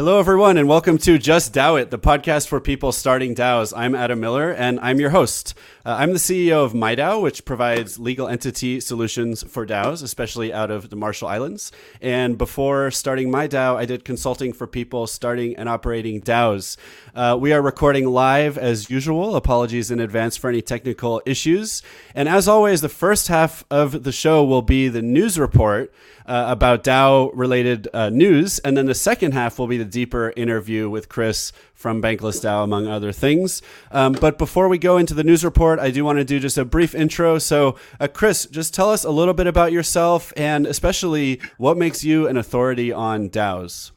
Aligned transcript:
Hello, 0.00 0.18
everyone, 0.18 0.56
and 0.56 0.66
welcome 0.66 0.96
to 0.96 1.18
Just 1.18 1.52
DAO 1.52 1.78
It, 1.78 1.90
the 1.90 1.98
podcast 1.98 2.48
for 2.48 2.58
people 2.58 2.90
starting 2.90 3.34
DAOs. 3.34 3.74
I'm 3.76 3.94
Adam 3.94 4.18
Miller, 4.18 4.50
and 4.50 4.80
I'm 4.80 4.98
your 4.98 5.10
host. 5.10 5.52
Uh, 5.84 5.94
I'm 5.98 6.14
the 6.14 6.18
CEO 6.18 6.64
of 6.64 6.72
MIDAO, 6.72 7.20
which 7.20 7.44
provides 7.44 7.98
legal 7.98 8.26
entity 8.26 8.80
solutions 8.80 9.42
for 9.42 9.66
DAOs, 9.66 10.02
especially 10.02 10.54
out 10.54 10.70
of 10.70 10.88
the 10.88 10.96
Marshall 10.96 11.28
Islands. 11.28 11.70
And 12.00 12.38
before 12.38 12.90
starting 12.90 13.30
MIDAO, 13.30 13.76
I 13.76 13.84
did 13.84 14.06
consulting 14.06 14.54
for 14.54 14.66
people 14.66 15.06
starting 15.06 15.54
and 15.56 15.68
operating 15.68 16.22
DAOs. 16.22 16.78
Uh, 17.14 17.36
we 17.38 17.52
are 17.52 17.60
recording 17.60 18.08
live 18.08 18.56
as 18.56 18.88
usual. 18.88 19.36
Apologies 19.36 19.90
in 19.90 20.00
advance 20.00 20.34
for 20.34 20.48
any 20.48 20.62
technical 20.62 21.20
issues. 21.26 21.82
And 22.14 22.26
as 22.26 22.48
always, 22.48 22.80
the 22.80 22.88
first 22.88 23.28
half 23.28 23.66
of 23.70 24.04
the 24.04 24.12
show 24.12 24.42
will 24.46 24.62
be 24.62 24.88
the 24.88 25.02
news 25.02 25.38
report 25.38 25.92
uh, 26.30 26.44
about 26.46 26.84
DAO 26.84 27.32
related 27.34 27.88
uh, 27.92 28.08
news. 28.08 28.60
And 28.60 28.76
then 28.76 28.86
the 28.86 28.94
second 28.94 29.32
half 29.32 29.58
will 29.58 29.66
be 29.66 29.78
the 29.78 29.84
deeper 29.84 30.32
interview 30.36 30.88
with 30.88 31.08
Chris 31.08 31.52
from 31.74 32.00
Bankless 32.00 32.40
DAO, 32.40 32.62
among 32.62 32.86
other 32.86 33.10
things. 33.10 33.62
Um, 33.90 34.12
but 34.12 34.38
before 34.38 34.68
we 34.68 34.78
go 34.78 34.96
into 34.96 35.12
the 35.12 35.24
news 35.24 35.44
report, 35.44 35.80
I 35.80 35.90
do 35.90 36.04
want 36.04 36.18
to 36.18 36.24
do 36.24 36.38
just 36.38 36.56
a 36.56 36.64
brief 36.64 36.94
intro. 36.94 37.38
So, 37.38 37.76
uh, 37.98 38.06
Chris, 38.06 38.46
just 38.46 38.72
tell 38.72 38.90
us 38.90 39.02
a 39.02 39.10
little 39.10 39.34
bit 39.34 39.48
about 39.48 39.72
yourself 39.72 40.32
and 40.36 40.68
especially 40.68 41.40
what 41.58 41.76
makes 41.76 42.04
you 42.04 42.28
an 42.28 42.36
authority 42.36 42.92
on 42.92 43.28
DAOs. 43.28 43.90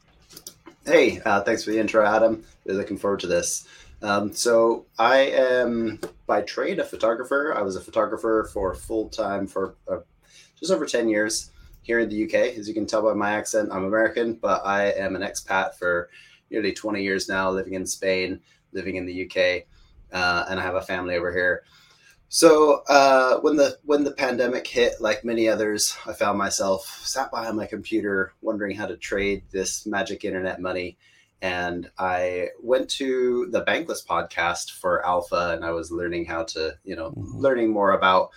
Hey, 0.88 1.22
uh, 1.24 1.42
thanks 1.42 1.64
for 1.64 1.70
the 1.70 1.78
intro, 1.78 2.04
Adam. 2.04 2.44
Really 2.66 2.80
looking 2.80 2.98
forward 2.98 3.20
to 3.20 3.28
this. 3.28 3.68
Um, 4.02 4.34
so 4.34 4.88
I 4.98 5.18
am 5.18 6.00
by 6.26 6.42
trade 6.42 6.80
a 6.80 6.84
photographer. 6.84 7.54
I 7.56 7.62
was 7.62 7.76
a 7.76 7.82
photographer 7.82 8.50
for 8.52 8.74
full 8.74 9.10
time 9.10 9.46
for 9.46 9.76
uh, 9.88 10.00
just 10.60 10.72
over 10.72 10.88
10 10.88 11.10
years 11.10 11.52
here 11.84 12.00
in 12.00 12.10
the 12.10 12.24
UK. 12.24 12.58
As 12.58 12.68
you 12.68 12.74
can 12.74 12.88
tell 12.88 13.04
by 13.04 13.14
my 13.14 13.32
accent, 13.32 13.70
I'm 13.72 13.86
American, 13.86 14.34
but 14.34 14.66
I 14.66 14.92
am 14.92 15.16
an 15.16 15.22
expat 15.22 15.76
for 15.76 16.10
nearly 16.50 16.74
20 16.74 17.04
years 17.04 17.30
now, 17.30 17.52
living 17.52 17.74
in 17.74 17.86
Spain, 17.86 18.40
living 18.72 18.96
in 18.96 19.06
the 19.06 19.26
UK, 19.26 19.66
uh, 20.12 20.46
and 20.50 20.60
I 20.60 20.64
have 20.64 20.76
a 20.76 20.82
family 20.82 21.16
over 21.16 21.32
here. 21.32 21.64
So 22.30 22.82
uh, 22.90 23.42
when 23.42 23.58
the 23.58 23.78
when 23.84 24.04
the 24.04 24.12
pandemic 24.12 24.66
hit, 24.66 25.00
like 25.00 25.24
many 25.24 25.48
others, 25.48 25.96
I 26.08 26.14
found 26.14 26.40
myself 26.40 26.88
sat 27.06 27.30
behind 27.30 27.56
my 27.56 27.68
computer 27.68 28.34
wondering 28.42 28.76
how 28.76 28.88
to 28.88 28.98
trade 28.98 29.44
this 29.52 29.86
magic 29.86 30.26
internet 30.26 30.60
money. 30.60 30.98
And 31.44 31.92
I 32.00 32.48
went 32.60 32.90
to 32.92 33.50
the 33.52 33.64
Bankless 33.66 34.04
podcast 34.04 34.72
for 34.72 35.06
Alpha, 35.06 35.54
and 35.56 35.64
I 35.64 35.72
was 35.72 35.92
learning 35.92 36.26
how 36.26 36.46
to, 36.46 36.76
you 36.84 36.96
know, 36.96 37.12
mm-hmm. 37.12 37.38
learning 37.38 37.70
more 37.70 37.92
about 37.92 38.32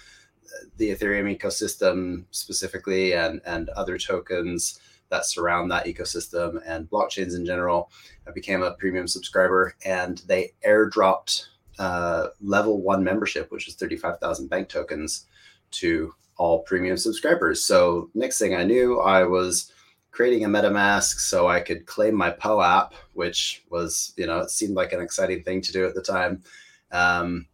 the 0.76 0.90
Ethereum 0.90 1.36
ecosystem 1.36 2.24
specifically 2.30 3.14
and, 3.14 3.40
and 3.46 3.68
other 3.70 3.98
tokens 3.98 4.80
that 5.08 5.26
surround 5.26 5.70
that 5.70 5.86
ecosystem 5.86 6.60
and 6.66 6.90
blockchains 6.90 7.36
in 7.36 7.46
general. 7.46 7.90
I 8.26 8.32
became 8.32 8.62
a 8.62 8.72
premium 8.72 9.06
subscriber 9.06 9.74
and 9.84 10.18
they 10.26 10.52
airdropped 10.66 11.46
uh, 11.78 12.28
level 12.40 12.80
one 12.80 13.04
membership, 13.04 13.50
which 13.52 13.68
is 13.68 13.74
35,000 13.74 14.48
bank 14.48 14.68
tokens 14.68 15.26
to 15.72 16.14
all 16.38 16.62
premium 16.62 16.96
subscribers. 16.96 17.64
So 17.64 18.10
next 18.14 18.38
thing 18.38 18.54
I 18.54 18.64
knew, 18.64 19.00
I 19.00 19.24
was 19.24 19.72
creating 20.10 20.44
a 20.44 20.48
MetaMask 20.48 21.20
so 21.20 21.46
I 21.46 21.60
could 21.60 21.86
claim 21.86 22.14
my 22.14 22.30
POAP, 22.30 22.94
which 23.12 23.64
was, 23.70 24.14
you 24.16 24.26
know, 24.26 24.40
it 24.40 24.50
seemed 24.50 24.74
like 24.74 24.92
an 24.92 25.00
exciting 25.00 25.42
thing 25.42 25.60
to 25.62 25.72
do 25.72 25.86
at 25.86 25.94
the 25.94 26.02
time. 26.02 26.42
Um, 26.90 27.46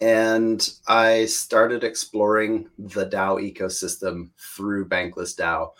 and 0.00 0.68
I 0.86 1.24
started 1.26 1.82
exploring 1.82 2.68
the 2.78 3.06
DAO 3.06 3.40
ecosystem 3.40 4.30
through 4.38 4.88
Bankless 4.88 5.36
DAO. 5.38 5.72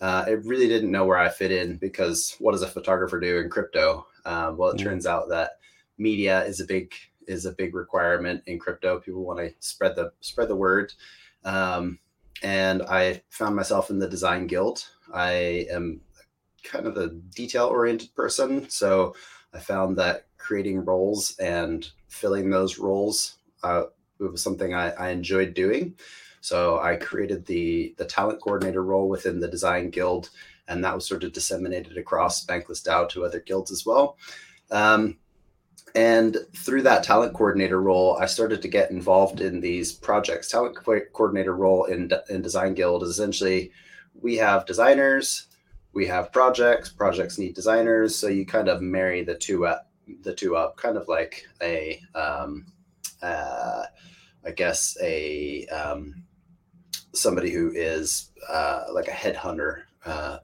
Uh, 0.00 0.24
I 0.26 0.30
really 0.30 0.66
didn't 0.66 0.90
know 0.90 1.04
where 1.04 1.18
I 1.18 1.28
fit 1.28 1.52
in 1.52 1.76
because 1.76 2.36
what 2.40 2.52
does 2.52 2.62
a 2.62 2.68
photographer 2.68 3.20
do 3.20 3.38
in 3.38 3.48
crypto? 3.48 4.06
Uh, 4.24 4.52
well, 4.56 4.70
it 4.70 4.78
turns 4.78 5.06
out 5.06 5.28
that 5.28 5.52
media 5.98 6.44
is 6.44 6.60
a 6.60 6.64
big 6.64 6.92
is 7.26 7.46
a 7.46 7.52
big 7.52 7.74
requirement 7.74 8.42
in 8.46 8.58
crypto. 8.58 8.98
People 8.98 9.24
want 9.24 9.38
to 9.38 9.54
spread 9.60 9.94
the 9.94 10.12
spread 10.20 10.48
the 10.48 10.56
word, 10.56 10.92
um, 11.44 11.98
and 12.42 12.82
I 12.82 13.22
found 13.30 13.54
myself 13.54 13.90
in 13.90 13.98
the 13.98 14.08
design 14.08 14.46
guild. 14.46 14.84
I 15.12 15.66
am 15.70 16.00
kind 16.64 16.86
of 16.86 16.96
a 16.96 17.08
detail 17.08 17.66
oriented 17.66 18.14
person, 18.14 18.68
so 18.68 19.14
I 19.52 19.60
found 19.60 19.96
that 19.98 20.26
creating 20.38 20.84
roles 20.84 21.38
and 21.38 21.88
filling 22.08 22.50
those 22.50 22.78
roles 22.78 23.36
uh, 23.64 23.84
it 24.20 24.30
was 24.30 24.42
something 24.42 24.74
I, 24.74 24.90
I 24.90 25.08
enjoyed 25.10 25.54
doing. 25.54 25.96
So 26.40 26.78
I 26.78 26.96
created 26.96 27.46
the 27.46 27.94
the 27.96 28.04
talent 28.04 28.40
coordinator 28.40 28.84
role 28.84 29.08
within 29.08 29.40
the 29.40 29.48
design 29.48 29.90
guild, 29.90 30.30
and 30.68 30.84
that 30.84 30.94
was 30.94 31.08
sort 31.08 31.24
of 31.24 31.32
disseminated 31.32 31.96
across 31.96 32.44
Bankless 32.44 32.86
DAO 32.86 33.08
to 33.10 33.24
other 33.24 33.40
guilds 33.40 33.70
as 33.70 33.86
well. 33.86 34.18
Um, 34.70 35.16
and 35.94 36.36
through 36.56 36.82
that 36.82 37.04
talent 37.04 37.34
coordinator 37.34 37.80
role, 37.80 38.18
I 38.20 38.26
started 38.26 38.60
to 38.62 38.68
get 38.68 38.90
involved 38.90 39.40
in 39.40 39.60
these 39.60 39.92
projects. 39.92 40.50
Talent 40.50 40.76
co- 40.76 41.00
coordinator 41.12 41.54
role 41.54 41.84
in 41.84 42.10
in 42.28 42.42
Design 42.42 42.74
Guild 42.74 43.02
is 43.02 43.08
essentially 43.08 43.72
we 44.20 44.36
have 44.36 44.66
designers, 44.66 45.46
we 45.94 46.06
have 46.06 46.32
projects. 46.32 46.90
Projects 46.90 47.38
need 47.38 47.54
designers, 47.54 48.14
so 48.14 48.28
you 48.28 48.44
kind 48.44 48.68
of 48.68 48.82
marry 48.82 49.24
the 49.24 49.34
two 49.34 49.66
up, 49.66 49.90
the 50.22 50.34
two 50.34 50.56
up, 50.56 50.76
kind 50.76 50.96
of 50.96 51.08
like 51.08 51.46
a 51.62 52.02
um, 52.14 52.66
uh, 53.24 53.86
I 54.44 54.50
guess 54.50 54.96
a 55.02 55.66
um, 55.66 56.24
somebody 57.12 57.50
who 57.50 57.72
is 57.74 58.30
uh, 58.48 58.84
like 58.92 59.08
a 59.08 59.12
headhunter, 59.12 59.82
uh, 60.04 60.38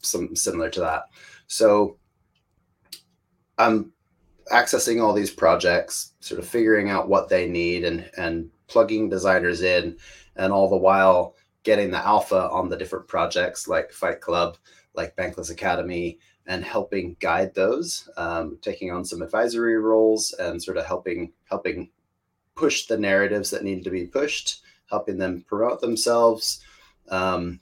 some 0.00 0.34
similar 0.34 0.70
to 0.70 0.80
that. 0.80 1.04
So 1.46 1.98
I'm 3.56 3.92
accessing 4.50 5.02
all 5.02 5.12
these 5.12 5.30
projects, 5.30 6.14
sort 6.20 6.40
of 6.40 6.48
figuring 6.48 6.90
out 6.90 7.08
what 7.08 7.28
they 7.28 7.48
need 7.48 7.84
and 7.84 8.10
and 8.16 8.50
plugging 8.66 9.08
designers 9.08 9.62
in, 9.62 9.96
and 10.36 10.52
all 10.52 10.68
the 10.68 10.76
while 10.76 11.34
getting 11.62 11.90
the 11.90 12.06
alpha 12.06 12.48
on 12.50 12.68
the 12.68 12.76
different 12.76 13.06
projects 13.08 13.68
like 13.68 13.92
Fight 13.92 14.20
Club, 14.20 14.56
like 14.94 15.16
Bankless 15.16 15.50
Academy, 15.50 16.18
and 16.48 16.64
helping 16.64 17.14
guide 17.20 17.54
those, 17.54 18.08
um, 18.16 18.58
taking 18.62 18.90
on 18.90 19.04
some 19.04 19.20
advisory 19.20 19.78
roles 19.78 20.32
and 20.32 20.60
sort 20.60 20.78
of 20.78 20.86
helping 20.86 21.32
helping 21.44 21.90
push 22.56 22.86
the 22.86 22.96
narratives 22.96 23.50
that 23.50 23.62
need 23.62 23.84
to 23.84 23.90
be 23.90 24.06
pushed, 24.06 24.62
helping 24.90 25.18
them 25.18 25.44
promote 25.46 25.80
themselves, 25.80 26.60
um, 27.10 27.60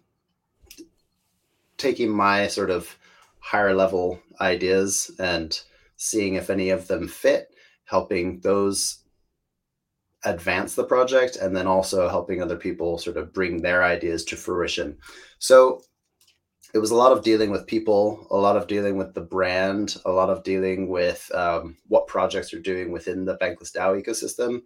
taking 1.76 2.10
my 2.10 2.46
sort 2.46 2.70
of 2.70 2.96
higher 3.40 3.74
level 3.74 4.18
ideas 4.40 5.10
and 5.18 5.60
seeing 5.96 6.34
if 6.34 6.48
any 6.48 6.70
of 6.70 6.86
them 6.86 7.08
fit, 7.08 7.54
helping 7.84 8.40
those 8.40 8.98
advance 10.24 10.74
the 10.74 10.84
project, 10.84 11.36
and 11.36 11.56
then 11.56 11.66
also 11.66 12.08
helping 12.08 12.40
other 12.40 12.56
people 12.56 12.98
sort 12.98 13.16
of 13.16 13.32
bring 13.32 13.62
their 13.62 13.82
ideas 13.82 14.24
to 14.24 14.36
fruition. 14.36 14.96
So 15.38 15.82
it 16.76 16.80
was 16.80 16.90
a 16.90 16.94
lot 16.94 17.10
of 17.10 17.24
dealing 17.24 17.50
with 17.50 17.66
people, 17.66 18.26
a 18.30 18.36
lot 18.36 18.54
of 18.54 18.66
dealing 18.66 18.98
with 18.98 19.14
the 19.14 19.22
brand, 19.22 19.96
a 20.04 20.10
lot 20.10 20.28
of 20.28 20.42
dealing 20.42 20.88
with 20.90 21.30
um, 21.34 21.74
what 21.88 22.06
projects 22.06 22.52
are 22.52 22.60
doing 22.60 22.92
within 22.92 23.24
the 23.24 23.38
Bankless 23.38 23.74
DAO 23.74 23.98
ecosystem, 23.98 24.60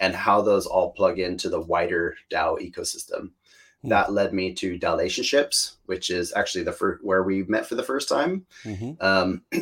and 0.00 0.12
how 0.12 0.42
those 0.42 0.66
all 0.66 0.90
plug 0.90 1.20
into 1.20 1.48
the 1.48 1.60
wider 1.60 2.16
DAO 2.32 2.58
ecosystem. 2.58 3.30
Mm-hmm. 3.30 3.90
That 3.90 4.12
led 4.12 4.34
me 4.34 4.52
to 4.54 4.76
DAOlationships, 4.76 5.74
which 5.86 6.10
is 6.10 6.32
actually 6.34 6.64
the 6.64 6.72
first 6.72 7.04
where 7.04 7.22
we 7.22 7.44
met 7.44 7.64
for 7.64 7.76
the 7.76 7.84
first 7.84 8.08
time. 8.08 8.44
Mm-hmm. 8.64 9.00
Um, 9.00 9.42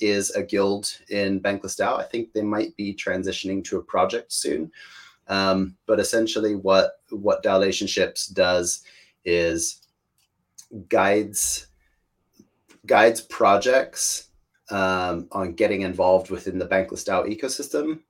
is 0.00 0.30
a 0.30 0.44
guild 0.44 0.96
in 1.08 1.40
Bankless 1.40 1.76
DAO. 1.76 1.98
I 1.98 2.04
think 2.04 2.32
they 2.32 2.42
might 2.42 2.76
be 2.76 2.94
transitioning 2.94 3.64
to 3.64 3.78
a 3.78 3.82
project 3.82 4.32
soon. 4.32 4.70
Um, 5.26 5.76
but 5.86 5.98
essentially, 5.98 6.54
what 6.54 7.00
what 7.10 7.42
DAOlationships 7.42 8.32
does 8.32 8.84
is 9.24 9.81
guides 10.88 11.66
guides 12.86 13.20
projects 13.20 14.28
um, 14.70 15.28
on 15.32 15.52
getting 15.52 15.82
involved 15.82 16.30
within 16.30 16.58
the 16.58 16.66
Bankless 16.66 17.06
DAO 17.06 17.26
ecosystem. 17.28 18.00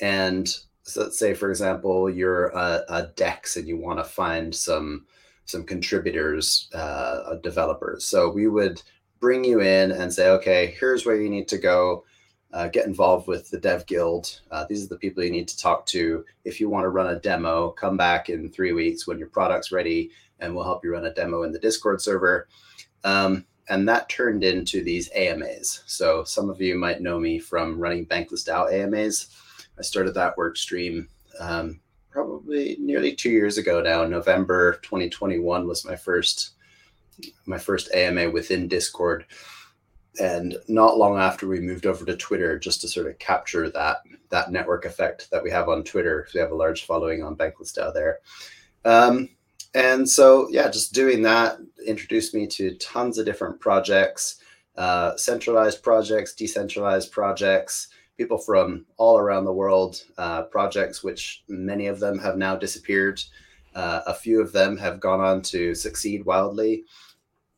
And 0.00 0.48
so 0.82 1.02
let's 1.02 1.18
say, 1.18 1.34
for 1.34 1.50
example, 1.50 2.08
you're 2.08 2.48
a, 2.48 2.84
a 2.88 3.06
DEX 3.16 3.56
and 3.56 3.66
you 3.66 3.76
want 3.76 3.98
to 3.98 4.04
find 4.04 4.54
some 4.54 5.06
some 5.46 5.64
contributors, 5.64 6.70
uh, 6.74 7.34
developers. 7.42 8.06
So 8.06 8.30
we 8.30 8.48
would 8.48 8.80
bring 9.20 9.44
you 9.44 9.60
in 9.60 9.92
and 9.92 10.12
say, 10.12 10.30
okay, 10.30 10.74
here's 10.78 11.04
where 11.04 11.20
you 11.20 11.28
need 11.28 11.48
to 11.48 11.58
go. 11.58 12.04
Uh, 12.52 12.68
get 12.68 12.86
involved 12.86 13.26
with 13.26 13.50
the 13.50 13.58
dev 13.58 13.84
guild. 13.86 14.40
Uh, 14.50 14.64
these 14.68 14.84
are 14.84 14.88
the 14.88 14.96
people 14.96 15.24
you 15.24 15.30
need 15.30 15.48
to 15.48 15.58
talk 15.58 15.84
to. 15.86 16.24
If 16.44 16.60
you 16.60 16.68
want 16.70 16.84
to 16.84 16.88
run 16.88 17.08
a 17.08 17.18
demo, 17.18 17.70
come 17.70 17.96
back 17.96 18.30
in 18.30 18.48
three 18.48 18.72
weeks 18.72 19.06
when 19.06 19.18
your 19.18 19.28
product's 19.28 19.72
ready 19.72 20.10
and 20.40 20.54
we'll 20.54 20.64
help 20.64 20.84
you 20.84 20.92
run 20.92 21.06
a 21.06 21.14
demo 21.14 21.42
in 21.42 21.52
the 21.52 21.58
Discord 21.58 22.00
server. 22.00 22.48
Um, 23.04 23.46
and 23.68 23.88
that 23.88 24.08
turned 24.08 24.44
into 24.44 24.82
these 24.82 25.10
AMAs. 25.14 25.82
So 25.86 26.24
some 26.24 26.50
of 26.50 26.60
you 26.60 26.74
might 26.74 27.00
know 27.00 27.18
me 27.18 27.38
from 27.38 27.78
running 27.78 28.06
Bankless 28.06 28.46
DAO 28.46 28.72
AMAs. 28.72 29.28
I 29.78 29.82
started 29.82 30.14
that 30.14 30.36
work 30.36 30.56
stream 30.56 31.08
um, 31.40 31.80
probably 32.10 32.76
nearly 32.78 33.14
two 33.14 33.30
years 33.30 33.58
ago 33.58 33.80
now. 33.80 34.04
November 34.04 34.74
2021 34.82 35.66
was 35.66 35.84
my 35.84 35.96
first 35.96 36.50
my 37.46 37.58
first 37.58 37.94
AMA 37.94 38.28
within 38.30 38.66
Discord, 38.66 39.24
and 40.20 40.56
not 40.66 40.98
long 40.98 41.16
after 41.16 41.46
we 41.46 41.60
moved 41.60 41.86
over 41.86 42.04
to 42.04 42.16
Twitter, 42.16 42.58
just 42.58 42.80
to 42.80 42.88
sort 42.88 43.06
of 43.06 43.18
capture 43.18 43.70
that 43.70 43.98
that 44.30 44.50
network 44.50 44.84
effect 44.84 45.30
that 45.30 45.42
we 45.42 45.50
have 45.50 45.68
on 45.68 45.84
Twitter. 45.84 46.26
We 46.34 46.40
have 46.40 46.50
a 46.50 46.56
large 46.56 46.86
following 46.86 47.22
on 47.22 47.36
Bankless 47.36 47.76
DAO 47.76 47.94
there. 47.94 48.18
Um, 48.84 49.28
and 49.74 50.08
so, 50.08 50.48
yeah, 50.50 50.70
just 50.70 50.92
doing 50.92 51.22
that 51.22 51.58
introduced 51.86 52.34
me 52.34 52.46
to 52.46 52.74
tons 52.76 53.18
of 53.18 53.26
different 53.26 53.60
projects, 53.60 54.40
uh, 54.76 55.16
centralized 55.16 55.82
projects, 55.82 56.34
decentralized 56.34 57.12
projects, 57.12 57.88
people 58.16 58.38
from 58.38 58.86
all 58.96 59.18
around 59.18 59.44
the 59.44 59.52
world, 59.52 60.02
uh, 60.18 60.42
projects 60.44 61.02
which 61.02 61.42
many 61.48 61.86
of 61.86 62.00
them 62.00 62.18
have 62.18 62.36
now 62.36 62.56
disappeared. 62.56 63.20
Uh, 63.74 64.02
a 64.06 64.14
few 64.14 64.40
of 64.40 64.52
them 64.52 64.76
have 64.76 65.00
gone 65.00 65.20
on 65.20 65.42
to 65.42 65.74
succeed 65.74 66.24
wildly. 66.24 66.84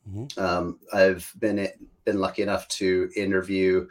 Mm-hmm. 0.08 0.42
Um, 0.42 0.78
I've 0.92 1.30
been 1.38 1.68
been 2.04 2.20
lucky 2.20 2.42
enough 2.42 2.68
to 2.68 3.10
interview 3.16 3.88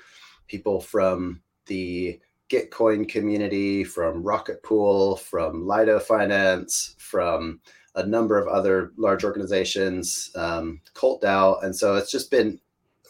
people 0.47 0.79
from 0.79 1.41
the 1.65 2.19
Gitcoin 2.49 3.09
community, 3.09 3.83
from 3.83 4.23
Rocket 4.23 4.63
Pool, 4.63 5.17
from 5.17 5.67
Lido 5.67 5.99
Finance, 5.99 6.95
from 6.97 7.59
a 7.95 8.05
number 8.05 8.37
of 8.37 8.47
other 8.47 8.91
large 8.97 9.23
organizations, 9.23 10.29
um, 10.35 10.81
Cult 10.93 11.21
DAO, 11.21 11.63
and 11.63 11.75
so 11.75 11.95
it's 11.95 12.11
just 12.11 12.29
been 12.29 12.59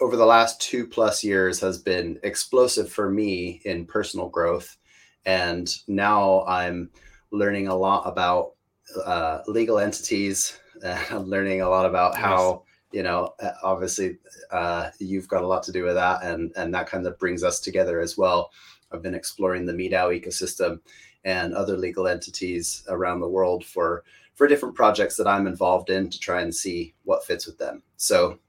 over 0.02 0.16
the 0.16 0.26
last 0.26 0.60
two 0.62 0.86
plus 0.86 1.24
years 1.24 1.60
has 1.60 1.78
been 1.78 2.20
explosive 2.24 2.92
for 2.92 3.10
me 3.10 3.62
in 3.66 3.86
personal 3.86 4.30
growth, 4.30 4.78
and 5.26 5.74
now 5.88 6.46
I'm 6.46 6.90
learning 7.32 7.68
a 7.68 7.76
lot 7.76 8.04
about 8.06 8.54
uh, 9.06 9.40
legal 9.48 9.80
entities. 9.80 10.60
I'm 10.86 11.26
learning 11.26 11.62
a 11.62 11.70
lot 11.70 11.86
about 11.86 12.16
how 12.16 12.64
you 12.92 13.04
know 13.04 13.34
uh, 13.42 13.52
obviously 13.64 14.18
uh, 14.52 14.90
you've 15.00 15.28
got 15.28 15.44
a 15.44 15.48
lot 15.48 15.64
to 15.64 15.72
do 15.72 15.84
with 15.84 15.96
that, 15.96 16.24
and 16.24 16.52
and 16.56 16.74
that 16.74 16.88
kind 16.88 17.08
of 17.08 17.18
brings 17.20 17.44
us 17.44 17.60
together 17.60 18.00
as 18.00 18.18
well. 18.18 18.52
I've 18.92 19.02
been 19.02 19.16
exploring 19.16 19.66
the 19.66 19.74
MIDAO 19.74 20.22
ecosystem 20.22 20.80
and 21.26 21.54
other 21.54 21.76
legal 21.76 22.08
entities 22.08 22.84
around 22.88 23.20
the 23.20 23.28
world 23.28 23.66
for 23.66 24.04
for 24.36 24.48
different 24.48 24.76
projects 24.76 25.16
that 25.16 25.28
I'm 25.28 25.48
involved 25.48 25.90
in 25.90 26.10
to 26.10 26.20
try 26.20 26.42
and 26.42 26.54
see 26.54 26.94
what 27.04 27.26
fits 27.26 27.46
with 27.46 27.58
them. 27.58 27.84
So 27.98 28.40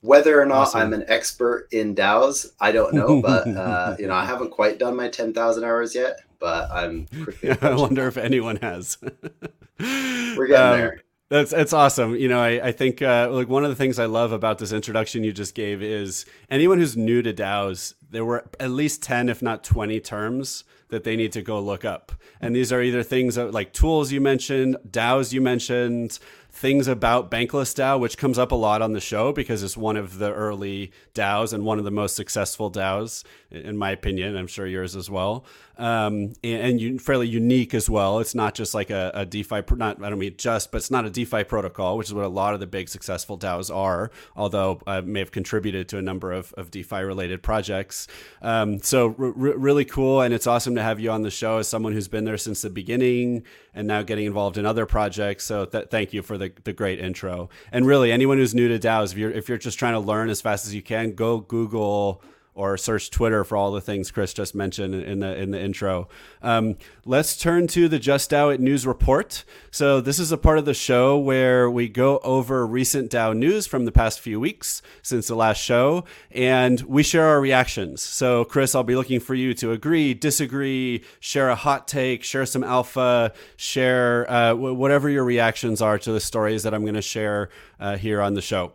whether 0.00 0.40
or 0.40 0.46
not 0.46 0.68
awesome. 0.68 0.80
I'm 0.80 0.92
an 0.92 1.04
expert 1.08 1.68
in 1.72 1.94
DAOs, 1.94 2.52
I 2.60 2.72
don't 2.72 2.94
know, 2.94 3.22
but 3.22 3.46
uh, 3.56 3.96
you 3.98 4.06
know, 4.06 4.14
I 4.14 4.24
haven't 4.24 4.50
quite 4.50 4.78
done 4.78 4.96
my 4.96 5.08
10,000 5.08 5.64
hours 5.64 5.94
yet, 5.94 6.20
but 6.38 6.70
I'm 6.70 7.06
I 7.62 7.74
wonder 7.74 8.06
if 8.06 8.16
anyone 8.16 8.56
has. 8.56 8.98
We're 9.80 10.46
getting 10.46 10.56
um, 10.56 10.78
there. 10.78 11.02
That's 11.30 11.52
it's 11.52 11.74
awesome. 11.74 12.16
You 12.16 12.28
know, 12.28 12.40
I, 12.40 12.68
I 12.68 12.72
think 12.72 13.02
uh, 13.02 13.28
like 13.30 13.48
one 13.48 13.62
of 13.62 13.70
the 13.70 13.76
things 13.76 13.98
I 13.98 14.06
love 14.06 14.32
about 14.32 14.58
this 14.58 14.72
introduction 14.72 15.24
you 15.24 15.32
just 15.32 15.54
gave 15.54 15.82
is 15.82 16.24
anyone 16.50 16.78
who's 16.78 16.96
new 16.96 17.20
to 17.22 17.34
DAOs, 17.34 17.94
there 18.10 18.24
were 18.24 18.48
at 18.58 18.70
least 18.70 19.02
10, 19.02 19.28
if 19.28 19.42
not 19.42 19.62
20 19.62 20.00
terms 20.00 20.64
that 20.88 21.04
they 21.04 21.16
need 21.16 21.32
to 21.32 21.42
go 21.42 21.60
look 21.60 21.84
up. 21.84 22.12
And 22.40 22.54
these 22.54 22.72
are 22.72 22.82
either 22.82 23.02
things 23.02 23.36
like 23.36 23.72
tools 23.72 24.12
you 24.12 24.20
mentioned, 24.20 24.76
DAOs 24.88 25.32
you 25.32 25.40
mentioned, 25.40 26.18
things 26.50 26.88
about 26.88 27.30
Bankless 27.30 27.74
DAO, 27.74 28.00
which 28.00 28.18
comes 28.18 28.38
up 28.38 28.52
a 28.52 28.56
lot 28.56 28.82
on 28.82 28.92
the 28.92 29.00
show 29.00 29.32
because 29.32 29.62
it's 29.62 29.76
one 29.76 29.96
of 29.96 30.18
the 30.18 30.32
early 30.32 30.92
DAOs 31.14 31.52
and 31.52 31.64
one 31.64 31.78
of 31.78 31.84
the 31.84 31.90
most 31.90 32.16
successful 32.16 32.70
DAOs, 32.70 33.24
in 33.50 33.76
my 33.76 33.90
opinion. 33.90 34.36
I'm 34.36 34.46
sure 34.46 34.66
yours 34.66 34.96
as 34.96 35.10
well 35.10 35.44
um, 35.78 36.32
and, 36.42 36.80
and 36.82 37.00
fairly 37.00 37.28
unique 37.28 37.72
as 37.72 37.88
well. 37.88 38.18
It's 38.18 38.34
not 38.34 38.54
just 38.54 38.74
like 38.74 38.90
a, 38.90 39.12
a, 39.14 39.24
DeFi, 39.24 39.62
not 39.76 40.02
I 40.02 40.10
don't 40.10 40.18
mean 40.18 40.34
just, 40.36 40.72
but 40.72 40.78
it's 40.78 40.90
not 40.90 41.04
a 41.04 41.10
DeFi 41.10 41.44
protocol, 41.44 41.96
which 41.96 42.08
is 42.08 42.14
what 42.14 42.24
a 42.24 42.28
lot 42.28 42.52
of 42.52 42.60
the 42.60 42.66
big 42.66 42.88
successful 42.88 43.38
DAOs 43.38 43.74
are. 43.74 44.10
Although 44.34 44.80
I 44.86 45.00
may 45.02 45.20
have 45.20 45.30
contributed 45.30 45.88
to 45.90 45.98
a 45.98 46.02
number 46.02 46.32
of, 46.32 46.52
of 46.54 46.72
DeFi 46.72 47.02
related 47.02 47.44
projects. 47.44 48.08
Um, 48.42 48.80
so 48.82 49.14
r- 49.18 49.30
really 49.30 49.84
cool, 49.84 50.20
and 50.20 50.34
it's 50.34 50.48
awesome 50.48 50.74
to 50.74 50.82
have 50.82 50.98
you 50.98 51.12
on 51.12 51.22
the 51.22 51.30
show 51.30 51.58
as 51.58 51.68
someone 51.68 51.92
who's 51.92 52.08
been 52.08 52.24
there 52.24 52.38
since 52.38 52.62
the 52.62 52.70
beginning 52.70 53.44
and 53.72 53.86
now 53.86 54.02
getting 54.02 54.26
involved 54.26 54.58
in 54.58 54.66
other 54.66 54.84
projects. 54.84 55.44
So 55.44 55.64
th- 55.64 55.86
thank 55.90 56.12
you 56.12 56.22
for 56.22 56.36
the, 56.36 56.52
the 56.64 56.72
great 56.72 56.98
intro. 56.98 57.50
And 57.70 57.86
really, 57.86 58.10
anyone 58.10 58.38
who's 58.38 58.54
new 58.54 58.66
to 58.66 58.78
DAOs, 58.80 59.12
if 59.12 59.18
you're 59.18 59.30
if 59.30 59.48
you're 59.48 59.58
just 59.58 59.78
trying 59.78 59.92
to 59.92 60.00
learn 60.00 60.28
as 60.28 60.40
fast 60.40 60.66
as 60.66 60.74
you 60.74 60.82
can, 60.82 61.12
go 61.12 61.38
Google 61.38 62.20
or 62.58 62.76
search 62.76 63.08
Twitter 63.08 63.44
for 63.44 63.56
all 63.56 63.70
the 63.70 63.80
things 63.80 64.10
Chris 64.10 64.34
just 64.34 64.52
mentioned 64.52 64.92
in 64.92 65.20
the 65.20 65.36
in 65.40 65.52
the 65.52 65.60
intro. 65.60 66.08
Um, 66.42 66.76
let's 67.04 67.36
turn 67.36 67.68
to 67.68 67.88
the 67.88 68.00
Just 68.00 68.32
DAO 68.32 68.52
It 68.52 68.60
News 68.60 68.84
report. 68.84 69.44
So 69.70 70.00
this 70.00 70.18
is 70.18 70.32
a 70.32 70.36
part 70.36 70.58
of 70.58 70.64
the 70.64 70.74
show 70.74 71.16
where 71.16 71.70
we 71.70 71.88
go 71.88 72.18
over 72.18 72.66
recent 72.66 73.12
DAO 73.12 73.36
news 73.36 73.68
from 73.68 73.84
the 73.84 73.92
past 73.92 74.18
few 74.18 74.40
weeks 74.40 74.82
since 75.02 75.28
the 75.28 75.36
last 75.36 75.62
show, 75.62 76.04
and 76.32 76.80
we 76.80 77.04
share 77.04 77.26
our 77.26 77.40
reactions. 77.40 78.02
So 78.02 78.44
Chris, 78.44 78.74
I'll 78.74 78.82
be 78.82 78.96
looking 78.96 79.20
for 79.20 79.36
you 79.36 79.54
to 79.54 79.70
agree, 79.70 80.12
disagree, 80.12 81.04
share 81.20 81.50
a 81.50 81.54
hot 81.54 81.86
take, 81.86 82.24
share 82.24 82.44
some 82.44 82.64
alpha, 82.64 83.32
share 83.56 84.28
uh, 84.28 84.54
whatever 84.54 85.08
your 85.08 85.24
reactions 85.24 85.80
are 85.80 85.96
to 86.00 86.10
the 86.10 86.20
stories 86.20 86.64
that 86.64 86.74
I'm 86.74 86.82
going 86.82 86.94
to 86.94 87.02
share 87.02 87.50
uh, 87.78 87.96
here 87.96 88.20
on 88.20 88.34
the 88.34 88.42
show. 88.42 88.72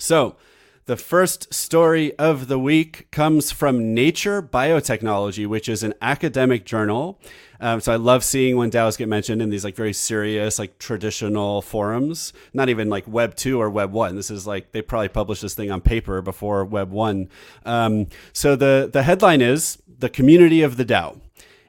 So. 0.00 0.34
The 0.86 0.96
first 0.98 1.54
story 1.54 2.14
of 2.18 2.46
the 2.46 2.58
week 2.58 3.10
comes 3.10 3.50
from 3.50 3.94
Nature 3.94 4.42
Biotechnology, 4.42 5.46
which 5.46 5.66
is 5.66 5.82
an 5.82 5.94
academic 6.02 6.66
journal. 6.66 7.18
Um, 7.58 7.80
so 7.80 7.90
I 7.90 7.96
love 7.96 8.22
seeing 8.22 8.58
when 8.58 8.70
DAOs 8.70 8.98
get 8.98 9.08
mentioned 9.08 9.40
in 9.40 9.48
these 9.48 9.64
like 9.64 9.76
very 9.76 9.94
serious, 9.94 10.58
like 10.58 10.78
traditional 10.78 11.62
forums. 11.62 12.34
Not 12.52 12.68
even 12.68 12.90
like 12.90 13.08
Web 13.08 13.34
two 13.34 13.62
or 13.62 13.70
Web 13.70 13.92
one. 13.92 14.14
This 14.14 14.30
is 14.30 14.46
like 14.46 14.72
they 14.72 14.82
probably 14.82 15.08
published 15.08 15.40
this 15.40 15.54
thing 15.54 15.70
on 15.70 15.80
paper 15.80 16.20
before 16.20 16.66
Web 16.66 16.90
one. 16.90 17.30
Um, 17.64 18.08
so 18.34 18.54
the 18.54 18.90
the 18.92 19.04
headline 19.04 19.40
is 19.40 19.78
the 19.86 20.10
community 20.10 20.60
of 20.60 20.76
the 20.76 20.84
DAO. 20.84 21.18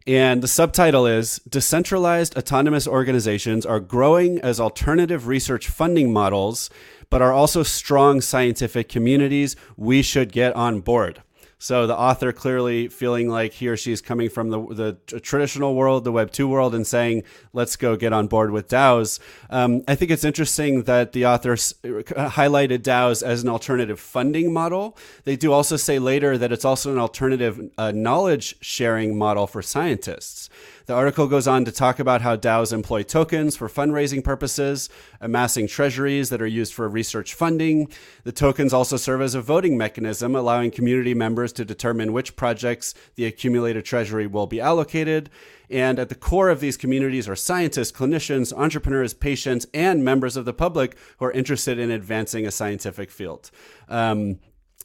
And 0.07 0.43
the 0.43 0.47
subtitle 0.47 1.07
is 1.07 1.39
Decentralized 1.49 2.37
Autonomous 2.37 2.87
Organizations 2.87 3.65
Are 3.65 3.79
Growing 3.79 4.39
as 4.41 4.59
Alternative 4.59 5.25
Research 5.25 5.67
Funding 5.67 6.13
Models 6.13 6.69
but 7.09 7.21
are 7.21 7.33
also 7.33 7.63
strong 7.63 8.21
scientific 8.21 8.89
communities. 8.89 9.55
We 9.77 10.01
should 10.01 10.31
get 10.31 10.55
on 10.55 10.81
board. 10.81 11.21
So 11.57 11.87
the 11.87 11.97
author 11.97 12.31
clearly 12.33 12.89
feeling 12.89 13.29
like 13.29 13.53
he 13.53 13.67
or 13.67 13.77
she 13.77 13.91
is 13.91 14.01
coming 14.01 14.29
from 14.29 14.49
the, 14.49 14.97
the 15.09 15.19
traditional 15.19 15.73
world, 15.73 16.03
the 16.03 16.11
Web 16.11 16.31
2 16.31 16.47
world, 16.47 16.75
and 16.75 16.85
saying, 16.85 17.23
let's 17.53 17.75
go 17.75 17.95
get 17.95 18.11
on 18.11 18.27
board 18.27 18.51
with 18.51 18.67
DAOs. 18.67 19.19
Um, 19.49 19.81
I 19.87 19.95
think 19.95 20.11
it's 20.11 20.25
interesting 20.25 20.83
that 20.83 21.13
the 21.13 21.25
author 21.25 21.55
highlighted 21.55 22.79
DAOs 22.79 23.23
as 23.23 23.41
an 23.41 23.49
alternative 23.49 23.99
funding 23.99 24.51
model. 24.53 24.97
They 25.23 25.37
do 25.37 25.53
also 25.53 25.77
say 25.77 25.97
later 25.97 26.37
that 26.37 26.51
it's 26.51 26.65
also 26.65 26.91
an 26.91 26.99
alternative 26.99 27.59
uh, 27.77 27.91
knowledge 27.91 28.57
sharing 28.61 29.17
model 29.17 29.47
for 29.47 29.61
scientists. 29.61 30.49
The 30.85 30.93
article 30.93 31.27
goes 31.27 31.47
on 31.47 31.65
to 31.65 31.71
talk 31.71 31.99
about 31.99 32.21
how 32.21 32.35
DAOs 32.35 32.71
employ 32.71 33.01
tokens 33.01 33.55
for 33.55 33.67
fundraising 33.67 34.23
purposes, 34.23 34.87
amassing 35.19 35.67
treasuries 35.67 36.29
that 36.29 36.41
are 36.41 36.47
used 36.47 36.73
for 36.73 36.87
research 36.87 37.33
funding. 37.33 37.89
The 38.23 38.31
tokens 38.31 38.71
also 38.71 38.97
serve 38.97 39.21
as 39.21 39.33
a 39.33 39.41
voting 39.41 39.77
mechanism, 39.77 40.35
allowing 40.35 40.69
community 40.69 41.15
members 41.15 41.51
to 41.53 41.65
determine 41.65 42.13
which 42.13 42.35
projects 42.35 42.93
the 43.15 43.25
accumulated 43.25 43.83
treasury 43.83 44.27
will 44.27 44.45
be 44.45 44.61
allocated. 44.61 45.31
And 45.71 45.97
at 45.97 46.09
the 46.09 46.15
core 46.15 46.49
of 46.49 46.59
these 46.59 46.77
communities 46.77 47.27
are 47.27 47.35
scientists, 47.35 47.91
clinicians, 47.91 48.53
entrepreneurs, 48.53 49.15
patients, 49.15 49.65
and 49.73 50.05
members 50.05 50.37
of 50.37 50.45
the 50.45 50.53
public 50.53 50.95
who 51.17 51.25
are 51.25 51.31
interested 51.31 51.79
in 51.79 51.89
advancing 51.89 52.45
a 52.45 52.51
scientific 52.51 53.09
field. 53.09 53.49
Um, 53.89 54.39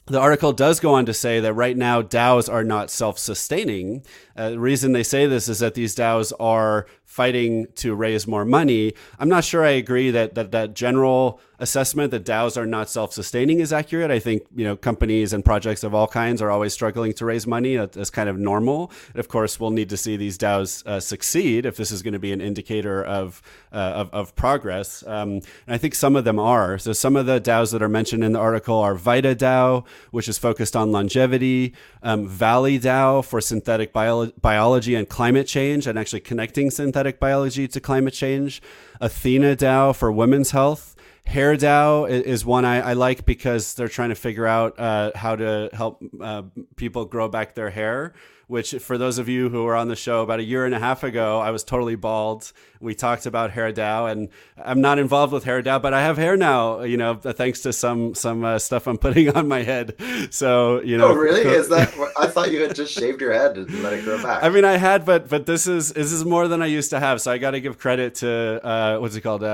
the 0.07 0.19
article 0.19 0.51
does 0.51 0.79
go 0.79 0.93
on 0.93 1.05
to 1.05 1.13
say 1.13 1.39
that 1.39 1.53
right 1.53 1.77
now 1.77 2.01
DAOs 2.01 2.51
are 2.51 2.63
not 2.63 2.89
self 2.89 3.19
sustaining. 3.19 4.03
Uh, 4.35 4.51
the 4.51 4.59
reason 4.59 4.91
they 4.91 5.03
say 5.03 5.27
this 5.27 5.47
is 5.47 5.59
that 5.59 5.75
these 5.75 5.95
DAOs 5.95 6.33
are 6.39 6.87
fighting 7.05 7.67
to 7.75 7.93
raise 7.93 8.27
more 8.27 8.45
money. 8.45 8.93
I'm 9.19 9.29
not 9.29 9.43
sure 9.43 9.63
I 9.63 9.71
agree 9.71 10.11
that 10.11 10.35
that, 10.35 10.51
that 10.51 10.73
general 10.73 11.39
assessment 11.61 12.09
that 12.09 12.25
DAOs 12.25 12.57
are 12.57 12.65
not 12.65 12.89
self-sustaining 12.89 13.59
is 13.59 13.71
accurate. 13.71 14.09
I 14.09 14.19
think 14.19 14.43
you 14.53 14.65
know 14.65 14.75
companies 14.75 15.31
and 15.31 15.45
projects 15.45 15.83
of 15.83 15.93
all 15.93 16.07
kinds 16.07 16.41
are 16.41 16.49
always 16.49 16.73
struggling 16.73 17.13
to 17.13 17.25
raise 17.25 17.45
money. 17.45 17.77
That's 17.77 18.09
kind 18.09 18.27
of 18.27 18.37
normal. 18.37 18.91
And 19.09 19.19
of 19.19 19.27
course, 19.29 19.59
we'll 19.59 19.69
need 19.69 19.89
to 19.89 19.97
see 19.97 20.17
these 20.17 20.37
DAOs 20.37 20.85
uh, 20.85 20.99
succeed 20.99 21.65
if 21.65 21.77
this 21.77 21.91
is 21.91 22.01
going 22.01 22.13
to 22.13 22.19
be 22.19 22.33
an 22.33 22.41
indicator 22.41 23.03
of 23.03 23.41
uh, 23.71 24.01
of, 24.01 24.09
of, 24.11 24.35
progress. 24.35 25.03
Um, 25.05 25.33
and 25.67 25.75
I 25.75 25.77
think 25.77 25.93
some 25.93 26.15
of 26.15 26.25
them 26.25 26.39
are. 26.39 26.77
So 26.77 26.93
some 26.93 27.15
of 27.15 27.27
the 27.27 27.39
DAOs 27.39 27.71
that 27.71 27.81
are 27.81 27.89
mentioned 27.89 28.23
in 28.23 28.33
the 28.33 28.39
article 28.39 28.79
are 28.79 28.95
Vita 28.95 29.35
DAO, 29.35 29.85
which 30.09 30.27
is 30.27 30.37
focused 30.37 30.75
on 30.75 30.91
longevity, 30.91 31.73
um, 32.01 32.27
Valley 32.27 32.79
DAO 32.79 33.23
for 33.23 33.39
synthetic 33.39 33.93
bio- 33.93 34.31
biology 34.41 34.95
and 34.95 35.07
climate 35.07 35.47
change, 35.47 35.85
and 35.85 35.99
actually 35.99 36.21
connecting 36.21 36.71
synthetic 36.71 37.19
biology 37.19 37.67
to 37.67 37.79
climate 37.79 38.13
change, 38.13 38.61
Athena 38.99 39.55
DAO 39.55 39.95
for 39.95 40.11
women's 40.11 40.51
health. 40.51 40.95
HairDAO 41.31 42.09
is 42.09 42.45
one 42.45 42.65
I, 42.65 42.81
I, 42.81 42.93
like 42.93 43.25
because 43.25 43.73
they're 43.73 43.87
trying 43.87 44.09
to 44.09 44.15
figure 44.15 44.45
out 44.45 44.77
uh, 44.77 45.11
how 45.15 45.37
to 45.37 45.69
help 45.71 46.03
uh, 46.19 46.43
people 46.75 47.05
grow 47.05 47.29
back 47.29 47.55
their 47.55 47.69
hair. 47.69 48.13
Which, 48.47 48.71
for 48.81 48.97
those 48.97 49.17
of 49.17 49.29
you 49.29 49.47
who 49.47 49.63
were 49.63 49.77
on 49.77 49.87
the 49.87 49.95
show 49.95 50.23
about 50.23 50.41
a 50.41 50.43
year 50.43 50.65
and 50.65 50.75
a 50.75 50.79
half 50.79 51.05
ago, 51.05 51.39
I 51.39 51.51
was 51.51 51.63
totally 51.63 51.95
bald. 51.95 52.51
We 52.81 52.93
talked 52.93 53.25
about 53.25 53.51
HairDAO, 53.51 54.11
and 54.11 54.27
I'm 54.57 54.81
not 54.81 54.99
involved 54.99 55.31
with 55.31 55.45
HairDAO, 55.45 55.81
but 55.81 55.93
I 55.93 56.01
have 56.01 56.17
hair 56.17 56.35
now. 56.35 56.81
You 56.81 56.97
know, 56.97 57.15
thanks 57.15 57.61
to 57.61 57.71
some 57.71 58.13
some 58.13 58.43
uh, 58.43 58.59
stuff 58.59 58.87
I'm 58.87 58.97
putting 58.97 59.29
on 59.29 59.47
my 59.47 59.63
head. 59.63 59.95
So 60.31 60.81
you 60.81 60.97
know, 60.97 61.11
oh 61.11 61.13
really? 61.13 61.43
Is 61.43 61.69
that? 61.69 61.93
I 62.19 62.27
thought 62.27 62.51
you 62.51 62.61
had 62.61 62.75
just 62.75 62.91
shaved 62.91 63.21
your 63.21 63.31
head 63.31 63.55
and 63.55 63.83
let 63.83 63.93
it 63.93 64.03
grow 64.03 64.21
back. 64.21 64.43
I 64.43 64.49
mean, 64.49 64.65
I 64.65 64.75
had, 64.75 65.05
but 65.05 65.29
but 65.29 65.45
this 65.45 65.65
is 65.65 65.93
this 65.93 66.11
is 66.11 66.25
more 66.25 66.49
than 66.49 66.61
I 66.61 66.65
used 66.65 66.89
to 66.89 66.99
have. 66.99 67.21
So 67.21 67.31
I 67.31 67.37
got 67.37 67.51
to 67.51 67.61
give 67.61 67.77
credit 67.77 68.15
to 68.15 68.59
uh, 68.65 68.97
what's 68.97 69.15
it 69.15 69.21
called? 69.21 69.45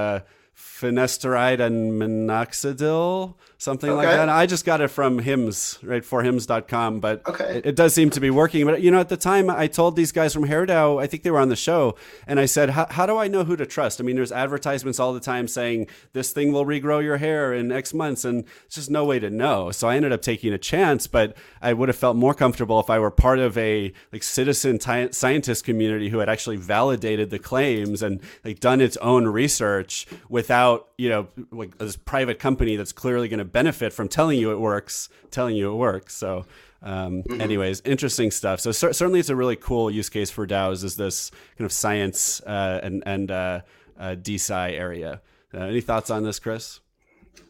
Finasteride 0.79 1.60
and 1.60 2.00
minoxidil 2.00 3.36
something 3.57 3.89
okay. 3.89 3.98
like 3.98 4.07
that. 4.07 4.29
I 4.29 4.46
just 4.46 4.65
got 4.65 4.81
it 4.81 4.89
from 4.89 5.19
Hims, 5.19 5.79
right, 5.81 6.05
for 6.05 6.22
hims.com, 6.22 7.00
but 7.00 7.27
okay. 7.27 7.57
it, 7.57 7.65
it, 7.67 7.75
does 7.75 7.93
seem 7.93 8.10
to 8.12 8.19
be 8.19 8.29
working. 8.29 8.65
But, 8.65 8.81
you 8.81 8.91
know, 8.91 9.00
at 9.00 9.10
the 9.10 9.17
time 9.17 9.50
I 9.50 9.67
told 9.67 9.96
these 9.96 10.12
guys 10.12 10.34
from 10.34 10.48
HairDAO, 10.48 11.01
I 11.01 11.07
think 11.07 11.24
they 11.24 11.31
were 11.31 11.39
on 11.39 11.50
the 11.50 11.55
show, 11.55 11.96
and 12.27 12.39
I 12.39 12.46
said, 12.46 12.69
how 12.69 13.05
do 13.05 13.17
I 13.17 13.27
know 13.27 13.43
who 13.43 13.55
to 13.55 13.65
trust? 13.65 14.00
I 14.00 14.03
mean, 14.03 14.15
there's 14.15 14.31
advertisements 14.31 15.00
all 15.00 15.13
the 15.13 15.19
time 15.19 15.48
saying 15.48 15.88
this 16.13 16.31
thing 16.31 16.51
will 16.51 16.65
regrow 16.65 17.03
your 17.03 17.17
hair 17.17 17.53
in 17.53 17.72
X 17.72 17.93
months, 17.93 18.24
and 18.25 18.46
it's 18.65 18.75
just 18.75 18.91
no 18.91 19.05
way 19.05 19.19
to 19.19 19.29
know. 19.29 19.72
So 19.72 19.88
I 19.88 19.96
ended 19.96 20.12
up 20.12 20.22
taking 20.22 20.53
a 20.53 20.60
chance, 20.60 21.07
but 21.07 21.36
I 21.62 21.74
would 21.74 21.89
have 21.89 21.96
felt 21.96 22.15
more 22.15 22.36
comfortable 22.36 22.79
if 22.79 22.89
I 22.89 23.00
were 23.00 23.12
part 23.12 23.39
of 23.39 23.57
a 23.57 23.91
like 24.13 24.24
citizen 24.24 24.77
t- 24.77 25.12
scientist 25.12 25.65
community 25.65 26.10
who 26.10 26.19
had 26.19 26.29
actually 26.29 26.57
validated 26.57 27.31
the 27.31 27.39
claims 27.39 28.03
and 28.03 28.22
like 28.46 28.60
done 28.60 28.81
its 28.81 28.98
own 28.98 29.25
research 29.27 30.05
without, 30.29 30.67
you 30.98 31.10
know, 31.10 31.28
like 31.52 31.78
this 31.78 31.96
private 31.96 32.40
company 32.40 32.76
that's 32.76 32.92
clearly 32.92 33.28
going 33.28 33.40
to 33.40 33.46
benefit 33.46 33.94
from 33.94 34.08
telling 34.08 34.40
you 34.40 34.52
it 34.52 34.60
works, 34.60 35.10
telling 35.32 35.56
you 35.56 35.72
it 35.72 35.76
works. 35.76 36.16
So, 36.16 36.46
um, 36.82 37.24
mm-hmm. 37.24 37.42
anyways, 37.42 37.82
interesting 37.86 38.32
stuff. 38.32 38.60
So 38.60 38.72
cer- 38.72 38.94
certainly, 38.94 39.20
it's 39.20 39.30
a 39.30 39.36
really 39.36 39.56
cool 39.56 39.90
use 39.90 40.10
case 40.10 40.30
for 40.30 40.46
DAOs. 40.46 40.84
Is 40.84 40.96
this 40.96 41.32
kind 41.58 41.66
of 41.66 41.72
science 41.72 42.42
uh, 42.42 42.80
and 42.84 43.04
and 43.06 43.32
uh, 43.32 43.62
uh, 44.00 44.16
DeSci 44.16 44.72
area? 44.72 45.22
Uh, 45.54 45.60
any 45.60 45.82
thoughts 45.82 46.10
on 46.10 46.24
this, 46.24 46.40
Chris? 46.40 46.80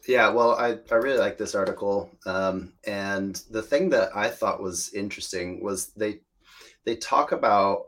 Yeah, 0.07 0.29
well, 0.29 0.51
I, 0.55 0.77
I 0.91 0.95
really 0.95 1.17
like 1.17 1.37
this 1.37 1.55
article, 1.55 2.09
um, 2.25 2.73
and 2.85 3.35
the 3.49 3.61
thing 3.61 3.89
that 3.89 4.15
I 4.15 4.29
thought 4.29 4.61
was 4.61 4.93
interesting 4.93 5.61
was 5.61 5.87
they 5.97 6.21
they 6.85 6.95
talk 6.95 7.33
about 7.33 7.87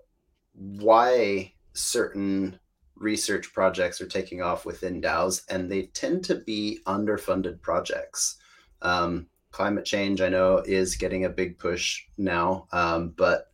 why 0.53 1.53
certain 1.73 2.59
research 2.99 3.53
projects 3.53 4.01
are 4.01 4.07
taking 4.07 4.41
off 4.41 4.65
within 4.65 5.01
DAOs, 5.01 5.43
and 5.49 5.71
they 5.71 5.83
tend 5.87 6.23
to 6.25 6.35
be 6.35 6.79
underfunded 6.85 7.61
projects. 7.61 8.37
Um, 8.81 9.27
climate 9.51 9.85
change, 9.85 10.21
I 10.21 10.29
know, 10.29 10.57
is 10.57 10.95
getting 10.95 11.25
a 11.25 11.29
big 11.29 11.57
push 11.57 12.03
now, 12.17 12.67
um, 12.71 13.13
but 13.17 13.47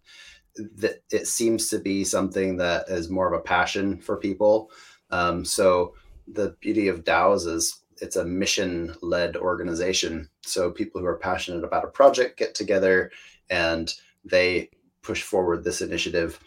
th- 0.79 1.01
it 1.11 1.27
seems 1.27 1.69
to 1.69 1.79
be 1.79 2.03
something 2.03 2.57
that 2.57 2.89
is 2.89 3.09
more 3.09 3.31
of 3.31 3.39
a 3.39 3.43
passion 3.43 3.97
for 3.99 4.17
people. 4.17 4.71
Um, 5.11 5.45
so 5.45 5.93
the 6.27 6.55
beauty 6.59 6.87
of 6.87 7.03
DAOs 7.03 7.47
is 7.47 7.81
it's 8.01 8.15
a 8.17 8.25
mission-led 8.25 9.37
organization. 9.37 10.29
So 10.41 10.71
people 10.71 10.99
who 10.99 11.07
are 11.07 11.17
passionate 11.17 11.63
about 11.63 11.85
a 11.85 11.89
project 11.89 12.37
get 12.37 12.53
together 12.53 13.11
and 13.49 13.93
they 14.25 14.69
push 15.01 15.21
forward 15.21 15.63
this 15.63 15.81
initiative 15.81 16.39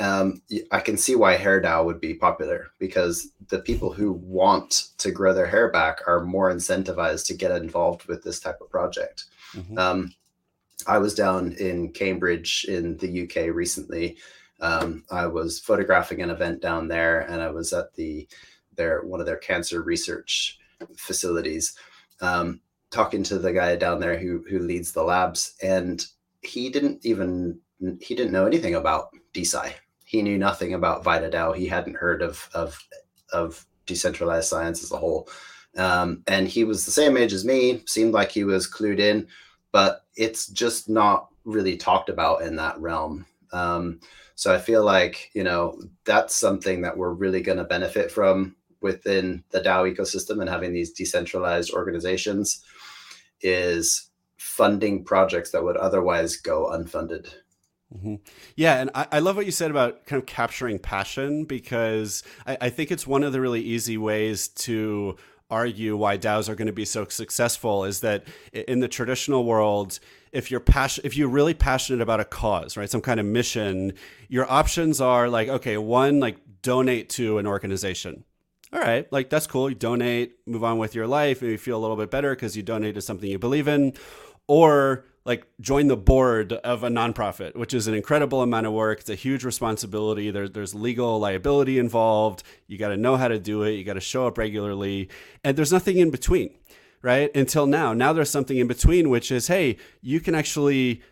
um, 0.00 0.40
I 0.70 0.80
can 0.80 0.96
see 0.96 1.16
why 1.16 1.36
HairDAO 1.36 1.84
would 1.84 2.00
be 2.00 2.14
popular 2.14 2.68
because 2.78 3.28
the 3.48 3.58
people 3.58 3.92
who 3.92 4.12
want 4.12 4.88
to 4.98 5.10
grow 5.10 5.34
their 5.34 5.46
hair 5.46 5.70
back 5.70 6.00
are 6.06 6.24
more 6.24 6.50
incentivized 6.50 7.26
to 7.26 7.34
get 7.34 7.50
involved 7.50 8.06
with 8.06 8.22
this 8.22 8.40
type 8.40 8.60
of 8.60 8.70
project. 8.70 9.26
Mm-hmm. 9.54 9.78
Um, 9.78 10.14
I 10.86 10.98
was 10.98 11.14
down 11.14 11.52
in 11.52 11.92
Cambridge 11.92 12.64
in 12.68 12.96
the 12.96 13.22
UK 13.24 13.54
recently. 13.54 14.16
Um, 14.60 15.04
I 15.10 15.26
was 15.26 15.60
photographing 15.60 16.22
an 16.22 16.30
event 16.30 16.62
down 16.62 16.88
there, 16.88 17.20
and 17.20 17.42
I 17.42 17.50
was 17.50 17.72
at 17.72 17.94
the 17.94 18.28
their 18.74 19.02
one 19.02 19.20
of 19.20 19.26
their 19.26 19.36
cancer 19.36 19.82
research 19.82 20.58
facilities, 20.96 21.76
um, 22.20 22.60
talking 22.90 23.22
to 23.24 23.38
the 23.38 23.52
guy 23.52 23.76
down 23.76 24.00
there 24.00 24.18
who 24.18 24.44
who 24.48 24.58
leads 24.60 24.92
the 24.92 25.02
labs, 25.02 25.54
and 25.62 26.06
he 26.40 26.70
didn't 26.70 27.04
even 27.04 27.60
he 28.00 28.14
didn't 28.14 28.32
know 28.32 28.46
anything 28.46 28.74
about 28.74 29.08
DeSci. 29.34 29.72
He 30.04 30.22
knew 30.22 30.38
nothing 30.38 30.74
about 30.74 31.04
VitaDAO. 31.04 31.56
He 31.56 31.66
hadn't 31.66 31.96
heard 31.96 32.22
of 32.22 32.48
of 32.54 32.78
of 33.32 33.66
decentralized 33.86 34.48
science 34.48 34.82
as 34.82 34.92
a 34.92 34.96
whole. 34.96 35.28
Um, 35.76 36.22
and 36.26 36.46
he 36.46 36.64
was 36.64 36.84
the 36.84 36.90
same 36.90 37.16
age 37.16 37.32
as 37.32 37.44
me. 37.44 37.82
Seemed 37.86 38.12
like 38.12 38.30
he 38.30 38.44
was 38.44 38.70
clued 38.70 38.98
in, 38.98 39.26
but 39.72 40.04
it's 40.16 40.46
just 40.48 40.88
not 40.88 41.28
really 41.44 41.76
talked 41.76 42.08
about 42.08 42.42
in 42.42 42.56
that 42.56 42.78
realm. 42.78 43.26
Um, 43.52 44.00
so 44.34 44.54
I 44.54 44.58
feel 44.58 44.84
like 44.84 45.30
you 45.34 45.44
know 45.44 45.80
that's 46.04 46.34
something 46.34 46.82
that 46.82 46.96
we're 46.96 47.12
really 47.12 47.40
going 47.40 47.58
to 47.58 47.64
benefit 47.64 48.10
from 48.10 48.56
within 48.80 49.42
the 49.50 49.60
DAO 49.60 49.94
ecosystem 49.94 50.40
and 50.40 50.50
having 50.50 50.72
these 50.72 50.92
decentralized 50.92 51.72
organizations 51.72 52.64
is 53.40 54.10
funding 54.36 55.04
projects 55.04 55.50
that 55.52 55.62
would 55.62 55.76
otherwise 55.76 56.36
go 56.36 56.66
unfunded. 56.72 57.32
Mm-hmm. 57.94 58.14
Yeah, 58.56 58.80
and 58.80 58.90
I, 58.94 59.06
I, 59.12 59.18
love 59.18 59.36
what 59.36 59.44
you 59.44 59.52
said 59.52 59.70
about 59.70 60.06
kind 60.06 60.20
of 60.20 60.26
capturing 60.26 60.78
passion 60.78 61.44
because 61.44 62.22
I, 62.46 62.56
I 62.62 62.70
think 62.70 62.90
it's 62.90 63.06
one 63.06 63.22
of 63.22 63.32
the 63.32 63.40
really 63.40 63.60
easy 63.60 63.98
ways 63.98 64.48
to 64.48 65.16
argue 65.50 65.96
why 65.96 66.16
DAOs 66.16 66.48
are 66.48 66.54
going 66.54 66.66
to 66.66 66.72
be 66.72 66.86
so 66.86 67.06
successful 67.06 67.84
is 67.84 68.00
that 68.00 68.24
in 68.52 68.80
the 68.80 68.88
traditional 68.88 69.44
world, 69.44 70.00
if 70.32 70.50
you're 70.50 70.60
passion, 70.60 71.04
if 71.04 71.16
you're 71.16 71.28
really 71.28 71.52
passionate 71.52 72.00
about 72.00 72.18
a 72.18 72.24
cause, 72.24 72.76
right, 72.76 72.88
some 72.88 73.02
kind 73.02 73.20
of 73.20 73.26
mission, 73.26 73.92
your 74.28 74.50
options 74.50 75.00
are 75.00 75.28
like, 75.28 75.48
okay, 75.48 75.76
one, 75.76 76.18
like 76.18 76.38
donate 76.62 77.10
to 77.10 77.36
an 77.36 77.46
organization. 77.46 78.24
All 78.72 78.80
right, 78.80 79.10
like 79.12 79.28
that's 79.28 79.46
cool. 79.46 79.68
You 79.68 79.76
donate, 79.76 80.36
move 80.46 80.64
on 80.64 80.78
with 80.78 80.94
your 80.94 81.06
life, 81.06 81.42
and 81.42 81.50
you 81.50 81.58
feel 81.58 81.76
a 81.78 81.82
little 81.82 81.96
bit 81.96 82.10
better 82.10 82.34
because 82.34 82.56
you 82.56 82.62
donate 82.62 82.94
to 82.94 83.02
something 83.02 83.28
you 83.28 83.38
believe 83.38 83.68
in, 83.68 83.92
or 84.48 85.04
like 85.24 85.46
join 85.60 85.86
the 85.86 85.96
board 85.96 86.52
of 86.52 86.82
a 86.82 86.88
nonprofit, 86.88 87.54
which 87.54 87.74
is 87.74 87.86
an 87.86 87.94
incredible 87.94 88.42
amount 88.42 88.66
of 88.66 88.72
work. 88.72 89.00
It's 89.00 89.10
a 89.10 89.14
huge 89.14 89.44
responsibility. 89.44 90.30
There's 90.30 90.50
there's 90.50 90.74
legal 90.74 91.18
liability 91.18 91.78
involved. 91.78 92.42
You 92.66 92.78
got 92.78 92.88
to 92.88 92.96
know 92.96 93.16
how 93.16 93.28
to 93.28 93.38
do 93.38 93.62
it. 93.62 93.72
You 93.72 93.84
got 93.84 93.94
to 93.94 94.00
show 94.00 94.26
up 94.26 94.38
regularly, 94.38 95.08
and 95.44 95.56
there's 95.56 95.72
nothing 95.72 95.98
in 95.98 96.10
between, 96.10 96.50
right? 97.02 97.34
Until 97.36 97.66
now, 97.66 97.92
now 97.92 98.12
there's 98.12 98.30
something 98.30 98.56
in 98.56 98.66
between, 98.66 99.10
which 99.10 99.30
is 99.30 99.46
hey, 99.46 99.76
you 100.00 100.20
can 100.20 100.34
actually 100.34 101.02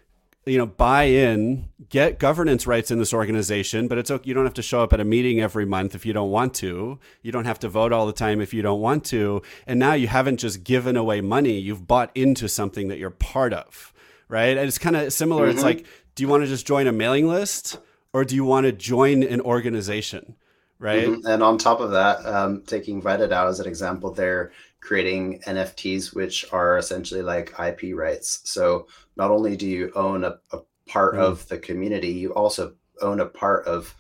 you 0.47 0.57
know 0.57 0.67
buy 0.67 1.05
in 1.05 1.69
get 1.90 2.19
governance 2.19 2.67
rights 2.67 2.90
in 2.90 2.99
this 2.99 3.12
organization 3.12 3.87
but 3.87 3.99
it's 3.99 4.11
okay 4.11 4.26
you 4.26 4.33
don't 4.33 4.47
have 4.47 4.55
to 4.55 4.62
show 4.62 4.83
up 4.83 4.93
at 4.93 4.99
a 4.99 5.05
meeting 5.05 5.38
every 5.38 5.67
month 5.67 5.95
if 5.95 6.07
you 6.07 6.14
don't 6.14 6.31
want 6.31 6.55
to 6.55 6.99
you 7.23 7.31
don't 7.31 7.45
have 7.45 7.59
to 7.59 7.69
vote 7.69 7.93
all 7.93 8.07
the 8.07 8.12
time 8.12 8.40
if 8.40 8.55
you 8.55 8.62
don't 8.62 8.81
want 8.81 9.05
to 9.05 9.43
and 9.67 9.79
now 9.79 9.93
you 9.93 10.09
haven't 10.09 10.38
just 10.38 10.64
given 10.64 10.97
away 10.97 11.21
money 11.21 11.59
you've 11.59 11.87
bought 11.87 12.11
into 12.14 12.49
something 12.49 12.88
that 12.88 12.99
you're 12.99 13.11
part 13.11 13.52
of 13.52 13.93
right? 14.30 14.56
And 14.56 14.66
it's 14.66 14.78
kind 14.78 14.96
of 14.96 15.12
similar. 15.12 15.49
Mm-hmm. 15.49 15.56
It's 15.56 15.64
like, 15.64 15.87
do 16.14 16.22
you 16.22 16.28
want 16.28 16.44
to 16.44 16.46
just 16.46 16.66
join 16.66 16.87
a 16.87 16.92
mailing 16.92 17.28
list 17.28 17.78
or 18.12 18.25
do 18.25 18.34
you 18.34 18.44
want 18.44 18.64
to 18.64 18.72
join 18.72 19.22
an 19.22 19.40
organization? 19.40 20.37
Right. 20.78 21.06
Mm-hmm. 21.06 21.26
And 21.26 21.42
on 21.42 21.58
top 21.58 21.80
of 21.80 21.90
that, 21.90 22.25
um, 22.25 22.62
taking 22.66 23.06
out 23.06 23.32
as 23.32 23.60
an 23.60 23.66
example, 23.66 24.12
they're 24.12 24.52
creating 24.80 25.40
NFTs, 25.46 26.14
which 26.14 26.46
are 26.52 26.78
essentially 26.78 27.20
like 27.20 27.52
IP 27.58 27.94
rights. 27.94 28.40
So 28.44 28.87
not 29.16 29.30
only 29.30 29.56
do 29.56 29.66
you 29.66 29.92
own 29.94 30.25
a, 30.25 30.38
a 30.52 30.60
part 30.87 31.14
mm-hmm. 31.14 31.22
of 31.22 31.46
the 31.49 31.58
community, 31.58 32.08
you 32.08 32.32
also 32.32 32.75
own 33.02 33.20
a 33.20 33.26
part 33.26 33.66
of 33.66 33.94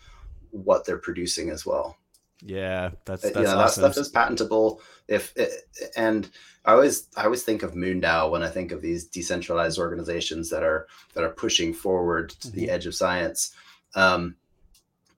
what 0.52 0.86
they're 0.86 0.98
producing 0.98 1.50
as 1.50 1.66
well. 1.66 1.96
Yeah, 2.42 2.90
that's, 3.04 3.24
uh, 3.24 3.30
that's 3.34 3.50
yeah, 3.50 3.54
awesome. 3.54 3.82
that 3.82 3.92
stuff 3.92 4.02
is 4.02 4.08
patentable. 4.08 4.80
If 5.10 5.36
it, 5.36 5.50
and 5.96 6.30
I 6.64 6.72
always 6.72 7.08
I 7.16 7.24
always 7.24 7.42
think 7.42 7.62
of 7.62 7.74
MoonDAO 7.74 8.30
when 8.30 8.42
I 8.42 8.48
think 8.48 8.72
of 8.72 8.80
these 8.80 9.06
decentralized 9.06 9.78
organizations 9.78 10.50
that 10.50 10.62
are 10.62 10.86
that 11.14 11.24
are 11.24 11.30
pushing 11.30 11.74
forward 11.74 12.30
to 12.30 12.48
mm-hmm. 12.48 12.56
the 12.56 12.70
edge 12.70 12.86
of 12.86 12.94
science. 12.94 13.54
Um, 13.94 14.36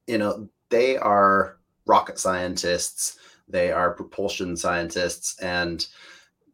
you 0.07 0.19
know, 0.19 0.49
they 0.71 0.97
are 0.97 1.59
rocket 1.87 2.19
scientists, 2.19 3.19
they 3.49 3.71
are 3.71 3.93
propulsion 3.93 4.57
scientists, 4.57 5.39
and 5.41 5.87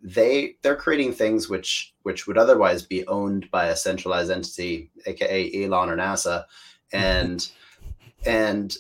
they 0.03 0.57
they're 0.63 0.77
creating 0.77 1.13
things 1.13 1.49
which 1.49 1.95
which 2.03 2.27
would 2.27 2.39
otherwise 2.39 2.83
be 2.83 3.07
owned 3.07 3.51
by 3.51 3.67
a 3.67 3.77
centralized 3.77 4.31
entity, 4.31 4.91
aka 5.07 5.65
Elon 5.65 5.91
or 5.91 5.97
NASA, 5.97 6.45
and 6.93 7.41
mm-hmm. 7.41 8.31
and 8.31 8.77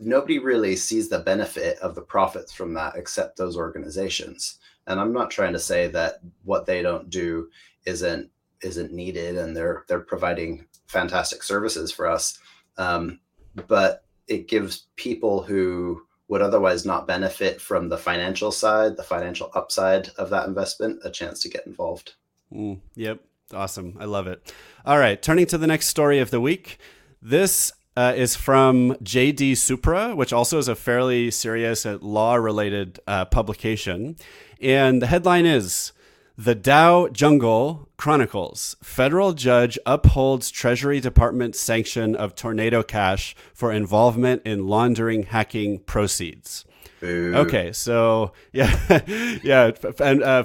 nobody 0.00 0.38
really 0.38 0.74
sees 0.74 1.08
the 1.08 1.18
benefit 1.18 1.78
of 1.78 1.94
the 1.94 2.02
profits 2.02 2.52
from 2.52 2.74
that 2.74 2.96
except 2.96 3.36
those 3.36 3.56
organizations 3.56 4.58
and 4.86 4.98
i'm 4.98 5.12
not 5.12 5.30
trying 5.30 5.52
to 5.52 5.58
say 5.58 5.86
that 5.86 6.14
what 6.44 6.66
they 6.66 6.82
don't 6.82 7.10
do 7.10 7.48
isn't 7.86 8.28
isn't 8.62 8.92
needed 8.92 9.36
and 9.36 9.56
they're 9.56 9.84
they're 9.88 10.00
providing 10.00 10.66
fantastic 10.86 11.42
services 11.42 11.92
for 11.92 12.06
us 12.06 12.38
um, 12.78 13.20
but 13.68 14.04
it 14.26 14.48
gives 14.48 14.86
people 14.96 15.42
who 15.42 16.02
would 16.28 16.40
otherwise 16.40 16.86
not 16.86 17.08
benefit 17.08 17.60
from 17.60 17.88
the 17.88 17.98
financial 17.98 18.52
side, 18.52 18.96
the 18.96 19.02
financial 19.02 19.50
upside 19.54 20.08
of 20.10 20.30
that 20.30 20.46
investment, 20.46 21.00
a 21.04 21.10
chance 21.10 21.42
to 21.42 21.48
get 21.48 21.66
involved. 21.66 22.14
Mm, 22.54 22.80
yep. 22.94 23.20
Awesome. 23.52 23.96
I 23.98 24.04
love 24.04 24.28
it. 24.28 24.54
All 24.86 24.98
right. 24.98 25.20
Turning 25.20 25.46
to 25.46 25.58
the 25.58 25.66
next 25.66 25.88
story 25.88 26.20
of 26.20 26.30
the 26.30 26.40
week. 26.40 26.78
This 27.20 27.72
uh, 27.96 28.12
is 28.16 28.36
from 28.36 28.94
JD 29.02 29.56
Supra, 29.56 30.14
which 30.14 30.32
also 30.32 30.58
is 30.58 30.68
a 30.68 30.74
fairly 30.74 31.30
serious 31.30 31.84
law 31.84 32.34
related 32.36 33.00
uh, 33.06 33.24
publication. 33.24 34.16
And 34.60 35.02
the 35.02 35.06
headline 35.06 35.46
is 35.46 35.92
The 36.36 36.54
DAO 36.54 37.12
Jungle 37.12 37.88
Chronicles 37.96 38.76
Federal 38.82 39.32
Judge 39.32 39.78
Upholds 39.84 40.50
Treasury 40.50 41.00
Department 41.00 41.56
Sanction 41.56 42.14
of 42.14 42.34
Tornado 42.34 42.82
Cash 42.82 43.34
for 43.52 43.72
Involvement 43.72 44.42
in 44.44 44.66
Laundering 44.66 45.24
Hacking 45.24 45.80
Proceeds. 45.80 46.64
Boo. 47.00 47.32
Okay, 47.34 47.72
so 47.72 48.32
yeah, 48.52 49.00
yeah, 49.42 49.72
and 50.00 50.22
uh, 50.22 50.44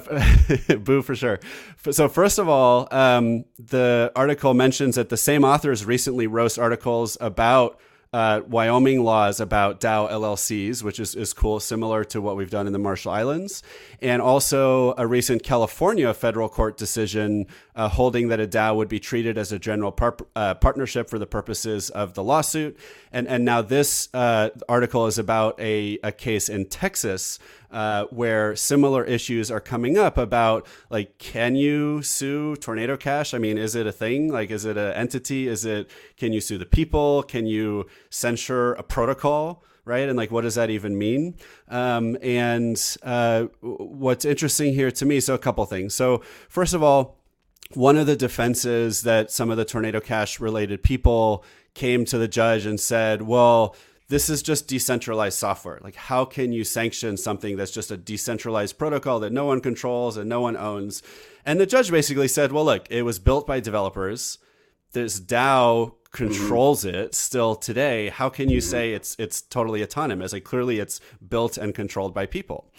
boo 0.78 1.02
for 1.02 1.14
sure. 1.14 1.38
So 1.90 2.08
first 2.08 2.38
of 2.38 2.48
all, 2.48 2.88
um, 2.90 3.44
the 3.58 4.10
article 4.16 4.54
mentions 4.54 4.96
that 4.96 5.10
the 5.10 5.16
same 5.16 5.44
authors 5.44 5.84
recently 5.84 6.26
wrote 6.26 6.58
articles 6.58 7.18
about 7.20 7.78
uh, 8.16 8.40
Wyoming 8.48 9.04
laws 9.04 9.40
about 9.40 9.78
DAO 9.78 10.10
LLCs, 10.10 10.82
which 10.82 10.98
is, 10.98 11.14
is 11.14 11.34
cool, 11.34 11.60
similar 11.60 12.02
to 12.04 12.22
what 12.22 12.34
we've 12.34 12.48
done 12.48 12.66
in 12.66 12.72
the 12.72 12.78
Marshall 12.78 13.12
Islands, 13.12 13.62
and 14.00 14.22
also 14.22 14.94
a 14.96 15.06
recent 15.06 15.42
California 15.42 16.14
federal 16.14 16.48
court 16.48 16.78
decision 16.78 17.46
uh, 17.74 17.90
holding 17.90 18.28
that 18.28 18.40
a 18.40 18.46
DAO 18.46 18.74
would 18.74 18.88
be 18.88 18.98
treated 18.98 19.36
as 19.36 19.52
a 19.52 19.58
general 19.58 19.92
par- 19.92 20.16
uh, 20.34 20.54
partnership 20.54 21.10
for 21.10 21.18
the 21.18 21.26
purposes 21.26 21.90
of 21.90 22.14
the 22.14 22.24
lawsuit. 22.24 22.78
And, 23.12 23.28
and 23.28 23.44
now 23.44 23.60
this 23.60 24.08
uh, 24.14 24.48
article 24.66 25.06
is 25.06 25.18
about 25.18 25.60
a, 25.60 25.98
a 26.02 26.10
case 26.10 26.48
in 26.48 26.64
Texas 26.70 27.38
uh, 27.70 28.04
where 28.10 28.56
similar 28.56 29.04
issues 29.04 29.50
are 29.50 29.60
coming 29.60 29.98
up 29.98 30.18
about 30.18 30.66
like, 30.90 31.18
can 31.18 31.56
you 31.56 32.02
sue 32.02 32.56
Tornado 32.56 32.96
Cash? 32.96 33.34
I 33.34 33.38
mean, 33.38 33.58
is 33.58 33.74
it 33.74 33.86
a 33.86 33.92
thing? 33.92 34.32
Like, 34.32 34.50
is 34.50 34.64
it 34.64 34.76
an 34.76 34.92
entity? 34.92 35.48
Is 35.48 35.64
it, 35.64 35.90
can 36.16 36.32
you 36.32 36.40
sue 36.40 36.58
the 36.58 36.66
people? 36.66 37.22
Can 37.22 37.46
you 37.46 37.86
censure 38.10 38.72
a 38.74 38.82
protocol? 38.82 39.62
right? 39.86 40.08
And 40.08 40.18
like, 40.18 40.32
what 40.32 40.42
does 40.42 40.56
that 40.56 40.68
even 40.68 40.98
mean? 40.98 41.36
Um, 41.68 42.18
and 42.20 42.76
uh, 43.04 43.44
what's 43.60 44.24
interesting 44.24 44.74
here 44.74 44.90
to 44.90 45.06
me, 45.06 45.20
so 45.20 45.32
a 45.34 45.38
couple 45.38 45.64
things. 45.64 45.94
So, 45.94 46.22
first 46.48 46.74
of 46.74 46.82
all, 46.82 47.16
one 47.72 47.96
of 47.96 48.06
the 48.06 48.16
defenses 48.16 49.02
that 49.02 49.30
some 49.30 49.50
of 49.50 49.56
the 49.56 49.64
Tornado 49.64 50.00
Cash 50.00 50.40
related 50.40 50.82
people 50.82 51.44
came 51.74 52.04
to 52.06 52.18
the 52.18 52.28
judge 52.28 52.66
and 52.66 52.78
said, 52.78 53.22
well, 53.22 53.76
this 54.08 54.30
is 54.30 54.42
just 54.42 54.68
decentralized 54.68 55.38
software. 55.38 55.80
Like, 55.82 55.96
how 55.96 56.24
can 56.24 56.52
you 56.52 56.64
sanction 56.64 57.16
something 57.16 57.56
that's 57.56 57.72
just 57.72 57.90
a 57.90 57.96
decentralized 57.96 58.78
protocol 58.78 59.20
that 59.20 59.32
no 59.32 59.46
one 59.46 59.60
controls 59.60 60.16
and 60.16 60.28
no 60.28 60.40
one 60.40 60.56
owns? 60.56 61.02
And 61.44 61.58
the 61.58 61.66
judge 61.66 61.90
basically 61.90 62.28
said, 62.28 62.52
well, 62.52 62.64
look, 62.64 62.86
it 62.90 63.02
was 63.02 63.18
built 63.18 63.46
by 63.46 63.60
developers. 63.60 64.38
This 64.92 65.20
DAO 65.20 65.94
controls 66.12 66.84
mm-hmm. 66.84 66.96
it 66.96 67.14
still 67.14 67.56
today. 67.56 68.08
How 68.08 68.28
can 68.28 68.48
you 68.48 68.58
mm-hmm. 68.58 68.70
say 68.70 68.92
it's 68.92 69.16
it's 69.18 69.42
totally 69.42 69.82
autonomous? 69.82 70.32
Like 70.32 70.44
clearly 70.44 70.78
it's 70.78 71.00
built 71.26 71.58
and 71.58 71.74
controlled 71.74 72.14
by 72.14 72.26
people 72.26 72.72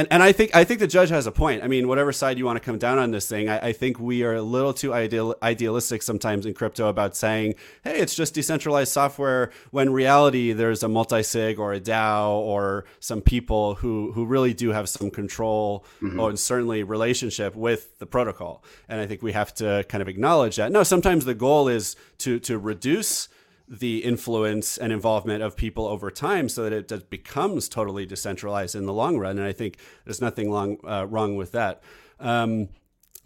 and 0.00 0.08
and 0.10 0.22
I 0.22 0.32
think 0.32 0.54
I 0.56 0.64
think 0.64 0.80
the 0.80 0.86
judge 0.86 1.10
has 1.10 1.26
a 1.26 1.32
point. 1.32 1.62
I 1.62 1.68
mean, 1.68 1.86
whatever 1.86 2.12
side 2.12 2.38
you 2.38 2.46
want 2.46 2.56
to 2.56 2.64
come 2.64 2.78
down 2.78 2.98
on 2.98 3.10
this 3.10 3.28
thing, 3.28 3.48
I, 3.48 3.68
I 3.68 3.72
think 3.72 4.00
we 4.00 4.22
are 4.22 4.34
a 4.34 4.42
little 4.42 4.72
too 4.72 4.94
ideal, 4.94 5.34
idealistic 5.42 6.02
sometimes 6.02 6.46
in 6.46 6.54
crypto 6.54 6.88
about 6.88 7.14
saying, 7.16 7.54
"Hey, 7.84 7.98
it's 7.98 8.14
just 8.14 8.34
decentralized 8.34 8.92
software." 8.92 9.50
When 9.70 9.92
reality, 9.92 10.52
there's 10.52 10.82
a 10.82 10.88
multi-sig 10.88 11.58
or 11.58 11.74
a 11.74 11.80
DAO 11.80 12.30
or 12.30 12.86
some 12.98 13.20
people 13.20 13.74
who 13.76 14.12
who 14.12 14.24
really 14.24 14.54
do 14.54 14.70
have 14.70 14.88
some 14.88 15.10
control 15.10 15.84
mm-hmm. 16.00 16.18
and 16.18 16.38
certainly 16.38 16.82
relationship 16.82 17.54
with 17.54 17.98
the 17.98 18.06
protocol. 18.06 18.64
And 18.88 19.00
I 19.00 19.06
think 19.06 19.22
we 19.22 19.32
have 19.32 19.54
to 19.56 19.84
kind 19.88 20.00
of 20.00 20.08
acknowledge 20.08 20.56
that. 20.56 20.72
No, 20.72 20.82
sometimes 20.82 21.26
the 21.26 21.34
goal 21.34 21.68
is 21.68 21.94
to 22.18 22.38
to 22.40 22.58
reduce 22.58 23.28
the 23.70 24.04
influence 24.04 24.76
and 24.76 24.92
involvement 24.92 25.44
of 25.44 25.56
people 25.56 25.86
over 25.86 26.10
time 26.10 26.48
so 26.48 26.68
that 26.68 26.90
it 26.90 27.08
becomes 27.08 27.68
totally 27.68 28.04
decentralized 28.04 28.74
in 28.74 28.84
the 28.84 28.92
long 28.92 29.16
run. 29.16 29.38
And 29.38 29.46
I 29.46 29.52
think 29.52 29.78
there's 30.04 30.20
nothing 30.20 30.50
long, 30.50 30.78
uh, 30.84 31.06
wrong 31.08 31.36
with 31.36 31.52
that. 31.52 31.80
Um, 32.18 32.68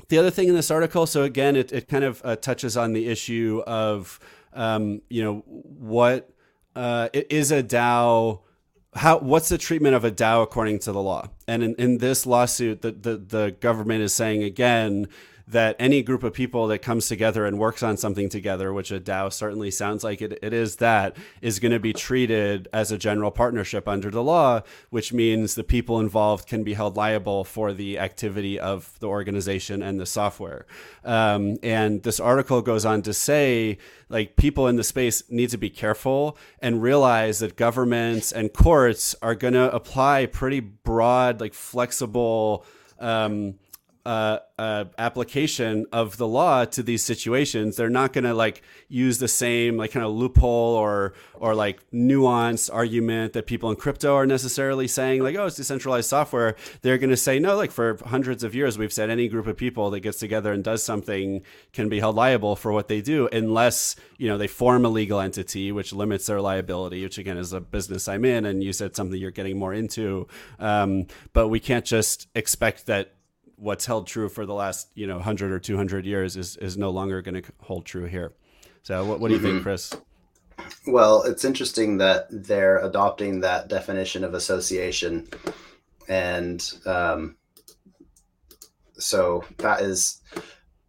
the 0.08 0.18
other 0.18 0.30
thing 0.30 0.48
in 0.48 0.54
this 0.54 0.70
article, 0.70 1.06
so 1.06 1.22
again, 1.22 1.56
it, 1.56 1.72
it 1.72 1.88
kind 1.88 2.04
of 2.04 2.20
uh, 2.22 2.36
touches 2.36 2.76
on 2.76 2.92
the 2.92 3.08
issue 3.08 3.62
of, 3.66 4.20
um, 4.52 5.00
you 5.08 5.24
know, 5.24 5.38
what 5.46 6.30
uh, 6.76 7.08
is 7.14 7.50
a 7.50 7.62
DAO 7.62 8.40
how 8.96 9.18
what's 9.18 9.48
the 9.48 9.58
treatment 9.58 9.94
of 9.94 10.04
a 10.04 10.10
DAO 10.10 10.42
according 10.42 10.78
to 10.80 10.92
the 10.92 11.02
law? 11.02 11.28
And 11.48 11.62
in, 11.62 11.74
in 11.76 11.98
this 11.98 12.26
lawsuit, 12.26 12.82
the, 12.82 12.92
the, 12.92 13.16
the 13.16 13.56
government 13.60 14.02
is 14.02 14.14
saying 14.14 14.42
again 14.42 15.08
that 15.46 15.76
any 15.78 16.02
group 16.02 16.22
of 16.22 16.32
people 16.32 16.66
that 16.68 16.78
comes 16.78 17.06
together 17.06 17.44
and 17.44 17.58
works 17.58 17.82
on 17.82 17.96
something 17.96 18.28
together, 18.30 18.72
which 18.72 18.90
a 18.90 18.98
DAO 18.98 19.30
certainly 19.30 19.70
sounds 19.70 20.02
like 20.02 20.22
it, 20.22 20.38
it 20.42 20.54
is 20.54 20.76
that, 20.76 21.16
is 21.42 21.58
going 21.58 21.72
to 21.72 21.78
be 21.78 21.92
treated 21.92 22.66
as 22.72 22.90
a 22.90 22.96
general 22.96 23.30
partnership 23.30 23.86
under 23.86 24.10
the 24.10 24.22
law, 24.22 24.62
which 24.88 25.12
means 25.12 25.54
the 25.54 25.64
people 25.64 26.00
involved 26.00 26.48
can 26.48 26.64
be 26.64 26.72
held 26.72 26.96
liable 26.96 27.44
for 27.44 27.74
the 27.74 27.98
activity 27.98 28.58
of 28.58 28.98
the 29.00 29.06
organization 29.06 29.82
and 29.82 30.00
the 30.00 30.06
software. 30.06 30.64
Um, 31.04 31.58
and 31.62 32.02
this 32.02 32.20
article 32.20 32.62
goes 32.62 32.86
on 32.86 33.02
to 33.02 33.12
say, 33.12 33.76
like, 34.08 34.36
people 34.36 34.66
in 34.66 34.76
the 34.76 34.84
space 34.84 35.22
need 35.30 35.50
to 35.50 35.58
be 35.58 35.68
careful 35.68 36.38
and 36.60 36.82
realize 36.82 37.40
that 37.40 37.56
governments 37.56 38.32
and 38.32 38.52
courts 38.52 39.14
are 39.20 39.34
going 39.34 39.54
to 39.54 39.74
apply 39.74 40.24
pretty 40.26 40.60
broad, 40.60 41.40
like, 41.40 41.52
flexible. 41.52 42.64
Um, 42.98 43.56
uh, 44.06 44.38
uh, 44.58 44.84
application 44.98 45.86
of 45.90 46.18
the 46.18 46.28
law 46.28 46.64
to 46.66 46.82
these 46.82 47.02
situations. 47.02 47.76
They're 47.76 47.88
not 47.88 48.12
going 48.12 48.24
to 48.24 48.34
like 48.34 48.62
use 48.86 49.18
the 49.18 49.28
same 49.28 49.78
like 49.78 49.92
kind 49.92 50.04
of 50.04 50.12
loophole 50.12 50.76
or 50.76 51.14
or 51.34 51.54
like 51.54 51.80
nuanced 51.90 52.72
argument 52.72 53.32
that 53.32 53.46
people 53.46 53.70
in 53.70 53.76
crypto 53.76 54.14
are 54.14 54.26
necessarily 54.26 54.86
saying 54.86 55.22
like 55.22 55.36
oh 55.36 55.46
it's 55.46 55.56
decentralized 55.56 56.08
software. 56.08 56.54
They're 56.82 56.98
going 56.98 57.10
to 57.10 57.16
say 57.16 57.38
no 57.38 57.56
like 57.56 57.70
for 57.70 57.98
hundreds 58.04 58.44
of 58.44 58.54
years 58.54 58.76
we've 58.76 58.92
said 58.92 59.08
any 59.08 59.26
group 59.26 59.46
of 59.46 59.56
people 59.56 59.90
that 59.90 60.00
gets 60.00 60.18
together 60.18 60.52
and 60.52 60.62
does 60.62 60.82
something 60.82 61.42
can 61.72 61.88
be 61.88 62.00
held 62.00 62.14
liable 62.14 62.56
for 62.56 62.72
what 62.72 62.88
they 62.88 63.00
do 63.00 63.28
unless 63.32 63.96
you 64.18 64.28
know 64.28 64.36
they 64.36 64.46
form 64.46 64.84
a 64.84 64.88
legal 64.88 65.18
entity 65.18 65.72
which 65.72 65.92
limits 65.94 66.26
their 66.26 66.42
liability 66.42 67.02
which 67.02 67.16
again 67.16 67.38
is 67.38 67.54
a 67.54 67.60
business 67.60 68.06
I'm 68.06 68.24
in 68.24 68.44
and 68.44 68.62
you 68.62 68.74
said 68.74 68.94
something 68.94 69.18
you're 69.18 69.30
getting 69.30 69.58
more 69.58 69.72
into 69.72 70.28
um, 70.58 71.06
but 71.32 71.48
we 71.48 71.58
can't 71.58 71.86
just 71.86 72.28
expect 72.34 72.86
that 72.86 73.13
what's 73.56 73.86
held 73.86 74.06
true 74.06 74.28
for 74.28 74.46
the 74.46 74.54
last 74.54 74.88
you 74.94 75.06
know 75.06 75.16
100 75.16 75.52
or 75.52 75.58
200 75.58 76.06
years 76.06 76.36
is 76.36 76.56
is 76.56 76.76
no 76.76 76.90
longer 76.90 77.22
going 77.22 77.40
to 77.40 77.52
hold 77.60 77.84
true 77.84 78.04
here. 78.04 78.32
So 78.82 79.04
what, 79.04 79.20
what 79.20 79.28
do 79.28 79.34
you 79.34 79.40
mm-hmm. 79.40 79.50
think 79.50 79.62
chris? 79.62 79.94
Well 80.86 81.22
it's 81.22 81.44
interesting 81.44 81.98
that 81.98 82.26
they're 82.30 82.78
adopting 82.78 83.40
that 83.40 83.68
definition 83.68 84.24
of 84.24 84.34
association 84.34 85.28
and 86.08 86.72
um, 86.86 87.36
so 88.98 89.44
that 89.58 89.80
is 89.80 90.20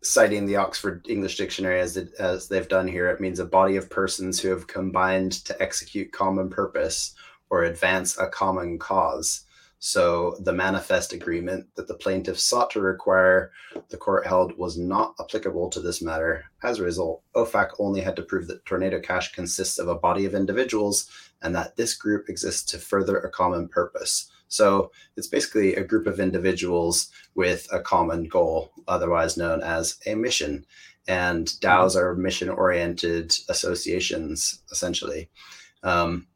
citing 0.01 0.45
the 0.45 0.57
oxford 0.57 1.03
english 1.09 1.35
dictionary 1.35 1.79
as, 1.79 1.97
it, 1.97 2.13
as 2.19 2.47
they've 2.47 2.67
done 2.67 2.87
here. 2.87 3.09
It 3.09 3.19
means 3.19 3.39
a 3.39 3.45
body 3.45 3.75
of 3.75 3.89
persons 3.89 4.39
who 4.39 4.49
have 4.49 4.67
combined 4.67 5.31
to 5.45 5.59
execute 5.61 6.11
common 6.11 6.49
purpose 6.49 7.15
or 7.49 7.63
advance 7.63 8.17
a 8.17 8.27
common 8.27 8.77
cause 8.77 9.44
so 9.79 10.35
the 10.39 10.53
manifest 10.53 11.13
agreement 11.13 11.67
that 11.75 11.87
the 11.87 11.93
plaintiff 11.93 12.39
sought 12.39 12.71
to 12.71 12.81
require 12.81 13.51
the 13.89 13.97
court 13.97 14.25
held 14.25 14.57
was 14.57 14.77
not 14.77 15.13
applicable 15.19 15.69
to 15.69 15.79
this 15.79 16.01
matter. 16.01 16.45
As 16.63 16.79
a 16.79 16.83
result, 16.83 17.21
OFAC 17.35 17.71
only 17.79 18.01
had 18.01 18.15
to 18.15 18.23
prove 18.23 18.47
that 18.47 18.65
Tornado 18.65 18.99
Cash 18.99 19.33
consists 19.33 19.77
of 19.77 19.87
a 19.87 19.95
body 19.95 20.25
of 20.25 20.33
individuals 20.33 21.09
and 21.41 21.53
that 21.55 21.75
this 21.75 21.93
group 21.93 22.29
exists 22.29 22.63
to 22.71 22.79
further 22.79 23.19
a 23.19 23.29
common 23.29 23.67
purpose. 23.67 24.31
So 24.47 24.91
it's 25.17 25.27
basically 25.27 25.75
a 25.75 25.83
group 25.83 26.07
of 26.07 26.19
individuals 26.19 27.11
with 27.35 27.67
a 27.71 27.81
common 27.81 28.25
goal, 28.25 28.71
otherwise 28.87 29.37
known 29.37 29.61
as 29.61 29.99
a 30.05 30.15
mission. 30.15 30.65
And 31.07 31.47
DAOs 31.47 31.95
are 31.95 32.15
mission 32.15 32.49
oriented 32.49 33.37
associations, 33.49 34.63
essentially. 34.71 35.29
Um, 35.83 36.27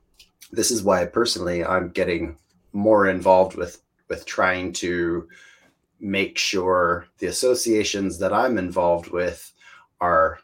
this 0.52 0.70
is 0.70 0.82
why 0.82 1.06
personally 1.06 1.64
I'm 1.64 1.88
getting 1.88 2.36
more 2.72 3.08
involved 3.08 3.56
with 3.56 3.82
with 4.08 4.26
trying 4.26 4.72
to 4.72 5.28
make 6.00 6.36
sure 6.36 7.06
the 7.18 7.28
associations 7.28 8.18
that 8.18 8.32
I'm 8.32 8.58
involved 8.58 9.08
with 9.08 9.52
are 10.00 10.38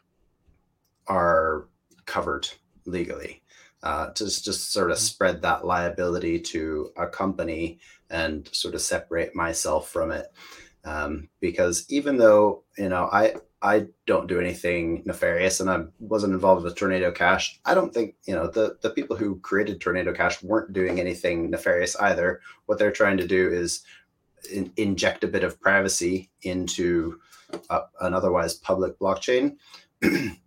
are 1.07 1.67
covered 2.05 2.47
legally. 2.85 3.43
Uh, 3.81 4.11
to 4.11 4.25
just 4.25 4.73
sort 4.73 4.91
of 4.91 4.97
mm-hmm. 4.97 5.03
spread 5.03 5.41
that 5.41 5.65
liability 5.65 6.37
to 6.37 6.91
a 6.97 7.07
company 7.07 7.79
and 8.09 8.49
sort 8.53 8.75
of 8.75 8.81
separate 8.81 9.33
myself 9.33 9.89
from 9.89 10.11
it. 10.11 10.25
Um, 10.83 11.29
because 11.39 11.85
even 11.89 12.17
though 12.17 12.63
you 12.77 12.89
know 12.89 13.09
I 13.11 13.35
I 13.61 13.87
don't 14.05 14.27
do 14.27 14.39
anything 14.39 15.03
nefarious 15.05 15.59
and 15.59 15.69
I 15.69 15.83
wasn't 15.99 16.33
involved 16.33 16.63
with 16.63 16.75
Tornado 16.75 17.11
Cash. 17.11 17.59
I 17.65 17.73
don't 17.73 17.93
think, 17.93 18.15
you 18.25 18.33
know, 18.33 18.47
the, 18.47 18.77
the 18.81 18.89
people 18.89 19.17
who 19.17 19.39
created 19.39 19.81
Tornado 19.81 20.13
Cash 20.13 20.41
weren't 20.41 20.71
doing 20.71 20.99
anything 20.99 21.49
nefarious 21.49 21.95
either. 21.97 22.41
What 22.67 22.79
they're 22.79 22.91
trying 22.91 23.17
to 23.17 23.27
do 23.27 23.49
is 23.49 23.83
in, 24.51 24.71
inject 24.77 25.23
a 25.25 25.27
bit 25.27 25.43
of 25.43 25.59
privacy 25.59 26.29
into 26.41 27.19
an 27.69 28.13
otherwise 28.13 28.53
public 28.53 28.97
blockchain. 28.97 29.57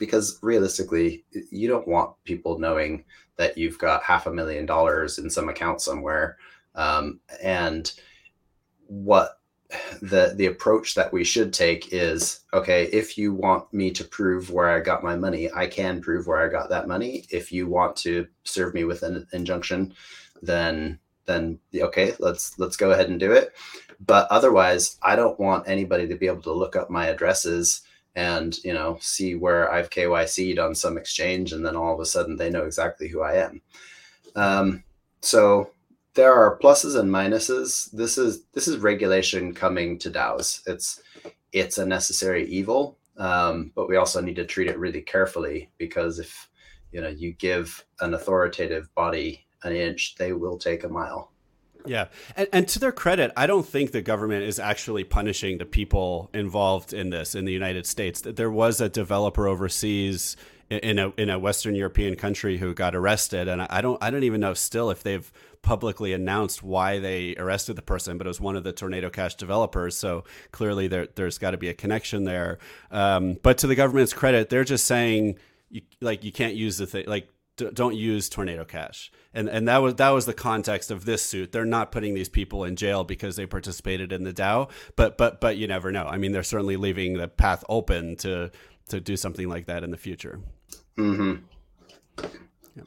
because 0.00 0.38
realistically, 0.42 1.24
you 1.50 1.68
don't 1.68 1.86
want 1.86 2.16
people 2.24 2.58
knowing 2.58 3.04
that 3.36 3.56
you've 3.56 3.78
got 3.78 4.02
half 4.02 4.26
a 4.26 4.32
million 4.32 4.66
dollars 4.66 5.18
in 5.18 5.30
some 5.30 5.48
account 5.48 5.80
somewhere. 5.80 6.38
Um, 6.74 7.20
and 7.42 7.92
what 8.86 9.39
the 10.02 10.32
the 10.36 10.46
approach 10.46 10.94
that 10.94 11.12
we 11.12 11.24
should 11.24 11.52
take 11.52 11.92
is 11.92 12.40
okay 12.52 12.84
if 12.86 13.16
you 13.16 13.32
want 13.32 13.72
me 13.72 13.90
to 13.90 14.04
prove 14.04 14.50
where 14.50 14.68
i 14.68 14.80
got 14.80 15.04
my 15.04 15.14
money 15.16 15.50
i 15.54 15.66
can 15.66 16.00
prove 16.00 16.26
where 16.26 16.44
i 16.44 16.48
got 16.48 16.68
that 16.68 16.88
money. 16.88 17.24
If 17.30 17.52
you 17.52 17.68
want 17.68 17.96
to 17.96 18.26
serve 18.44 18.74
me 18.74 18.84
with 18.84 19.02
an 19.02 19.26
injunction 19.32 19.94
then 20.42 20.98
then 21.26 21.58
okay 21.74 22.14
let's 22.18 22.58
let's 22.58 22.76
go 22.76 22.90
ahead 22.90 23.08
and 23.08 23.20
do 23.20 23.32
it. 23.32 23.52
But 24.04 24.26
otherwise 24.30 24.98
i 25.02 25.14
don't 25.14 25.38
want 25.38 25.68
anybody 25.68 26.08
to 26.08 26.16
be 26.16 26.26
able 26.26 26.42
to 26.42 26.52
look 26.52 26.76
up 26.76 26.90
my 26.90 27.06
addresses 27.06 27.82
and 28.16 28.58
you 28.64 28.72
know 28.72 28.98
see 29.00 29.36
where 29.36 29.70
i've 29.70 29.90
kyc'd 29.90 30.58
on 30.58 30.74
some 30.74 30.98
exchange 30.98 31.52
and 31.52 31.64
then 31.64 31.76
all 31.76 31.94
of 31.94 32.00
a 32.00 32.04
sudden 32.06 32.36
they 32.36 32.50
know 32.50 32.64
exactly 32.64 33.08
who 33.08 33.22
i 33.22 33.34
am. 33.34 33.62
Um, 34.34 34.84
so 35.20 35.70
there 36.14 36.32
are 36.32 36.58
pluses 36.58 36.98
and 36.98 37.10
minuses. 37.10 37.90
This 37.92 38.18
is 38.18 38.44
this 38.52 38.68
is 38.68 38.78
regulation 38.78 39.54
coming 39.54 39.98
to 39.98 40.10
DAOs. 40.10 40.62
It's 40.66 41.00
it's 41.52 41.78
a 41.78 41.86
necessary 41.86 42.46
evil, 42.46 42.98
um, 43.16 43.72
but 43.74 43.88
we 43.88 43.96
also 43.96 44.20
need 44.20 44.36
to 44.36 44.44
treat 44.44 44.68
it 44.68 44.78
really 44.78 45.02
carefully 45.02 45.70
because 45.78 46.18
if 46.18 46.48
you 46.92 47.00
know 47.00 47.08
you 47.08 47.32
give 47.32 47.84
an 48.00 48.14
authoritative 48.14 48.92
body 48.94 49.46
an 49.62 49.74
inch, 49.74 50.14
they 50.16 50.32
will 50.32 50.58
take 50.58 50.84
a 50.84 50.88
mile. 50.88 51.32
Yeah. 51.86 52.08
And, 52.36 52.46
and, 52.52 52.68
to 52.68 52.78
their 52.78 52.92
credit, 52.92 53.32
I 53.38 53.46
don't 53.46 53.66
think 53.66 53.92
the 53.92 54.02
government 54.02 54.44
is 54.44 54.58
actually 54.58 55.02
punishing 55.02 55.56
the 55.56 55.64
people 55.64 56.28
involved 56.34 56.92
in 56.92 57.08
this 57.08 57.34
in 57.34 57.46
the 57.46 57.52
United 57.52 57.86
States. 57.86 58.20
There 58.20 58.50
was 58.50 58.82
a 58.82 58.90
developer 58.90 59.48
overseas 59.48 60.36
in 60.70 60.98
a 60.98 61.12
in 61.16 61.30
a 61.30 61.38
Western 61.38 61.74
European 61.74 62.14
country 62.14 62.58
who 62.58 62.74
got 62.74 62.94
arrested, 62.94 63.48
and 63.48 63.62
I 63.62 63.80
don't 63.80 64.02
I 64.02 64.10
don't 64.10 64.22
even 64.22 64.40
know 64.40 64.54
still 64.54 64.90
if 64.90 65.02
they've 65.02 65.30
publicly 65.62 66.12
announced 66.12 66.62
why 66.62 66.98
they 66.98 67.34
arrested 67.36 67.76
the 67.76 67.82
person, 67.82 68.18
but 68.18 68.26
it 68.26 68.28
was 68.28 68.40
one 68.40 68.56
of 68.56 68.64
the 68.64 68.72
Tornado 68.72 69.10
Cash 69.10 69.36
developers. 69.36 69.96
So 69.96 70.24
clearly 70.52 70.88
there, 70.88 71.06
has 71.16 71.38
got 71.38 71.52
to 71.52 71.58
be 71.58 71.68
a 71.68 71.74
connection 71.74 72.24
there. 72.24 72.58
Um, 72.90 73.38
but 73.42 73.58
to 73.58 73.66
the 73.66 73.74
government's 73.74 74.12
credit, 74.12 74.48
they're 74.48 74.64
just 74.64 74.86
saying, 74.86 75.38
you, 75.68 75.82
like, 76.00 76.24
you 76.24 76.32
can't 76.32 76.54
use 76.54 76.78
the 76.78 76.86
thing, 76.86 77.04
like, 77.06 77.28
don't 77.56 77.94
use 77.94 78.30
tornado 78.30 78.64
cash 78.64 79.12
and 79.34 79.46
and 79.46 79.68
that 79.68 79.78
was 79.78 79.94
that 79.96 80.08
was 80.10 80.24
the 80.24 80.32
context 80.32 80.90
of 80.90 81.04
this 81.04 81.22
suit 81.22 81.52
they're 81.52 81.66
not 81.66 81.92
putting 81.92 82.14
these 82.14 82.28
people 82.28 82.64
in 82.64 82.74
jail 82.74 83.04
because 83.04 83.36
they 83.36 83.44
participated 83.44 84.12
in 84.12 84.24
the 84.24 84.32
DAO 84.32 84.70
but 84.96 85.18
but 85.18 85.42
but 85.42 85.58
you 85.58 85.66
never 85.66 85.92
know 85.92 86.04
i 86.04 86.16
mean 86.16 86.32
they're 86.32 86.42
certainly 86.42 86.78
leaving 86.78 87.18
the 87.18 87.28
path 87.28 87.62
open 87.68 88.16
to 88.16 88.50
to 88.88 88.98
do 88.98 89.14
something 89.14 89.46
like 89.46 89.66
that 89.66 89.84
in 89.84 89.90
the 89.90 89.98
future 89.98 90.40
mm-hmm. 90.96 91.34
yeah. 92.74 92.82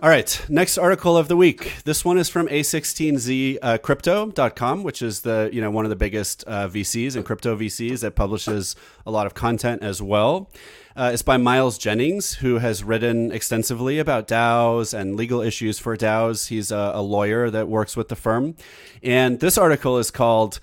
All 0.00 0.08
right, 0.08 0.44
next 0.48 0.78
article 0.78 1.16
of 1.16 1.28
the 1.28 1.36
week. 1.36 1.74
This 1.84 2.04
one 2.04 2.18
is 2.18 2.28
from 2.28 2.48
A16Z 2.48 3.58
uh, 3.62 3.78
Crypto.com, 3.78 4.82
which 4.82 5.02
is 5.02 5.20
the 5.20 5.50
you 5.52 5.60
know 5.60 5.70
one 5.70 5.84
of 5.84 5.90
the 5.90 5.96
biggest 5.96 6.42
uh, 6.46 6.68
VCs 6.68 7.14
and 7.14 7.24
crypto 7.24 7.56
VCs 7.56 8.00
that 8.00 8.14
publishes 8.14 8.74
a 9.06 9.10
lot 9.10 9.26
of 9.26 9.34
content 9.34 9.82
as 9.82 10.00
well. 10.00 10.50
Uh, 10.96 11.10
it's 11.12 11.22
by 11.22 11.36
Miles 11.36 11.78
Jennings, 11.78 12.34
who 12.34 12.58
has 12.58 12.82
written 12.82 13.32
extensively 13.32 13.98
about 13.98 14.26
DAOs 14.28 14.92
and 14.92 15.16
legal 15.16 15.40
issues 15.40 15.78
for 15.78 15.96
DAOs. 15.96 16.48
He's 16.48 16.70
a, 16.72 16.92
a 16.94 17.02
lawyer 17.02 17.50
that 17.50 17.68
works 17.68 17.96
with 17.96 18.08
the 18.08 18.16
firm, 18.16 18.56
and 19.02 19.40
this 19.40 19.56
article 19.58 19.98
is 19.98 20.10
called 20.10 20.58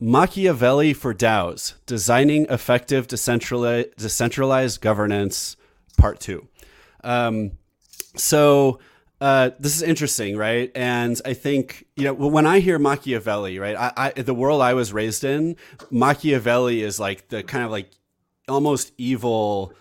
Machiavelli 0.00 0.92
for 0.92 1.14
DAOs: 1.14 1.74
Designing 1.86 2.46
Effective 2.50 3.06
Decentralized, 3.06 4.80
Governance, 4.80 5.56
Part 5.96 6.20
Two. 6.20 6.48
Um, 7.02 7.52
so 8.16 8.80
uh, 9.20 9.50
this 9.58 9.76
is 9.76 9.82
interesting, 9.82 10.36
right? 10.36 10.70
And 10.74 11.20
I 11.24 11.32
think 11.32 11.86
you 11.96 12.04
know 12.04 12.14
when 12.14 12.46
I 12.46 12.60
hear 12.60 12.78
Machiavelli, 12.78 13.58
right? 13.58 13.76
I, 13.76 13.92
I, 13.96 14.22
the 14.22 14.34
world 14.34 14.60
I 14.60 14.74
was 14.74 14.92
raised 14.92 15.24
in, 15.24 15.56
Machiavelli 15.90 16.82
is 16.82 17.00
like 17.00 17.28
the 17.28 17.42
kind 17.42 17.64
of 17.64 17.70
like 17.70 17.90
almost 18.48 18.92
evil 18.98 19.72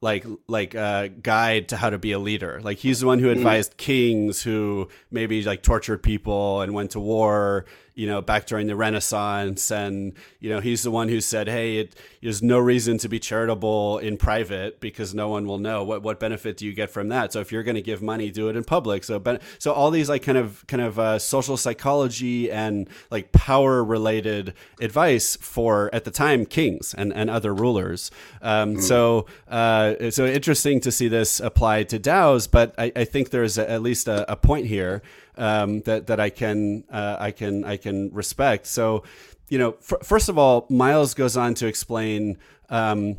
like 0.00 0.26
like 0.46 0.74
uh, 0.74 1.08
guide 1.22 1.70
to 1.70 1.76
how 1.76 1.90
to 1.90 1.98
be 1.98 2.12
a 2.12 2.18
leader. 2.18 2.60
Like 2.62 2.78
he's 2.78 3.00
the 3.00 3.06
one 3.06 3.18
who 3.18 3.26
mm-hmm. 3.28 3.38
advised 3.38 3.72
mm-hmm. 3.72 3.78
kings 3.78 4.42
who 4.42 4.88
maybe 5.10 5.42
like 5.42 5.62
tortured 5.62 6.02
people 6.02 6.60
and 6.60 6.72
went 6.74 6.92
to 6.92 7.00
war 7.00 7.64
you 7.94 8.06
know, 8.06 8.20
back 8.20 8.46
during 8.46 8.66
the 8.66 8.76
Renaissance. 8.76 9.70
And, 9.70 10.14
you 10.40 10.50
know, 10.50 10.60
he's 10.60 10.82
the 10.82 10.90
one 10.90 11.08
who 11.08 11.20
said, 11.20 11.48
hey, 11.48 11.78
it, 11.78 11.94
there's 12.20 12.42
no 12.42 12.58
reason 12.58 12.98
to 12.98 13.08
be 13.08 13.20
charitable 13.20 13.98
in 13.98 14.16
private 14.16 14.80
because 14.80 15.14
no 15.14 15.28
one 15.28 15.46
will 15.46 15.58
know. 15.58 15.84
What, 15.84 16.02
what 16.02 16.18
benefit 16.18 16.56
do 16.56 16.66
you 16.66 16.72
get 16.72 16.90
from 16.90 17.08
that? 17.08 17.32
So 17.32 17.40
if 17.40 17.52
you're 17.52 17.62
going 17.62 17.76
to 17.76 17.82
give 17.82 18.02
money, 18.02 18.30
do 18.30 18.48
it 18.48 18.56
in 18.56 18.64
public. 18.64 19.04
So, 19.04 19.18
ben- 19.18 19.40
so 19.58 19.72
all 19.72 19.90
these 19.90 20.08
like 20.08 20.22
kind 20.22 20.38
of, 20.38 20.66
kind 20.66 20.82
of 20.82 20.98
uh, 20.98 21.18
social 21.18 21.56
psychology 21.56 22.50
and 22.50 22.88
like 23.10 23.30
power 23.32 23.84
related 23.84 24.54
advice 24.80 25.36
for, 25.36 25.88
at 25.92 26.04
the 26.04 26.10
time, 26.10 26.46
kings 26.46 26.94
and, 26.94 27.12
and 27.12 27.30
other 27.30 27.54
rulers. 27.54 28.10
Um, 28.42 28.76
mm. 28.76 28.82
So, 28.82 29.26
uh, 29.48 30.10
so 30.10 30.26
interesting 30.26 30.80
to 30.80 30.90
see 30.90 31.08
this 31.08 31.38
applied 31.38 31.88
to 31.90 32.00
DAOs, 32.00 32.50
but 32.50 32.74
I, 32.76 32.90
I 32.96 33.04
think 33.04 33.30
there's 33.30 33.56
a, 33.56 33.70
at 33.70 33.82
least 33.82 34.08
a, 34.08 34.30
a 34.30 34.36
point 34.36 34.66
here 34.66 35.02
um, 35.36 35.80
that 35.82 36.06
that 36.06 36.20
I 36.20 36.30
can 36.30 36.84
uh, 36.90 37.16
I 37.18 37.30
can 37.30 37.64
I 37.64 37.76
can 37.76 38.12
respect. 38.12 38.66
So, 38.66 39.04
you 39.48 39.58
know, 39.58 39.76
f- 39.80 40.06
first 40.06 40.28
of 40.28 40.38
all, 40.38 40.66
Miles 40.70 41.14
goes 41.14 41.36
on 41.36 41.54
to 41.54 41.66
explain. 41.66 42.38
Um, 42.70 43.16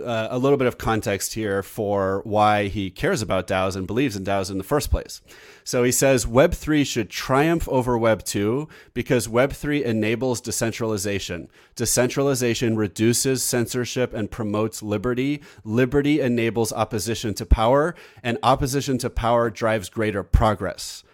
uh, 0.00 0.28
a 0.30 0.38
little 0.38 0.56
bit 0.56 0.66
of 0.66 0.78
context 0.78 1.34
here 1.34 1.62
for 1.62 2.22
why 2.24 2.68
he 2.68 2.90
cares 2.90 3.22
about 3.22 3.46
DAOs 3.46 3.76
and 3.76 3.86
believes 3.86 4.16
in 4.16 4.24
DAOs 4.24 4.50
in 4.50 4.58
the 4.58 4.64
first 4.64 4.90
place. 4.90 5.20
So 5.64 5.82
he 5.84 5.92
says 5.92 6.24
Web3 6.26 6.86
should 6.86 7.10
triumph 7.10 7.68
over 7.68 7.98
Web2 7.98 8.68
because 8.94 9.28
Web3 9.28 9.82
enables 9.82 10.40
decentralization. 10.40 11.48
Decentralization 11.76 12.76
reduces 12.76 13.42
censorship 13.42 14.12
and 14.14 14.30
promotes 14.30 14.82
liberty. 14.82 15.42
Liberty 15.64 16.20
enables 16.20 16.72
opposition 16.72 17.34
to 17.34 17.46
power, 17.46 17.94
and 18.22 18.38
opposition 18.42 18.98
to 18.98 19.10
power 19.10 19.50
drives 19.50 19.88
greater 19.88 20.22
progress. 20.22 21.04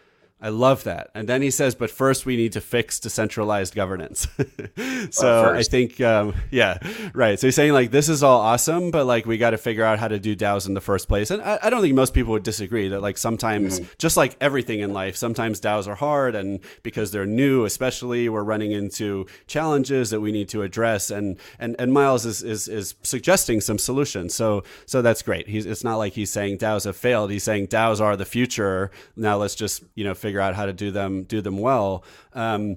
I 0.40 0.50
love 0.50 0.84
that. 0.84 1.10
And 1.14 1.28
then 1.28 1.42
he 1.42 1.50
says, 1.50 1.74
but 1.74 1.90
first 1.90 2.24
we 2.24 2.36
need 2.36 2.52
to 2.52 2.60
fix 2.60 3.00
decentralized 3.00 3.74
governance. 3.74 4.28
so 5.10 5.52
I 5.52 5.64
think, 5.64 6.00
um, 6.00 6.32
yeah, 6.52 6.78
right. 7.12 7.40
So 7.40 7.48
he's 7.48 7.56
saying 7.56 7.72
like, 7.72 7.90
this 7.90 8.08
is 8.08 8.22
all 8.22 8.40
awesome, 8.40 8.92
but 8.92 9.04
like, 9.04 9.26
we 9.26 9.36
got 9.36 9.50
to 9.50 9.58
figure 9.58 9.82
out 9.82 9.98
how 9.98 10.06
to 10.06 10.20
do 10.20 10.36
DAOs 10.36 10.68
in 10.68 10.74
the 10.74 10.80
first 10.80 11.08
place. 11.08 11.32
And 11.32 11.42
I, 11.42 11.58
I 11.64 11.70
don't 11.70 11.82
think 11.82 11.96
most 11.96 12.14
people 12.14 12.32
would 12.34 12.44
disagree 12.44 12.86
that 12.88 13.02
like 13.02 13.18
sometimes, 13.18 13.80
mm-hmm. 13.80 13.90
just 13.98 14.16
like 14.16 14.36
everything 14.40 14.78
in 14.78 14.92
life, 14.92 15.16
sometimes 15.16 15.60
DAOs 15.60 15.88
are 15.88 15.96
hard. 15.96 16.36
And 16.36 16.60
because 16.84 17.10
they're 17.10 17.26
new, 17.26 17.64
especially 17.64 18.28
we're 18.28 18.44
running 18.44 18.70
into 18.70 19.26
challenges 19.48 20.10
that 20.10 20.20
we 20.20 20.30
need 20.30 20.48
to 20.50 20.62
address. 20.62 21.10
And, 21.10 21.36
and, 21.58 21.74
and 21.80 21.92
Miles 21.92 22.24
is, 22.24 22.44
is, 22.44 22.68
is 22.68 22.94
suggesting 23.02 23.60
some 23.60 23.78
solutions. 23.78 24.36
So, 24.36 24.62
so 24.86 25.02
that's 25.02 25.22
great. 25.22 25.48
He's, 25.48 25.66
it's 25.66 25.82
not 25.82 25.96
like 25.96 26.12
he's 26.12 26.30
saying 26.30 26.58
DAOs 26.58 26.84
have 26.84 26.96
failed. 26.96 27.32
He's 27.32 27.42
saying 27.42 27.66
DAOs 27.66 28.00
are 28.00 28.16
the 28.16 28.24
future. 28.24 28.92
Now 29.16 29.36
let's 29.38 29.56
just, 29.56 29.82
you 29.96 30.04
know, 30.04 30.14
figure 30.14 30.27
out 30.36 30.54
how 30.54 30.66
to 30.66 30.72
do 30.72 30.90
them 30.90 31.24
do 31.24 31.40
them 31.40 31.58
well. 31.58 32.04
Um, 32.32 32.76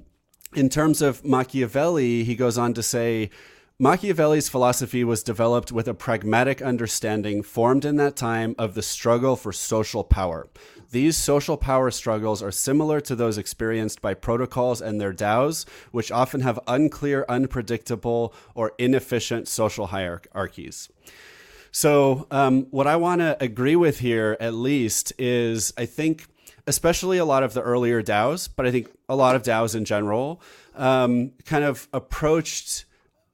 in 0.55 0.69
terms 0.69 1.01
of 1.01 1.23
Machiavelli, 1.23 2.23
he 2.23 2.35
goes 2.35 2.57
on 2.57 2.73
to 2.73 2.83
say. 2.83 3.29
Machiavelli's 3.79 4.47
philosophy 4.47 5.03
was 5.03 5.23
developed 5.23 5.71
with 5.71 5.87
a 5.87 5.95
pragmatic 5.95 6.61
understanding 6.61 7.41
formed 7.41 7.83
in 7.83 7.95
that 7.95 8.15
time 8.15 8.53
of 8.59 8.75
the 8.75 8.83
struggle 8.83 9.35
for 9.35 9.51
social 9.51 10.03
power. 10.03 10.47
These 10.91 11.17
social 11.17 11.57
power 11.57 11.89
struggles 11.89 12.43
are 12.43 12.51
similar 12.51 13.01
to 13.01 13.15
those 13.15 13.39
experienced 13.39 13.99
by 13.99 14.13
protocols 14.13 14.81
and 14.81 15.01
their 15.01 15.13
DAOs, 15.13 15.65
which 15.91 16.11
often 16.11 16.41
have 16.41 16.59
unclear, 16.67 17.25
unpredictable, 17.27 18.35
or 18.53 18.73
inefficient 18.77 19.47
social 19.47 19.87
hierarchies. 19.87 20.89
So, 21.71 22.27
um, 22.29 22.67
what 22.71 22.85
I 22.85 22.97
want 22.97 23.21
to 23.21 23.41
agree 23.41 23.77
with 23.77 23.99
here, 23.99 24.35
at 24.41 24.53
least, 24.53 25.13
is 25.17 25.73
I 25.77 25.85
think 25.85 26.27
especially 26.67 27.17
a 27.17 27.25
lot 27.25 27.43
of 27.43 27.53
the 27.53 27.61
earlier 27.61 28.01
DAOs, 28.01 28.49
but 28.53 28.65
I 28.65 28.71
think 28.71 28.89
a 29.09 29.15
lot 29.15 29.35
of 29.35 29.43
DAOs 29.43 29.75
in 29.75 29.85
general, 29.85 30.41
um, 30.75 31.31
kind 31.45 31.63
of 31.63 31.87
approached 31.93 32.85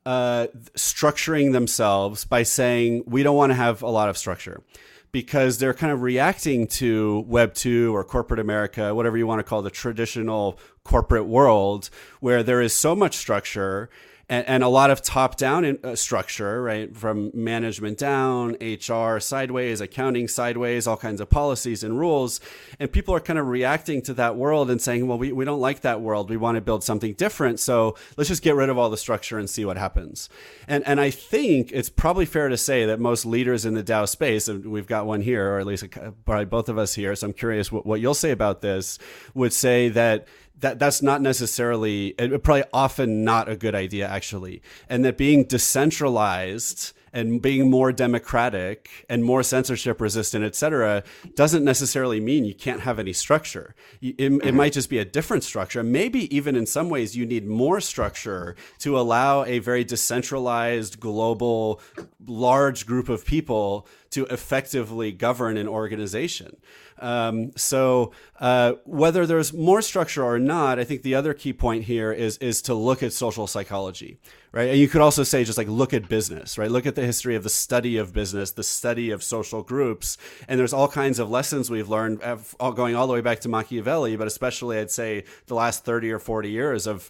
uh, 0.06 0.48
structuring 0.76 1.52
themselves 1.52 2.26
by 2.26 2.44
saying, 2.44 3.04
we 3.06 3.24
don't 3.24 3.36
want 3.36 3.52
to 3.52 3.56
have 3.56 3.82
a 3.82 3.90
lot 3.90 4.10
of 4.10 4.18
structure 4.18 4.64
because 5.12 5.58
they're 5.58 5.74
kind 5.74 5.92
of 5.92 6.02
reacting 6.02 6.68
to 6.68 7.24
Web 7.28 7.54
2 7.54 7.96
or 7.96 8.04
corporate 8.04 8.40
America, 8.40 8.94
whatever 8.94 9.18
you 9.18 9.28
want 9.28 9.40
to 9.40 9.44
call 9.44 9.62
the 9.62 9.70
traditional 9.70 10.60
corporate 10.84 11.26
world, 11.26 11.90
where 12.20 12.44
there 12.44 12.62
is 12.62 12.74
so 12.74 12.96
much 12.96 13.16
structure 13.16 13.90
and, 14.30 14.46
and 14.48 14.64
a 14.64 14.68
lot 14.68 14.92
of 14.92 15.02
top 15.02 15.38
down 15.38 15.78
uh, 15.84 15.96
structure, 15.96 16.62
right? 16.62 16.96
From 16.96 17.32
management 17.34 17.98
down, 17.98 18.58
HR 18.60 19.20
sideways, 19.20 19.80
accounting 19.80 20.28
sideways, 20.28 20.86
all 20.86 20.98
kinds 20.98 21.22
of 21.22 21.30
policies 21.30 21.84
and 21.84 21.98
rules. 21.98 22.42
And 22.78 22.92
people 22.92 23.16
are 23.16 23.22
kind 23.22 23.40
of 23.40 23.48
reacting 23.48 24.02
to 24.04 24.14
that 24.16 24.36
world 24.36 24.70
and 24.70 24.82
saying, 24.82 25.08
well, 25.08 25.18
we, 25.18 25.32
we 25.32 25.46
don't 25.46 25.62
like 25.62 25.82
that 25.82 26.02
world. 26.02 26.30
We 26.30 26.36
want 26.36 26.56
to 26.56 26.62
build 26.62 26.84
something 26.84 27.14
different. 27.14 27.60
So 27.62 27.96
let's 28.18 28.28
just 28.28 28.44
get 28.44 28.56
rid 28.56 28.70
of 28.70 28.78
all 28.78 28.90
the 28.90 28.98
structure 28.98 29.40
and 29.40 29.50
see 29.50 29.64
what 29.64 29.78
happens. 29.78 30.28
And, 30.68 30.86
and 30.86 31.00
I 31.00 31.10
think 31.10 31.72
it's 31.72 31.90
probably 31.90 32.26
fair 32.26 32.50
to 32.50 32.58
say 32.58 32.86
that 32.86 33.00
most 33.00 33.26
leaders 33.26 33.66
in 33.66 33.76
the 33.76 33.84
DAO 33.84 34.10
space, 34.10 34.50
and 34.50 34.66
we've 34.66 34.88
got 34.88 35.06
one 35.06 35.22
here, 35.22 35.54
or 35.54 35.60
at 35.60 35.66
least 35.66 35.86
probably 36.26 36.46
both 36.46 36.68
of 36.68 36.78
us 36.78 36.94
here. 36.94 37.16
So 37.16 37.28
I'm 37.28 37.34
curious 37.34 37.72
what, 37.72 37.86
what 37.86 38.02
you'll 38.02 38.14
say 38.14 38.32
about 38.32 38.62
this, 38.62 39.00
would 39.34 39.54
say 39.54 39.88
that 39.90 40.28
that 40.60 40.80
that's 40.80 41.02
not 41.02 41.22
necessarily 41.22 42.14
probably 42.14 42.64
often 42.74 43.24
not 43.24 43.48
a 43.50 43.56
good 43.56 43.76
idea 43.76 44.08
actually. 44.08 44.62
And 44.90 45.06
that 45.06 45.18
being 45.18 45.44
decentralized 45.44 46.94
and 47.14 47.42
being 47.42 47.70
more 47.70 47.92
democratic 47.92 49.06
and 49.10 49.24
more 49.24 49.42
censorship 49.42 50.02
resistant 50.02 50.44
et 50.44 50.56
cetera 50.56 51.04
doesn't 51.36 51.64
necessarily 51.64 52.20
mean 52.20 52.44
you 52.44 52.54
can't 52.54 52.82
have 52.82 53.00
any 53.00 53.14
structure. 53.14 53.76
It, 54.02 54.16
it 54.20 54.32
mm-hmm. 54.32 54.56
might 54.56 54.74
just 54.74 54.90
be 54.90 54.98
a 55.00 55.06
different 55.06 55.44
structure. 55.44 55.84
Maybe 55.84 56.36
even 56.36 56.56
in 56.56 56.66
some 56.66 56.90
ways 56.90 57.16
you 57.16 57.26
need 57.26 57.48
more 57.48 57.80
structure 57.80 58.56
to 58.80 59.00
allow 59.00 59.46
a 59.46 59.60
very 59.60 59.84
decentralized 59.84 61.00
global 61.00 61.82
large 62.26 62.86
group 62.86 63.10
of 63.10 63.26
people 63.26 63.88
to 64.10 64.26
effectively 64.26 65.12
govern 65.12 65.58
an 65.58 65.68
organization 65.68 66.58
um, 67.00 67.52
so 67.56 68.12
uh, 68.40 68.74
whether 68.86 69.26
there's 69.26 69.54
more 69.54 69.82
structure 69.82 70.24
or 70.24 70.40
not, 70.40 70.80
I 70.80 70.84
think 70.84 71.02
the 71.02 71.16
other 71.16 71.34
key 71.34 71.54
point 71.54 71.84
here 71.86 72.12
is 72.12 72.38
is 72.38 72.62
to 72.64 72.74
look 72.74 73.04
at 73.04 73.14
social 73.14 73.48
psychology, 73.48 74.20
right? 74.52 74.70
And 74.70 74.80
you 74.80 74.88
could 74.88 75.02
also 75.02 75.24
say 75.24 75.44
just 75.44 75.58
like 75.58 75.68
look 75.68 75.94
at 75.94 76.08
business, 76.10 76.58
right? 76.58 76.72
Look 76.72 76.86
at 76.86 76.96
the 76.96 77.06
history 77.06 77.36
of 77.36 77.44
the 77.44 77.50
study 77.50 77.98
of 77.98 78.14
business, 78.14 78.52
the 78.52 78.64
study 78.64 79.12
of 79.12 79.24
social 79.24 79.62
groups, 79.62 80.18
and 80.48 80.60
there's 80.60 80.74
all 80.74 80.88
kinds 80.88 81.20
of 81.20 81.30
lessons 81.30 81.70
we've 81.70 81.90
learned, 81.90 82.22
going 82.60 82.96
all 82.96 83.08
the 83.08 83.14
way 83.14 83.22
back 83.22 83.40
to 83.42 83.50
Machiavelli, 83.50 84.16
but 84.16 84.28
especially 84.28 84.80
I'd 84.80 84.92
say 84.92 85.24
the 85.46 85.56
last 85.56 85.86
thirty 85.86 86.12
or 86.12 86.20
forty 86.20 86.50
years 86.50 86.88
of 86.88 87.10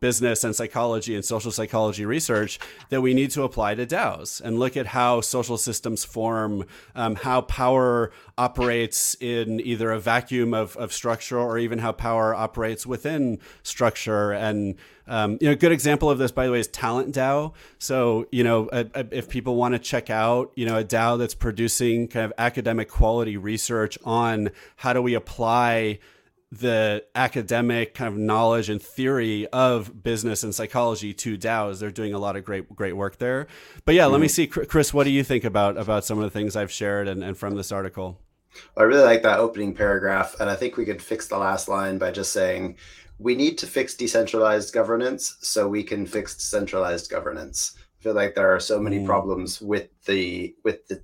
business 0.00 0.44
and 0.44 0.54
psychology 0.54 1.14
and 1.14 1.24
social 1.24 1.50
psychology 1.50 2.04
research 2.04 2.58
that 2.90 3.00
we 3.00 3.14
need 3.14 3.30
to 3.30 3.42
apply 3.42 3.74
to 3.74 3.86
DAOs 3.86 4.40
and 4.40 4.58
look 4.58 4.76
at 4.76 4.88
how 4.88 5.20
social 5.20 5.56
systems 5.56 6.04
form, 6.04 6.64
um, 6.94 7.14
how 7.16 7.40
power 7.42 8.12
operates 8.38 9.16
in 9.20 9.60
either 9.60 9.90
a 9.90 9.98
vacuum 9.98 10.52
of, 10.52 10.76
of 10.76 10.92
structure 10.92 11.38
or 11.38 11.58
even 11.58 11.78
how 11.78 11.92
power 11.92 12.34
operates 12.34 12.86
within 12.86 13.38
structure. 13.62 14.32
And, 14.32 14.74
um, 15.06 15.38
you 15.40 15.46
know, 15.46 15.52
a 15.52 15.56
good 15.56 15.72
example 15.72 16.10
of 16.10 16.18
this, 16.18 16.32
by 16.32 16.46
the 16.46 16.52
way, 16.52 16.60
is 16.60 16.68
Talent 16.68 17.14
DAO. 17.14 17.54
So, 17.78 18.26
you 18.30 18.44
know, 18.44 18.68
a, 18.72 18.86
a, 18.94 19.06
if 19.10 19.28
people 19.28 19.56
want 19.56 19.74
to 19.74 19.78
check 19.78 20.10
out, 20.10 20.52
you 20.56 20.66
know, 20.66 20.78
a 20.78 20.84
DAO 20.84 21.18
that's 21.18 21.34
producing 21.34 22.08
kind 22.08 22.26
of 22.26 22.32
academic 22.38 22.88
quality 22.88 23.36
research 23.36 23.98
on 24.04 24.50
how 24.76 24.92
do 24.92 25.00
we 25.00 25.14
apply 25.14 25.98
the 26.52 27.04
academic 27.14 27.94
kind 27.94 28.12
of 28.12 28.18
knowledge 28.18 28.68
and 28.68 28.80
theory 28.80 29.46
of 29.48 30.02
business 30.02 30.42
and 30.42 30.54
psychology 30.54 31.12
to 31.12 31.36
DAOs. 31.36 31.80
They're 31.80 31.90
doing 31.90 32.14
a 32.14 32.18
lot 32.18 32.36
of 32.36 32.44
great 32.44 32.74
great 32.74 32.94
work 32.94 33.18
there. 33.18 33.46
But 33.84 33.94
yeah, 33.94 34.04
mm-hmm. 34.04 34.12
let 34.12 34.20
me 34.20 34.26
mm-hmm. 34.28 34.32
see, 34.32 34.66
Chris. 34.66 34.94
What 34.94 35.04
do 35.04 35.10
you 35.10 35.24
think 35.24 35.44
about 35.44 35.76
about 35.76 36.04
some 36.04 36.18
of 36.18 36.24
the 36.24 36.30
things 36.30 36.56
I've 36.56 36.70
shared 36.70 37.08
and, 37.08 37.22
and 37.22 37.36
from 37.36 37.56
this 37.56 37.72
article? 37.72 38.20
I 38.76 38.84
really 38.84 39.04
like 39.04 39.22
that 39.22 39.38
opening 39.38 39.74
paragraph, 39.74 40.36
and 40.40 40.48
I 40.48 40.56
think 40.56 40.76
we 40.76 40.86
could 40.86 41.02
fix 41.02 41.28
the 41.28 41.36
last 41.36 41.68
line 41.68 41.98
by 41.98 42.10
just 42.10 42.32
saying 42.32 42.76
we 43.18 43.34
need 43.34 43.58
to 43.58 43.66
fix 43.66 43.94
decentralized 43.94 44.72
governance 44.72 45.36
so 45.40 45.68
we 45.68 45.82
can 45.82 46.06
fix 46.06 46.42
centralized 46.42 47.10
governance. 47.10 47.74
I 47.78 48.02
feel 48.02 48.14
like 48.14 48.34
there 48.34 48.54
are 48.54 48.60
so 48.60 48.80
many 48.80 49.00
mm. 49.00 49.06
problems 49.06 49.60
with 49.60 49.88
the 50.04 50.54
with 50.64 50.86
the 50.88 51.02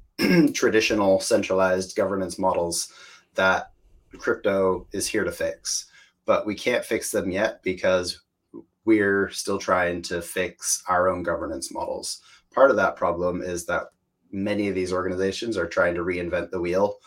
traditional 0.54 1.20
centralized 1.20 1.96
governance 1.96 2.38
models 2.38 2.92
that 3.34 3.71
crypto 4.18 4.86
is 4.92 5.06
here 5.06 5.24
to 5.24 5.32
fix, 5.32 5.86
but 6.26 6.46
we 6.46 6.54
can't 6.54 6.84
fix 6.84 7.10
them 7.10 7.30
yet 7.30 7.62
because 7.62 8.22
we're 8.84 9.30
still 9.30 9.58
trying 9.58 10.02
to 10.02 10.20
fix 10.20 10.82
our 10.88 11.08
own 11.08 11.22
governance 11.22 11.72
models. 11.72 12.20
Part 12.52 12.70
of 12.70 12.76
that 12.76 12.96
problem 12.96 13.42
is 13.42 13.66
that 13.66 13.88
many 14.30 14.68
of 14.68 14.74
these 14.74 14.92
organizations 14.92 15.56
are 15.56 15.68
trying 15.68 15.94
to 15.94 16.04
reinvent 16.04 16.50
the 16.50 16.60
wheel. 16.60 16.98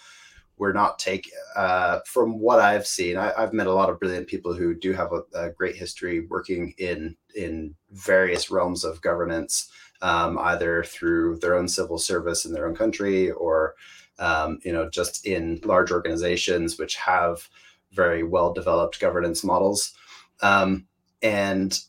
We're 0.57 0.73
not 0.73 0.99
taking, 0.99 1.33
uh, 1.57 1.99
from 2.05 2.39
what 2.39 2.59
I've 2.59 2.87
seen, 2.87 3.17
I, 3.17 3.33
have 3.37 3.51
met 3.51 3.67
a 3.67 3.73
lot 3.73 3.89
of 3.89 3.99
brilliant 3.99 4.27
people 4.27 4.53
who 4.53 4.73
do 4.73 4.93
have 4.93 5.11
a, 5.11 5.23
a, 5.37 5.49
great 5.49 5.75
history 5.75 6.21
working 6.27 6.73
in 6.77 7.17
in 7.35 7.75
various 7.91 8.49
realms 8.49 8.85
of 8.85 9.01
governance, 9.01 9.69
um, 10.01 10.37
either 10.39 10.83
through 10.83 11.39
their 11.39 11.55
own 11.55 11.67
civil 11.67 11.97
service 11.97 12.45
in 12.45 12.53
their 12.53 12.67
own 12.67 12.75
country 12.75 13.31
or 13.31 13.75
um, 14.19 14.59
you 14.63 14.71
know, 14.71 14.89
just 14.89 15.25
in 15.25 15.59
large 15.63 15.91
organizations 15.91 16.77
which 16.77 16.95
have 16.95 17.49
very 17.91 18.23
well 18.23 18.53
developed 18.53 18.99
governance 18.99 19.43
models. 19.43 19.93
Um, 20.41 20.87
and 21.21 21.79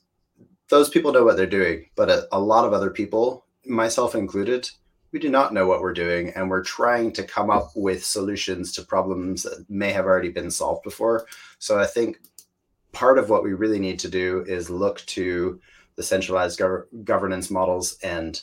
those 0.69 0.89
people 0.89 1.13
know 1.13 1.25
what 1.25 1.37
they're 1.37 1.47
doing, 1.47 1.87
but 1.97 2.09
a, 2.09 2.27
a, 2.33 2.41
lot 2.41 2.65
of 2.65 2.73
other 2.73 2.91
people, 2.91 3.45
myself 3.65 4.15
included, 4.15 4.71
we 5.13 5.19
do 5.19 5.29
not 5.29 5.53
know 5.53 5.67
what 5.67 5.81
we're 5.81 5.93
doing. 5.93 6.31
And 6.31 6.51
we're 6.51 6.63
trying 6.63 7.13
to 7.13 7.23
come 7.23 7.51
up 7.51 7.71
with 7.75 8.05
solutions 8.05 8.73
to 8.73 8.83
problems 8.83 9.43
that 9.45 9.65
may 9.69 9.93
have 9.93 10.07
already 10.07 10.31
been 10.31 10.51
solved 10.51 10.83
before. 10.83 11.27
So 11.59 11.79
I 11.79 11.87
think 11.87 12.19
part 12.93 13.19
of 13.19 13.31
what 13.31 13.45
we 13.45 13.53
really 13.53 13.79
need 13.79 13.99
to 14.01 14.09
do 14.09 14.45
is 14.47 14.71
look 14.71 15.05
to 15.07 15.61
the 15.97 16.03
centralized 16.03 16.59
gov- 16.59 16.85
governance 17.05 17.51
models 17.51 17.97
and 18.03 18.41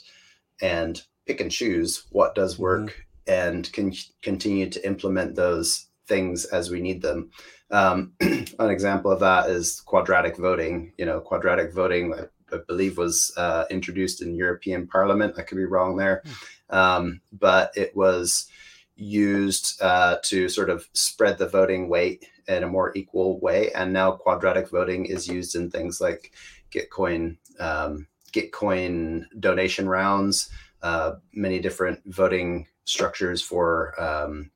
and 0.62 1.02
pick 1.26 1.40
and 1.40 1.52
choose 1.52 2.04
what 2.12 2.36
does 2.36 2.60
work 2.60 2.82
mm-hmm 2.82 3.03
and 3.28 3.72
can 3.72 3.94
continue 4.22 4.70
to 4.70 4.86
implement 4.86 5.36
those 5.36 5.88
things 6.08 6.46
as 6.46 6.70
we 6.70 6.82
need 6.82 7.02
them. 7.02 7.30
Um, 7.72 8.14
an 8.22 8.70
example 8.70 9.12
of 9.12 9.20
that 9.22 9.50
is 9.50 9.82
quadratic 9.82 10.38
voting. 10.38 10.94
You 10.98 11.06
know, 11.06 11.20
quadratic 11.20 11.74
voting, 11.74 12.14
I, 12.14 12.56
I 12.56 12.60
believe, 12.68 12.98
was 12.98 13.34
uh, 13.38 13.66
introduced 13.70 14.22
in 14.22 14.36
European 14.36 14.88
Parliament. 14.88 15.36
I 15.38 15.44
could 15.44 15.58
be 15.58 15.66
wrong 15.66 15.96
there, 15.98 16.22
hmm. 16.26 16.76
um, 16.76 17.22
but 17.32 17.72
it 17.76 17.96
was 17.96 18.48
used 18.96 19.82
uh, 19.82 20.18
to 20.24 20.48
sort 20.50 20.70
of 20.70 20.88
spread 20.94 21.38
the 21.38 21.48
voting 21.48 21.90
weight 21.90 22.26
in 22.48 22.64
a 22.64 22.68
more 22.68 22.92
equal 22.96 23.40
way. 23.40 23.72
And 23.72 23.94
now 23.94 24.12
quadratic 24.12 24.70
voting 24.70 25.06
is 25.06 25.28
used 25.28 25.56
in 25.56 25.72
things 25.72 26.00
like 26.00 26.34
Gitcoin, 26.72 27.38
um, 27.60 28.08
Gitcoin 28.32 29.26
donation 29.40 29.88
rounds, 29.88 30.50
uh, 30.82 31.14
many 31.34 31.60
different 31.60 32.02
voting 32.06 32.68
structures 32.86 33.42
for 33.42 34.00
um, 34.02 34.52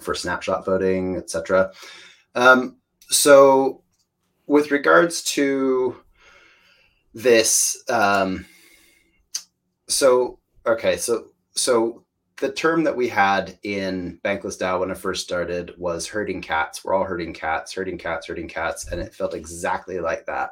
for 0.00 0.14
snapshot 0.14 0.64
voting, 0.64 1.16
etc. 1.16 1.72
Um, 2.34 2.76
so, 3.10 3.82
with 4.46 4.70
regards 4.70 5.22
to 5.22 5.96
this, 7.12 7.82
um, 7.88 8.46
so 9.88 10.38
okay, 10.66 10.96
so 10.96 11.28
so 11.52 12.04
the 12.38 12.52
term 12.52 12.84
that 12.84 12.96
we 12.96 13.08
had 13.08 13.58
in 13.62 14.18
Bankless 14.24 14.58
DAO 14.58 14.80
when 14.80 14.90
I 14.90 14.94
first 14.94 15.22
started 15.22 15.72
was 15.78 16.08
herding 16.08 16.42
cats. 16.42 16.84
We're 16.84 16.94
all 16.94 17.04
herding 17.04 17.32
cats, 17.32 17.72
herding 17.72 17.98
cats, 17.98 18.26
herding 18.26 18.48
cats, 18.48 18.90
and 18.90 19.00
it 19.00 19.14
felt 19.14 19.34
exactly 19.34 20.00
like 20.00 20.26
that 20.26 20.50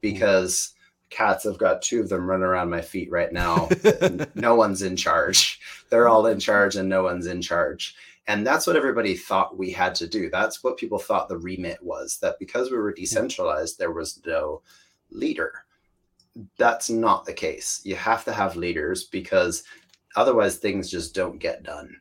because 0.00 0.73
cats. 1.14 1.46
I've 1.46 1.58
got 1.58 1.82
two 1.82 2.00
of 2.00 2.08
them 2.08 2.26
running 2.28 2.44
around 2.44 2.70
my 2.70 2.80
feet 2.80 3.10
right 3.10 3.32
now. 3.32 3.68
no 4.34 4.54
one's 4.54 4.82
in 4.82 4.96
charge. 4.96 5.60
They're 5.88 6.08
all 6.08 6.26
in 6.26 6.40
charge 6.40 6.76
and 6.76 6.88
no 6.88 7.04
one's 7.04 7.26
in 7.26 7.40
charge. 7.40 7.94
And 8.26 8.46
that's 8.46 8.66
what 8.66 8.76
everybody 8.76 9.14
thought 9.16 9.58
we 9.58 9.70
had 9.70 9.94
to 9.96 10.06
do. 10.06 10.30
That's 10.30 10.64
what 10.64 10.78
people 10.78 10.98
thought 10.98 11.28
the 11.28 11.38
remit 11.38 11.82
was 11.82 12.18
that 12.18 12.38
because 12.38 12.70
we 12.70 12.78
were 12.78 12.92
decentralized, 12.92 13.78
there 13.78 13.92
was 13.92 14.20
no 14.26 14.62
leader. 15.10 15.64
That's 16.58 16.90
not 16.90 17.26
the 17.26 17.34
case. 17.34 17.80
You 17.84 17.96
have 17.96 18.24
to 18.24 18.32
have 18.32 18.56
leaders 18.56 19.04
because 19.04 19.62
otherwise 20.16 20.56
things 20.56 20.90
just 20.90 21.14
don't 21.14 21.38
get 21.38 21.62
done. 21.62 21.96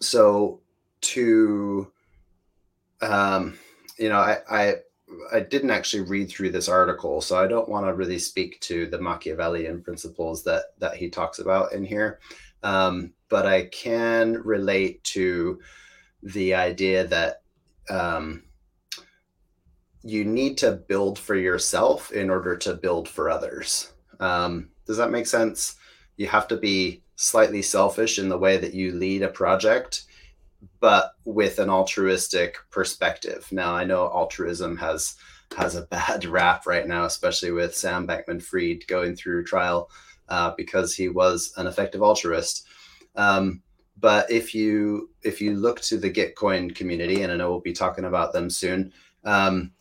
So 0.00 0.60
to 1.02 1.90
um, 3.00 3.58
you 3.98 4.08
know, 4.08 4.18
I, 4.18 4.38
I 4.50 4.74
I 5.32 5.40
didn't 5.40 5.70
actually 5.70 6.02
read 6.08 6.30
through 6.30 6.50
this 6.50 6.68
article, 6.68 7.20
so 7.20 7.36
I 7.36 7.46
don't 7.46 7.68
want 7.68 7.86
to 7.86 7.94
really 7.94 8.18
speak 8.18 8.60
to 8.60 8.86
the 8.86 9.00
Machiavellian 9.00 9.82
principles 9.82 10.42
that 10.44 10.78
that 10.78 10.96
he 10.96 11.08
talks 11.08 11.38
about 11.38 11.72
in 11.72 11.84
here. 11.84 12.20
Um, 12.62 13.12
but 13.28 13.46
I 13.46 13.66
can 13.66 14.42
relate 14.42 15.04
to 15.04 15.60
the 16.22 16.54
idea 16.54 17.06
that 17.06 17.42
um, 17.90 18.44
you 20.02 20.24
need 20.24 20.56
to 20.58 20.72
build 20.72 21.18
for 21.18 21.34
yourself 21.34 22.12
in 22.12 22.30
order 22.30 22.56
to 22.56 22.74
build 22.74 23.08
for 23.08 23.28
others. 23.28 23.92
Um, 24.20 24.70
does 24.86 24.96
that 24.96 25.10
make 25.10 25.26
sense? 25.26 25.76
You 26.16 26.26
have 26.28 26.48
to 26.48 26.56
be 26.56 27.02
slightly 27.16 27.62
selfish 27.62 28.18
in 28.18 28.28
the 28.28 28.38
way 28.38 28.56
that 28.56 28.74
you 28.74 28.92
lead 28.92 29.22
a 29.22 29.28
project 29.28 30.04
but 30.80 31.12
with 31.24 31.58
an 31.58 31.70
altruistic 31.70 32.56
perspective. 32.70 33.46
Now, 33.50 33.74
I 33.74 33.84
know 33.84 34.08
altruism 34.08 34.76
has 34.78 35.14
has 35.56 35.76
a 35.76 35.82
bad 35.86 36.24
rap 36.24 36.66
right 36.66 36.86
now, 36.86 37.04
especially 37.04 37.50
with 37.50 37.76
Sam 37.76 38.06
Bankman 38.06 38.42
Fried 38.42 38.86
going 38.86 39.16
through 39.16 39.44
trial 39.44 39.90
uh, 40.28 40.52
because 40.56 40.94
he 40.94 41.08
was 41.08 41.52
an 41.56 41.66
effective 41.66 42.02
altruist. 42.02 42.66
Um, 43.16 43.62
but 43.98 44.30
if 44.30 44.54
you 44.54 45.10
if 45.22 45.40
you 45.40 45.54
look 45.54 45.80
to 45.82 45.96
the 45.96 46.10
Gitcoin 46.10 46.74
community, 46.74 47.22
and 47.22 47.32
I 47.32 47.36
know 47.36 47.50
we'll 47.50 47.60
be 47.60 47.72
talking 47.72 48.04
about 48.04 48.32
them 48.32 48.50
soon, 48.50 48.92
um, 49.24 49.72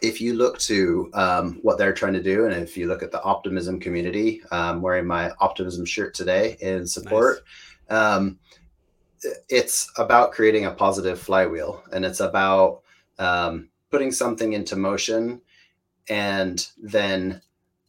if 0.00 0.20
you 0.20 0.34
look 0.34 0.58
to 0.60 1.10
um, 1.14 1.58
what 1.62 1.78
they're 1.78 1.92
trying 1.92 2.14
to 2.14 2.22
do, 2.22 2.46
and 2.46 2.54
if 2.54 2.76
you 2.76 2.88
look 2.88 3.02
at 3.02 3.12
the 3.12 3.22
optimism 3.22 3.78
community, 3.78 4.42
I'm 4.50 4.82
wearing 4.82 5.06
my 5.06 5.30
optimism 5.38 5.84
shirt 5.84 6.14
today 6.14 6.56
in 6.60 6.86
support. 6.86 7.44
Nice. 7.88 7.92
It's 9.48 9.90
about 9.96 10.32
creating 10.32 10.66
a 10.66 10.70
positive 10.70 11.20
flywheel, 11.20 11.82
and 11.92 12.04
it's 12.04 12.20
about 12.20 12.82
um, 13.18 13.68
putting 13.90 14.10
something 14.10 14.52
into 14.52 14.76
motion 14.76 15.40
and 16.08 16.66
then 16.82 17.40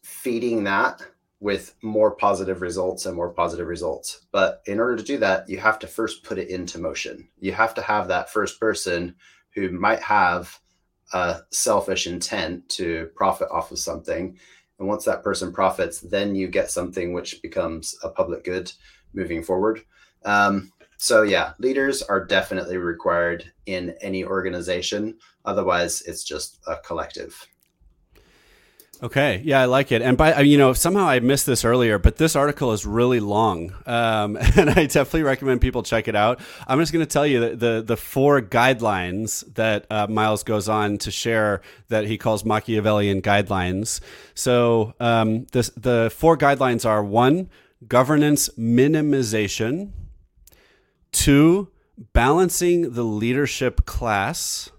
feeding 0.04 0.64
that 0.66 1.02
with 1.40 1.76
more 1.82 2.12
positive 2.12 2.62
results 2.62 3.06
and 3.06 3.16
more 3.16 3.30
positive 3.30 3.68
results. 3.68 4.26
But 4.32 4.62
in 4.66 4.80
order 4.80 4.96
to 4.96 5.04
do 5.04 5.18
that, 5.18 5.50
you 5.50 5.58
have 5.58 5.78
to 5.80 5.88
first 5.88 6.24
put 6.24 6.38
it 6.38 6.50
into 6.50 6.80
motion. 6.80 7.28
You 7.40 7.52
have 7.52 7.74
to 7.74 7.82
have 7.82 8.08
that 8.08 8.30
first 8.30 8.60
person 8.60 9.16
who 9.54 9.70
might 9.70 10.02
have 10.02 10.58
a 11.12 11.42
selfish 11.52 12.08
intent 12.08 12.70
to 12.70 13.10
profit 13.16 13.50
off 13.52 13.72
of 13.72 13.80
something. 13.80 14.38
And 14.80 14.88
once 14.88 15.06
that 15.06 15.24
person 15.24 15.52
profits, 15.52 16.00
then 16.00 16.34
you 16.34 16.48
get 16.48 16.72
something 16.72 17.14
which 17.14 17.42
becomes 17.42 17.96
a 18.04 18.10
public 18.10 18.46
good 18.46 18.72
moving 19.14 19.44
forward. 19.44 19.84
Um, 20.24 20.72
so, 21.04 21.24
yeah, 21.24 21.52
leaders 21.60 22.02
are 22.02 22.24
definitely 22.24 22.78
required 22.78 23.52
in 23.66 23.94
any 24.00 24.24
organization. 24.24 25.18
Otherwise, 25.44 26.02
it's 26.04 26.24
just 26.24 26.62
a 26.66 26.78
collective. 26.78 27.46
Okay, 29.02 29.42
yeah, 29.44 29.60
I 29.60 29.66
like 29.66 29.92
it. 29.92 30.02
And 30.02 30.18
by 30.18 30.40
you 30.40 30.58
know, 30.58 30.72
somehow 30.72 31.04
I 31.04 31.20
missed 31.20 31.46
this 31.46 31.66
earlier, 31.66 32.00
but 32.00 32.16
this 32.16 32.38
article 32.38 32.72
is 32.72 32.86
really 32.86 33.20
long, 33.20 33.74
um, 33.86 34.38
and 34.56 34.70
I 34.70 34.86
definitely 34.86 35.24
recommend 35.24 35.60
people 35.60 35.84
check 35.84 36.08
it 36.08 36.16
out. 36.16 36.40
I'm 36.68 36.80
just 36.80 36.94
going 36.94 37.06
to 37.06 37.12
tell 37.12 37.28
you 37.28 37.50
the, 37.50 37.56
the, 37.58 37.82
the 37.82 37.98
four 37.98 38.42
guidelines 38.42 39.54
that 39.56 39.86
uh, 39.90 40.08
Miles 40.08 40.44
goes 40.44 40.70
on 40.70 41.00
to 41.00 41.12
share 41.12 41.60
that 41.90 42.06
he 42.06 42.18
calls 42.18 42.46
Machiavellian 42.46 43.22
guidelines. 43.22 44.00
So 44.36 44.94
um, 45.02 45.48
this, 45.52 45.70
the 45.76 46.10
four 46.16 46.38
guidelines 46.38 46.88
are 46.88 47.04
one, 47.04 47.50
governance 47.90 48.48
minimization; 48.58 49.92
two, 51.24 51.70
balancing 52.12 52.92
the 52.92 53.04
leadership 53.04 53.86
class; 53.86 54.72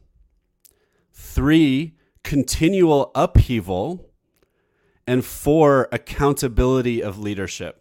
three, 1.10 1.94
continual 2.22 3.10
upheaval 3.14 4.10
and 5.06 5.24
four, 5.24 5.88
accountability 5.90 7.02
of 7.02 7.18
leadership. 7.18 7.80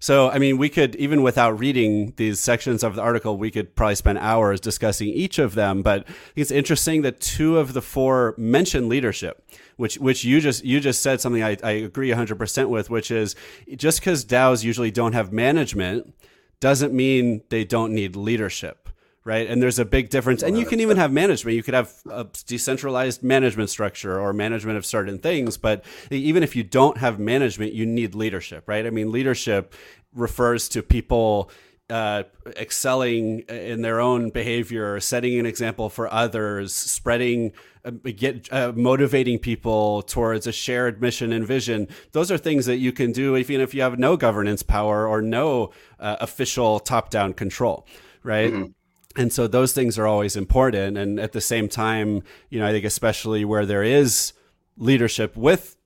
So, 0.00 0.28
I 0.28 0.38
mean, 0.38 0.58
we 0.58 0.68
could, 0.68 0.94
even 0.96 1.22
without 1.22 1.58
reading 1.58 2.12
these 2.16 2.40
sections 2.40 2.84
of 2.84 2.94
the 2.94 3.00
article, 3.00 3.38
we 3.38 3.50
could 3.50 3.74
probably 3.74 3.94
spend 3.94 4.18
hours 4.18 4.60
discussing 4.60 5.08
each 5.08 5.38
of 5.38 5.54
them. 5.54 5.80
But 5.80 6.06
it's 6.36 6.50
interesting 6.50 7.00
that 7.02 7.22
two 7.22 7.56
of 7.56 7.72
the 7.72 7.80
four 7.80 8.34
mention 8.36 8.90
leadership, 8.90 9.42
which, 9.76 9.96
which 9.96 10.22
you 10.22 10.42
just, 10.42 10.62
you 10.62 10.78
just 10.78 11.00
said 11.00 11.22
something 11.22 11.42
I, 11.42 11.56
I 11.64 11.70
agree 11.70 12.10
100% 12.10 12.68
with, 12.68 12.90
which 12.90 13.10
is 13.10 13.34
just 13.76 14.00
because 14.00 14.26
DAOs 14.26 14.62
usually 14.62 14.90
don't 14.90 15.14
have 15.14 15.32
management 15.32 16.12
doesn't 16.60 16.92
mean 16.92 17.42
they 17.50 17.64
don't 17.64 17.92
need 17.92 18.16
leadership 18.16 18.84
right? 19.24 19.48
And 19.48 19.62
there's 19.62 19.78
a 19.78 19.84
big 19.84 20.10
difference. 20.10 20.42
And 20.42 20.58
you 20.58 20.66
can 20.66 20.80
even 20.80 20.98
have 20.98 21.10
management. 21.10 21.56
You 21.56 21.62
could 21.62 21.74
have 21.74 21.92
a 22.10 22.26
decentralized 22.46 23.22
management 23.22 23.70
structure 23.70 24.20
or 24.20 24.32
management 24.32 24.76
of 24.76 24.84
certain 24.84 25.18
things. 25.18 25.56
But 25.56 25.84
even 26.10 26.42
if 26.42 26.54
you 26.54 26.62
don't 26.62 26.98
have 26.98 27.18
management, 27.18 27.72
you 27.72 27.86
need 27.86 28.14
leadership, 28.14 28.64
right? 28.66 28.86
I 28.86 28.90
mean, 28.90 29.10
leadership 29.10 29.74
refers 30.12 30.68
to 30.70 30.82
people 30.82 31.50
uh, 31.90 32.24
excelling 32.56 33.40
in 33.40 33.82
their 33.82 34.00
own 34.00 34.30
behavior, 34.30 35.00
setting 35.00 35.38
an 35.38 35.46
example 35.46 35.88
for 35.88 36.12
others, 36.12 36.74
spreading, 36.74 37.52
uh, 37.52 37.73
get 37.90 38.52
uh, 38.52 38.72
motivating 38.74 39.38
people 39.38 40.02
towards 40.02 40.46
a 40.46 40.52
shared 40.52 41.00
mission 41.00 41.32
and 41.32 41.46
vision. 41.46 41.88
Those 42.12 42.30
are 42.30 42.38
things 42.38 42.66
that 42.66 42.76
you 42.76 42.92
can 42.92 43.12
do 43.12 43.36
even 43.36 43.60
if 43.60 43.74
you 43.74 43.82
have 43.82 43.98
no 43.98 44.16
governance 44.16 44.62
power 44.62 45.06
or 45.06 45.20
no 45.20 45.72
uh, 46.00 46.16
official 46.20 46.80
top-down 46.80 47.34
control, 47.34 47.86
right? 48.22 48.52
Mm-hmm 48.52 48.72
and 49.16 49.32
so 49.32 49.46
those 49.46 49.72
things 49.72 49.98
are 49.98 50.06
always 50.06 50.36
important 50.36 50.98
and 50.98 51.20
at 51.20 51.32
the 51.32 51.40
same 51.40 51.68
time 51.68 52.22
you 52.50 52.58
know 52.58 52.66
i 52.66 52.72
think 52.72 52.84
especially 52.84 53.44
where 53.44 53.66
there 53.66 53.82
is 53.82 54.32
leadership 54.76 55.36
with 55.36 55.76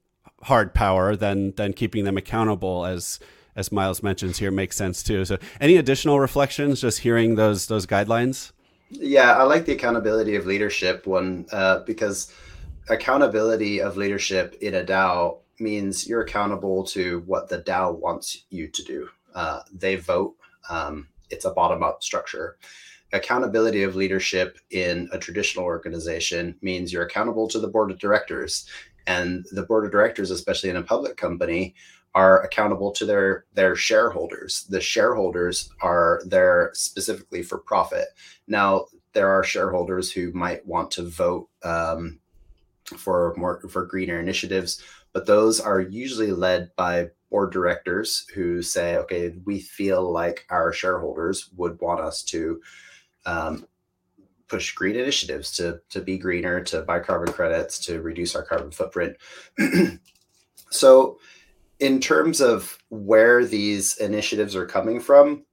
hard 0.44 0.74
power 0.74 1.16
then 1.16 1.52
then 1.56 1.72
keeping 1.72 2.04
them 2.04 2.16
accountable 2.16 2.86
as 2.86 3.18
as 3.56 3.72
miles 3.72 4.02
mentions 4.02 4.38
here 4.38 4.50
makes 4.50 4.76
sense 4.76 5.02
too 5.02 5.24
so 5.24 5.36
any 5.60 5.76
additional 5.76 6.20
reflections 6.20 6.80
just 6.80 7.00
hearing 7.00 7.34
those 7.34 7.66
those 7.66 7.86
guidelines 7.86 8.52
yeah 8.90 9.36
i 9.36 9.42
like 9.42 9.64
the 9.64 9.72
accountability 9.72 10.34
of 10.36 10.46
leadership 10.46 11.06
one 11.06 11.46
uh, 11.52 11.80
because 11.80 12.32
accountability 12.88 13.80
of 13.80 13.96
leadership 13.96 14.56
in 14.60 14.74
a 14.74 14.84
dao 14.84 15.38
means 15.60 16.06
you're 16.06 16.22
accountable 16.22 16.84
to 16.84 17.22
what 17.26 17.48
the 17.48 17.60
dao 17.62 17.98
wants 17.98 18.44
you 18.50 18.68
to 18.68 18.82
do. 18.84 19.08
Uh, 19.34 19.60
they 19.72 19.96
vote 19.96 20.34
um, 20.70 21.08
it's 21.30 21.44
a 21.44 21.50
bottom 21.50 21.82
up 21.82 22.02
structure. 22.02 22.56
Accountability 23.12 23.82
of 23.82 23.96
leadership 23.96 24.58
in 24.70 25.08
a 25.12 25.18
traditional 25.18 25.64
organization 25.64 26.56
means 26.60 26.92
you're 26.92 27.04
accountable 27.04 27.48
to 27.48 27.58
the 27.58 27.68
board 27.68 27.90
of 27.90 27.98
directors 27.98 28.68
and 29.06 29.46
the 29.52 29.62
board 29.62 29.86
of 29.86 29.92
directors 29.92 30.30
especially 30.30 30.68
in 30.68 30.76
a 30.76 30.82
public 30.82 31.16
company 31.16 31.74
are 32.14 32.42
accountable 32.42 32.90
to 32.90 33.04
their 33.04 33.44
their 33.54 33.76
shareholders 33.76 34.64
the 34.70 34.80
shareholders 34.80 35.70
are 35.80 36.20
there 36.26 36.70
specifically 36.74 37.42
for 37.42 37.58
profit 37.58 38.06
now 38.46 38.86
there 39.12 39.28
are 39.28 39.42
shareholders 39.44 40.12
who 40.12 40.32
might 40.32 40.64
want 40.66 40.90
to 40.90 41.02
vote 41.02 41.48
um, 41.64 42.18
for 42.96 43.34
more 43.36 43.60
for 43.68 43.84
greener 43.84 44.20
initiatives 44.20 44.82
but 45.12 45.26
those 45.26 45.60
are 45.60 45.80
usually 45.80 46.32
led 46.32 46.70
by 46.76 47.08
board 47.30 47.52
directors 47.52 48.26
who 48.34 48.62
say 48.62 48.96
okay 48.96 49.34
we 49.44 49.60
feel 49.60 50.10
like 50.10 50.46
our 50.50 50.72
shareholders 50.72 51.50
would 51.56 51.78
want 51.80 52.00
us 52.00 52.22
to 52.22 52.60
um, 53.26 53.66
push 54.48 54.72
green 54.72 54.96
initiatives 54.96 55.52
to 55.52 55.80
to 55.90 56.00
be 56.00 56.18
greener, 56.18 56.62
to 56.64 56.82
buy 56.82 56.98
carbon 56.98 57.32
credits, 57.32 57.78
to 57.78 58.00
reduce 58.00 58.34
our 58.34 58.42
carbon 58.42 58.70
footprint. 58.70 59.16
so, 60.70 61.18
in 61.80 62.00
terms 62.00 62.40
of 62.40 62.78
where 62.88 63.44
these 63.44 63.96
initiatives 63.98 64.56
are 64.56 64.66
coming 64.66 65.00
from, 65.00 65.44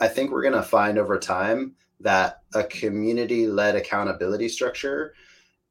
I 0.00 0.08
think 0.08 0.30
we're 0.30 0.42
going 0.42 0.54
to 0.54 0.62
find 0.62 0.98
over 0.98 1.18
time 1.18 1.74
that 2.00 2.42
a 2.54 2.64
community 2.64 3.46
led 3.46 3.76
accountability 3.76 4.48
structure 4.48 5.14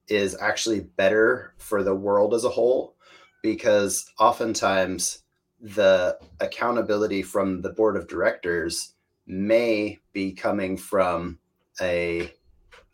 is 0.08 0.36
actually 0.39 0.81
better 0.81 1.53
for 1.58 1.84
the 1.84 1.95
world 1.95 2.34
as 2.34 2.43
a 2.43 2.49
whole 2.49 2.95
because 3.43 4.12
oftentimes 4.19 5.23
the 5.62 6.17
accountability 6.39 7.21
from 7.21 7.62
the 7.62 7.69
board 7.69 7.95
of 7.95 8.08
directors 8.08 8.93
may 9.27 9.99
be 10.13 10.31
coming 10.31 10.77
from 10.77 11.39
a, 11.81 12.31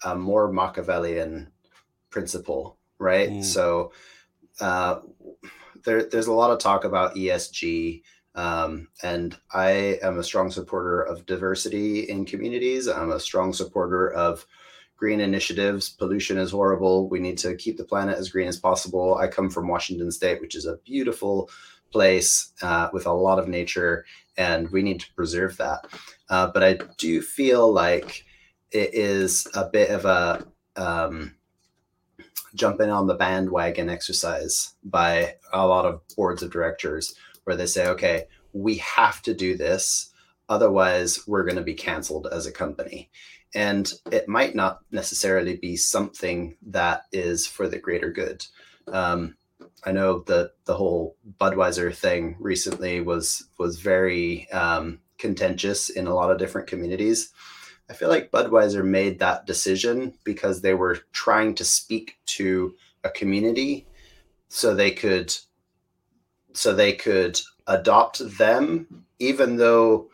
a 0.04 0.16
more 0.16 0.52
Machiavellian 0.52 1.52
principle, 2.10 2.78
right? 3.00 3.30
Mm. 3.30 3.44
So 3.44 3.92
uh, 4.60 5.00
there, 5.86 6.04
there's 6.04 6.28
a 6.28 6.34
lot 6.34 6.52
of 6.52 6.60
talk 6.60 6.84
about 6.84 7.16
ESG. 7.16 8.04
Um, 8.34 8.88
and 9.04 9.38
I 9.54 10.00
am 10.02 10.18
a 10.18 10.24
strong 10.24 10.52
supporter 10.52 11.02
of 11.02 11.26
diversity 11.26 12.02
in 12.02 12.26
communities. 12.26 12.88
I'm 12.88 13.12
a 13.12 13.20
strong 13.20 13.52
supporter 13.52 14.10
of 14.12 14.46
green 14.96 15.20
initiatives. 15.20 15.90
Pollution 15.90 16.38
is 16.38 16.52
horrible. 16.52 17.10
We 17.10 17.20
need 17.20 17.38
to 17.40 17.56
keep 17.56 17.78
the 17.78 17.84
planet 17.84 18.18
as 18.18 18.30
green 18.30 18.48
as 18.48 18.58
possible. 18.58 19.16
I 19.16 19.28
come 19.28 19.50
from 19.50 19.68
Washington 19.68 20.12
State, 20.12 20.40
which 20.40 20.56
is 20.56 20.66
a 20.66 20.78
beautiful 20.86 21.50
place 21.92 22.54
uh, 22.62 22.90
with 22.94 23.06
a 23.06 23.12
lot 23.12 23.40
of 23.40 23.48
nature, 23.48 24.06
and 24.38 24.70
we 24.70 24.82
need 24.82 25.02
to 25.02 25.14
preserve 25.14 25.58
that. 25.58 25.88
Uh, 26.30 26.52
but 26.54 26.64
I 26.64 26.80
do 26.98 27.22
feel 27.22 27.72
like 27.72 28.24
it 28.72 28.94
is 28.94 29.48
a 29.54 29.70
bit 29.70 29.90
of 29.90 30.06
a 30.06 30.48
um, 30.78 31.36
jumping 32.56 32.90
on 32.90 33.08
the 33.08 33.16
bandwagon 33.16 33.90
exercise 33.90 34.74
by 34.84 35.36
a 35.54 35.66
lot 35.66 35.86
of 35.86 36.02
boards 36.16 36.44
of 36.44 36.52
directors 36.52 37.16
where 37.44 37.56
they 37.56 37.66
say, 37.66 37.88
okay, 37.88 38.26
we 38.54 38.76
have 38.78 39.22
to 39.24 39.34
do 39.34 39.58
this. 39.58 40.12
Otherwise, 40.50 41.26
we're 41.28 41.44
going 41.44 41.56
to 41.56 41.64
be 41.64 41.74
canceled 41.74 42.28
as 42.32 42.46
a 42.46 42.52
company. 42.52 43.10
And 43.54 43.92
it 44.12 44.28
might 44.28 44.56
not 44.56 44.80
necessarily 44.92 45.58
be 45.58 45.76
something 45.76 46.56
that 46.68 47.04
is 47.12 47.48
for 47.48 47.68
the 47.68 47.80
greater 47.80 48.12
good. 48.12 48.46
Um, 48.88 49.36
I 49.84 49.92
know 49.92 50.20
that 50.28 50.52
the 50.66 50.76
whole 50.76 51.16
Budweiser 51.40 51.94
thing 51.94 52.36
recently 52.40 53.02
was 53.02 53.48
was 53.58 53.80
very 53.80 54.50
um, 54.52 55.00
contentious 55.18 55.90
in 55.90 56.08
a 56.08 56.14
lot 56.14 56.32
of 56.32 56.38
different 56.38 56.68
communities. 56.68 57.32
I 57.92 57.94
feel 57.94 58.08
like 58.08 58.32
Budweiser 58.32 58.86
made 58.86 59.20
that 59.20 59.46
decision 59.46 60.14
because 60.24 60.62
they 60.62 60.74
were 60.74 61.00
trying 61.12 61.56
to 61.56 61.66
speak 61.66 62.16
to 62.28 62.74
a 63.04 63.10
community 63.10 63.86
so 64.48 64.74
they 64.74 64.92
could 64.92 65.36
so 66.54 66.74
they 66.74 66.94
could 66.94 67.38
adopt 67.68 68.38
them 68.38 69.06
even 69.20 69.58
though 69.58 70.10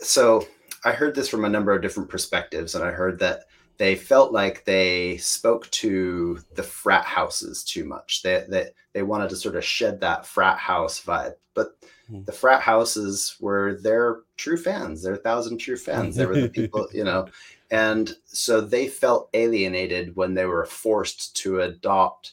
so 0.00 0.46
i 0.84 0.92
heard 0.92 1.14
this 1.14 1.28
from 1.28 1.44
a 1.44 1.48
number 1.48 1.72
of 1.72 1.82
different 1.82 2.08
perspectives 2.08 2.74
and 2.74 2.84
i 2.84 2.90
heard 2.90 3.18
that 3.18 3.44
they 3.78 3.94
felt 3.94 4.32
like 4.32 4.64
they 4.64 5.16
spoke 5.18 5.70
to 5.70 6.38
the 6.54 6.62
frat 6.62 7.04
houses 7.04 7.64
too 7.64 7.84
much 7.84 8.22
they, 8.22 8.44
they, 8.48 8.68
they 8.92 9.02
wanted 9.02 9.30
to 9.30 9.36
sort 9.36 9.56
of 9.56 9.64
shed 9.64 10.00
that 10.00 10.26
frat 10.26 10.58
house 10.58 11.02
vibe 11.04 11.34
but 11.54 11.78
hmm. 12.08 12.22
the 12.24 12.32
frat 12.32 12.60
houses 12.60 13.36
were 13.40 13.78
their 13.82 14.20
true 14.36 14.56
fans 14.56 15.02
their 15.02 15.16
thousand 15.16 15.58
true 15.58 15.76
fans 15.76 16.16
they 16.16 16.26
were 16.26 16.40
the 16.40 16.48
people 16.48 16.86
you 16.92 17.04
know 17.04 17.26
and 17.70 18.16
so 18.24 18.60
they 18.60 18.88
felt 18.88 19.28
alienated 19.34 20.16
when 20.16 20.34
they 20.34 20.46
were 20.46 20.64
forced 20.64 21.36
to 21.36 21.60
adopt 21.60 22.32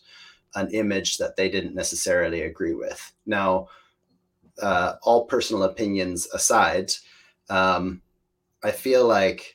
an 0.56 0.70
image 0.72 1.18
that 1.18 1.36
they 1.36 1.50
didn't 1.50 1.76
necessarily 1.76 2.43
agree 2.43 2.74
with. 2.74 3.14
Now, 3.26 3.68
uh, 4.62 4.93
all 5.04 5.26
personal 5.26 5.64
opinions 5.64 6.28
aside, 6.34 6.93
um, 7.50 8.02
I 8.64 8.72
feel 8.72 9.06
like 9.06 9.55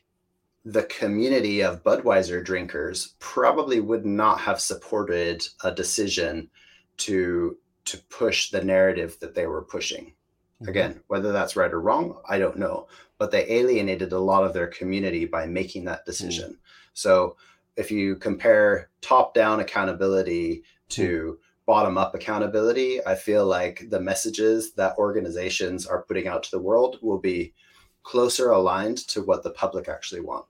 the 0.64 0.82
community 0.84 1.62
of 1.62 1.82
Budweiser 1.82 2.44
drinkers 2.44 3.14
probably 3.18 3.80
would 3.80 4.04
not 4.04 4.40
have 4.40 4.60
supported 4.60 5.46
a 5.64 5.72
decision 5.72 6.50
to 6.98 7.56
to 7.86 7.98
push 8.10 8.50
the 8.50 8.62
narrative 8.62 9.16
that 9.20 9.34
they 9.34 9.46
were 9.46 9.62
pushing. 9.62 10.12
Mm-hmm. 10.60 10.68
Again, 10.68 11.00
whether 11.08 11.32
that's 11.32 11.56
right 11.56 11.72
or 11.72 11.80
wrong, 11.80 12.20
I 12.28 12.38
don't 12.38 12.58
know. 12.58 12.88
But 13.18 13.30
they 13.30 13.50
alienated 13.50 14.12
a 14.12 14.18
lot 14.18 14.44
of 14.44 14.52
their 14.52 14.66
community 14.66 15.24
by 15.24 15.46
making 15.46 15.86
that 15.86 16.04
decision. 16.04 16.52
Mm. 16.52 16.58
So 16.92 17.36
if 17.76 17.90
you 17.90 18.16
compare 18.16 18.90
top 19.00 19.32
down 19.34 19.60
accountability 19.60 20.62
to 20.90 21.38
bottom 21.66 21.96
up 21.96 22.14
accountability, 22.14 23.04
I 23.06 23.14
feel 23.14 23.46
like 23.46 23.88
the 23.88 24.00
messages 24.00 24.72
that 24.74 24.98
organizations 24.98 25.86
are 25.86 26.02
putting 26.02 26.28
out 26.28 26.42
to 26.44 26.50
the 26.50 26.58
world 26.58 26.98
will 27.00 27.18
be 27.18 27.54
closer 28.02 28.50
aligned 28.50 28.98
to 29.08 29.22
what 29.22 29.42
the 29.42 29.50
public 29.50 29.88
actually 29.88 30.20
want. 30.20 30.46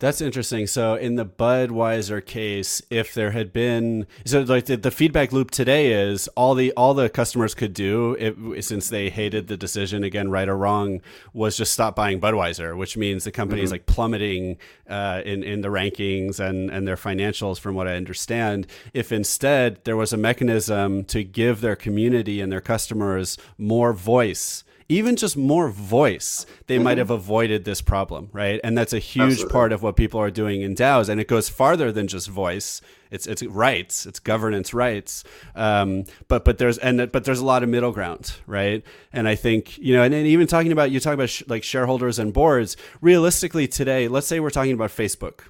That's 0.00 0.22
interesting. 0.22 0.66
So 0.66 0.94
in 0.94 1.16
the 1.16 1.26
Budweiser 1.26 2.24
case, 2.24 2.80
if 2.88 3.12
there 3.12 3.32
had 3.32 3.52
been 3.52 4.06
so 4.24 4.40
like 4.40 4.64
the, 4.64 4.78
the 4.78 4.90
feedback 4.90 5.30
loop 5.30 5.50
today 5.50 5.92
is 5.92 6.26
all 6.28 6.54
the 6.54 6.72
all 6.72 6.94
the 6.94 7.10
customers 7.10 7.54
could 7.54 7.74
do 7.74 8.16
it, 8.18 8.64
since 8.64 8.88
they 8.88 9.10
hated 9.10 9.48
the 9.48 9.58
decision 9.58 10.02
again, 10.02 10.30
right 10.30 10.48
or 10.48 10.56
wrong, 10.56 11.02
was 11.34 11.54
just 11.54 11.74
stop 11.74 11.94
buying 11.94 12.18
Budweiser, 12.18 12.74
which 12.74 12.96
means 12.96 13.24
the 13.24 13.30
company 13.30 13.60
mm-hmm. 13.60 13.66
is 13.66 13.72
like 13.72 13.84
plummeting 13.84 14.56
uh, 14.88 15.20
in 15.26 15.42
in 15.44 15.60
the 15.60 15.68
rankings 15.68 16.40
and 16.40 16.70
and 16.70 16.88
their 16.88 16.96
financials, 16.96 17.60
from 17.60 17.74
what 17.74 17.86
I 17.86 17.96
understand. 17.96 18.66
If 18.94 19.12
instead 19.12 19.84
there 19.84 19.98
was 19.98 20.14
a 20.14 20.16
mechanism 20.16 21.04
to 21.04 21.22
give 21.22 21.60
their 21.60 21.76
community 21.76 22.40
and 22.40 22.50
their 22.50 22.62
customers 22.62 23.36
more 23.58 23.92
voice 23.92 24.64
even 24.90 25.14
just 25.14 25.36
more 25.36 25.70
voice, 25.70 26.44
they 26.66 26.74
mm-hmm. 26.74 26.84
might 26.84 26.98
have 26.98 27.10
avoided 27.10 27.64
this 27.64 27.80
problem, 27.80 28.28
right? 28.32 28.60
And 28.64 28.76
that's 28.76 28.92
a 28.92 28.98
huge 28.98 29.32
Absolutely. 29.34 29.52
part 29.52 29.72
of 29.72 29.84
what 29.84 29.94
people 29.94 30.20
are 30.20 30.32
doing 30.32 30.62
in 30.62 30.74
DAOs, 30.74 31.08
and 31.08 31.20
it 31.20 31.28
goes 31.28 31.48
farther 31.48 31.92
than 31.92 32.08
just 32.08 32.28
voice. 32.28 32.82
It's 33.12 33.26
it's 33.26 33.42
rights, 33.44 34.04
it's 34.04 34.18
governance 34.18 34.74
rights. 34.74 35.22
Um, 35.54 36.04
but 36.26 36.44
but 36.44 36.58
there's 36.58 36.76
and 36.78 37.10
but 37.12 37.24
there's 37.24 37.38
a 37.38 37.44
lot 37.44 37.62
of 37.62 37.68
middle 37.68 37.92
ground, 37.92 38.34
right? 38.48 38.82
And 39.12 39.28
I 39.28 39.36
think 39.36 39.78
you 39.78 39.94
know, 39.94 40.02
and, 40.02 40.12
and 40.12 40.26
even 40.26 40.48
talking 40.48 40.72
about 40.72 40.90
you 40.90 40.98
talk 40.98 41.14
about 41.14 41.30
sh- 41.30 41.44
like 41.46 41.62
shareholders 41.62 42.18
and 42.18 42.32
boards. 42.32 42.76
Realistically, 43.00 43.68
today, 43.68 44.08
let's 44.08 44.26
say 44.26 44.40
we're 44.40 44.50
talking 44.50 44.72
about 44.72 44.90
Facebook, 44.90 45.42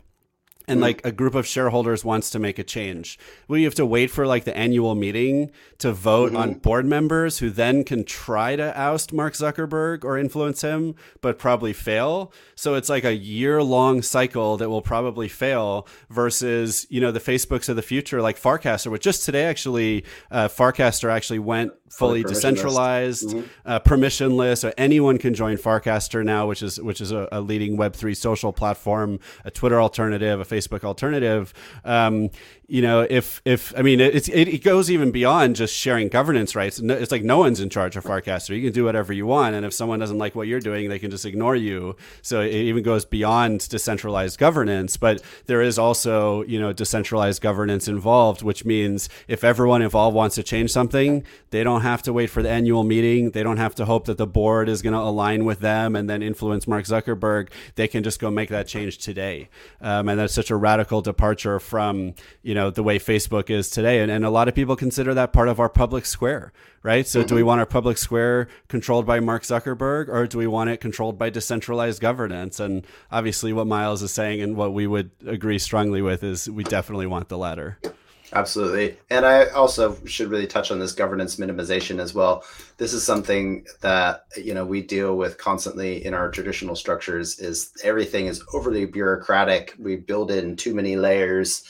and 0.68 0.76
mm-hmm. 0.76 0.82
like 0.82 1.04
a 1.04 1.12
group 1.12 1.34
of 1.34 1.46
shareholders 1.46 2.04
wants 2.04 2.30
to 2.30 2.38
make 2.38 2.58
a 2.58 2.64
change 2.64 3.18
well 3.48 3.58
you 3.58 3.64
have 3.64 3.74
to 3.74 3.86
wait 3.86 4.10
for 4.10 4.26
like 4.26 4.44
the 4.44 4.56
annual 4.56 4.94
meeting 4.94 5.50
to 5.78 5.92
vote 5.92 6.28
mm-hmm. 6.28 6.36
on 6.36 6.54
board 6.54 6.86
members 6.86 7.38
who 7.38 7.50
then 7.50 7.84
can 7.84 8.04
try 8.04 8.56
to 8.56 8.78
oust 8.78 9.12
mark 9.12 9.34
zuckerberg 9.34 10.04
or 10.04 10.18
influence 10.18 10.62
him 10.62 10.94
but 11.20 11.38
probably 11.38 11.72
fail 11.72 12.32
so 12.54 12.74
it's 12.74 12.88
like 12.88 13.04
a 13.04 13.14
year 13.14 13.62
long 13.62 14.02
cycle 14.02 14.56
that 14.56 14.68
will 14.68 14.82
probably 14.82 15.28
fail 15.28 15.86
versus 16.08 16.86
you 16.90 17.00
know 17.00 17.12
the 17.12 17.20
facebooks 17.20 17.68
of 17.68 17.76
the 17.76 17.82
future 17.82 18.20
like 18.22 18.38
farcaster 18.38 18.90
which 18.90 19.02
just 19.02 19.24
today 19.24 19.44
actually 19.44 20.04
uh, 20.30 20.48
farcaster 20.48 21.10
actually 21.10 21.38
went 21.38 21.72
fully 21.90 22.22
decentralized, 22.22 23.28
mm-hmm. 23.28 23.46
uh, 23.66 23.80
permissionless. 23.80 24.58
So 24.58 24.72
anyone 24.78 25.18
can 25.18 25.34
join 25.34 25.56
Farcaster 25.56 26.24
now, 26.24 26.46
which 26.46 26.62
is 26.62 26.80
which 26.80 27.00
is 27.00 27.12
a, 27.12 27.28
a, 27.32 27.40
leading 27.40 27.76
Web 27.76 27.94
three 27.94 28.14
social 28.14 28.52
platform, 28.52 29.18
a 29.44 29.50
Twitter 29.50 29.80
alternative, 29.80 30.40
a 30.40 30.44
Facebook 30.44 30.84
alternative. 30.84 31.52
Um, 31.84 32.30
you 32.70 32.82
know, 32.82 33.04
if 33.10 33.42
if 33.44 33.76
I 33.76 33.82
mean, 33.82 33.98
it, 33.98 34.28
it, 34.28 34.62
goes 34.62 34.92
even 34.92 35.10
beyond 35.10 35.56
just 35.56 35.74
sharing 35.74 36.06
governance 36.06 36.54
rights. 36.54 36.78
It's 36.78 37.10
like 37.10 37.24
no 37.24 37.38
one's 37.38 37.58
in 37.58 37.68
charge 37.68 37.96
of 37.96 38.04
Farcaster. 38.04 38.54
You 38.54 38.62
can 38.62 38.72
do 38.72 38.84
whatever 38.84 39.12
you 39.12 39.26
want, 39.26 39.56
and 39.56 39.66
if 39.66 39.72
someone 39.72 39.98
doesn't 39.98 40.18
like 40.18 40.36
what 40.36 40.46
you're 40.46 40.60
doing, 40.60 40.88
they 40.88 41.00
can 41.00 41.10
just 41.10 41.26
ignore 41.26 41.56
you. 41.56 41.96
So 42.22 42.40
it 42.40 42.52
even 42.52 42.84
goes 42.84 43.04
beyond 43.04 43.68
decentralized 43.68 44.38
governance. 44.38 44.96
But 44.96 45.20
there 45.46 45.60
is 45.60 45.80
also 45.80 46.44
you 46.44 46.60
know 46.60 46.72
decentralized 46.72 47.42
governance 47.42 47.88
involved, 47.88 48.42
which 48.42 48.64
means 48.64 49.08
if 49.26 49.42
everyone 49.42 49.82
involved 49.82 50.14
wants 50.14 50.36
to 50.36 50.44
change 50.44 50.70
something, 50.70 51.24
they 51.50 51.64
don't 51.64 51.82
have 51.82 52.02
to 52.04 52.12
wait 52.12 52.30
for 52.30 52.40
the 52.40 52.50
annual 52.50 52.84
meeting. 52.84 53.32
They 53.32 53.42
don't 53.42 53.56
have 53.56 53.74
to 53.76 53.84
hope 53.84 54.04
that 54.04 54.16
the 54.16 54.28
board 54.28 54.68
is 54.68 54.80
going 54.80 54.92
to 54.92 55.00
align 55.00 55.44
with 55.44 55.58
them 55.58 55.96
and 55.96 56.08
then 56.08 56.22
influence 56.22 56.68
Mark 56.68 56.84
Zuckerberg. 56.84 57.48
They 57.74 57.88
can 57.88 58.04
just 58.04 58.20
go 58.20 58.30
make 58.30 58.48
that 58.50 58.68
change 58.68 58.98
today, 58.98 59.48
um, 59.80 60.08
and 60.08 60.20
that's 60.20 60.34
such 60.34 60.52
a 60.52 60.56
radical 60.56 61.02
departure 61.02 61.58
from 61.58 62.14
you 62.44 62.54
know 62.54 62.59
know 62.60 62.70
the 62.70 62.82
way 62.82 62.98
Facebook 62.98 63.50
is 63.50 63.70
today, 63.70 64.00
and, 64.00 64.10
and 64.10 64.24
a 64.24 64.30
lot 64.30 64.48
of 64.48 64.54
people 64.54 64.76
consider 64.76 65.14
that 65.14 65.32
part 65.32 65.48
of 65.48 65.60
our 65.60 65.68
public 65.68 66.06
square, 66.06 66.52
right? 66.82 67.06
So, 67.06 67.20
mm-hmm. 67.20 67.28
do 67.28 67.34
we 67.34 67.40
mm-hmm. 67.40 67.48
want 67.48 67.60
our 67.60 67.66
public 67.66 67.98
square 67.98 68.48
controlled 68.68 69.06
by 69.06 69.20
Mark 69.20 69.42
Zuckerberg, 69.42 70.08
or 70.08 70.26
do 70.26 70.38
we 70.38 70.46
want 70.46 70.70
it 70.70 70.80
controlled 70.80 71.18
by 71.18 71.30
decentralized 71.30 72.00
governance? 72.00 72.60
And 72.60 72.86
obviously, 73.10 73.52
what 73.52 73.66
Miles 73.66 74.02
is 74.02 74.12
saying 74.12 74.40
and 74.40 74.56
what 74.56 74.72
we 74.72 74.86
would 74.86 75.10
agree 75.26 75.58
strongly 75.58 76.02
with 76.02 76.22
is 76.22 76.48
we 76.48 76.64
definitely 76.64 77.06
want 77.06 77.28
the 77.28 77.38
latter. 77.38 77.78
Absolutely. 78.32 78.96
And 79.10 79.26
I 79.26 79.46
also 79.46 79.96
should 80.04 80.30
really 80.30 80.46
touch 80.46 80.70
on 80.70 80.78
this 80.78 80.92
governance 80.92 81.36
minimization 81.36 81.98
as 81.98 82.14
well. 82.14 82.44
This 82.76 82.92
is 82.92 83.02
something 83.02 83.66
that, 83.80 84.26
you 84.36 84.54
know, 84.54 84.64
we 84.64 84.82
deal 84.82 85.16
with 85.16 85.36
constantly 85.36 86.04
in 86.04 86.14
our 86.14 86.30
traditional 86.30 86.76
structures 86.76 87.40
is 87.40 87.72
everything 87.82 88.26
is 88.26 88.44
overly 88.54 88.84
bureaucratic. 88.86 89.74
We 89.80 89.96
build 89.96 90.30
in 90.30 90.54
too 90.54 90.74
many 90.74 90.94
layers 90.94 91.64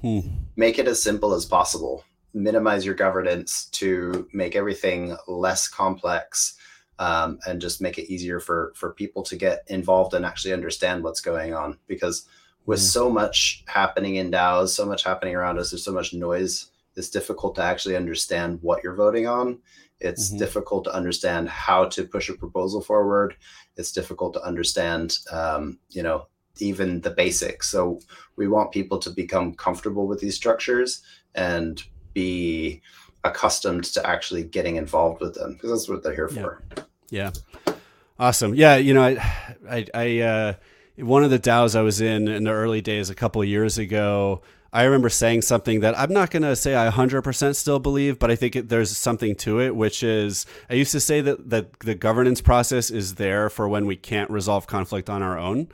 Hmm. 0.00 0.20
Make 0.56 0.78
it 0.78 0.88
as 0.88 1.02
simple 1.02 1.34
as 1.34 1.44
possible. 1.44 2.04
Minimize 2.32 2.84
your 2.84 2.94
governance 2.94 3.66
to 3.72 4.28
make 4.32 4.56
everything 4.56 5.16
less 5.26 5.68
complex 5.68 6.56
um, 6.98 7.38
and 7.46 7.60
just 7.60 7.80
make 7.80 7.98
it 7.98 8.12
easier 8.12 8.40
for 8.40 8.72
for 8.74 8.92
people 8.92 9.22
to 9.24 9.36
get 9.36 9.64
involved 9.66 10.14
and 10.14 10.24
actually 10.24 10.52
understand 10.52 11.02
what's 11.02 11.20
going 11.20 11.54
on. 11.54 11.78
Because 11.86 12.26
with 12.66 12.78
hmm. 12.78 12.84
so 12.84 13.10
much 13.10 13.64
happening 13.66 14.16
in 14.16 14.30
DAOs, 14.30 14.68
so 14.68 14.86
much 14.86 15.02
happening 15.04 15.34
around 15.34 15.58
us, 15.58 15.70
there's 15.70 15.84
so 15.84 15.92
much 15.92 16.12
noise. 16.14 16.66
It's 16.96 17.10
difficult 17.10 17.54
to 17.54 17.62
actually 17.62 17.96
understand 17.96 18.58
what 18.62 18.82
you're 18.82 18.94
voting 18.94 19.26
on. 19.26 19.58
It's 20.00 20.28
mm-hmm. 20.28 20.38
difficult 20.38 20.84
to 20.84 20.94
understand 20.94 21.48
how 21.48 21.84
to 21.86 22.04
push 22.04 22.28
a 22.28 22.34
proposal 22.34 22.80
forward. 22.80 23.36
It's 23.76 23.92
difficult 23.92 24.32
to 24.34 24.42
understand, 24.42 25.18
um, 25.30 25.78
you 25.90 26.02
know, 26.02 26.26
even 26.62 27.00
the 27.00 27.10
basics. 27.10 27.68
So 27.68 28.00
we 28.36 28.48
want 28.48 28.72
people 28.72 28.98
to 28.98 29.10
become 29.10 29.54
comfortable 29.54 30.06
with 30.06 30.20
these 30.20 30.36
structures 30.36 31.02
and 31.34 31.82
be 32.14 32.80
accustomed 33.24 33.84
to 33.84 34.06
actually 34.06 34.44
getting 34.44 34.76
involved 34.76 35.20
with 35.20 35.34
them 35.34 35.54
because 35.54 35.70
that's 35.70 35.88
what 35.88 36.02
they're 36.02 36.14
here 36.14 36.30
yeah. 36.32 36.42
for. 36.42 36.62
Yeah. 37.10 37.30
Awesome. 38.18 38.54
Yeah. 38.54 38.76
You 38.76 38.94
know, 38.94 39.02
I, 39.02 39.34
I, 39.68 39.86
I, 39.94 40.18
uh, 40.20 40.52
one 40.96 41.24
of 41.24 41.30
the 41.30 41.38
DAOs 41.38 41.76
I 41.76 41.82
was 41.82 42.00
in 42.00 42.28
in 42.28 42.44
the 42.44 42.50
early 42.50 42.80
days 42.80 43.10
a 43.10 43.14
couple 43.14 43.40
of 43.40 43.48
years 43.48 43.78
ago, 43.78 44.42
I 44.72 44.84
remember 44.84 45.08
saying 45.08 45.42
something 45.42 45.80
that 45.80 45.98
I'm 45.98 46.12
not 46.12 46.30
going 46.30 46.42
to 46.42 46.54
say 46.54 46.76
I 46.76 46.90
100% 46.90 47.56
still 47.56 47.80
believe, 47.80 48.18
but 48.18 48.30
I 48.30 48.36
think 48.36 48.54
it, 48.54 48.68
there's 48.68 48.96
something 48.96 49.34
to 49.36 49.60
it, 49.60 49.74
which 49.74 50.02
is 50.02 50.46
I 50.68 50.74
used 50.74 50.92
to 50.92 51.00
say 51.00 51.20
that, 51.22 51.50
that 51.50 51.80
the 51.80 51.94
governance 51.94 52.40
process 52.40 52.90
is 52.90 53.16
there 53.16 53.50
for 53.50 53.68
when 53.68 53.86
we 53.86 53.96
can't 53.96 54.30
resolve 54.30 54.66
conflict 54.66 55.10
on 55.10 55.22
our 55.22 55.38
own 55.38 55.68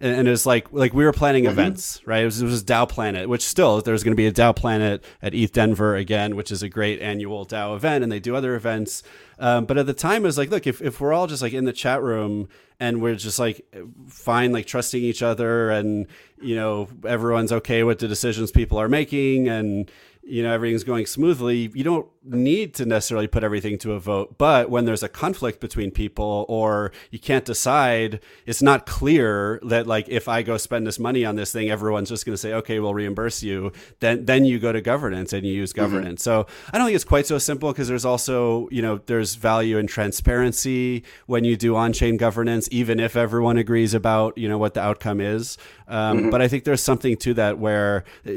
and, 0.00 0.14
and 0.14 0.28
it 0.28 0.30
was 0.30 0.46
like 0.46 0.72
like 0.72 0.92
we 0.94 1.04
were 1.04 1.12
planning 1.12 1.44
mm-hmm. 1.44 1.52
events, 1.52 2.00
right? 2.06 2.22
It 2.22 2.26
was, 2.26 2.42
it 2.42 2.46
was 2.46 2.64
DAO 2.64 2.88
Planet, 2.88 3.28
which 3.28 3.42
still 3.42 3.80
there's 3.80 4.04
going 4.04 4.12
to 4.12 4.16
be 4.16 4.26
a 4.26 4.32
DAO 4.32 4.54
Planet 4.54 5.04
at 5.22 5.34
ETH 5.34 5.52
Denver 5.52 5.96
again, 5.96 6.36
which 6.36 6.52
is 6.52 6.62
a 6.62 6.68
great 6.68 7.00
annual 7.00 7.44
DAO 7.46 7.76
event, 7.76 8.02
and 8.02 8.12
they 8.12 8.20
do 8.20 8.36
other 8.36 8.54
events. 8.54 9.02
Um, 9.38 9.66
but 9.66 9.78
at 9.78 9.86
the 9.86 9.94
time, 9.94 10.24
it 10.24 10.26
was 10.26 10.38
like, 10.38 10.50
look, 10.50 10.66
if, 10.66 10.82
if 10.82 11.00
we're 11.00 11.12
all 11.12 11.26
just 11.26 11.42
like 11.42 11.52
in 11.52 11.64
the 11.64 11.72
chat 11.72 12.02
room 12.02 12.48
and 12.80 13.00
we're 13.00 13.14
just 13.14 13.38
like 13.38 13.64
fine, 14.08 14.52
like 14.52 14.66
trusting 14.66 15.02
each 15.02 15.22
other, 15.22 15.70
and 15.70 16.06
you 16.40 16.54
know 16.54 16.88
everyone's 17.06 17.52
okay 17.52 17.82
with 17.82 17.98
the 17.98 18.08
decisions 18.08 18.50
people 18.50 18.78
are 18.78 18.88
making, 18.88 19.48
and 19.48 19.90
you 20.22 20.42
know 20.42 20.52
everything's 20.52 20.84
going 20.84 21.06
smoothly, 21.06 21.70
you 21.74 21.82
don't 21.82 22.08
need 22.28 22.74
to 22.74 22.86
necessarily 22.86 23.26
put 23.26 23.44
everything 23.44 23.78
to 23.78 23.92
a 23.92 24.00
vote, 24.00 24.36
but 24.38 24.70
when 24.70 24.84
there's 24.84 25.02
a 25.02 25.08
conflict 25.08 25.60
between 25.60 25.90
people 25.90 26.46
or 26.48 26.92
you 27.10 27.18
can't 27.18 27.44
decide, 27.44 28.20
it's 28.46 28.62
not 28.62 28.86
clear 28.86 29.60
that 29.62 29.86
like 29.86 30.08
if 30.08 30.28
I 30.28 30.42
go 30.42 30.56
spend 30.56 30.86
this 30.86 30.98
money 30.98 31.24
on 31.24 31.36
this 31.36 31.52
thing, 31.52 31.70
everyone's 31.70 32.08
just 32.08 32.24
going 32.24 32.34
to 32.34 32.38
say, 32.38 32.52
okay, 32.54 32.80
we'll 32.80 32.94
reimburse 32.94 33.42
you. 33.42 33.72
Then 34.00 34.24
then 34.24 34.44
you 34.44 34.58
go 34.58 34.72
to 34.72 34.80
governance 34.80 35.32
and 35.32 35.46
you 35.46 35.52
use 35.52 35.72
mm-hmm. 35.72 35.80
governance. 35.80 36.22
Mm-hmm. 36.22 36.42
So 36.42 36.46
I 36.72 36.78
don't 36.78 36.86
think 36.86 36.96
it's 36.96 37.04
quite 37.04 37.26
so 37.26 37.38
simple 37.38 37.72
because 37.72 37.88
there's 37.88 38.04
also 38.04 38.68
you 38.70 38.82
know 38.82 39.00
there's 39.06 39.34
value 39.34 39.78
in 39.78 39.86
transparency 39.86 41.04
when 41.26 41.44
you 41.44 41.56
do 41.56 41.76
on-chain 41.76 42.16
governance, 42.16 42.68
even 42.70 43.00
if 43.00 43.16
everyone 43.16 43.58
agrees 43.58 43.94
about 43.94 44.36
you 44.38 44.48
know 44.48 44.58
what 44.58 44.74
the 44.74 44.80
outcome 44.80 45.20
is. 45.20 45.58
Um, 45.86 46.18
mm-hmm. 46.18 46.30
But 46.30 46.42
I 46.42 46.48
think 46.48 46.64
there's 46.64 46.82
something 46.82 47.16
to 47.18 47.34
that 47.34 47.58
where 47.58 48.04
uh, 48.26 48.32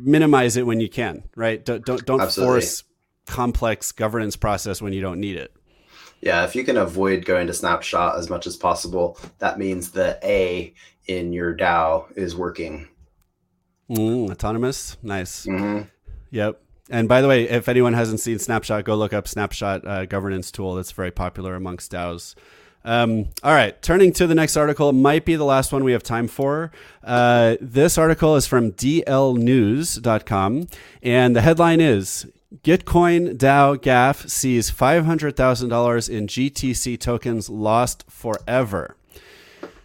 minimize 0.00 0.56
it 0.56 0.66
when 0.66 0.80
you 0.80 0.88
can, 0.88 1.24
right? 1.36 1.64
Don't 1.64 1.84
don't, 1.84 2.04
don't 2.04 2.32
force 2.32 2.84
complex 3.26 3.92
governance 3.92 4.36
process 4.36 4.82
when 4.82 4.92
you 4.92 5.00
don't 5.00 5.20
need 5.20 5.36
it. 5.36 5.52
Yeah, 6.20 6.44
if 6.44 6.54
you 6.54 6.62
can 6.62 6.76
avoid 6.76 7.24
going 7.24 7.48
to 7.48 7.54
snapshot 7.54 8.16
as 8.16 8.30
much 8.30 8.46
as 8.46 8.56
possible, 8.56 9.18
that 9.38 9.58
means 9.58 9.90
the 9.90 10.18
A 10.22 10.72
in 11.08 11.32
your 11.32 11.56
DAO 11.56 12.06
is 12.16 12.36
working. 12.36 12.88
Mm, 13.90 14.30
autonomous, 14.30 14.96
nice. 15.02 15.46
Mm-hmm. 15.46 15.88
Yep. 16.30 16.60
And 16.90 17.08
by 17.08 17.20
the 17.20 17.28
way, 17.28 17.48
if 17.48 17.68
anyone 17.68 17.94
hasn't 17.94 18.20
seen 18.20 18.38
Snapshot, 18.38 18.84
go 18.84 18.94
look 18.94 19.12
up 19.12 19.26
Snapshot 19.26 19.86
uh, 19.86 20.06
governance 20.06 20.50
tool. 20.50 20.74
That's 20.74 20.92
very 20.92 21.10
popular 21.10 21.54
amongst 21.54 21.92
DAOs. 21.92 22.34
Um, 22.84 23.28
all 23.44 23.54
right, 23.54 23.80
turning 23.80 24.12
to 24.14 24.26
the 24.26 24.34
next 24.34 24.56
article, 24.56 24.92
might 24.92 25.24
be 25.24 25.36
the 25.36 25.44
last 25.44 25.72
one 25.72 25.84
we 25.84 25.92
have 25.92 26.02
time 26.02 26.26
for. 26.26 26.72
Uh, 27.04 27.56
this 27.60 27.96
article 27.96 28.34
is 28.34 28.46
from 28.46 28.72
dlnews.com, 28.72 29.06
and 31.02 31.36
the 31.36 31.40
headline 31.42 31.80
is 31.80 32.26
Gitcoin 32.62 33.38
DAO 33.38 33.78
Gaffe 33.78 34.28
sees 34.28 34.70
$500,000 34.70 36.10
in 36.10 36.26
GTC 36.26 37.00
tokens 37.00 37.48
lost 37.48 38.04
forever. 38.10 38.94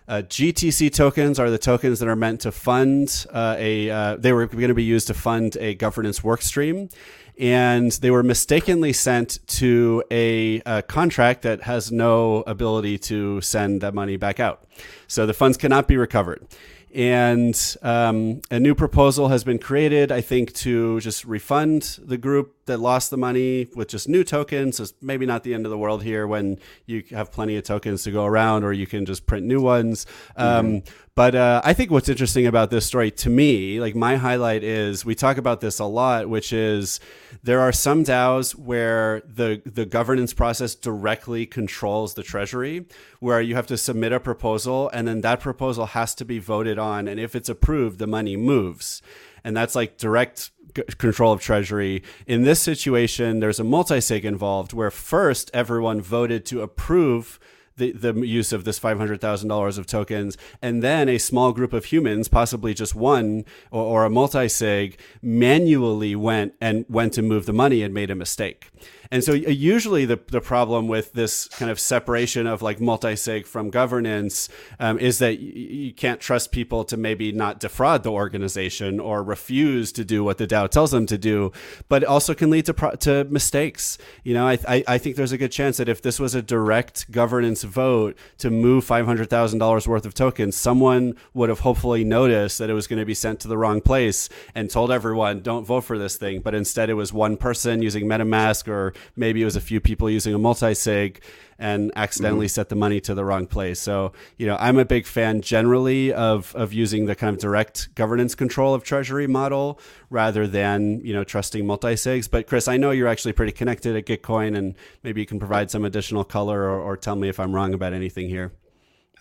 Uh, 0.06 0.22
GTC 0.22 0.94
tokens 0.94 1.40
are 1.40 1.50
the 1.50 1.58
tokens 1.58 2.00
that 2.00 2.10
are 2.10 2.16
meant 2.16 2.42
to 2.42 2.52
fund 2.52 3.26
uh, 3.32 3.56
a. 3.58 3.90
Uh, 3.90 4.16
they 4.18 4.34
were 4.34 4.46
going 4.48 4.68
to 4.68 4.74
be 4.74 4.84
used 4.84 5.08
to 5.08 5.14
fund 5.14 5.58
a 5.58 5.76
governance 5.76 6.22
workstream, 6.22 6.92
and 7.40 7.92
they 7.94 8.12
were 8.12 8.24
mistakenly 8.24 8.94
sent 8.94 9.40
to 9.48 10.04
a, 10.12 10.62
a, 10.66 10.82
contract 10.82 11.42
that 11.44 11.64
has 11.64 11.92
no 11.92 12.42
ability 12.48 12.98
to 12.98 13.42
send 13.42 13.82
that 13.82 13.94
money 13.94 14.18
back 14.18 14.40
out. 14.40 14.66
So 15.08 15.26
the 15.26 15.34
funds 15.34 15.58
cannot 15.58 15.88
be 15.88 15.98
recovered. 15.98 16.48
And 16.94 17.76
um, 17.82 18.42
a 18.50 18.60
new 18.60 18.74
proposal 18.76 19.28
has 19.28 19.44
been 19.44 19.60
created, 19.60 20.12
I 20.12 20.22
think, 20.22 20.54
to 20.56 21.00
just 21.02 21.26
refund 21.26 22.00
the 22.02 22.18
group 22.18 22.57
that 22.68 22.80
lost 22.80 23.10
the 23.10 23.18
money 23.18 23.68
with 23.76 23.90
just 23.90 24.08
new 24.08 24.24
tokens. 24.24 24.80
is 24.80 24.94
maybe 25.02 25.26
not 25.26 25.44
the 25.44 25.54
end 25.54 25.66
of 25.66 25.72
the 25.72 25.78
world 25.78 26.04
here 26.04 26.28
when 26.28 26.60
you 26.86 27.04
have 27.12 27.32
plenty 27.32 27.58
of 27.58 27.64
tokens 27.64 28.04
to 28.04 28.12
go 28.12 28.26
around, 28.26 28.64
or 28.64 28.72
you 28.72 28.88
can 28.88 29.06
just 29.06 29.26
print 29.26 29.46
new 29.46 29.62
ones. 29.62 30.06
Um, 30.36 30.48
mm-hmm. 30.48 30.76
Um, 30.76 30.84
but 31.16 31.34
uh, 31.34 31.62
I 31.64 31.74
think 31.74 31.90
what's 31.90 32.10
interesting 32.10 32.46
about 32.46 32.70
this 32.70 32.86
story 32.86 33.10
to 33.10 33.30
me, 33.32 33.80
like 33.80 33.96
my 33.96 34.18
highlight 34.18 34.64
is 34.64 35.04
we 35.04 35.16
talk 35.16 35.38
about 35.38 35.62
this 35.62 35.80
a 35.80 35.86
lot, 35.86 36.30
which 36.30 36.54
is 36.54 37.00
there 37.42 37.60
are 37.60 37.72
some 37.72 38.04
DAOs 38.04 38.54
where 38.54 39.22
the 39.22 39.60
the 39.66 39.88
governance 39.88 40.36
process 40.36 40.76
directly 40.76 41.48
controls 41.48 42.14
the 42.14 42.22
treasury, 42.22 42.86
where 43.20 43.42
you 43.42 43.56
have 43.56 43.66
to 43.66 43.78
submit 43.78 44.12
a 44.12 44.20
proposal 44.20 44.92
and 44.94 45.08
then 45.08 45.22
that 45.22 45.40
proposal 45.40 45.88
has 45.88 46.14
to 46.14 46.24
be 46.24 46.38
voted 46.38 46.78
on, 46.78 47.08
and 47.08 47.20
if 47.20 47.36
it's 47.36 47.50
approved, 47.50 47.98
the 47.98 48.06
money 48.06 48.38
moves 48.38 49.02
and 49.48 49.56
that's 49.56 49.76
like 49.76 49.98
direct 49.98 50.52
control 50.98 51.32
of 51.32 51.40
treasury. 51.40 52.04
In 52.28 52.44
this 52.44 52.60
situation, 52.60 53.40
there's 53.40 53.62
a 53.62 53.64
multi-sig 53.64 54.26
involved 54.26 54.74
where 54.74 54.92
first 54.92 55.50
everyone 55.54 56.02
voted 56.02 56.46
to 56.48 56.62
approve 56.62 57.40
the, 57.78 57.94
the 57.94 58.14
use 58.14 58.52
of 58.52 58.66
this 58.66 58.78
$500,000 58.78 59.78
of 59.78 59.88
tokens. 59.88 60.38
And 60.62 60.84
then 60.84 61.08
a 61.08 61.18
small 61.18 61.54
group 61.54 61.72
of 61.72 61.86
humans, 61.86 62.28
possibly 62.28 62.74
just 62.74 62.94
one 62.94 63.46
or, 63.72 63.84
or 63.84 64.06
a 64.06 64.10
multi 64.10 64.50
sig, 64.50 65.00
manually 65.22 66.14
went 66.14 66.54
and 66.60 66.84
went 66.90 67.14
to 67.14 67.22
move 67.22 67.46
the 67.46 67.54
money 67.54 67.84
and 67.84 67.94
made 67.94 68.12
a 68.12 68.16
mistake. 68.16 68.70
And 69.12 69.24
so 69.24 69.34
uh, 69.34 69.36
usually 69.36 70.06
the, 70.06 70.20
the 70.28 70.42
problem 70.42 70.88
with 70.88 71.14
this 71.14 71.48
kind 71.48 71.72
of 71.72 71.80
separation 71.80 72.48
of 72.48 72.62
like 72.62 72.80
multi-sig 72.80 73.46
from 73.46 73.70
governance 73.70 74.50
um, 74.80 75.00
is 75.00 75.20
that 75.20 75.38
y- 75.40 75.46
you 75.46 75.94
can't 75.94 76.20
trust 76.20 76.52
people 76.52 76.84
to 76.86 76.98
maybe 76.98 77.32
not 77.32 77.60
defraud 77.60 78.04
the 78.04 78.12
organization 78.12 79.00
or 79.00 79.24
refuse 79.24 79.92
to 79.94 80.04
do 80.04 80.24
what 80.24 80.38
the 80.38 80.48
DAO 80.48 80.70
tells 80.70 80.92
them 80.92 81.06
to 81.06 81.18
do, 81.18 81.52
but 81.90 82.04
it 82.04 82.10
also 82.10 82.34
can 82.34 82.50
lead 82.50 82.66
to 82.66 82.74
pro- 82.74 82.96
to 82.96 83.24
mistakes. 83.26 83.98
You 84.24 84.34
know, 84.34 84.48
I, 84.48 84.58
I, 84.68 84.84
I 84.88 84.98
think 84.98 85.16
there's 85.16 85.32
a 85.32 85.38
good 85.38 85.52
chance 85.52 85.78
that 85.78 85.90
if 85.90 86.02
this 86.02 86.20
was 86.20 86.36
a 86.36 86.42
direct 86.42 87.12
governance 87.12 87.64
vote 87.64 88.18
to 88.40 88.50
move 88.50 88.86
$500,000 88.86 89.88
worth 89.88 90.06
of 90.06 90.14
tokens, 90.14 90.56
someone 90.56 91.16
would 91.34 91.50
have 91.50 91.62
hopefully 91.62 92.04
noticed 92.04 92.58
that 92.58 92.70
it 92.70 92.74
was 92.74 92.88
going 92.88 93.00
to 93.00 93.06
be 93.06 93.14
sent 93.14 93.40
to 93.42 93.48
the 93.48 93.58
wrong 93.58 93.82
place 93.82 94.30
and 94.56 94.70
told 94.70 94.92
everyone, 94.92 95.42
don't 95.42 95.66
vote 95.66 95.82
for 95.82 95.98
this 95.98 96.18
thing. 96.18 96.42
But 96.42 96.56
instead 96.56 96.90
it 96.90 96.96
was 96.96 97.14
one 97.14 97.38
person 97.38 97.82
using 97.82 98.06
MetaMask 98.06 98.68
or 98.68 98.94
maybe 99.16 99.42
it 99.42 99.46
was 99.46 99.56
a 99.56 99.62
few 99.62 99.80
people 99.80 100.10
using 100.10 100.34
a 100.34 100.38
multi-sig 100.38 101.22
and 101.60 101.92
accidentally 101.96 102.46
mm-hmm. 102.46 102.52
set 102.52 102.70
the 102.70 102.76
money 102.76 103.00
to 103.02 103.16
the 103.16 103.26
wrong 103.26 103.48
place. 103.48 103.80
So, 103.80 104.14
you 104.38 104.46
know, 104.46 104.58
I'm 104.60 104.78
a 104.78 104.86
big 104.86 105.06
fan 105.06 105.42
generally 105.42 106.14
of 106.14 106.56
of 106.56 106.74
using 106.74 107.06
the 107.06 107.16
kind 107.16 107.36
of 107.36 107.42
direct 107.42 107.94
governance 107.96 108.36
control 108.36 108.74
of 108.74 108.84
treasury 108.84 109.28
model 109.28 109.80
rather 110.10 110.48
than, 110.48 111.02
you 111.04 111.14
know, 111.14 111.24
trusting 111.24 111.66
multi-sigs. 111.66 112.30
But 112.30 112.48
Chris, 112.48 112.68
I 112.68 112.78
know 112.78 112.92
you're 112.92 113.08
actually 113.08 113.34
pretty 113.34 113.52
connected 113.52 113.96
at 113.96 114.06
Gitcoin 114.06 114.56
and 114.58 114.76
maybe 115.04 115.22
you 115.22 115.28
can 115.28 115.40
provide 115.40 115.72
some 115.72 115.84
additional 115.84 116.24
color 116.24 116.64
or, 116.64 116.80
or 116.80 116.98
tell 116.98 117.16
me 117.16 117.30
if 117.30 117.40
I'm 117.40 117.54
wrong 117.54 117.74
about 117.74 117.94
anything 117.94 118.30
here. 118.30 118.54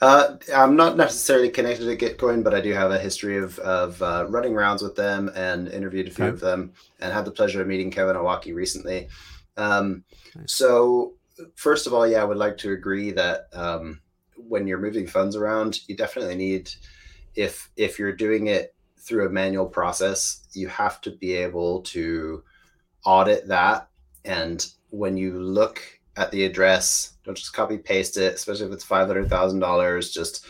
Uh, 0.03 0.37
I'm 0.55 0.77
not 0.77 0.99
necessarily 0.99 1.49
connected 1.49 1.87
to 1.87 1.97
Gitcoin, 1.97 2.45
but 2.45 2.55
I 2.55 2.61
do 2.61 2.73
have 2.75 2.91
a 2.91 2.99
history 2.99 3.39
of 3.39 3.59
of 3.61 4.03
uh, 4.03 4.27
running 4.29 4.55
rounds 4.55 4.83
with 4.83 4.95
them 4.95 5.31
and 5.35 5.69
interviewed 5.69 6.09
a 6.09 6.11
few 6.11 6.27
okay. 6.27 6.35
of 6.35 6.41
them, 6.41 6.73
and 7.01 7.13
had 7.13 7.25
the 7.25 7.31
pleasure 7.31 7.63
of 7.63 7.67
meeting 7.67 7.91
Kevin 7.91 8.17
Owocki 8.17 8.55
recently. 8.55 9.09
Um, 9.57 10.05
nice. 10.35 10.53
So, 10.53 11.15
first 11.55 11.87
of 11.87 11.95
all, 11.95 12.07
yeah, 12.07 12.21
I 12.23 12.25
would 12.25 12.37
like 12.37 12.59
to 12.59 12.73
agree 12.73 13.11
that 13.13 13.49
um, 13.53 14.01
when 14.37 14.67
you're 14.67 14.79
moving 14.79 15.07
funds 15.07 15.37
around, 15.37 15.81
you 15.89 15.97
definitely 15.97 16.37
need, 16.37 16.71
if 17.35 17.71
if 17.77 17.99
you're 17.99 18.13
doing 18.13 18.47
it 18.49 18.75
through 18.99 19.27
a 19.27 19.31
manual 19.31 19.67
process, 19.67 20.47
you 20.53 20.69
have 20.69 21.01
to 21.03 21.11
be 21.11 21.35
able 21.35 21.83
to 21.83 22.43
audit 23.05 23.47
that. 23.49 23.89
And 24.25 24.67
when 24.91 25.17
you 25.17 25.41
look 25.41 25.81
at 26.17 26.31
the 26.31 26.45
address, 26.45 27.13
don't 27.25 27.37
just 27.37 27.53
copy 27.53 27.79
paste 27.79 28.17
it, 28.17 28.35
especially 28.35 28.67
if 28.67 28.73
it's 28.73 28.85
five 28.85 29.07
hundred 29.07 29.29
thousand 29.29 29.61
dollars. 29.61 30.11
Just 30.11 30.47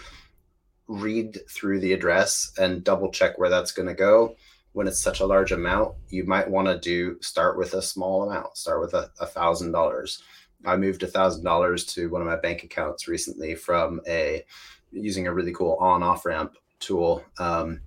read 0.88 1.38
through 1.50 1.80
the 1.80 1.92
address 1.92 2.52
and 2.58 2.84
double 2.84 3.10
check 3.10 3.38
where 3.38 3.50
that's 3.50 3.72
going 3.72 3.88
to 3.88 3.94
go 3.94 4.36
when 4.76 4.86
it's 4.86 5.00
such 5.00 5.20
a 5.20 5.26
large 5.26 5.52
amount, 5.52 5.94
you 6.10 6.22
might 6.24 6.50
want 6.50 6.68
to 6.68 6.78
do 6.78 7.16
start 7.22 7.56
with 7.56 7.72
a 7.72 7.80
small 7.80 8.28
amount, 8.28 8.58
start 8.58 8.78
with 8.78 8.92
a 8.92 9.26
thousand 9.26 9.72
dollars. 9.72 10.22
I 10.66 10.76
moved 10.76 11.02
a 11.02 11.06
thousand 11.06 11.44
dollars 11.44 11.86
to 11.94 12.10
one 12.10 12.20
of 12.20 12.26
my 12.26 12.36
bank 12.36 12.62
accounts 12.62 13.08
recently 13.08 13.54
from 13.54 14.02
a 14.06 14.44
using 14.92 15.26
a 15.26 15.32
really 15.32 15.54
cool 15.54 15.78
on 15.80 16.02
off 16.02 16.26
ramp 16.26 16.58
tool. 16.78 17.24
Um, 17.38 17.80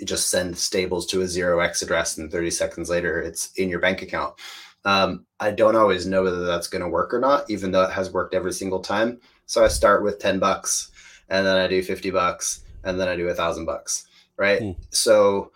you 0.00 0.06
just 0.06 0.28
send 0.28 0.58
stables 0.58 1.06
to 1.06 1.20
a 1.20 1.26
zero 1.28 1.60
X 1.60 1.82
address, 1.82 2.18
and 2.18 2.32
30 2.32 2.50
seconds 2.50 2.90
later, 2.90 3.22
it's 3.22 3.52
in 3.52 3.68
your 3.68 3.78
bank 3.78 4.02
account. 4.02 4.34
Um, 4.84 5.24
I 5.38 5.52
don't 5.52 5.76
always 5.76 6.04
know 6.04 6.24
whether 6.24 6.44
that's 6.44 6.66
going 6.66 6.82
to 6.82 6.88
work 6.88 7.14
or 7.14 7.20
not, 7.20 7.48
even 7.48 7.70
though 7.70 7.84
it 7.84 7.92
has 7.92 8.12
worked 8.12 8.34
every 8.34 8.52
single 8.52 8.80
time. 8.80 9.20
So 9.46 9.64
I 9.64 9.68
start 9.68 10.02
with 10.02 10.18
10 10.18 10.40
bucks, 10.40 10.90
and 11.28 11.46
then 11.46 11.56
I 11.56 11.68
do 11.68 11.80
50 11.80 12.10
bucks, 12.10 12.64
and 12.82 12.98
then 12.98 13.06
I 13.06 13.14
do 13.14 13.28
a 13.28 13.34
thousand 13.34 13.66
bucks, 13.66 14.08
right? 14.36 14.60
Mm. 14.60 14.76
So 14.90 15.52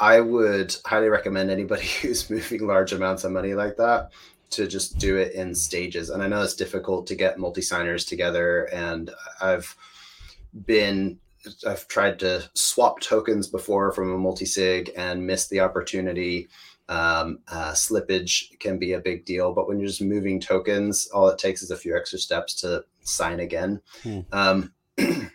I 0.00 0.20
would 0.20 0.74
highly 0.86 1.08
recommend 1.08 1.50
anybody 1.50 1.86
who's 2.02 2.30
moving 2.30 2.66
large 2.66 2.92
amounts 2.92 3.24
of 3.24 3.32
money 3.32 3.54
like 3.54 3.76
that 3.76 4.10
to 4.50 4.66
just 4.66 4.98
do 4.98 5.16
it 5.16 5.32
in 5.32 5.54
stages. 5.54 6.10
And 6.10 6.22
I 6.22 6.26
know 6.26 6.42
it's 6.42 6.54
difficult 6.54 7.06
to 7.06 7.14
get 7.14 7.38
multi 7.38 7.62
signers 7.62 8.04
together, 8.04 8.64
and 8.72 9.10
I've 9.40 9.76
been 10.66 11.20
I've 11.66 11.86
tried 11.88 12.18
to 12.20 12.48
swap 12.54 13.00
tokens 13.00 13.46
before 13.46 13.92
from 13.92 14.12
a 14.12 14.18
multi 14.18 14.44
sig 14.44 14.90
and 14.96 15.26
missed 15.26 15.50
the 15.50 15.60
opportunity. 15.60 16.48
Um, 16.88 17.38
uh, 17.46 17.70
slippage 17.70 18.58
can 18.58 18.76
be 18.76 18.94
a 18.94 19.00
big 19.00 19.24
deal, 19.24 19.52
but 19.52 19.68
when 19.68 19.78
you're 19.78 19.86
just 19.86 20.02
moving 20.02 20.40
tokens, 20.40 21.06
all 21.08 21.28
it 21.28 21.38
takes 21.38 21.62
is 21.62 21.70
a 21.70 21.76
few 21.76 21.96
extra 21.96 22.18
steps 22.18 22.54
to 22.62 22.84
sign 23.02 23.38
again. 23.38 23.80
Hmm. 24.02 24.20
Um, 24.32 24.72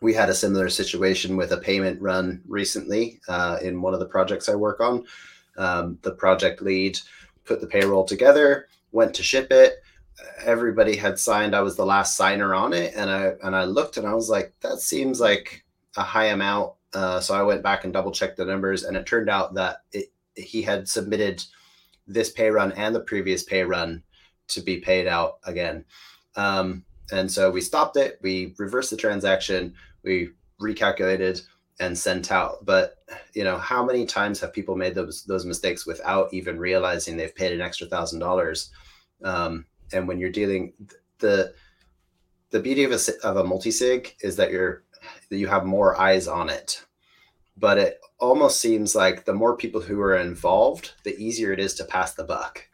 we 0.00 0.14
had 0.14 0.28
a 0.28 0.34
similar 0.34 0.68
situation 0.68 1.36
with 1.36 1.52
a 1.52 1.58
payment 1.58 2.00
run 2.00 2.42
recently 2.46 3.20
uh, 3.28 3.58
in 3.62 3.82
one 3.82 3.94
of 3.94 4.00
the 4.00 4.06
projects 4.06 4.48
I 4.48 4.54
work 4.54 4.80
on. 4.80 5.04
Um, 5.56 5.98
the 6.02 6.12
project 6.12 6.62
lead 6.62 6.98
put 7.44 7.60
the 7.60 7.66
payroll 7.66 8.04
together, 8.04 8.68
went 8.92 9.14
to 9.14 9.22
ship 9.22 9.50
it. 9.50 9.82
Everybody 10.44 10.96
had 10.96 11.18
signed. 11.18 11.54
I 11.54 11.62
was 11.62 11.76
the 11.76 11.86
last 11.86 12.16
signer 12.16 12.54
on 12.54 12.72
it, 12.72 12.94
and 12.96 13.10
I 13.10 13.32
and 13.42 13.54
I 13.54 13.64
looked 13.64 13.96
and 13.96 14.06
I 14.06 14.14
was 14.14 14.28
like, 14.28 14.52
that 14.60 14.78
seems 14.78 15.20
like 15.20 15.64
a 15.96 16.02
high 16.02 16.26
amount. 16.26 16.72
Uh, 16.92 17.20
so 17.20 17.34
I 17.34 17.42
went 17.42 17.62
back 17.62 17.84
and 17.84 17.92
double 17.92 18.12
checked 18.12 18.36
the 18.36 18.44
numbers, 18.44 18.84
and 18.84 18.96
it 18.96 19.06
turned 19.06 19.28
out 19.28 19.54
that 19.54 19.82
it, 19.92 20.12
he 20.34 20.62
had 20.62 20.88
submitted 20.88 21.42
this 22.06 22.30
pay 22.30 22.50
run 22.50 22.72
and 22.72 22.94
the 22.94 23.00
previous 23.00 23.42
pay 23.42 23.62
run 23.62 24.02
to 24.48 24.60
be 24.60 24.78
paid 24.78 25.06
out 25.06 25.38
again. 25.44 25.84
Um, 26.36 26.84
and 27.12 27.30
so 27.30 27.50
we 27.50 27.60
stopped 27.60 27.96
it. 27.96 28.18
We 28.22 28.54
reversed 28.58 28.90
the 28.90 28.96
transaction. 28.96 29.74
We 30.02 30.30
recalculated 30.60 31.42
and 31.80 31.96
sent 31.96 32.32
out. 32.32 32.64
But 32.64 32.96
you 33.34 33.44
know, 33.44 33.58
how 33.58 33.84
many 33.84 34.06
times 34.06 34.40
have 34.40 34.52
people 34.52 34.76
made 34.76 34.94
those 34.94 35.24
those 35.24 35.46
mistakes 35.46 35.86
without 35.86 36.32
even 36.32 36.58
realizing 36.58 37.16
they've 37.16 37.34
paid 37.34 37.52
an 37.52 37.60
extra 37.60 37.86
thousand 37.86 38.22
um, 38.22 38.28
dollars? 38.28 38.70
And 39.92 40.06
when 40.06 40.18
you're 40.18 40.30
dealing 40.30 40.72
the 41.18 41.54
the 42.50 42.60
beauty 42.60 42.84
of 42.84 42.92
a 42.92 42.98
of 43.22 43.36
a 43.36 43.44
multi 43.44 43.70
sig 43.70 44.14
is 44.20 44.36
that 44.36 44.50
you're 44.50 44.84
that 45.30 45.36
you 45.36 45.46
have 45.46 45.64
more 45.64 46.00
eyes 46.00 46.26
on 46.26 46.48
it. 46.48 46.84
But 47.56 47.78
it 47.78 48.00
almost 48.20 48.60
seems 48.60 48.94
like 48.94 49.24
the 49.24 49.34
more 49.34 49.56
people 49.56 49.80
who 49.80 50.00
are 50.00 50.16
involved, 50.16 50.92
the 51.04 51.16
easier 51.16 51.52
it 51.52 51.58
is 51.58 51.74
to 51.74 51.84
pass 51.84 52.14
the 52.14 52.24
buck. 52.24 52.68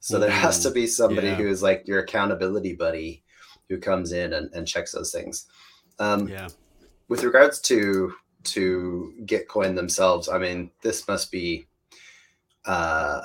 So 0.00 0.18
mm, 0.18 0.20
there 0.20 0.30
has 0.30 0.62
to 0.62 0.70
be 0.70 0.86
somebody 0.86 1.28
yeah. 1.28 1.34
who 1.34 1.48
is 1.48 1.62
like 1.62 1.86
your 1.86 2.00
accountability 2.00 2.74
buddy 2.74 3.24
who 3.68 3.78
comes 3.78 4.12
in 4.12 4.34
and, 4.34 4.52
and 4.52 4.66
checks 4.66 4.92
those 4.92 5.10
things. 5.10 5.46
Um, 5.98 6.28
yeah. 6.28 6.48
With 7.08 7.22
regards 7.22 7.60
to 7.62 8.14
to 8.44 9.14
Gitcoin 9.24 9.74
themselves, 9.74 10.28
I 10.28 10.38
mean, 10.38 10.70
this 10.82 11.06
must 11.08 11.30
be. 11.30 11.66
Uh, 12.64 13.20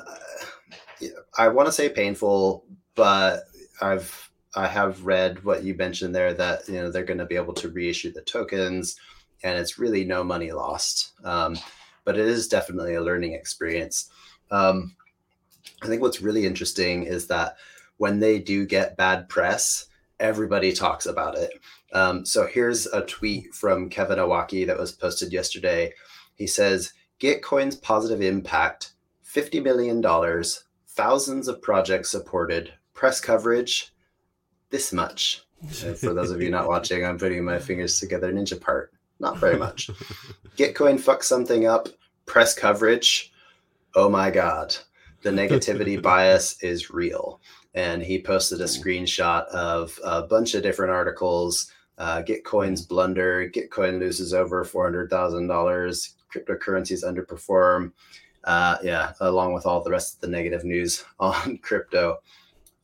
I 1.38 1.48
want 1.48 1.68
to 1.68 1.72
say 1.72 1.90
painful, 1.90 2.66
but 2.96 3.44
I've 3.82 4.32
I 4.56 4.68
have 4.68 5.06
read 5.06 5.44
what 5.44 5.64
you 5.64 5.76
mentioned 5.76 6.14
there 6.14 6.34
that 6.34 6.68
you 6.68 6.76
know 6.76 6.92
they're 6.92 7.04
going 7.04 7.20
to 7.20 7.26
be 7.26 7.36
able 7.36 7.54
to 7.56 7.70
reissue 7.70 8.12
the 8.12 8.22
tokens, 8.22 8.96
and 9.44 9.58
it's 9.58 9.80
really 9.80 10.04
no 10.04 10.24
money 10.24 10.52
lost. 10.52 11.14
Um, 11.24 11.58
but 12.04 12.18
it 12.18 12.28
is 12.28 12.48
definitely 12.48 12.96
a 12.96 13.02
learning 13.02 13.34
experience. 13.34 14.10
Um, 14.50 14.96
I 15.82 15.88
think 15.88 16.02
what's 16.02 16.22
really 16.22 16.46
interesting 16.46 17.04
is 17.04 17.28
that 17.28 17.56
when 17.98 18.20
they 18.20 18.40
do 18.40 18.66
get 18.66 18.98
bad 18.98 19.30
press, 19.30 19.88
everybody 20.20 20.74
talks 20.74 21.06
about 21.06 21.38
it. 21.38 21.52
Um, 21.94 22.26
so 22.26 22.48
here's 22.48 22.88
a 22.88 23.02
tweet 23.06 23.54
from 23.54 23.90
Kevin 23.90 24.20
Owocki 24.20 24.66
that 24.68 24.78
was 24.78 24.92
posted 24.92 25.34
yesterday. 25.34 25.94
He 26.36 26.48
says, 26.48 26.94
Gitcoin's 27.20 27.76
positive 27.76 28.22
impact, 28.22 28.94
$50 29.26 29.64
million, 29.64 30.02
thousands 30.88 31.48
of 31.48 31.62
projects 31.62 32.10
supported, 32.10 32.74
press 32.94 33.20
coverage, 33.20 33.94
this 34.70 34.92
much. 34.94 35.44
And 35.84 35.98
for 35.98 36.14
those 36.14 36.32
of 36.32 36.42
you 36.42 36.50
not 36.50 36.68
watching, 36.68 37.06
I'm 37.06 37.20
putting 37.20 37.44
my 37.44 37.60
fingers 37.60 38.00
together 38.00 38.34
ninja 38.34 38.60
part. 38.60 38.94
Not 39.20 39.38
very 39.38 39.58
much. 39.58 39.88
Gitcoin 40.58 41.00
fucks 41.00 41.24
something 41.24 41.68
up, 41.68 41.90
press 42.26 42.56
coverage. 42.56 43.32
Oh 43.96 44.10
my 44.10 44.32
God. 44.32 44.76
The 45.22 45.30
negativity 45.30 46.02
bias 46.10 46.62
is 46.64 46.90
real 46.90 47.40
and 47.74 48.02
he 48.02 48.22
posted 48.22 48.62
a 48.62 48.66
screenshot 48.66 49.46
of 49.48 49.98
a 50.04 50.24
bunch 50.24 50.56
of 50.56 50.64
different 50.64 50.92
articles. 50.92 51.72
Uh, 51.98 52.24
Gitcoin's 52.24 52.82
blunder. 52.82 53.50
Gitcoin 53.50 54.00
loses 54.00 54.34
over 54.34 54.64
four 54.64 54.84
hundred 54.84 55.10
thousand 55.10 55.48
dollars. 55.48 56.16
Cryptocurrencies 56.34 57.04
underperform. 57.04 57.92
Uh, 58.44 58.78
yeah, 58.82 59.14
along 59.20 59.54
with 59.54 59.66
all 59.66 59.84
the 59.84 59.92
rest 59.92 60.16
of 60.16 60.22
the 60.22 60.28
negative 60.28 60.64
news 60.64 61.04
on 61.20 61.58
crypto. 61.60 62.20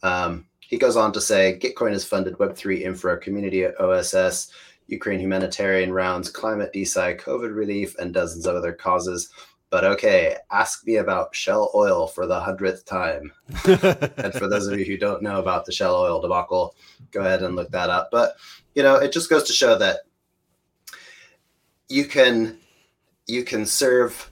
Um, 0.04 0.46
he 0.60 0.78
goes 0.78 0.98
on 0.98 1.14
to 1.14 1.22
say 1.22 1.58
Gitcoin 1.60 1.94
has 1.94 2.06
funded 2.06 2.38
Web3 2.38 2.82
infra, 2.82 3.18
community 3.18 3.66
OSS, 3.66 4.52
Ukraine 4.88 5.20
humanitarian 5.20 5.92
rounds, 5.94 6.30
climate 6.30 6.72
DeSci, 6.74 7.20
COVID 7.20 7.56
relief, 7.56 7.96
and 7.98 8.14
dozens 8.14 8.46
of 8.46 8.56
other 8.56 8.74
causes. 8.74 9.30
But 9.70 9.84
okay, 9.84 10.38
ask 10.50 10.86
me 10.88 10.96
about 10.96 11.36
Shell 11.36 11.72
Oil 11.76 12.08
for 12.08 12.26
the 12.26 12.40
hundredth 12.40 12.86
time. 12.86 13.34
and 13.66 14.34
for 14.34 14.48
those 14.48 14.68
of 14.68 14.80
you 14.80 14.86
who 14.86 14.98
don't 14.98 15.22
know 15.22 15.40
about 15.40 15.66
the 15.66 15.74
Shell 15.74 15.96
Oil 15.96 16.22
debacle, 16.22 16.76
go 17.12 17.22
ahead 17.22 17.44
and 17.44 17.56
look 17.56 17.72
that 17.72 17.90
up. 17.90 18.10
But 18.12 18.36
you 18.76 18.84
know, 18.84 18.96
it 18.96 19.12
just 19.12 19.30
goes 19.30 19.44
to 19.44 19.54
show 19.54 19.78
that 19.78 20.02
you 21.90 22.06
can 22.06 22.58
you 23.28 23.44
can 23.44 23.66
serve 23.66 24.32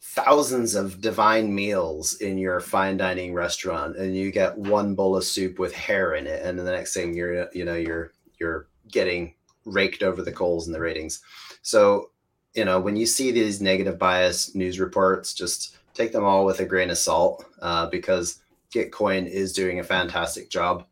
thousands 0.00 0.74
of 0.74 1.00
divine 1.00 1.54
meals 1.54 2.14
in 2.20 2.38
your 2.38 2.60
fine 2.60 2.96
dining 2.96 3.32
restaurant 3.32 3.96
and 3.96 4.16
you 4.16 4.32
get 4.32 4.56
one 4.58 4.94
bowl 4.94 5.16
of 5.16 5.22
soup 5.22 5.58
with 5.58 5.72
hair 5.72 6.14
in 6.14 6.26
it 6.26 6.44
and 6.44 6.58
the 6.58 6.64
next 6.64 6.92
thing 6.92 7.14
you're 7.14 7.48
you 7.52 7.64
know 7.64 7.76
you're 7.76 8.12
you're 8.40 8.66
getting 8.90 9.32
raked 9.64 10.02
over 10.02 10.22
the 10.22 10.32
coals 10.32 10.66
in 10.66 10.72
the 10.72 10.80
ratings 10.80 11.20
so 11.62 12.10
you 12.54 12.64
know, 12.64 12.80
when 12.80 12.96
you 12.96 13.06
see 13.06 13.30
these 13.30 13.60
negative 13.60 13.98
bias 13.98 14.54
news 14.54 14.80
reports, 14.80 15.34
just 15.34 15.76
take 15.94 16.12
them 16.12 16.24
all 16.24 16.44
with 16.44 16.60
a 16.60 16.64
grain 16.64 16.90
of 16.90 16.98
salt 16.98 17.44
uh, 17.60 17.86
because 17.86 18.40
Gitcoin 18.72 19.28
is 19.28 19.52
doing 19.52 19.80
a 19.80 19.84
fantastic 19.84 20.50
job. 20.50 20.84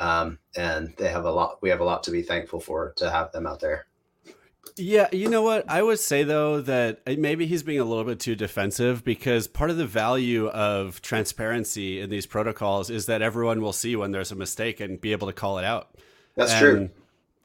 Um, 0.00 0.38
and 0.56 0.92
they 0.96 1.08
have 1.08 1.24
a 1.24 1.30
lot, 1.30 1.58
we 1.62 1.70
have 1.70 1.80
a 1.80 1.84
lot 1.84 2.02
to 2.04 2.10
be 2.10 2.22
thankful 2.22 2.58
for 2.58 2.92
to 2.96 3.10
have 3.10 3.30
them 3.32 3.46
out 3.46 3.60
there. 3.60 3.86
Yeah, 4.76 5.08
you 5.12 5.28
know 5.28 5.42
what? 5.42 5.70
I 5.70 5.82
would 5.82 6.00
say 6.00 6.24
though 6.24 6.60
that 6.62 7.00
uh, 7.06 7.14
maybe 7.16 7.46
he's 7.46 7.62
being 7.62 7.78
a 7.78 7.84
little 7.84 8.02
bit 8.02 8.18
too 8.18 8.34
defensive 8.34 9.04
because 9.04 9.46
part 9.46 9.70
of 9.70 9.76
the 9.76 9.86
value 9.86 10.48
of 10.48 11.00
transparency 11.00 12.00
in 12.00 12.10
these 12.10 12.26
protocols 12.26 12.90
is 12.90 13.06
that 13.06 13.22
everyone 13.22 13.60
will 13.60 13.72
see 13.72 13.94
when 13.94 14.10
there's 14.10 14.32
a 14.32 14.34
mistake 14.34 14.80
and 14.80 15.00
be 15.00 15.12
able 15.12 15.28
to 15.28 15.32
call 15.32 15.58
it 15.58 15.64
out. 15.64 15.96
That's 16.34 16.52
and, 16.52 16.60
true 16.60 16.90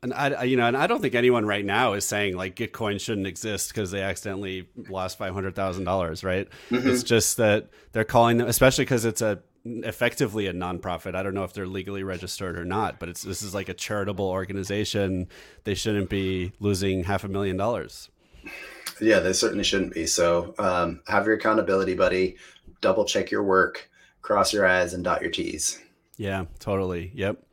and 0.01 0.13
I, 0.13 0.43
you 0.43 0.55
know, 0.55 0.65
and 0.65 0.77
I 0.77 0.87
don't 0.87 1.01
think 1.01 1.15
anyone 1.15 1.45
right 1.45 1.65
now 1.65 1.93
is 1.93 2.05
saying 2.05 2.37
like 2.37 2.55
Gitcoin 2.55 3.01
shouldn't 3.01 3.27
exist 3.27 3.69
because 3.69 3.91
they 3.91 4.01
accidentally 4.01 4.69
lost 4.89 5.17
five 5.17 5.33
hundred 5.33 5.55
thousand 5.55 5.83
dollars, 5.83 6.23
right? 6.23 6.47
Mm-hmm. 6.69 6.89
It's 6.89 7.03
just 7.03 7.37
that 7.37 7.69
they're 7.91 8.05
calling 8.05 8.37
them, 8.37 8.47
especially 8.47 8.85
because 8.85 9.05
it's 9.05 9.21
a 9.21 9.39
effectively 9.65 10.47
a 10.47 10.53
nonprofit. 10.53 11.15
I 11.15 11.23
don't 11.23 11.33
know 11.33 11.43
if 11.43 11.53
they're 11.53 11.67
legally 11.67 12.03
registered 12.03 12.57
or 12.57 12.63
not, 12.63 12.99
but 12.99 13.09
it's 13.09 13.23
this 13.23 13.41
is 13.41 13.53
like 13.53 13.67
a 13.67 13.73
charitable 13.73 14.27
organization. 14.27 15.27
They 15.65 15.75
shouldn't 15.75 16.09
be 16.09 16.53
losing 16.59 17.03
half 17.03 17.23
a 17.23 17.27
million 17.27 17.57
dollars. 17.57 18.09
Yeah, 19.01 19.19
they 19.19 19.33
certainly 19.33 19.63
shouldn't 19.65 19.93
be. 19.93 20.07
So 20.07 20.53
um, 20.59 21.01
have 21.07 21.25
your 21.25 21.35
accountability 21.35 21.93
buddy. 21.93 22.37
Double 22.81 23.03
check 23.03 23.31
your 23.31 23.43
work, 23.43 23.89
cross 24.21 24.53
your 24.53 24.65
I's, 24.65 24.93
and 24.93 25.03
dot 25.03 25.21
your 25.21 25.31
T's. 25.31 25.81
Yeah, 26.15 26.45
totally. 26.59 27.11
Yep. 27.15 27.43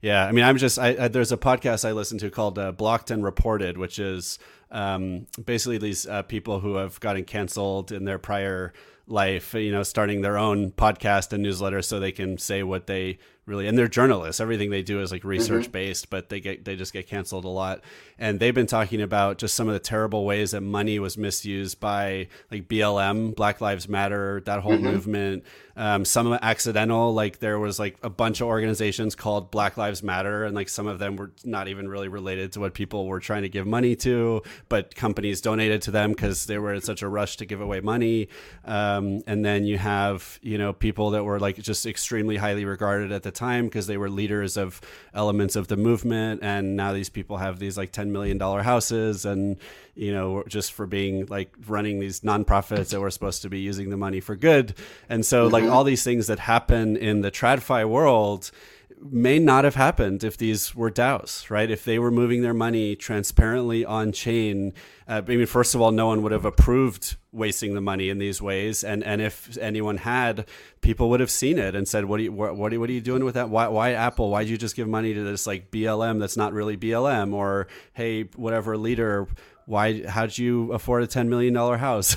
Yeah, 0.00 0.26
I 0.26 0.32
mean, 0.32 0.44
I'm 0.44 0.56
just 0.56 0.78
I, 0.78 1.04
I, 1.04 1.08
there's 1.08 1.32
a 1.32 1.36
podcast 1.36 1.88
I 1.88 1.92
listen 1.92 2.18
to 2.18 2.30
called 2.30 2.58
uh, 2.58 2.72
Blocked 2.72 3.10
and 3.10 3.24
Reported, 3.24 3.78
which 3.78 3.98
is 3.98 4.38
um, 4.70 5.26
basically 5.44 5.78
these 5.78 6.06
uh, 6.06 6.22
people 6.22 6.60
who 6.60 6.74
have 6.76 7.00
gotten 7.00 7.24
canceled 7.24 7.92
in 7.92 8.04
their 8.04 8.18
prior 8.18 8.72
life, 9.06 9.54
you 9.54 9.72
know, 9.72 9.82
starting 9.82 10.20
their 10.20 10.36
own 10.36 10.72
podcast 10.72 11.32
and 11.32 11.42
newsletter 11.42 11.82
so 11.82 12.00
they 12.00 12.12
can 12.12 12.38
say 12.38 12.62
what 12.62 12.86
they 12.86 13.18
really 13.46 13.68
and 13.68 13.78
they're 13.78 13.86
journalists 13.86 14.40
everything 14.40 14.70
they 14.70 14.82
do 14.82 15.00
is 15.00 15.12
like 15.12 15.22
research 15.22 15.64
mm-hmm. 15.64 15.72
based 15.72 16.10
but 16.10 16.28
they 16.28 16.40
get 16.40 16.64
they 16.64 16.74
just 16.74 16.92
get 16.92 17.06
canceled 17.06 17.44
a 17.44 17.48
lot 17.48 17.80
and 18.18 18.40
they've 18.40 18.54
been 18.54 18.66
talking 18.66 19.00
about 19.00 19.38
just 19.38 19.54
some 19.54 19.68
of 19.68 19.72
the 19.72 19.80
terrible 19.80 20.24
ways 20.24 20.50
that 20.50 20.62
money 20.62 20.98
was 20.98 21.16
misused 21.16 21.78
by 21.78 22.26
like 22.50 22.68
blm 22.68 23.34
black 23.34 23.60
lives 23.60 23.88
matter 23.88 24.42
that 24.46 24.60
whole 24.60 24.72
mm-hmm. 24.72 24.84
movement 24.84 25.44
um, 25.76 26.04
some 26.04 26.26
of 26.26 26.38
accidental 26.42 27.12
like 27.12 27.38
there 27.38 27.58
was 27.58 27.78
like 27.78 27.96
a 28.02 28.10
bunch 28.10 28.40
of 28.40 28.46
organizations 28.46 29.14
called 29.14 29.50
black 29.50 29.76
lives 29.76 30.02
matter 30.02 30.44
and 30.44 30.54
like 30.54 30.68
some 30.68 30.86
of 30.86 30.98
them 30.98 31.16
were 31.16 31.30
not 31.44 31.68
even 31.68 31.88
really 31.88 32.08
related 32.08 32.52
to 32.52 32.60
what 32.60 32.74
people 32.74 33.06
were 33.06 33.20
trying 33.20 33.42
to 33.42 33.48
give 33.48 33.66
money 33.66 33.94
to 33.94 34.42
but 34.68 34.94
companies 34.94 35.40
donated 35.40 35.82
to 35.82 35.90
them 35.90 36.10
because 36.10 36.46
they 36.46 36.58
were 36.58 36.74
in 36.74 36.80
such 36.80 37.02
a 37.02 37.08
rush 37.08 37.36
to 37.36 37.46
give 37.46 37.60
away 37.60 37.80
money. 37.80 38.28
Um, 38.64 39.22
and 39.26 39.44
then 39.44 39.64
you 39.64 39.78
have 39.78 40.38
you 40.42 40.58
know 40.58 40.72
people 40.72 41.10
that 41.10 41.24
were 41.24 41.38
like 41.38 41.56
just 41.56 41.86
extremely 41.86 42.36
highly 42.36 42.64
regarded 42.64 43.12
at 43.12 43.22
the 43.22 43.30
time 43.30 43.66
because 43.66 43.86
they 43.86 43.96
were 43.96 44.10
leaders 44.10 44.56
of 44.56 44.80
elements 45.14 45.56
of 45.56 45.68
the 45.68 45.76
movement 45.76 46.40
and 46.42 46.76
now 46.76 46.92
these 46.92 47.08
people 47.08 47.36
have 47.38 47.58
these 47.58 47.76
like 47.76 47.92
10 47.92 48.12
million 48.12 48.38
dollar 48.38 48.62
houses 48.62 49.24
and 49.24 49.58
you 49.96 50.12
know 50.12 50.44
just 50.46 50.72
for 50.72 50.86
being 50.86 51.26
like 51.26 51.52
running 51.66 51.98
these 51.98 52.20
nonprofits 52.20 52.90
that 52.90 53.00
were 53.00 53.10
supposed 53.10 53.42
to 53.42 53.48
be 53.48 53.58
using 53.58 53.90
the 53.90 53.96
money 53.96 54.20
for 54.20 54.36
good 54.36 54.74
and 55.08 55.24
so 55.24 55.44
mm-hmm. 55.44 55.54
like 55.54 55.64
all 55.64 55.84
these 55.84 56.04
things 56.04 56.26
that 56.26 56.38
happen 56.38 56.96
in 56.96 57.22
the 57.22 57.30
tradfi 57.30 57.88
world 57.88 58.50
may 59.00 59.38
not 59.38 59.64
have 59.64 59.74
happened 59.74 60.24
if 60.24 60.36
these 60.36 60.74
were 60.74 60.90
DAOs, 60.90 61.50
right? 61.50 61.70
If 61.70 61.84
they 61.84 61.98
were 61.98 62.10
moving 62.10 62.42
their 62.42 62.54
money 62.54 62.96
transparently 62.96 63.84
on 63.84 64.12
chain, 64.12 64.72
uh, 65.08 65.22
I 65.26 65.36
mean, 65.36 65.46
first 65.46 65.74
of 65.74 65.80
all, 65.80 65.90
no 65.92 66.06
one 66.06 66.22
would 66.22 66.32
have 66.32 66.44
approved 66.44 67.16
wasting 67.32 67.74
the 67.74 67.80
money 67.80 68.08
in 68.08 68.18
these 68.18 68.40
ways, 68.40 68.82
and 68.82 69.04
and 69.04 69.20
if 69.20 69.56
anyone 69.58 69.98
had, 69.98 70.46
people 70.80 71.10
would 71.10 71.20
have 71.20 71.30
seen 71.30 71.58
it 71.58 71.74
and 71.74 71.86
said, 71.86 72.06
"What 72.06 72.20
are 72.20 72.24
you 72.24 72.32
what 72.32 72.56
what 72.56 72.72
are, 72.72 72.80
what 72.80 72.90
are 72.90 72.92
you 72.92 73.00
doing 73.00 73.24
with 73.24 73.34
that? 73.34 73.50
Why 73.50 73.68
why 73.68 73.92
Apple? 73.92 74.30
Why 74.30 74.42
did 74.42 74.50
you 74.50 74.58
just 74.58 74.76
give 74.76 74.88
money 74.88 75.14
to 75.14 75.22
this 75.22 75.46
like 75.46 75.70
BLM 75.70 76.18
that's 76.18 76.36
not 76.36 76.52
really 76.52 76.76
BLM? 76.76 77.34
Or 77.34 77.68
hey, 77.92 78.24
whatever 78.34 78.76
leader, 78.76 79.28
why 79.66 80.06
how'd 80.06 80.36
you 80.38 80.72
afford 80.72 81.02
a 81.02 81.06
ten 81.06 81.28
million 81.28 81.54
dollar 81.54 81.76
house?" 81.76 82.16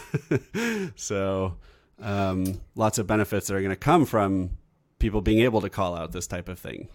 so. 0.96 1.56
Um, 2.02 2.62
lots 2.76 2.98
of 2.98 3.08
benefits 3.08 3.48
that 3.48 3.56
are 3.56 3.60
going 3.60 3.72
to 3.72 3.76
come 3.76 4.06
from 4.06 4.52
people 5.00 5.20
being 5.20 5.40
able 5.42 5.60
to 5.60 5.70
call 5.70 5.98
out 5.98 6.14
this 6.14 6.28
type 6.28 6.48
of 6.48 6.58
thing. 6.58 6.88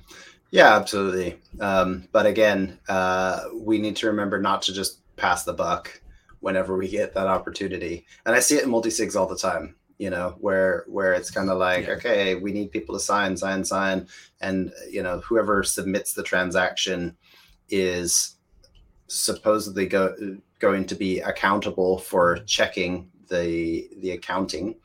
Yeah, 0.51 0.77
absolutely. 0.77 1.39
Um, 1.61 2.09
but 2.11 2.25
again, 2.25 2.79
uh, 2.89 3.41
we 3.53 3.77
need 3.77 3.97
to 3.97 4.07
remember 4.07 4.41
not 4.41 4.63
to 4.63 4.73
just 4.73 5.01
pass 5.17 5.45
the 5.45 5.53
buck 5.53 6.01
whenever 6.41 6.75
we 6.75 6.89
get 6.89 7.13
that 7.13 7.27
opportunity. 7.27 8.07
And 8.25 8.35
I 8.35 8.41
see 8.41 8.57
it 8.57 8.65
in 8.65 8.71
multi-sigs 8.71 9.15
all 9.15 9.27
the 9.27 9.37
time. 9.37 9.75
you 9.99 10.11
know, 10.11 10.37
where 10.41 10.85
where 10.89 11.13
it's 11.13 11.31
kind 11.31 11.49
of 11.51 11.59
like, 11.59 11.87
yeah. 11.87 11.95
okay, 11.95 12.35
we 12.35 12.53
need 12.53 12.73
people 12.73 12.95
to 12.95 13.01
sign, 13.01 13.37
sign, 13.37 13.65
sign, 13.65 14.09
and 14.41 14.73
you 14.91 15.03
know, 15.03 15.21
whoever 15.21 15.63
submits 15.63 16.15
the 16.15 16.23
transaction 16.23 17.17
is 17.69 18.37
supposedly 19.07 19.87
go, 19.87 20.15
going 20.59 20.87
to 20.87 20.95
be 20.95 21.21
accountable 21.21 21.99
for 21.99 22.39
checking 22.47 23.11
the 23.29 23.89
the 23.99 24.13
accounting. 24.13 24.77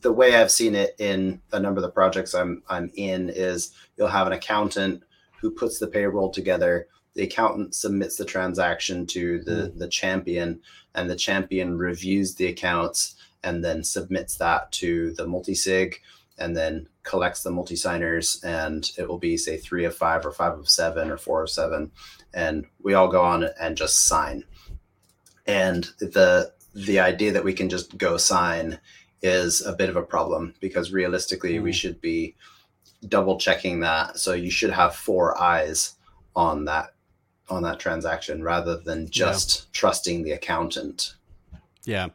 The 0.00 0.12
way 0.12 0.36
I've 0.36 0.50
seen 0.50 0.74
it 0.74 0.94
in 0.98 1.40
a 1.52 1.60
number 1.60 1.78
of 1.78 1.82
the 1.82 1.90
projects 1.90 2.34
I'm 2.34 2.62
I'm 2.68 2.90
in 2.94 3.30
is 3.30 3.72
you'll 3.96 4.08
have 4.08 4.26
an 4.26 4.32
accountant 4.32 5.02
who 5.40 5.50
puts 5.50 5.78
the 5.78 5.86
payroll 5.86 6.30
together. 6.30 6.88
The 7.14 7.24
accountant 7.24 7.74
submits 7.74 8.16
the 8.16 8.24
transaction 8.24 9.06
to 9.06 9.42
the 9.42 9.70
mm. 9.70 9.78
the 9.78 9.88
champion, 9.88 10.60
and 10.94 11.10
the 11.10 11.16
champion 11.16 11.76
reviews 11.76 12.34
the 12.34 12.46
accounts 12.46 13.16
and 13.44 13.64
then 13.64 13.84
submits 13.84 14.36
that 14.36 14.70
to 14.72 15.12
the 15.14 15.26
multi-sig 15.26 16.00
and 16.38 16.56
then 16.56 16.88
collects 17.02 17.42
the 17.42 17.50
multi-signers 17.50 18.42
and 18.44 18.92
it 18.98 19.08
will 19.08 19.18
be 19.18 19.36
say 19.36 19.56
three 19.56 19.84
of 19.84 19.94
five 19.94 20.24
or 20.26 20.32
five 20.32 20.58
of 20.58 20.68
seven 20.68 21.10
or 21.10 21.16
four 21.16 21.42
of 21.42 21.50
seven 21.50 21.90
and 22.34 22.66
we 22.82 22.94
all 22.94 23.08
go 23.08 23.22
on 23.22 23.48
and 23.60 23.76
just 23.76 24.06
sign 24.06 24.44
and 25.46 25.90
the 25.98 26.52
the 26.74 27.00
idea 27.00 27.32
that 27.32 27.44
we 27.44 27.52
can 27.52 27.68
just 27.68 27.96
go 27.98 28.16
sign 28.16 28.78
is 29.22 29.64
a 29.64 29.72
bit 29.72 29.88
of 29.88 29.96
a 29.96 30.02
problem 30.02 30.54
because 30.60 30.92
realistically 30.92 31.54
mm. 31.54 31.62
we 31.62 31.72
should 31.72 32.00
be 32.00 32.34
double 33.08 33.38
checking 33.38 33.80
that 33.80 34.18
so 34.18 34.32
you 34.32 34.50
should 34.50 34.70
have 34.70 34.94
four 34.94 35.40
eyes 35.40 35.94
on 36.36 36.64
that 36.64 36.94
on 37.48 37.62
that 37.62 37.80
transaction 37.80 38.42
rather 38.42 38.76
than 38.76 39.08
just 39.08 39.60
yeah. 39.60 39.64
trusting 39.72 40.22
the 40.22 40.32
accountant 40.32 41.14
yeah. 41.88 42.08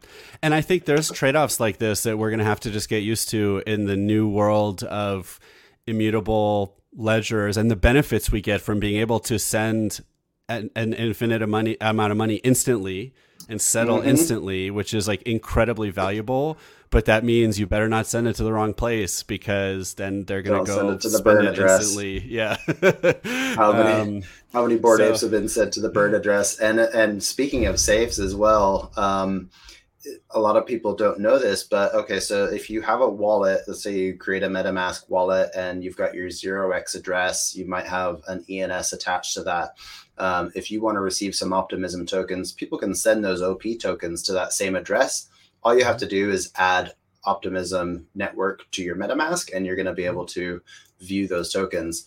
And 0.43 0.53
I 0.53 0.61
think 0.61 0.85
there's 0.85 1.09
trade 1.09 1.35
offs 1.35 1.59
like 1.59 1.79
this 1.79 2.03
that 2.03 2.15
we're 2.15 2.29
going 2.29 2.37
to 2.37 2.45
have 2.45 2.59
to 2.59 2.69
just 2.69 2.89
get 2.89 3.01
used 3.01 3.29
to 3.29 3.63
in 3.65 3.85
the 3.85 3.95
new 3.95 4.29
world 4.29 4.83
of 4.83 5.39
immutable 5.87 6.77
ledgers 6.95 7.57
and 7.57 7.69
the 7.69 7.75
benefits 7.75 8.31
we 8.31 8.41
get 8.41 8.61
from 8.61 8.79
being 8.79 8.99
able 8.99 9.19
to 9.21 9.39
send 9.39 10.01
an, 10.49 10.69
an 10.75 10.93
infinite 10.93 11.45
money, 11.47 11.77
amount 11.81 12.11
of 12.11 12.17
money 12.17 12.35
instantly 12.37 13.13
and 13.49 13.61
settle 13.61 13.99
mm-hmm. 13.99 14.09
instantly, 14.09 14.71
which 14.71 14.93
is 14.93 15.07
like 15.07 15.21
incredibly 15.23 15.89
valuable. 15.89 16.57
But 16.89 17.05
that 17.05 17.23
means 17.23 17.59
you 17.59 17.65
better 17.65 17.89
not 17.89 18.05
send 18.05 18.27
it 18.27 18.35
to 18.35 18.43
the 18.43 18.53
wrong 18.53 18.73
place 18.75 19.23
because 19.23 19.95
then 19.95 20.25
they're 20.25 20.43
going 20.43 20.63
to 20.63 20.71
go 20.71 20.77
send 20.77 20.89
it 20.91 21.01
to 21.01 21.09
the 21.09 21.23
burn 21.23 21.47
address. 21.47 21.81
Instantly. 21.81 22.19
Yeah. 22.29 22.57
how 23.55 23.73
many 23.73 23.89
um, 23.93 24.23
how 24.53 24.61
many 24.61 24.77
Bored 24.79 24.99
so, 24.99 25.09
apes 25.09 25.21
have 25.21 25.31
been 25.31 25.49
sent 25.49 25.73
to 25.73 25.81
the 25.81 25.89
burn 25.89 26.13
address? 26.13 26.59
And 26.59 26.79
and 26.79 27.23
speaking 27.23 27.65
of 27.65 27.79
safes 27.79 28.19
as 28.19 28.35
well, 28.35 28.91
um, 28.95 29.49
a 30.31 30.39
lot 30.39 30.57
of 30.57 30.65
people 30.65 30.95
don't 30.95 31.19
know 31.19 31.39
this, 31.39 31.63
but 31.63 31.93
okay, 31.93 32.19
so 32.19 32.45
if 32.45 32.69
you 32.69 32.81
have 32.81 33.01
a 33.01 33.09
wallet, 33.09 33.61
let's 33.67 33.83
say 33.83 33.97
you 33.97 34.17
create 34.17 34.43
a 34.43 34.49
MetaMask 34.49 35.09
wallet 35.09 35.49
and 35.55 35.83
you've 35.83 35.97
got 35.97 36.13
your 36.13 36.27
0x 36.27 36.95
address, 36.95 37.55
you 37.55 37.65
might 37.65 37.85
have 37.85 38.21
an 38.27 38.45
ENS 38.49 38.93
attached 38.93 39.33
to 39.35 39.43
that. 39.43 39.77
Um, 40.17 40.51
if 40.55 40.69
you 40.69 40.81
want 40.81 40.95
to 40.95 41.01
receive 41.01 41.35
some 41.35 41.53
Optimism 41.53 42.05
tokens, 42.05 42.51
people 42.51 42.77
can 42.77 42.93
send 42.93 43.23
those 43.23 43.41
OP 43.41 43.63
tokens 43.81 44.23
to 44.23 44.33
that 44.33 44.53
same 44.53 44.75
address. 44.75 45.27
All 45.63 45.77
you 45.77 45.85
have 45.85 45.97
to 45.97 46.07
do 46.07 46.29
is 46.29 46.51
add 46.55 46.93
Optimism 47.25 48.07
network 48.13 48.69
to 48.71 48.83
your 48.83 48.97
MetaMask, 48.97 49.53
and 49.55 49.65
you're 49.65 49.77
going 49.77 49.85
to 49.85 49.93
be 49.93 50.05
able 50.05 50.25
to 50.27 50.61
view 50.99 51.27
those 51.27 51.51
tokens. 51.51 52.05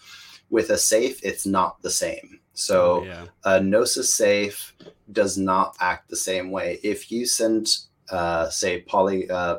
With 0.50 0.70
a 0.70 0.78
safe, 0.78 1.18
it's 1.24 1.46
not 1.46 1.80
the 1.82 1.90
same. 1.90 2.40
So, 2.56 3.02
oh, 3.02 3.04
yeah. 3.04 3.26
a 3.44 3.60
Gnosis 3.60 4.12
safe 4.14 4.74
does 5.12 5.36
not 5.36 5.76
act 5.78 6.08
the 6.08 6.16
same 6.16 6.50
way. 6.50 6.80
If 6.82 7.12
you 7.12 7.26
send, 7.26 7.68
uh, 8.10 8.48
say, 8.48 8.80
poly 8.80 9.28
uh, 9.30 9.58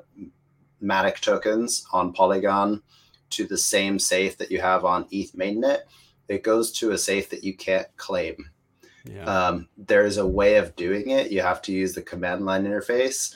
Matic 0.82 1.20
tokens 1.22 1.86
on 1.94 2.12
Polygon 2.12 2.82
to 3.30 3.46
the 3.46 3.58
same 3.58 4.00
safe 4.00 4.38
that 4.40 4.50
you 4.50 4.60
have 4.62 4.84
on 4.84 5.06
ETH 5.12 5.34
mainnet, 5.34 5.82
it 6.28 6.42
goes 6.42 6.72
to 6.74 6.92
a 6.92 6.98
safe 6.98 7.30
that 7.30 7.44
you 7.44 7.56
can't 7.56 7.88
claim. 7.98 8.50
Yeah. 9.06 9.26
Um, 9.26 9.70
there's 9.78 10.18
a 10.18 10.26
way 10.26 10.56
of 10.56 10.76
doing 10.76 11.12
it. 11.12 11.32
You 11.32 11.42
have 11.42 11.62
to 11.64 11.72
use 11.72 11.94
the 11.94 12.02
command 12.02 12.46
line 12.46 12.66
interface, 12.66 13.36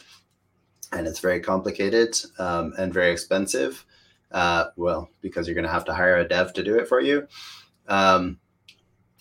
and 0.91 1.07
it's 1.07 1.19
very 1.19 1.39
complicated 1.39 2.19
um, 2.39 2.73
and 2.79 2.91
very 2.91 3.11
expensive. 3.11 3.85
Uh, 4.31 4.65
well, 4.75 5.09
because 5.21 5.47
you're 5.47 5.55
going 5.55 5.67
to 5.67 5.71
have 5.71 5.85
to 5.85 5.93
hire 5.93 6.17
a 6.17 6.27
dev 6.27 6.51
to 6.53 6.63
do 6.63 6.79
it 6.79 6.87
for 6.87 6.99
you. 6.99 7.27
Um, 7.87 8.39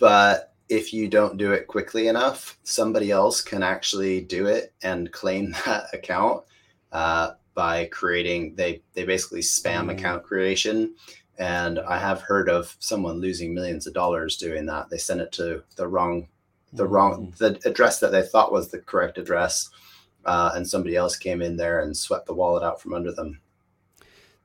but 0.01 0.55
if 0.69 0.93
you 0.93 1.09
don't 1.09 1.37
do 1.37 1.53
it 1.53 1.69
quickly 1.69 2.09
enough, 2.09 2.59
somebody 2.65 3.11
else 3.11 3.41
can 3.41 3.63
actually 3.63 4.21
do 4.21 4.47
it 4.47 4.73
and 4.83 5.13
claim 5.13 5.53
that 5.67 5.87
account 5.93 6.43
uh, 6.91 7.33
by 7.55 7.85
creating. 7.87 8.57
They 8.57 8.83
they 8.95 9.05
basically 9.05 9.41
spam 9.41 9.87
mm. 9.87 9.93
account 9.93 10.25
creation 10.25 10.95
and 11.41 11.79
I 11.79 11.99
have 11.99 12.21
heard 12.21 12.51
of 12.51 12.77
someone 12.81 13.19
losing 13.19 13.55
millions 13.55 13.87
of 13.87 13.95
dollars 13.95 14.37
doing 14.37 14.67
that. 14.67 14.91
They 14.91 14.99
sent 14.99 15.23
it 15.23 15.33
to 15.33 15.65
the 15.77 15.89
wrong, 15.89 16.29
the 16.75 16.85
mm-hmm. 16.85 16.93
wrong, 16.93 17.35
the 17.39 17.59
address 17.65 17.99
that 18.01 18.13
they 18.13 18.23
thought 18.23 18.53
was 18.53 18.69
the 18.69 18.79
correct 18.79 19.17
address, 19.17 19.71
uh, 20.27 20.53
and 20.55 20.69
somebody 20.69 20.97
else 20.97 21.17
came 21.17 21.41
in 21.41 21.57
there 21.57 21.81
and 21.81 21.97
swept 21.97 22.27
the 22.27 22.35
wallet 22.35 22.63
out 22.63 22.81
from 22.81 22.93
under 22.93 23.11
them. 23.11 23.41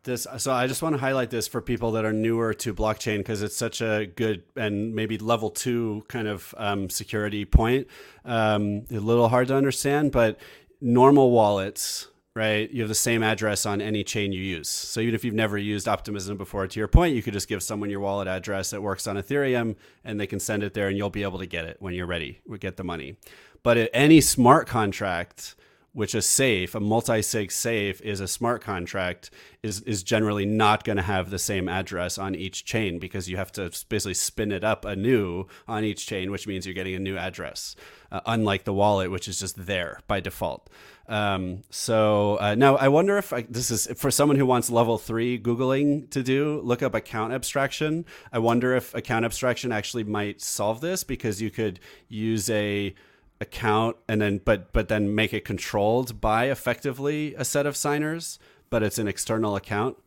This, 0.06 0.28
so 0.38 0.54
I 0.54 0.68
just 0.68 0.82
want 0.82 0.94
to 0.94 1.00
highlight 1.00 1.32
this 1.32 1.48
for 1.48 1.62
people 1.62 1.92
that 1.94 2.06
are 2.06 2.14
newer 2.14 2.54
to 2.54 2.74
blockchain 2.74 3.18
because 3.18 3.42
it's 3.42 3.58
such 3.58 3.82
a 3.82 4.06
good 4.06 4.44
and 4.56 4.96
maybe 4.96 5.18
level 5.18 5.50
two 5.50 6.06
kind 6.08 6.28
of 6.28 6.54
um, 6.58 6.90
security 6.90 7.44
point. 7.44 7.88
Um, 8.24 8.86
a 8.92 9.00
little 9.00 9.28
hard 9.28 9.48
to 9.50 9.56
understand, 9.56 10.12
but 10.12 10.40
normal 10.80 11.32
wallets 11.32 12.08
right? 12.36 12.70
You 12.70 12.82
have 12.82 12.90
the 12.90 12.96
same 12.96 13.24
address 13.24 13.66
on 13.66 13.82
any 13.82 14.04
chain 14.04 14.34
you 14.34 14.42
use. 14.42 14.68
So 14.68 15.00
even 15.00 15.16
if 15.16 15.24
you've 15.24 15.34
never 15.34 15.58
used 15.58 15.88
Optimism 15.88 16.38
before, 16.38 16.68
to 16.68 16.80
your 16.80 16.90
point, 16.90 17.16
you 17.16 17.24
could 17.24 17.34
just 17.34 17.48
give 17.48 17.64
someone 17.64 17.90
your 17.90 18.02
wallet 18.02 18.28
address 18.28 18.72
that 18.72 18.82
works 18.82 19.08
on 19.08 19.16
Ethereum 19.16 19.78
and 20.04 20.20
they 20.20 20.28
can 20.28 20.42
send 20.42 20.62
it 20.62 20.74
there 20.74 20.90
and 20.90 20.98
you'll 20.98 21.10
be 21.10 21.24
able 21.24 21.40
to 21.40 21.46
get 21.46 21.64
it 21.64 21.78
when 21.80 21.94
you're 21.94 22.06
ready, 22.06 22.42
we 22.46 22.58
get 22.58 22.76
the 22.76 22.84
money. 22.84 23.16
But 23.64 23.90
any 23.94 24.20
smart 24.20 24.68
contract, 24.68 25.56
which 25.96 26.14
is 26.14 26.26
safe, 26.26 26.76
a 26.76 26.80
multi-sig 26.82 27.50
safe 27.50 28.02
is 28.02 28.20
a 28.20 28.28
smart 28.28 28.62
contract, 28.62 29.32
is 29.64 29.80
is 29.82 30.04
generally 30.04 30.46
not 30.46 30.84
going 30.84 30.98
to 30.98 31.02
have 31.02 31.30
the 31.30 31.40
same 31.40 31.70
address 31.70 32.18
on 32.18 32.36
each 32.36 32.66
chain 32.66 33.00
because 33.00 33.30
you 33.30 33.38
have 33.38 33.50
to 33.54 33.72
basically 33.88 34.14
spin 34.14 34.52
it 34.52 34.62
up 34.62 34.84
anew 34.84 35.48
on 35.70 35.86
each 35.86 36.06
chain, 36.06 36.32
which 36.32 36.48
means 36.48 36.66
you're 36.66 36.76
getting 36.76 36.96
a 36.96 37.00
new 37.00 37.18
address. 37.18 37.78
Uh, 38.12 38.20
unlike 38.26 38.66
the 38.66 38.74
wallet, 38.74 39.10
which 39.10 39.28
is 39.28 39.40
just 39.40 39.66
there 39.66 40.00
by 40.06 40.20
default. 40.20 40.70
Um, 41.08 41.64
so 41.70 42.38
uh, 42.40 42.56
now 42.56 42.76
I 42.76 42.90
wonder 42.90 43.18
if 43.18 43.32
I, 43.32 43.44
this 43.50 43.72
is 43.72 43.88
for 43.96 44.12
someone 44.12 44.38
who 44.38 44.46
wants 44.46 44.70
level 44.70 44.98
three 44.98 45.40
Googling 45.40 46.10
to 46.12 46.24
do, 46.24 46.60
look 46.62 46.84
up 46.84 46.94
account 46.94 47.32
abstraction. 47.32 48.06
I 48.34 48.40
wonder 48.40 48.76
if 48.76 48.94
account 48.94 49.24
abstraction 49.24 49.72
actually 49.72 50.04
might 50.04 50.42
solve 50.42 50.82
this 50.82 51.06
because 51.06 51.42
you 51.42 51.50
could 51.50 51.80
use 52.10 52.50
a 52.50 52.94
account 53.42 53.98
and 54.08 54.22
then 54.22 54.40
but 54.44 54.72
but 54.72 54.88
then 54.88 55.14
make 55.14 55.34
it 55.34 55.44
controlled 55.44 56.22
by 56.22 56.46
effectively 56.50 57.36
a 57.36 57.46
set 57.46 57.66
of 57.66 57.76
signers, 57.76 58.40
but 58.70 58.84
it's 58.84 58.98
an 58.98 59.08
external 59.08 59.56
account. 59.56 59.98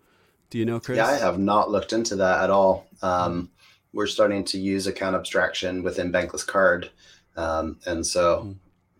Do 0.50 0.58
you 0.58 0.64
know, 0.64 0.80
Chris? 0.80 0.96
Yeah, 0.96 1.06
I 1.06 1.16
have 1.16 1.38
not 1.38 1.70
looked 1.70 1.92
into 1.92 2.16
that 2.16 2.44
at 2.44 2.50
all. 2.50 2.86
Um, 3.02 3.50
we're 3.92 4.06
starting 4.06 4.44
to 4.44 4.58
use 4.58 4.86
account 4.86 5.14
abstraction 5.14 5.82
within 5.82 6.10
Bankless 6.10 6.46
Card, 6.46 6.90
um, 7.36 7.78
and 7.86 8.06
so 8.06 8.42
mm. 8.46 8.56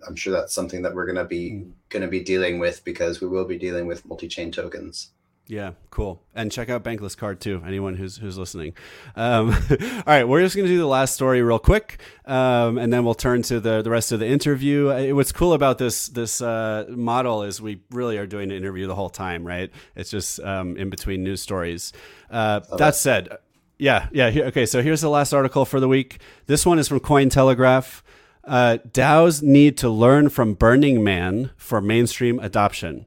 I'm 0.07 0.16
sure 0.16 0.33
that's 0.33 0.53
something 0.53 0.83
that 0.83 0.95
we're 0.95 1.07
going 1.07 1.16
to 1.16 1.24
be 1.24 1.51
mm. 1.51 1.72
going 1.89 2.03
to 2.03 2.09
be 2.09 2.22
dealing 2.22 2.59
with 2.59 2.85
because 2.85 3.20
we 3.20 3.29
will 3.29 3.47
be 3.47 3.59
dealing 3.59 3.87
with 3.87 4.07
multi-chain 4.07 4.53
tokens. 4.53 5.11
Yeah, 5.49 5.73
cool. 5.89 6.23
And 6.35 6.53
check 6.53 6.69
out 6.69 6.85
Bankless 6.85 7.17
Card 7.17 7.41
too. 7.41 7.63
Anyone 7.67 7.95
who's 7.95 8.19
who's 8.19 8.37
listening. 8.37 8.75
Um, 9.17 9.49
all 9.71 10.03
right, 10.07 10.29
we're 10.29 10.43
just 10.43 10.55
going 10.55 10.67
to 10.67 10.73
do 10.73 10.79
the 10.79 10.87
last 10.87 11.15
story 11.15 11.41
real 11.41 11.59
quick, 11.59 12.01
um, 12.27 12.77
and 12.77 12.93
then 12.93 13.03
we'll 13.03 13.15
turn 13.15 13.41
to 13.43 13.59
the 13.59 13.81
the 13.81 13.89
rest 13.89 14.13
of 14.13 14.21
the 14.21 14.27
interview. 14.27 14.91
Uh, 14.91 15.15
what's 15.15 15.33
cool 15.33 15.55
about 15.55 15.79
this 15.79 16.09
this 16.09 16.43
uh, 16.43 16.85
model 16.91 17.43
is 17.45 17.63
we 17.63 17.81
really 17.91 18.19
are 18.19 18.27
doing 18.27 18.51
an 18.51 18.57
interview 18.59 18.87
the 18.87 18.95
whole 18.95 19.09
time, 19.09 19.47
right? 19.47 19.71
It's 19.97 20.11
just 20.11 20.39
um, 20.41 20.77
in 20.77 20.91
between 20.91 21.25
news 21.25 21.41
stories. 21.41 21.95
Uh, 22.31 22.61
that 22.77 22.95
said, 22.95 23.31
yeah, 23.79 24.09
yeah. 24.13 24.29
Here, 24.29 24.45
okay, 24.47 24.67
so 24.67 24.83
here's 24.83 25.01
the 25.01 25.09
last 25.09 25.33
article 25.33 25.65
for 25.65 25.81
the 25.81 25.89
week. 25.89 26.21
This 26.45 26.67
one 26.67 26.79
is 26.79 26.89
from 26.89 27.01
Cointelegraph. 27.01 28.03
Uh, 28.45 28.79
DAOs 28.91 29.43
need 29.43 29.77
to 29.77 29.91
learn 29.91 30.31
from 30.31 30.55
Burning 30.55 31.05
Man 31.05 31.51
for 31.57 31.83
mainstream 31.83 32.39
adoption. 32.39 33.05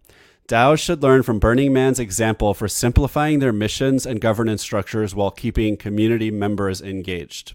DAOs 0.51 0.79
should 0.79 1.01
learn 1.01 1.23
from 1.23 1.39
Burning 1.39 1.71
Man's 1.71 1.97
example 1.97 2.53
for 2.53 2.67
simplifying 2.67 3.39
their 3.39 3.53
missions 3.53 4.05
and 4.05 4.19
governance 4.19 4.61
structures 4.61 5.15
while 5.15 5.31
keeping 5.31 5.77
community 5.77 6.29
members 6.29 6.81
engaged. 6.81 7.53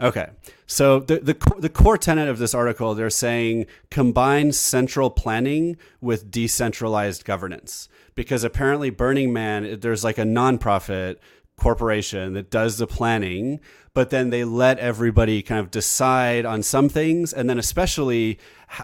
Okay, 0.00 0.30
so 0.64 1.00
the, 1.00 1.18
the, 1.18 1.54
the 1.58 1.68
core 1.68 1.98
tenet 1.98 2.28
of 2.28 2.38
this 2.38 2.54
article, 2.54 2.94
they're 2.94 3.10
saying 3.10 3.66
combine 3.90 4.52
central 4.52 5.10
planning 5.10 5.76
with 6.00 6.30
decentralized 6.30 7.24
governance. 7.24 7.88
Because 8.14 8.44
apparently, 8.44 8.90
Burning 8.90 9.32
Man, 9.32 9.80
there's 9.80 10.04
like 10.04 10.18
a 10.18 10.22
nonprofit 10.22 11.16
corporation 11.56 12.34
that 12.34 12.52
does 12.52 12.78
the 12.78 12.86
planning, 12.86 13.58
but 13.94 14.10
then 14.10 14.30
they 14.30 14.44
let 14.44 14.78
everybody 14.78 15.42
kind 15.42 15.58
of 15.58 15.72
decide 15.72 16.46
on 16.46 16.62
some 16.62 16.88
things. 16.88 17.32
And 17.32 17.50
then, 17.50 17.58
especially, 17.58 18.38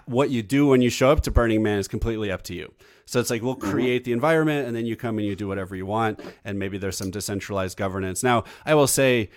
what 0.05 0.29
you 0.29 0.43
do 0.43 0.67
when 0.67 0.81
you 0.81 0.89
show 0.89 1.09
up 1.09 1.21
to 1.21 1.31
Burning 1.31 1.63
Man 1.63 1.79
is 1.79 1.87
completely 1.87 2.29
up 2.29 2.41
to 2.43 2.53
you. 2.53 2.73
So 3.09 3.19
it's 3.19 3.31
like 3.31 3.41
we'll 3.41 3.55
mm-hmm. 3.55 3.71
create 3.71 4.03
the 4.03 4.11
environment 4.11 4.67
and 4.67 4.75
then 4.75 4.85
you 4.85 4.95
come 4.95 5.17
and 5.17 5.25
you 5.25 5.35
do 5.35 5.47
whatever 5.47 5.75
you 5.75 5.85
want. 5.85 6.19
And 6.45 6.59
maybe 6.59 6.77
there's 6.77 6.95
some 6.95 7.09
decentralized 7.09 7.75
governance. 7.75 8.21
Now, 8.21 8.43
I 8.65 8.75
will 8.75 8.87
say, 8.87 9.31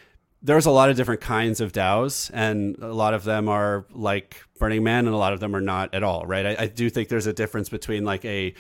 there's 0.45 0.67
a 0.67 0.71
lot 0.71 0.91
of 0.91 0.97
different 0.97 1.21
kinds 1.21 1.61
of 1.61 1.71
DAOs, 1.71 2.29
and 2.35 2.77
a 2.81 2.93
lot 2.93 3.15
of 3.15 3.23
them 3.23 3.49
are 3.49 3.87
like 3.93 4.43
Burning 4.59 4.83
Man, 4.83 5.07
and 5.07 5.15
a 5.15 5.17
lot 5.17 5.33
of 5.33 5.39
them 5.39 5.55
are 5.55 5.61
not 5.61 5.95
at 5.95 6.03
all, 6.03 6.27
right? 6.27 6.47
I, 6.47 6.57
I 6.65 6.67
do 6.67 6.91
think 6.91 7.09
there's 7.09 7.29
a 7.29 7.33
difference 7.33 7.69
between 7.69 8.05
like 8.05 8.25
a 8.25 8.53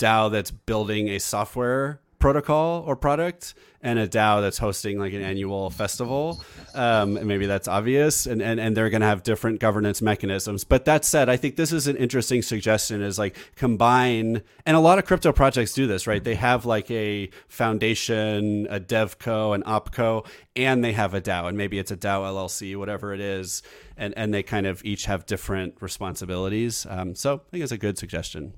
DAO 0.00 0.30
that's 0.32 0.50
building 0.50 1.08
a 1.08 1.20
software 1.20 2.00
protocol 2.20 2.84
or 2.86 2.94
product 2.94 3.54
and 3.82 3.98
a 3.98 4.06
DAO 4.06 4.42
that's 4.42 4.58
hosting 4.58 4.98
like 4.98 5.14
an 5.14 5.22
annual 5.22 5.70
festival. 5.70 6.42
Um, 6.74 7.16
and 7.16 7.26
maybe 7.26 7.46
that's 7.46 7.66
obvious, 7.66 8.26
and, 8.26 8.42
and, 8.42 8.60
and 8.60 8.76
they're 8.76 8.90
going 8.90 9.00
to 9.00 9.06
have 9.06 9.22
different 9.22 9.58
governance 9.58 10.02
mechanisms. 10.02 10.64
But 10.64 10.84
that 10.84 11.04
said, 11.04 11.28
I 11.28 11.36
think 11.36 11.56
this 11.56 11.72
is 11.72 11.86
an 11.86 11.96
interesting 11.96 12.42
suggestion 12.42 13.02
is 13.02 13.18
like 13.18 13.36
combine, 13.56 14.42
and 14.66 14.76
a 14.76 14.80
lot 14.80 14.98
of 14.98 15.06
crypto 15.06 15.32
projects 15.32 15.72
do 15.72 15.86
this, 15.86 16.06
right? 16.06 16.22
They 16.22 16.34
have 16.34 16.66
like 16.66 16.90
a 16.90 17.30
foundation, 17.48 18.66
a 18.70 18.78
devco, 18.78 19.54
an 19.54 19.62
opco, 19.62 20.26
and 20.54 20.84
they 20.84 20.92
have 20.92 21.14
a 21.14 21.20
DAO, 21.20 21.48
and 21.48 21.56
maybe 21.56 21.78
it's 21.78 21.90
a 21.90 21.96
DAO 21.96 22.22
LLC, 22.22 22.76
whatever 22.76 23.14
it 23.14 23.20
is, 23.20 23.62
and, 23.96 24.12
and 24.16 24.32
they 24.32 24.42
kind 24.42 24.66
of 24.66 24.84
each 24.84 25.06
have 25.06 25.24
different 25.26 25.74
responsibilities. 25.80 26.86
Um, 26.88 27.14
so 27.14 27.36
I 27.36 27.50
think 27.50 27.62
it's 27.62 27.72
a 27.72 27.78
good 27.78 27.98
suggestion. 27.98 28.52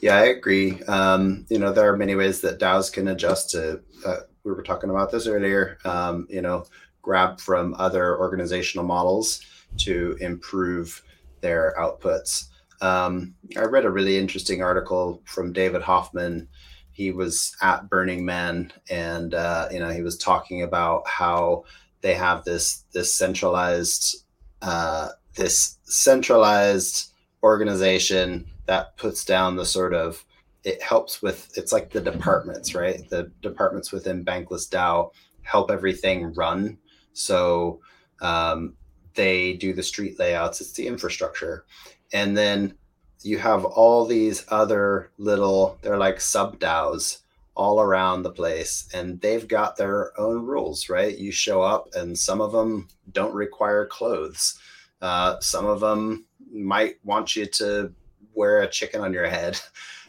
Yeah, 0.00 0.16
I 0.16 0.24
agree. 0.26 0.82
Um, 0.82 1.46
you 1.48 1.58
know, 1.58 1.72
there 1.72 1.90
are 1.90 1.96
many 1.96 2.14
ways 2.14 2.40
that 2.42 2.58
DAOs 2.58 2.92
can 2.92 3.08
adjust 3.08 3.50
to. 3.50 3.80
Uh, 4.04 4.16
we 4.44 4.52
were 4.52 4.62
talking 4.62 4.90
about 4.90 5.10
this 5.10 5.26
earlier. 5.26 5.78
Um, 5.84 6.26
you 6.28 6.42
know, 6.42 6.66
grab 7.02 7.40
from 7.40 7.74
other 7.78 8.18
organizational 8.18 8.84
models 8.84 9.40
to 9.78 10.16
improve 10.20 11.02
their 11.40 11.74
outputs. 11.78 12.46
Um, 12.80 13.34
I 13.56 13.62
read 13.62 13.84
a 13.84 13.90
really 13.90 14.18
interesting 14.18 14.62
article 14.62 15.22
from 15.24 15.52
David 15.52 15.82
Hoffman. 15.82 16.48
He 16.92 17.10
was 17.10 17.56
at 17.62 17.88
Burning 17.88 18.24
Man, 18.24 18.72
and 18.90 19.34
uh, 19.34 19.68
you 19.70 19.80
know, 19.80 19.90
he 19.90 20.02
was 20.02 20.18
talking 20.18 20.62
about 20.62 21.06
how 21.08 21.64
they 22.02 22.14
have 22.14 22.44
this 22.44 22.84
this 22.92 23.12
centralized 23.14 24.24
uh, 24.62 25.08
this 25.34 25.78
centralized 25.84 27.12
organization 27.42 28.46
that 28.66 28.96
puts 28.96 29.24
down 29.24 29.56
the 29.56 29.64
sort 29.64 29.94
of 29.94 30.24
it 30.64 30.82
helps 30.82 31.20
with 31.20 31.50
it's 31.56 31.72
like 31.72 31.90
the 31.90 32.00
departments 32.00 32.74
right? 32.74 33.08
The 33.10 33.30
departments 33.42 33.92
within 33.92 34.24
bankless 34.24 34.68
dao 34.68 35.10
help 35.42 35.70
everything 35.70 36.32
run. 36.34 36.78
So 37.12 37.80
um, 38.20 38.74
they 39.14 39.54
do 39.54 39.72
the 39.72 39.82
street 39.82 40.18
layouts 40.18 40.60
it's 40.60 40.72
the 40.72 40.86
infrastructure. 40.86 41.66
And 42.12 42.36
then 42.36 42.74
you 43.22 43.38
have 43.38 43.64
all 43.64 44.06
these 44.06 44.44
other 44.48 45.10
little 45.18 45.78
they're 45.82 45.98
like 45.98 46.20
sub 46.20 46.58
daos 46.58 47.18
all 47.54 47.80
around 47.80 48.22
the 48.22 48.32
place 48.32 48.88
and 48.92 49.20
they've 49.20 49.46
got 49.46 49.76
their 49.76 50.18
own 50.18 50.44
rules 50.44 50.88
right? 50.88 51.18
You 51.18 51.30
show 51.30 51.62
up 51.62 51.88
and 51.94 52.18
some 52.18 52.40
of 52.40 52.52
them 52.52 52.88
don't 53.12 53.34
require 53.34 53.86
clothes. 53.86 54.58
Uh, 55.02 55.38
some 55.40 55.66
of 55.66 55.80
them 55.80 56.24
might 56.50 56.96
want 57.04 57.36
you 57.36 57.44
to 57.44 57.92
wear 58.34 58.60
a 58.60 58.70
chicken 58.70 59.00
on 59.00 59.12
your 59.12 59.26
head. 59.26 59.60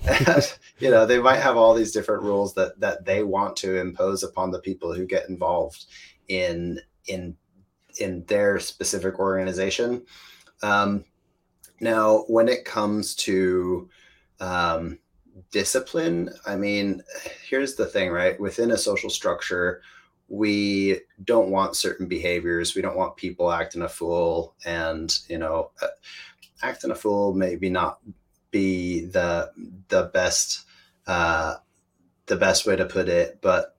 and, 0.08 0.58
you 0.80 0.90
know, 0.90 1.06
they 1.06 1.20
might 1.20 1.40
have 1.40 1.58
all 1.58 1.74
these 1.74 1.92
different 1.92 2.24
rules 2.24 2.54
that 2.56 2.80
that 2.80 3.06
they 3.06 3.24
want 3.24 3.56
to 3.58 3.80
impose 3.80 4.24
upon 4.24 4.52
the 4.52 4.60
people 4.60 4.94
who 4.94 5.06
get 5.06 5.30
involved 5.30 5.86
in 6.28 6.80
in 7.08 7.36
in 8.00 8.26
their 8.26 8.60
specific 8.60 9.20
organization. 9.20 10.04
Um, 10.64 11.06
now, 11.80 12.26
when 12.28 12.48
it 12.48 12.66
comes 12.66 13.16
to 13.16 13.90
um, 14.40 15.00
discipline, 15.52 16.30
I 16.46 16.56
mean, 16.56 17.04
here's 17.48 17.76
the 17.76 17.86
thing, 17.86 18.12
right? 18.12 18.40
Within 18.40 18.72
a 18.72 18.78
social 18.78 19.10
structure, 19.10 19.82
we 20.28 21.00
don't 21.24 21.52
want 21.52 21.76
certain 21.76 22.08
behaviors. 22.08 22.76
We 22.76 22.82
don't 22.82 22.98
want 22.98 23.18
people 23.18 23.52
acting 23.52 23.84
a 23.84 23.90
fool, 23.90 24.56
and 24.66 25.16
you 25.28 25.38
know, 25.38 25.72
uh, 25.82 25.88
acting 26.66 26.92
a 26.92 26.96
fool 26.96 27.34
maybe 27.34 27.70
not 27.70 28.00
be 28.52 29.06
the 29.06 29.52
the 29.90 30.10
best 30.14 30.66
uh, 31.08 31.56
the 32.26 32.36
best 32.36 32.66
way 32.66 32.76
to 32.76 32.86
put 32.86 33.08
it, 33.08 33.40
but 33.42 33.76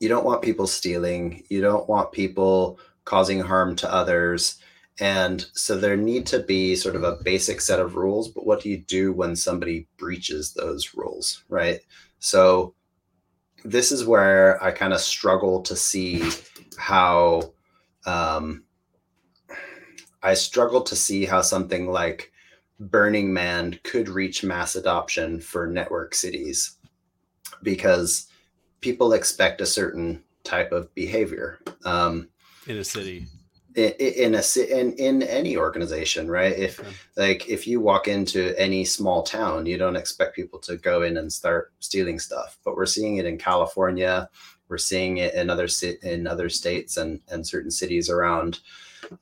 you 0.00 0.08
don't 0.08 0.24
want 0.24 0.42
people 0.42 0.66
stealing. 0.66 1.42
You 1.48 1.60
don't 1.60 1.88
want 1.88 2.12
people 2.12 2.78
causing 3.04 3.40
harm 3.40 3.76
to 3.76 3.92
others. 3.92 4.58
And 4.98 5.46
so 5.52 5.76
there 5.76 5.96
need 5.96 6.26
to 6.26 6.40
be 6.40 6.74
sort 6.74 6.96
of 6.96 7.04
a 7.04 7.18
basic 7.22 7.60
set 7.60 7.80
of 7.80 7.96
rules, 7.96 8.28
but 8.28 8.46
what 8.46 8.62
do 8.62 8.68
you 8.68 8.78
do 8.78 9.12
when 9.12 9.36
somebody 9.36 9.86
breaches 9.96 10.52
those 10.52 10.94
rules, 10.94 11.44
right? 11.48 11.80
So 12.18 12.74
this 13.64 13.92
is 13.92 14.04
where 14.04 14.62
I 14.62 14.70
kind 14.70 14.92
of 14.92 15.00
struggle 15.00 15.62
to 15.62 15.76
see 15.76 16.28
how 16.78 17.52
um, 18.06 18.64
I 20.22 20.34
struggle 20.34 20.82
to 20.82 20.96
see 20.96 21.24
how 21.24 21.42
something 21.42 21.88
like 21.88 22.32
Burning 22.78 23.32
Man 23.32 23.78
could 23.84 24.08
reach 24.08 24.44
mass 24.44 24.76
adoption 24.76 25.40
for 25.40 25.66
network 25.66 26.14
cities 26.14 26.76
because 27.62 28.28
people 28.80 29.12
expect 29.12 29.60
a 29.60 29.66
certain 29.66 30.22
type 30.44 30.72
of 30.72 30.94
behavior 30.94 31.58
um, 31.84 32.28
in 32.66 32.78
a 32.78 32.84
city. 32.84 33.26
In, 33.74 33.92
in 33.92 34.34
a 34.34 34.42
in 34.70 34.92
in 34.94 35.22
any 35.22 35.56
organization, 35.56 36.30
right? 36.30 36.56
If 36.56 36.80
okay. 36.80 36.88
like 37.16 37.48
if 37.48 37.66
you 37.66 37.80
walk 37.80 38.08
into 38.08 38.58
any 38.58 38.86
small 38.86 39.22
town, 39.22 39.66
you 39.66 39.76
don't 39.76 39.96
expect 39.96 40.34
people 40.34 40.58
to 40.60 40.76
go 40.76 41.02
in 41.02 41.18
and 41.18 41.30
start 41.30 41.72
stealing 41.80 42.18
stuff. 42.18 42.58
But 42.64 42.74
we're 42.74 42.86
seeing 42.86 43.18
it 43.18 43.26
in 43.26 43.36
California, 43.36 44.30
we're 44.68 44.78
seeing 44.78 45.18
it 45.18 45.34
in 45.34 45.50
other 45.50 45.68
in 46.02 46.26
other 46.26 46.48
states 46.48 46.96
and 46.96 47.20
and 47.28 47.46
certain 47.46 47.70
cities 47.70 48.08
around 48.08 48.60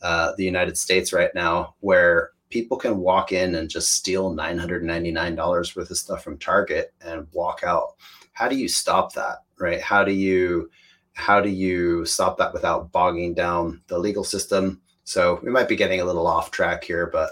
uh, 0.03 0.33
the 0.37 0.45
United 0.45 0.77
States 0.79 1.13
right 1.13 1.35
now, 1.35 1.75
where 1.81 2.31
people 2.51 2.77
can 2.77 2.99
walk 2.99 3.33
in 3.33 3.57
and 3.57 3.69
just 3.69 3.93
steal 3.93 4.35
$999 4.35 5.77
worth 5.77 5.91
of 5.91 5.97
stuff 5.97 6.23
from 6.23 6.39
Target 6.39 6.95
and 7.01 7.27
walk 7.33 7.63
out. 7.67 7.95
How 8.33 8.49
do 8.49 8.57
you 8.57 8.69
stop 8.69 9.13
that? 9.15 9.39
Right? 9.59 9.81
How 9.81 10.05
do 10.05 10.13
you 10.13 10.71
how 11.15 11.41
do 11.41 11.49
you 11.49 12.05
stop 12.05 12.39
that 12.39 12.53
without 12.53 12.91
bogging 12.93 13.35
down 13.35 13.81
the 13.87 13.99
legal 13.99 14.25
system? 14.25 14.81
So 15.05 15.41
we 15.43 15.51
might 15.51 15.69
be 15.69 15.77
getting 15.77 16.01
a 16.01 16.05
little 16.05 16.27
off 16.27 16.51
track 16.51 16.83
here, 16.83 17.07
but 17.07 17.31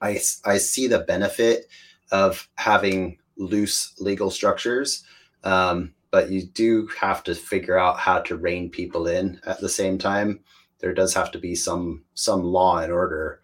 I, 0.00 0.20
I 0.44 0.58
see 0.58 0.86
the 0.86 0.98
benefit 1.00 1.66
of 2.10 2.46
having 2.56 3.18
loose 3.36 3.98
legal 3.98 4.30
structures. 4.30 5.02
Um, 5.44 5.94
but 6.10 6.30
you 6.30 6.42
do 6.42 6.88
have 6.98 7.24
to 7.24 7.34
figure 7.34 7.78
out 7.78 7.98
how 7.98 8.20
to 8.20 8.36
rein 8.36 8.70
people 8.70 9.06
in 9.06 9.40
at 9.46 9.60
the 9.60 9.68
same 9.68 9.98
time 9.98 10.40
there 10.84 10.92
does 10.92 11.14
have 11.14 11.30
to 11.30 11.38
be 11.38 11.54
some 11.54 12.04
some 12.12 12.42
law 12.42 12.76
and 12.76 12.92
order, 12.92 13.40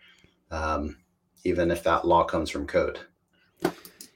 um, 0.51 0.99
even 1.43 1.71
if 1.71 1.83
that 1.85 2.07
law 2.07 2.23
comes 2.23 2.51
from 2.51 2.67
code. 2.67 2.99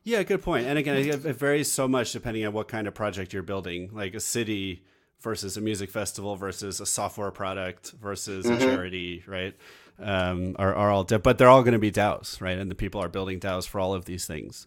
Yeah, 0.02 0.22
good 0.24 0.42
point. 0.42 0.66
And 0.66 0.78
again, 0.78 0.96
it 0.96 1.20
varies 1.20 1.72
so 1.72 1.88
much 1.88 2.12
depending 2.12 2.44
on 2.44 2.52
what 2.52 2.68
kind 2.68 2.86
of 2.86 2.92
project 2.92 3.32
you're 3.32 3.42
building. 3.42 3.88
Like 3.94 4.12
a 4.12 4.20
city 4.20 4.84
versus 5.22 5.56
a 5.56 5.62
music 5.62 5.90
festival 5.90 6.36
versus 6.36 6.82
a 6.82 6.86
software 6.86 7.30
product 7.30 7.92
versus 7.92 8.44
mm-hmm. 8.44 8.56
a 8.56 8.58
charity, 8.58 9.24
right? 9.26 9.56
Um, 9.98 10.54
are, 10.58 10.74
are 10.74 10.90
all, 10.90 11.04
but 11.04 11.38
they're 11.38 11.48
all 11.48 11.62
going 11.62 11.72
to 11.72 11.78
be 11.78 11.90
DAOs, 11.90 12.42
right? 12.42 12.58
And 12.58 12.70
the 12.70 12.74
people 12.74 13.02
are 13.02 13.08
building 13.08 13.40
DAOs 13.40 13.66
for 13.66 13.80
all 13.80 13.94
of 13.94 14.04
these 14.04 14.26
things. 14.26 14.66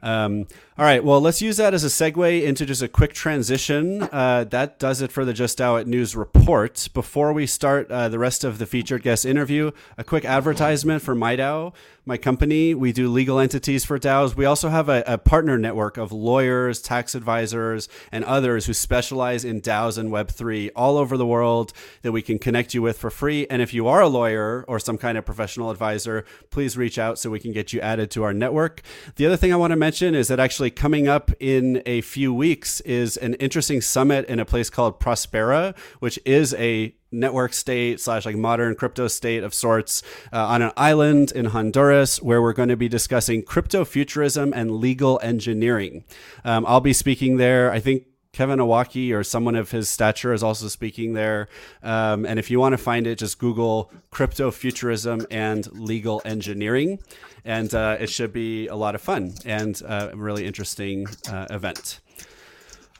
Um, 0.00 0.46
all 0.78 0.84
right, 0.84 1.02
well, 1.02 1.22
let's 1.22 1.40
use 1.40 1.56
that 1.56 1.72
as 1.72 1.84
a 1.84 1.86
segue 1.86 2.42
into 2.42 2.66
just 2.66 2.82
a 2.82 2.88
quick 2.88 3.14
transition. 3.14 4.02
Uh, 4.12 4.44
that 4.50 4.78
does 4.78 5.00
it 5.00 5.10
for 5.10 5.24
the 5.24 5.32
Just 5.32 5.56
DAO 5.56 5.80
It 5.80 5.86
News 5.86 6.14
report. 6.14 6.88
Before 6.92 7.32
we 7.32 7.46
start 7.46 7.90
uh, 7.90 8.10
the 8.10 8.18
rest 8.18 8.44
of 8.44 8.58
the 8.58 8.66
featured 8.66 9.02
guest 9.02 9.24
interview, 9.24 9.70
a 9.96 10.04
quick 10.04 10.26
advertisement 10.26 11.00
for 11.00 11.14
MIDAO 11.14 11.72
my 12.06 12.16
company. 12.16 12.72
We 12.72 12.92
do 12.92 13.08
legal 13.08 13.40
entities 13.40 13.84
for 13.84 13.98
DAOs. 13.98 14.36
We 14.36 14.44
also 14.44 14.68
have 14.68 14.88
a, 14.88 15.02
a, 15.06 15.18
partner 15.18 15.58
network 15.58 15.96
of 15.96 16.12
lawyers, 16.12 16.80
tax 16.80 17.16
advisors, 17.16 17.88
and 18.12 18.24
others 18.24 18.66
who 18.66 18.74
specialize 18.74 19.44
in 19.44 19.60
DAOs 19.60 19.98
and 19.98 20.10
Web3 20.10 20.70
all 20.76 20.98
over 20.98 21.16
the 21.16 21.26
world 21.26 21.72
that 22.02 22.12
we 22.12 22.22
can 22.22 22.38
connect 22.38 22.74
you 22.74 22.80
with 22.80 22.96
for 22.96 23.10
free. 23.10 23.44
And 23.50 23.60
if 23.60 23.74
you 23.74 23.88
are 23.88 24.00
a 24.00 24.08
lawyer 24.08 24.64
or 24.68 24.78
some 24.78 24.96
kind 24.96 25.18
of 25.18 25.26
professional 25.26 25.70
advisor, 25.70 26.24
please 26.50 26.76
reach 26.76 26.96
out 26.96 27.18
so 27.18 27.28
we 27.28 27.40
can 27.40 27.52
get 27.52 27.72
you 27.72 27.80
added 27.80 28.12
to 28.12 28.22
our 28.22 28.32
network. 28.32 28.82
The 29.16 29.26
other 29.26 29.36
thing 29.36 29.52
I 29.52 29.56
want 29.56 29.72
to 29.72 29.76
mention 29.76 30.14
is 30.14 30.28
that 30.28 30.38
actually 30.38 30.65
coming 30.70 31.08
up 31.08 31.30
in 31.38 31.82
a 31.86 32.00
few 32.00 32.32
weeks 32.32 32.80
is 32.80 33.16
an 33.16 33.34
interesting 33.34 33.80
summit 33.80 34.26
in 34.26 34.38
a 34.38 34.44
place 34.44 34.70
called 34.70 34.98
Prospera, 34.98 35.76
which 36.00 36.18
is 36.24 36.54
a 36.54 36.94
network 37.12 37.52
state 37.52 38.00
slash 38.00 38.26
like 38.26 38.36
modern 38.36 38.74
crypto 38.74 39.08
state 39.08 39.42
of 39.44 39.54
sorts 39.54 40.02
uh, 40.32 40.46
on 40.46 40.62
an 40.62 40.72
island 40.76 41.32
in 41.32 41.46
Honduras 41.46 42.20
where 42.20 42.42
we're 42.42 42.52
going 42.52 42.68
to 42.68 42.76
be 42.76 42.88
discussing 42.88 43.42
crypto 43.42 43.84
futurism 43.84 44.52
and 44.52 44.76
legal 44.76 45.20
engineering. 45.22 46.04
Um, 46.44 46.66
I'll 46.66 46.80
be 46.80 46.92
speaking 46.92 47.36
there, 47.36 47.70
I 47.70 47.80
think 47.80 48.04
Kevin 48.36 48.58
Owocki 48.58 49.14
or 49.14 49.24
someone 49.24 49.54
of 49.56 49.70
his 49.70 49.88
stature 49.88 50.34
is 50.34 50.42
also 50.42 50.68
speaking 50.68 51.14
there. 51.14 51.48
Um, 51.82 52.26
and 52.26 52.38
if 52.38 52.50
you 52.50 52.60
want 52.60 52.74
to 52.74 52.76
find 52.76 53.06
it, 53.06 53.18
just 53.18 53.38
Google 53.38 53.90
crypto 54.10 54.50
futurism 54.50 55.26
and 55.30 55.66
legal 55.72 56.20
engineering, 56.26 56.98
and 57.46 57.72
uh, 57.72 57.96
it 57.98 58.10
should 58.10 58.34
be 58.34 58.66
a 58.66 58.76
lot 58.76 58.94
of 58.94 59.00
fun 59.00 59.32
and 59.46 59.80
uh, 59.88 60.10
a 60.12 60.16
really 60.16 60.44
interesting 60.44 61.06
uh, 61.30 61.46
event. 61.48 62.00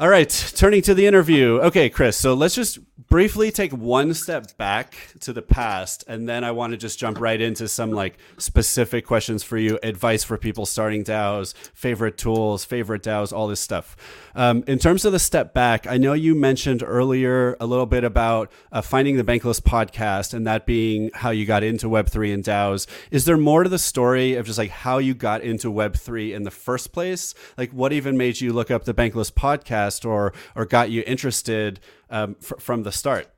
All 0.01 0.09
right, 0.09 0.31
turning 0.57 0.81
to 0.83 0.95
the 0.95 1.07
interview. 1.07 1.59
Okay, 1.61 1.91
Chris, 1.91 2.17
so 2.17 2.33
let's 2.33 2.55
just 2.55 2.79
briefly 2.99 3.51
take 3.51 3.73
one 3.73 4.15
step 4.15 4.57
back 4.57 4.97
to 5.21 5.33
the 5.33 5.43
past 5.43 6.03
and 6.09 6.27
then 6.27 6.45
I 6.45 6.51
want 6.53 6.73
to 6.73 6.79
just 6.79 6.99
jump 6.99 7.21
right 7.21 7.39
into 7.39 7.69
some 7.69 7.91
like 7.91 8.17
specific 8.39 9.05
questions 9.05 9.43
for 9.43 9.59
you, 9.59 9.79
advice 9.83 10.25
for 10.25 10.39
people 10.39 10.65
starting 10.65 11.05
DAOs, 11.05 11.55
favorite 11.75 12.17
tools, 12.17 12.65
favorite 12.65 13.03
DAOs, 13.03 13.35
all 13.35 13.49
this 13.49 13.61
stuff. 13.61 13.97
Um, 14.35 14.65
in 14.67 14.79
terms 14.79 15.05
of 15.05 15.13
the 15.13 15.19
step 15.19 15.53
back, 15.53 15.87
I 15.87 15.99
know 15.99 16.15
you 16.15 16.35
mentioned 16.35 16.83
earlier 16.83 17.57
a 17.61 17.67
little 17.67 17.85
bit 17.85 18.03
about 18.03 18.51
uh, 18.73 18.81
finding 18.81 19.17
the 19.17 19.25
Bankless 19.25 19.61
podcast 19.61 20.33
and 20.33 20.47
that 20.47 20.65
being 20.65 21.11
how 21.13 21.31
you 21.31 21.45
got 21.45 21.63
into 21.63 21.89
Web3 21.89 22.33
and 22.33 22.45
DAOs. 22.45 22.87
Is 23.11 23.27
there 23.27 23.37
more 23.37 23.63
to 23.63 23.69
the 23.69 23.79
story 23.79 24.35
of 24.35 24.47
just 24.47 24.59
like 24.59 24.71
how 24.71 24.97
you 24.99 25.13
got 25.13 25.43
into 25.43 25.71
Web3 25.71 26.33
in 26.35 26.45
the 26.45 26.51
first 26.51 26.93
place? 26.93 27.35
Like 27.59 27.73
what 27.73 27.93
even 27.93 28.17
made 28.17 28.41
you 28.41 28.55
look 28.55 28.71
up 28.71 28.85
the 28.85 28.95
Bankless 28.95 29.31
podcast 29.31 30.09
or, 30.09 30.33
or 30.55 30.65
got 30.65 30.91
you 30.91 31.03
interested 31.07 31.79
um, 32.11 32.37
f- 32.41 32.61
from 32.61 32.83
the 32.83 32.93
start? 32.93 33.29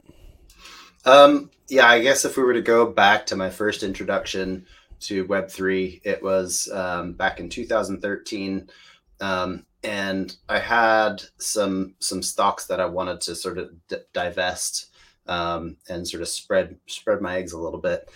Um, 1.05 1.51
yeah, 1.69 1.87
I 1.87 2.01
guess 2.01 2.25
if 2.25 2.37
we 2.37 2.43
were 2.43 2.55
to 2.55 2.63
go 2.63 2.87
back 2.87 3.27
to 3.27 3.37
my 3.37 3.51
first 3.51 3.83
introduction 3.83 4.67
to 5.01 5.27
Web3, 5.27 6.01
it 6.05 6.23
was 6.23 6.69
um, 6.73 7.13
back 7.13 7.41
in 7.41 7.49
2013. 7.49 8.69
Um, 9.21 9.65
and 9.85 10.35
I 10.49 10.59
had 10.59 11.23
some 11.39 11.95
some 12.01 12.23
stocks 12.23 12.67
that 12.67 12.81
I 12.81 12.87
wanted 12.87 13.21
to 13.23 13.35
sort 13.35 13.59
of 13.59 13.71
d- 13.89 13.97
divest 14.13 14.91
um, 15.27 15.77
and 15.89 16.07
sort 16.07 16.23
of 16.23 16.29
spread 16.29 16.77
spread 16.87 17.21
my 17.21 17.37
eggs 17.37 17.53
a 17.53 17.59
little 17.59 17.81
bit. 17.81 18.11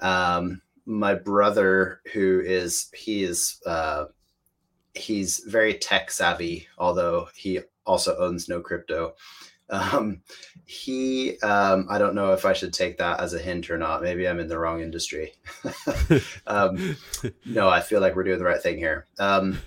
Um, 0.00 0.60
my 0.84 1.14
brother, 1.14 2.00
who 2.12 2.40
is 2.44 2.90
he 2.94 3.24
is 3.24 3.60
uh, 3.64 4.06
he's 4.94 5.38
very 5.40 5.74
tech 5.74 6.10
savvy, 6.10 6.68
although 6.76 7.28
he 7.34 7.60
also 7.86 8.16
owns 8.18 8.48
no 8.48 8.60
crypto. 8.60 9.14
Um, 9.72 10.20
he, 10.66 11.40
um, 11.40 11.86
I 11.90 11.98
don't 11.98 12.14
know 12.14 12.32
if 12.32 12.44
I 12.44 12.52
should 12.52 12.72
take 12.72 12.98
that 12.98 13.20
as 13.20 13.32
a 13.32 13.38
hint 13.38 13.70
or 13.70 13.78
not. 13.78 14.02
Maybe 14.02 14.28
I'm 14.28 14.38
in 14.38 14.46
the 14.46 14.58
wrong 14.58 14.80
industry. 14.80 15.32
um, 16.46 16.96
no, 17.46 17.68
I 17.68 17.80
feel 17.80 18.00
like 18.00 18.14
we're 18.14 18.24
doing 18.24 18.38
the 18.38 18.44
right 18.44 18.62
thing 18.62 18.76
here. 18.76 19.06
Um, 19.18 19.58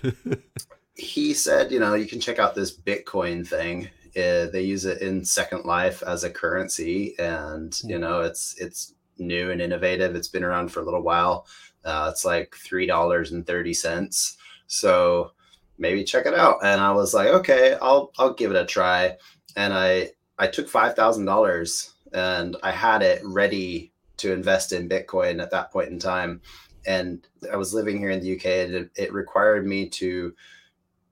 he 0.94 1.34
said, 1.34 1.72
you 1.72 1.80
know, 1.80 1.94
you 1.94 2.06
can 2.06 2.20
check 2.20 2.38
out 2.38 2.54
this 2.54 2.76
Bitcoin 2.76 3.46
thing. 3.46 3.88
Uh, 4.16 4.46
they 4.46 4.62
use 4.62 4.84
it 4.84 5.02
in 5.02 5.24
Second 5.24 5.64
Life 5.64 6.02
as 6.06 6.24
a 6.24 6.30
currency, 6.30 7.14
and 7.18 7.78
you 7.84 7.98
know, 7.98 8.20
it's 8.22 8.54
it's 8.58 8.94
new 9.18 9.50
and 9.50 9.60
innovative. 9.60 10.14
It's 10.14 10.28
been 10.28 10.44
around 10.44 10.72
for 10.72 10.80
a 10.80 10.84
little 10.84 11.02
while. 11.02 11.46
Uh, 11.84 12.08
it's 12.10 12.24
like 12.24 12.54
three 12.54 12.86
dollars 12.86 13.32
and 13.32 13.46
thirty 13.46 13.74
cents. 13.74 14.38
So 14.68 15.32
maybe 15.76 16.02
check 16.02 16.24
it 16.24 16.34
out. 16.34 16.60
And 16.64 16.80
I 16.80 16.92
was 16.92 17.12
like, 17.12 17.28
okay, 17.28 17.76
I'll 17.82 18.10
I'll 18.18 18.32
give 18.32 18.50
it 18.50 18.56
a 18.56 18.64
try 18.64 19.16
and 19.56 19.72
I 19.72 20.10
I 20.38 20.46
took 20.46 20.68
five 20.68 20.94
thousand 20.94 21.24
dollars 21.24 21.94
and 22.12 22.56
I 22.62 22.70
had 22.70 23.02
it 23.02 23.22
ready 23.24 23.92
to 24.18 24.32
invest 24.32 24.72
in 24.72 24.88
Bitcoin 24.88 25.42
at 25.42 25.50
that 25.50 25.70
point 25.72 25.90
in 25.90 25.98
time. 25.98 26.40
And 26.86 27.26
I 27.52 27.56
was 27.56 27.74
living 27.74 27.98
here 27.98 28.10
in 28.10 28.20
the 28.20 28.36
UK, 28.36 28.46
and 28.46 28.74
it, 28.74 28.90
it 28.96 29.12
required 29.12 29.66
me 29.66 29.88
to 29.90 30.34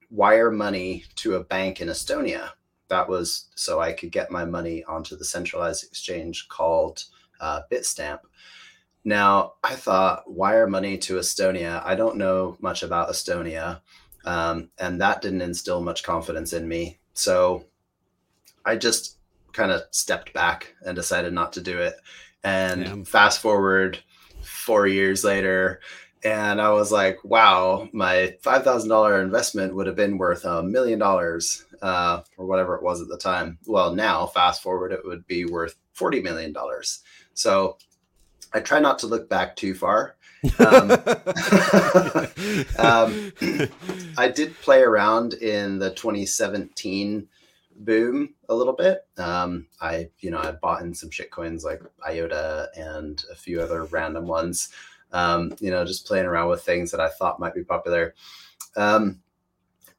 wire 0.09 0.51
money 0.51 1.03
to 1.15 1.35
a 1.35 1.43
bank 1.43 1.81
in 1.81 1.89
Estonia. 1.89 2.51
That 2.87 3.09
was 3.09 3.49
so 3.55 3.81
I 3.81 3.91
could 3.91 4.11
get 4.11 4.31
my 4.31 4.45
money 4.45 4.83
onto 4.85 5.17
the 5.17 5.25
centralized 5.25 5.83
exchange 5.83 6.47
called 6.47 7.03
uh, 7.41 7.61
Bitstamp. 7.71 8.19
Now, 9.03 9.53
I 9.63 9.75
thought 9.75 10.31
wire 10.31 10.67
money 10.67 10.97
to 10.99 11.15
Estonia. 11.15 11.83
I 11.85 11.95
don't 11.95 12.17
know 12.17 12.57
much 12.61 12.81
about 12.81 13.09
Estonia, 13.09 13.81
um, 14.23 14.69
and 14.79 15.01
that 15.01 15.21
didn't 15.21 15.41
instill 15.41 15.81
much 15.81 16.03
confidence 16.03 16.53
in 16.53 16.67
me. 16.67 16.99
So 17.13 17.65
I 18.65 18.75
just 18.75 19.17
kind 19.53 19.71
of 19.71 19.83
stepped 19.91 20.33
back 20.33 20.75
and 20.85 20.95
decided 20.95 21.33
not 21.33 21.53
to 21.53 21.61
do 21.61 21.77
it. 21.77 21.95
And 22.43 22.83
Damn. 22.83 23.05
fast 23.05 23.41
forward 23.41 23.99
four 24.41 24.87
years 24.87 25.23
later, 25.23 25.79
and 26.25 26.59
I 26.59 26.71
was 26.71 26.91
like, 26.91 27.23
wow, 27.23 27.87
my 27.93 28.35
$5,000 28.41 29.21
investment 29.21 29.75
would 29.75 29.85
have 29.85 29.95
been 29.95 30.17
worth 30.17 30.43
a 30.43 30.63
million 30.63 30.97
dollars 30.97 31.65
uh, 31.83 32.21
or 32.37 32.47
whatever 32.47 32.75
it 32.75 32.81
was 32.81 32.99
at 32.99 33.07
the 33.07 33.17
time. 33.17 33.59
Well, 33.67 33.93
now, 33.93 34.25
fast 34.25 34.63
forward, 34.63 34.91
it 34.91 35.05
would 35.05 35.27
be 35.27 35.45
worth 35.45 35.75
$40 35.95 36.23
million. 36.23 36.55
So 37.35 37.77
I 38.53 38.59
try 38.59 38.79
not 38.79 38.97
to 38.99 39.07
look 39.07 39.29
back 39.29 39.55
too 39.55 39.75
far. 39.75 40.15
um, 40.57 40.91
um, 42.79 43.31
I 44.17 44.31
did 44.33 44.59
play 44.61 44.81
around 44.81 45.35
in 45.35 45.77
the 45.77 45.91
2017 45.91 47.27
boom 47.75 48.33
a 48.49 48.55
little 48.55 48.73
bit. 48.73 49.05
Um, 49.17 49.67
I, 49.81 50.09
you 50.19 50.31
know, 50.31 50.39
I 50.39 50.51
bought 50.51 50.81
in 50.81 50.93
some 50.93 51.11
shit 51.11 51.31
coins 51.31 51.63
like 51.63 51.81
IOTA 52.07 52.69
and 52.75 53.23
a 53.31 53.35
few 53.35 53.61
other 53.61 53.83
random 53.85 54.27
ones. 54.27 54.69
Um, 55.11 55.53
you 55.59 55.71
know, 55.71 55.85
just 55.85 56.07
playing 56.07 56.25
around 56.25 56.49
with 56.49 56.63
things 56.63 56.91
that 56.91 56.99
I 56.99 57.09
thought 57.09 57.39
might 57.39 57.55
be 57.55 57.63
popular. 57.63 58.15
Um, 58.75 59.21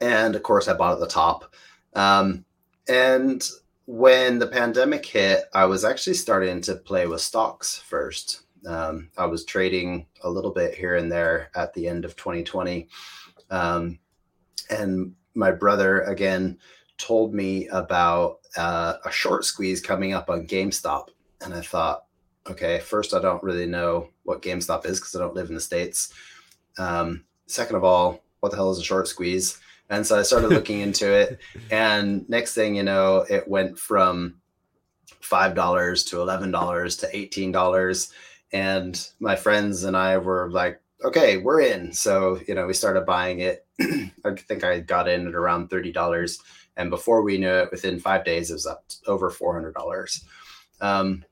and 0.00 0.34
of 0.34 0.42
course, 0.42 0.68
I 0.68 0.74
bought 0.74 0.94
at 0.94 1.00
the 1.00 1.06
top. 1.06 1.54
Um, 1.94 2.44
and 2.88 3.48
when 3.86 4.38
the 4.38 4.46
pandemic 4.46 5.06
hit, 5.06 5.44
I 5.54 5.64
was 5.64 5.84
actually 5.84 6.14
starting 6.14 6.60
to 6.62 6.74
play 6.74 7.06
with 7.06 7.20
stocks 7.20 7.78
first. 7.78 8.42
Um, 8.66 9.10
I 9.16 9.26
was 9.26 9.44
trading 9.44 10.06
a 10.22 10.30
little 10.30 10.50
bit 10.50 10.74
here 10.74 10.96
and 10.96 11.10
there 11.10 11.50
at 11.54 11.72
the 11.72 11.88
end 11.88 12.04
of 12.04 12.16
2020. 12.16 12.88
Um, 13.50 13.98
and 14.68 15.14
my 15.34 15.52
brother, 15.52 16.02
again, 16.02 16.58
told 16.98 17.34
me 17.34 17.68
about 17.68 18.40
uh, 18.56 18.94
a 19.04 19.10
short 19.10 19.44
squeeze 19.44 19.80
coming 19.80 20.12
up 20.12 20.30
on 20.30 20.46
GameStop. 20.46 21.08
And 21.40 21.52
I 21.54 21.60
thought, 21.60 22.04
okay, 22.48 22.78
first, 22.78 23.14
I 23.14 23.20
don't 23.20 23.42
really 23.42 23.66
know 23.66 24.08
what 24.24 24.42
GameStop 24.42 24.86
is 24.86 24.98
because 24.98 25.14
I 25.14 25.18
don't 25.18 25.34
live 25.34 25.48
in 25.48 25.54
the 25.54 25.60
States. 25.60 26.12
Um, 26.78 27.24
second 27.46 27.76
of 27.76 27.84
all, 27.84 28.22
what 28.40 28.50
the 28.50 28.56
hell 28.56 28.70
is 28.70 28.78
a 28.78 28.84
short 28.84 29.08
squeeze? 29.08 29.58
And 29.90 30.06
so 30.06 30.18
I 30.18 30.22
started 30.22 30.48
looking 30.50 30.80
into 30.80 31.12
it. 31.12 31.38
And 31.70 32.28
next 32.28 32.54
thing 32.54 32.76
you 32.76 32.82
know, 32.82 33.24
it 33.28 33.48
went 33.48 33.78
from 33.78 34.40
$5 35.22 36.08
to 36.08 36.16
$11 36.16 37.00
to 37.00 37.50
$18. 37.52 38.12
And 38.52 39.08
my 39.20 39.36
friends 39.36 39.84
and 39.84 39.96
I 39.96 40.18
were 40.18 40.50
like, 40.50 40.80
okay, 41.04 41.36
we're 41.36 41.60
in. 41.60 41.92
So, 41.92 42.40
you 42.48 42.54
know, 42.54 42.66
we 42.66 42.72
started 42.72 43.04
buying 43.04 43.40
it. 43.40 43.66
I 43.80 44.34
think 44.36 44.64
I 44.64 44.80
got 44.80 45.08
in 45.08 45.26
at 45.26 45.34
around 45.34 45.68
$30 45.68 46.38
and 46.76 46.90
before 46.90 47.22
we 47.22 47.38
knew 47.38 47.48
it, 47.48 47.70
within 47.70 47.98
five 47.98 48.24
days, 48.24 48.50
it 48.50 48.54
was 48.54 48.66
up 48.66 48.84
over 49.06 49.30
$400. 49.30 50.24
Um, 50.80 51.24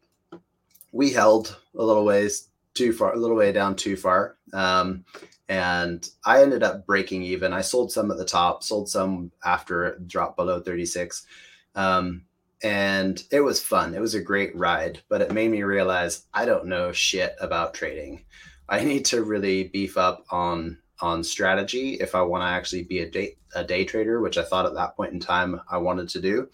we 0.92 1.10
held 1.10 1.58
a 1.76 1.82
little 1.82 2.04
ways 2.04 2.48
too 2.72 2.92
far, 2.92 3.12
a 3.12 3.18
little 3.18 3.36
way 3.36 3.52
down 3.52 3.76
too 3.76 3.96
far. 3.96 4.36
Um, 4.52 5.04
and 5.48 6.08
I 6.24 6.42
ended 6.42 6.62
up 6.62 6.86
breaking 6.86 7.22
even. 7.22 7.52
I 7.52 7.60
sold 7.60 7.92
some 7.92 8.10
at 8.10 8.16
the 8.16 8.24
top, 8.24 8.62
sold 8.62 8.88
some 8.88 9.30
after 9.44 9.84
it 9.86 10.08
dropped 10.08 10.36
below 10.36 10.60
36. 10.60 11.26
Um, 11.74 12.24
and 12.62 13.22
it 13.30 13.40
was 13.40 13.62
fun. 13.62 13.94
It 13.94 14.00
was 14.00 14.14
a 14.14 14.22
great 14.22 14.56
ride, 14.56 15.02
but 15.08 15.20
it 15.20 15.32
made 15.32 15.50
me 15.50 15.62
realize 15.62 16.24
I 16.32 16.46
don't 16.46 16.66
know 16.66 16.92
shit 16.92 17.36
about 17.40 17.74
trading. 17.74 18.24
I 18.68 18.82
need 18.82 19.04
to 19.06 19.22
really 19.22 19.64
beef 19.64 19.98
up 19.98 20.24
on 20.30 20.78
on 21.00 21.24
strategy 21.24 21.94
if 21.94 22.14
I 22.14 22.22
want 22.22 22.42
to 22.42 22.46
actually 22.46 22.84
be 22.84 23.00
a 23.00 23.10
day 23.10 23.36
a 23.54 23.64
day 23.64 23.84
trader, 23.84 24.20
which 24.20 24.38
I 24.38 24.44
thought 24.44 24.66
at 24.66 24.74
that 24.74 24.96
point 24.96 25.12
in 25.12 25.20
time 25.20 25.60
I 25.70 25.78
wanted 25.78 26.08
to 26.10 26.20
do. 26.20 26.48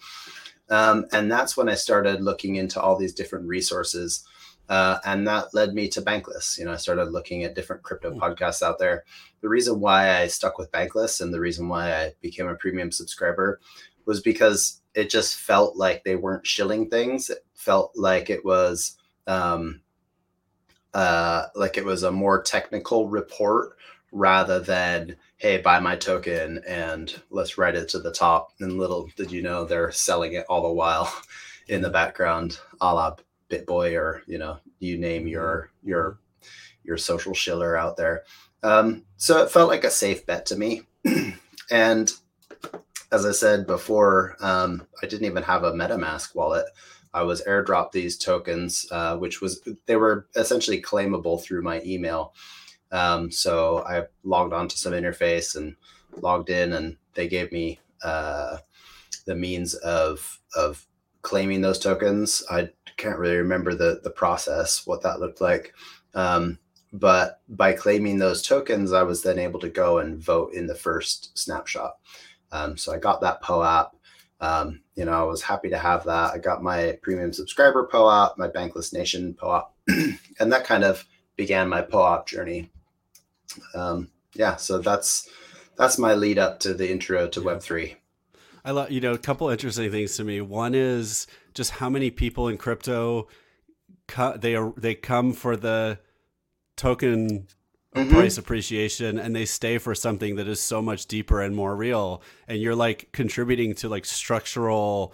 Um, 0.69 1.05
and 1.11 1.31
that's 1.31 1.57
when 1.57 1.67
I 1.67 1.75
started 1.75 2.21
looking 2.21 2.55
into 2.55 2.79
all 2.79 2.97
these 2.97 3.13
different 3.13 3.47
resources. 3.47 4.25
Uh, 4.69 4.99
and 5.03 5.27
that 5.27 5.53
led 5.53 5.73
me 5.73 5.89
to 5.89 6.01
Bankless. 6.01 6.57
You 6.57 6.65
know, 6.65 6.71
I 6.71 6.77
started 6.77 7.11
looking 7.11 7.43
at 7.43 7.55
different 7.55 7.83
crypto 7.83 8.11
hmm. 8.11 8.19
podcasts 8.19 8.61
out 8.61 8.79
there. 8.79 9.03
The 9.41 9.49
reason 9.49 9.79
why 9.79 10.17
I 10.17 10.27
stuck 10.27 10.57
with 10.57 10.71
Bankless 10.71 11.19
and 11.19 11.33
the 11.33 11.41
reason 11.41 11.67
why 11.67 11.93
I 11.93 12.13
became 12.21 12.47
a 12.47 12.55
premium 12.55 12.91
subscriber 12.91 13.59
was 14.05 14.21
because 14.21 14.81
it 14.93 15.09
just 15.09 15.35
felt 15.35 15.75
like 15.75 16.03
they 16.03 16.15
weren't 16.15 16.47
shilling 16.47 16.89
things. 16.89 17.29
It 17.29 17.45
felt 17.53 17.91
like 17.95 18.29
it 18.29 18.45
was 18.45 18.97
um, 19.27 19.81
uh, 20.93 21.47
like 21.55 21.77
it 21.77 21.85
was 21.85 22.03
a 22.03 22.11
more 22.11 22.41
technical 22.41 23.09
report 23.09 23.77
rather 24.11 24.59
than 24.59 25.15
hey 25.37 25.57
buy 25.57 25.79
my 25.79 25.95
token 25.95 26.61
and 26.67 27.21
let's 27.29 27.57
write 27.57 27.75
it 27.75 27.87
to 27.89 27.99
the 27.99 28.11
top 28.11 28.51
and 28.59 28.77
little 28.77 29.09
did 29.15 29.31
you 29.31 29.41
know 29.41 29.63
they're 29.63 29.91
selling 29.91 30.33
it 30.33 30.45
all 30.49 30.61
the 30.63 30.73
while 30.73 31.13
in 31.67 31.81
the 31.81 31.89
background 31.89 32.59
a 32.81 32.93
la 32.93 33.15
bitboy 33.49 33.97
or 33.97 34.23
you 34.27 34.37
know 34.37 34.57
you 34.79 34.97
name 34.97 35.27
your 35.27 35.71
your 35.83 36.19
your 36.83 36.97
social 36.97 37.33
shiller 37.33 37.77
out 37.77 37.97
there 37.97 38.23
um, 38.63 39.03
so 39.17 39.41
it 39.41 39.49
felt 39.49 39.69
like 39.69 39.83
a 39.83 39.89
safe 39.89 40.25
bet 40.25 40.45
to 40.45 40.55
me 40.55 40.81
and 41.71 42.11
as 43.11 43.25
I 43.25 43.31
said 43.31 43.67
before, 43.67 44.37
um, 44.39 44.87
I 45.01 45.05
didn't 45.05 45.25
even 45.25 45.43
have 45.43 45.63
a 45.63 45.73
MetaMask 45.73 46.33
wallet. 46.33 46.65
I 47.13 47.23
was 47.23 47.43
airdropped 47.43 47.91
these 47.91 48.17
tokens, 48.17 48.85
uh, 48.89 49.17
which 49.17 49.41
was 49.41 49.61
they 49.85 49.97
were 49.97 50.27
essentially 50.35 50.81
claimable 50.81 51.41
through 51.41 51.61
my 51.61 51.81
email. 51.83 52.33
Um, 52.91 53.31
so 53.31 53.83
I 53.85 54.03
logged 54.23 54.53
onto 54.53 54.75
some 54.75 54.93
interface 54.93 55.55
and 55.55 55.75
logged 56.17 56.49
in, 56.49 56.73
and 56.73 56.97
they 57.13 57.27
gave 57.27 57.51
me 57.51 57.79
uh, 58.03 58.57
the 59.25 59.35
means 59.35 59.75
of 59.75 60.39
of 60.55 60.85
claiming 61.21 61.61
those 61.61 61.79
tokens. 61.79 62.43
I 62.49 62.69
can't 62.97 63.19
really 63.19 63.37
remember 63.37 63.73
the 63.73 64.01
the 64.03 64.09
process, 64.09 64.85
what 64.85 65.01
that 65.03 65.19
looked 65.19 65.41
like. 65.41 65.73
Um, 66.13 66.59
but 66.93 67.41
by 67.47 67.71
claiming 67.73 68.19
those 68.19 68.41
tokens, 68.41 68.91
I 68.91 69.03
was 69.03 69.23
then 69.23 69.39
able 69.39 69.59
to 69.61 69.69
go 69.69 69.99
and 69.99 70.21
vote 70.21 70.53
in 70.53 70.67
the 70.67 70.75
first 70.75 71.37
snapshot. 71.37 71.93
Um, 72.51 72.75
so 72.75 72.93
I 72.93 72.97
got 72.97 73.21
that 73.21 73.41
POAP. 73.41 73.91
Um, 74.41 74.81
you 74.95 75.05
know, 75.05 75.13
I 75.13 75.23
was 75.23 75.41
happy 75.41 75.69
to 75.69 75.77
have 75.77 76.03
that. 76.05 76.33
I 76.33 76.37
got 76.37 76.63
my 76.63 76.97
premium 77.01 77.31
subscriber 77.31 77.87
POAP, 77.87 78.37
my 78.37 78.49
Bankless 78.49 78.91
Nation 78.91 79.33
POAP, 79.35 79.71
and 79.87 80.51
that 80.51 80.65
kind 80.65 80.83
of 80.83 81.05
began 81.37 81.69
my 81.69 81.81
POAP 81.81 82.27
journey. 82.27 82.69
Um, 83.73 84.09
yeah, 84.33 84.55
so 84.55 84.79
that's 84.79 85.29
that's 85.77 85.97
my 85.97 86.13
lead 86.13 86.37
up 86.37 86.59
to 86.61 86.73
the 86.73 86.91
intro 86.91 87.27
to 87.29 87.41
Web 87.41 87.61
three. 87.61 87.95
I 88.63 88.71
love 88.71 88.91
you 88.91 89.01
know 89.01 89.13
a 89.13 89.17
couple 89.17 89.49
interesting 89.49 89.91
things 89.91 90.15
to 90.17 90.23
me. 90.23 90.41
One 90.41 90.75
is 90.75 91.27
just 91.53 91.71
how 91.71 91.89
many 91.89 92.11
people 92.11 92.47
in 92.47 92.57
crypto 92.57 93.27
they 94.37 94.55
are 94.55 94.73
they 94.77 94.95
come 94.95 95.33
for 95.33 95.55
the 95.55 95.99
token 96.75 97.47
mm-hmm. 97.95 98.09
price 98.11 98.37
appreciation 98.37 99.17
and 99.19 99.35
they 99.35 99.45
stay 99.45 99.77
for 99.77 99.95
something 99.95 100.35
that 100.35 100.47
is 100.47 100.61
so 100.61 100.81
much 100.81 101.05
deeper 101.05 101.41
and 101.41 101.55
more 101.55 101.75
real 101.75 102.21
and 102.47 102.61
you're 102.61 102.75
like 102.75 103.09
contributing 103.11 103.73
to 103.75 103.89
like 103.89 104.05
structural 104.05 105.13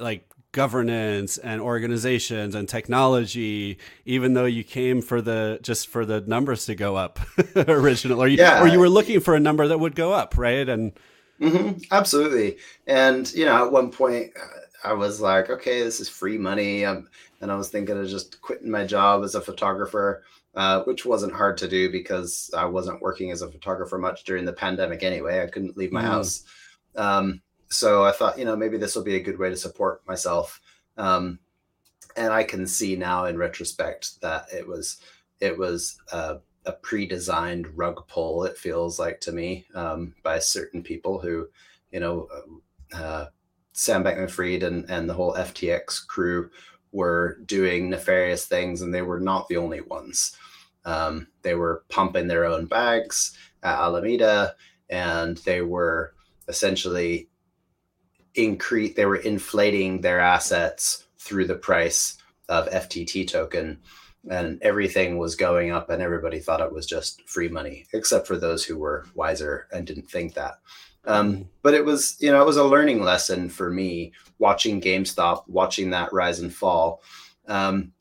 like 0.00 0.28
governance 0.56 1.36
and 1.36 1.60
organizations 1.60 2.54
and 2.54 2.66
technology 2.66 3.76
even 4.06 4.32
though 4.32 4.46
you 4.46 4.64
came 4.64 5.02
for 5.02 5.20
the 5.20 5.58
just 5.60 5.86
for 5.86 6.06
the 6.06 6.22
numbers 6.22 6.64
to 6.64 6.74
go 6.74 6.96
up 6.96 7.20
originally 7.68 8.18
or 8.18 8.26
you, 8.26 8.38
yeah. 8.38 8.62
or 8.62 8.66
you 8.66 8.80
were 8.80 8.88
looking 8.88 9.20
for 9.20 9.34
a 9.34 9.40
number 9.40 9.68
that 9.68 9.78
would 9.78 9.94
go 9.94 10.14
up 10.14 10.38
right 10.38 10.66
and 10.66 10.98
mm-hmm. 11.38 11.78
absolutely 11.90 12.56
and 12.86 13.34
you 13.34 13.44
know 13.44 13.66
at 13.66 13.70
one 13.70 13.90
point 13.90 14.32
i 14.82 14.94
was 14.94 15.20
like 15.20 15.50
okay 15.50 15.82
this 15.82 16.00
is 16.00 16.08
free 16.08 16.38
money 16.38 16.86
um, 16.86 17.06
and 17.42 17.52
i 17.52 17.54
was 17.54 17.68
thinking 17.68 17.98
of 17.98 18.08
just 18.08 18.40
quitting 18.40 18.70
my 18.70 18.86
job 18.86 19.22
as 19.22 19.34
a 19.34 19.42
photographer 19.42 20.22
uh, 20.54 20.82
which 20.84 21.04
wasn't 21.04 21.34
hard 21.34 21.58
to 21.58 21.68
do 21.68 21.92
because 21.92 22.50
I 22.56 22.64
wasn't 22.64 23.02
working 23.02 23.30
as 23.30 23.42
a 23.42 23.52
photographer 23.52 23.98
much 23.98 24.24
during 24.24 24.46
the 24.46 24.54
pandemic 24.54 25.02
anyway. 25.02 25.42
I 25.42 25.48
couldn't 25.48 25.76
leave 25.76 25.92
my 25.92 26.00
mm. 26.00 26.06
house. 26.06 26.44
Um, 26.96 27.42
so 27.68 28.04
I 28.04 28.12
thought, 28.12 28.38
you 28.38 28.44
know, 28.44 28.56
maybe 28.56 28.78
this 28.78 28.94
will 28.94 29.04
be 29.04 29.16
a 29.16 29.22
good 29.22 29.38
way 29.38 29.50
to 29.50 29.56
support 29.56 30.06
myself. 30.06 30.60
Um, 30.96 31.38
and 32.16 32.32
I 32.32 32.44
can 32.44 32.66
see 32.66 32.96
now 32.96 33.26
in 33.26 33.36
retrospect 33.36 34.20
that 34.22 34.46
it 34.52 34.66
was 34.66 34.98
it 35.40 35.58
was 35.58 35.98
a, 36.12 36.38
a 36.64 36.72
pre-designed 36.72 37.76
rug 37.76 38.08
pull. 38.08 38.44
It 38.44 38.56
feels 38.56 38.98
like 38.98 39.20
to 39.22 39.32
me 39.32 39.66
um, 39.74 40.14
by 40.22 40.38
certain 40.38 40.82
people 40.82 41.20
who, 41.20 41.48
you 41.90 42.00
know, 42.00 42.28
uh, 42.94 43.26
Sam 43.72 44.02
Bankman-Fried 44.02 44.62
and 44.62 44.88
and 44.88 45.08
the 45.08 45.14
whole 45.14 45.34
FTX 45.34 46.06
crew 46.06 46.50
were 46.92 47.38
doing 47.44 47.90
nefarious 47.90 48.46
things, 48.46 48.80
and 48.80 48.94
they 48.94 49.02
were 49.02 49.20
not 49.20 49.48
the 49.48 49.58
only 49.58 49.82
ones. 49.82 50.34
Um, 50.86 51.26
they 51.42 51.54
were 51.54 51.84
pumping 51.90 52.28
their 52.28 52.46
own 52.46 52.66
bags 52.66 53.36
at 53.62 53.78
Alameda, 53.78 54.54
and 54.88 55.36
they 55.38 55.60
were 55.60 56.14
essentially 56.48 57.28
increase. 58.36 58.94
They 58.94 59.06
were 59.06 59.16
inflating 59.16 60.00
their 60.00 60.20
assets 60.20 61.04
through 61.18 61.46
the 61.46 61.54
price 61.54 62.18
of 62.48 62.68
FTT 62.68 63.28
token, 63.28 63.78
and 64.30 64.60
everything 64.62 65.18
was 65.18 65.34
going 65.34 65.70
up, 65.70 65.90
and 65.90 66.02
everybody 66.02 66.38
thought 66.38 66.60
it 66.60 66.72
was 66.72 66.86
just 66.86 67.28
free 67.28 67.48
money, 67.48 67.86
except 67.92 68.26
for 68.26 68.36
those 68.36 68.64
who 68.64 68.78
were 68.78 69.06
wiser 69.14 69.66
and 69.72 69.86
didn't 69.86 70.10
think 70.10 70.34
that. 70.34 70.58
Um, 71.04 71.32
mm-hmm. 71.32 71.42
but 71.62 71.74
it 71.74 71.84
was, 71.84 72.16
you 72.20 72.32
know, 72.32 72.42
it 72.42 72.46
was 72.46 72.56
a 72.56 72.64
learning 72.64 73.02
lesson 73.02 73.48
for 73.48 73.70
me 73.70 74.12
watching 74.38 74.80
GameStop, 74.80 75.44
watching 75.48 75.90
that 75.90 76.12
rise 76.12 76.40
and 76.40 76.52
fall, 76.52 77.02
um, 77.46 77.92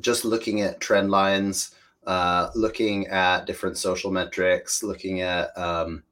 just 0.00 0.24
looking 0.24 0.60
at 0.60 0.80
trend 0.80 1.10
lines, 1.10 1.74
uh, 2.06 2.50
looking 2.54 3.06
at 3.06 3.46
different 3.46 3.78
social 3.78 4.10
metrics, 4.10 4.82
looking 4.82 5.20
at 5.20 5.56
um, 5.56 6.02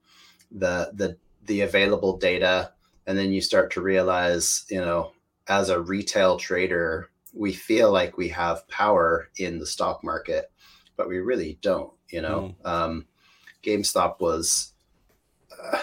the 0.51 0.91
the 0.95 1.17
the 1.47 1.63
available 1.63 2.17
data, 2.17 2.73
and 3.07 3.19
then 3.19 3.33
you 3.33 3.41
start 3.41 3.73
to 3.73 3.81
realize, 3.81 4.65
you 4.71 4.81
know, 4.81 5.13
as 5.49 5.69
a 5.69 5.81
retail 5.81 6.37
trader, 6.37 7.11
we 7.33 7.53
feel 7.53 7.91
like 7.91 8.17
we 8.17 8.29
have 8.29 8.69
power 8.69 9.29
in 9.39 9.59
the 9.59 9.67
stock 9.67 10.05
market, 10.05 10.51
but 10.97 11.09
we 11.09 11.19
really 11.19 11.59
don't. 11.63 11.93
You 12.11 12.23
know, 12.23 12.55
mm. 12.63 12.69
um, 12.69 13.07
GameStop 13.63 14.21
was 14.21 14.73
uh, 15.51 15.79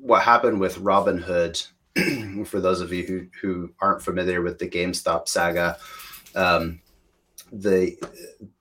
what 0.00 0.22
happened 0.22 0.60
with 0.60 0.78
Robinhood. 0.78 1.66
for 2.46 2.60
those 2.60 2.80
of 2.80 2.92
you 2.92 3.04
who 3.04 3.26
who 3.40 3.70
aren't 3.80 4.02
familiar 4.02 4.42
with 4.42 4.58
the 4.58 4.68
GameStop 4.68 5.28
saga, 5.28 5.76
um, 6.34 6.80
the 7.52 7.96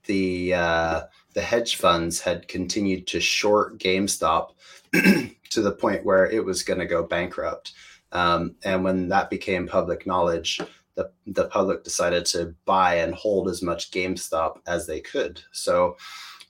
the 0.06 0.54
uh, 0.54 1.02
the 1.34 1.42
hedge 1.42 1.78
funds 1.78 2.20
had 2.20 2.48
continued 2.48 3.08
to 3.08 3.20
short 3.20 3.80
GameStop 3.80 4.52
to 5.50 5.62
the 5.62 5.72
point 5.72 6.06
where 6.06 6.26
it 6.30 6.44
was 6.44 6.64
going 6.64 6.80
to 6.80 6.86
go 6.86 7.04
bankrupt. 7.04 7.74
Um, 8.12 8.56
and 8.64 8.84
when 8.84 9.10
that 9.10 9.30
became 9.30 9.68
public 9.68 10.06
knowledge, 10.06 10.60
the, 10.96 11.12
the 11.28 11.48
public 11.48 11.84
decided 11.84 12.26
to 12.28 12.54
buy 12.66 12.96
and 12.96 13.14
hold 13.16 13.50
as 13.50 13.62
much 13.62 13.92
GameStop 13.92 14.60
as 14.68 14.88
they 14.88 15.00
could. 15.00 15.42
So, 15.52 15.98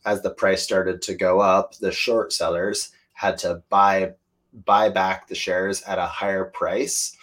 as 0.04 0.24
the 0.24 0.32
price 0.32 0.64
started 0.64 1.02
to 1.04 1.14
go 1.14 1.40
up, 1.40 1.76
the 1.78 1.92
short 1.92 2.34
sellers 2.34 2.92
had 3.14 3.38
to 3.40 3.62
buy 3.70 4.14
buy 4.66 4.90
back 4.90 5.28
the 5.28 5.36
shares 5.36 5.82
at 5.84 6.00
a 6.00 6.06
higher 6.06 6.46
price 6.46 7.16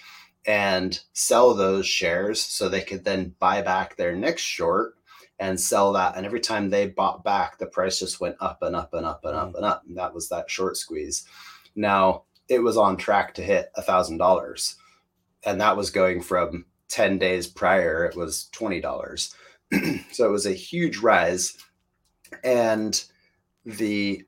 and 0.46 1.00
sell 1.12 1.54
those 1.54 1.86
shares 1.86 2.40
so 2.40 2.68
they 2.68 2.80
could 2.80 3.04
then 3.04 3.34
buy 3.38 3.60
back 3.60 3.96
their 3.96 4.16
next 4.16 4.42
short 4.42 4.94
and 5.38 5.60
sell 5.60 5.92
that. 5.92 6.16
And 6.16 6.26
every 6.26 6.40
time 6.40 6.68
they 6.68 6.88
bought 6.88 7.24
back, 7.24 7.58
the 7.58 7.66
price 7.66 7.98
just 7.98 8.20
went 8.20 8.36
up 8.40 8.62
and 8.62 8.74
up 8.74 8.92
and 8.94 9.06
up 9.06 9.24
and 9.24 9.36
up 9.36 9.52
mm. 9.52 9.56
and 9.56 9.64
up. 9.64 9.84
And 9.86 9.96
that 9.96 10.14
was 10.14 10.28
that 10.28 10.50
short 10.50 10.76
squeeze. 10.76 11.26
Now 11.76 12.24
it 12.48 12.60
was 12.60 12.76
on 12.76 12.96
track 12.96 13.34
to 13.34 13.42
hit 13.42 13.70
a 13.76 13.82
thousand 13.82 14.18
dollars. 14.18 14.76
And 15.44 15.60
that 15.60 15.76
was 15.76 15.90
going 15.90 16.22
from 16.22 16.64
10 16.88 17.18
days 17.18 17.46
prior, 17.46 18.04
it 18.04 18.16
was 18.16 18.48
$20. 18.52 19.34
so 20.12 20.26
it 20.26 20.32
was 20.32 20.46
a 20.46 20.52
huge 20.52 20.98
rise. 20.98 21.56
And 22.42 23.02
the 23.64 24.24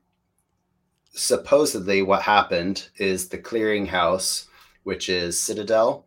supposedly 1.13 2.01
what 2.01 2.21
happened 2.21 2.87
is 2.97 3.27
the 3.27 3.37
clearinghouse, 3.37 4.47
which 4.83 5.09
is 5.09 5.39
Citadel, 5.39 6.05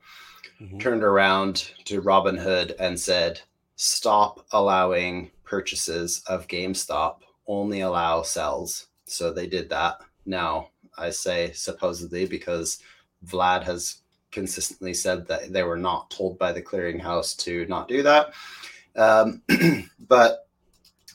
mm-hmm. 0.60 0.78
turned 0.78 1.04
around 1.04 1.72
to 1.84 2.00
Robinhood 2.00 2.74
and 2.78 2.98
said, 2.98 3.40
stop 3.76 4.46
allowing 4.52 5.30
purchases 5.44 6.22
of 6.26 6.48
GameStop, 6.48 7.18
only 7.46 7.80
allow 7.80 8.22
sells. 8.22 8.88
So 9.06 9.32
they 9.32 9.46
did 9.46 9.68
that. 9.70 10.00
Now, 10.26 10.70
I 10.96 11.10
say 11.10 11.52
supposedly 11.52 12.26
because 12.26 12.78
Vlad 13.26 13.64
has 13.64 14.02
consistently 14.30 14.94
said 14.94 15.26
that 15.28 15.52
they 15.52 15.62
were 15.62 15.76
not 15.76 16.10
told 16.10 16.38
by 16.38 16.52
the 16.52 16.62
clearinghouse 16.62 17.36
to 17.38 17.66
not 17.66 17.88
do 17.88 18.02
that. 18.02 18.32
Um, 18.96 19.42
but 20.08 20.48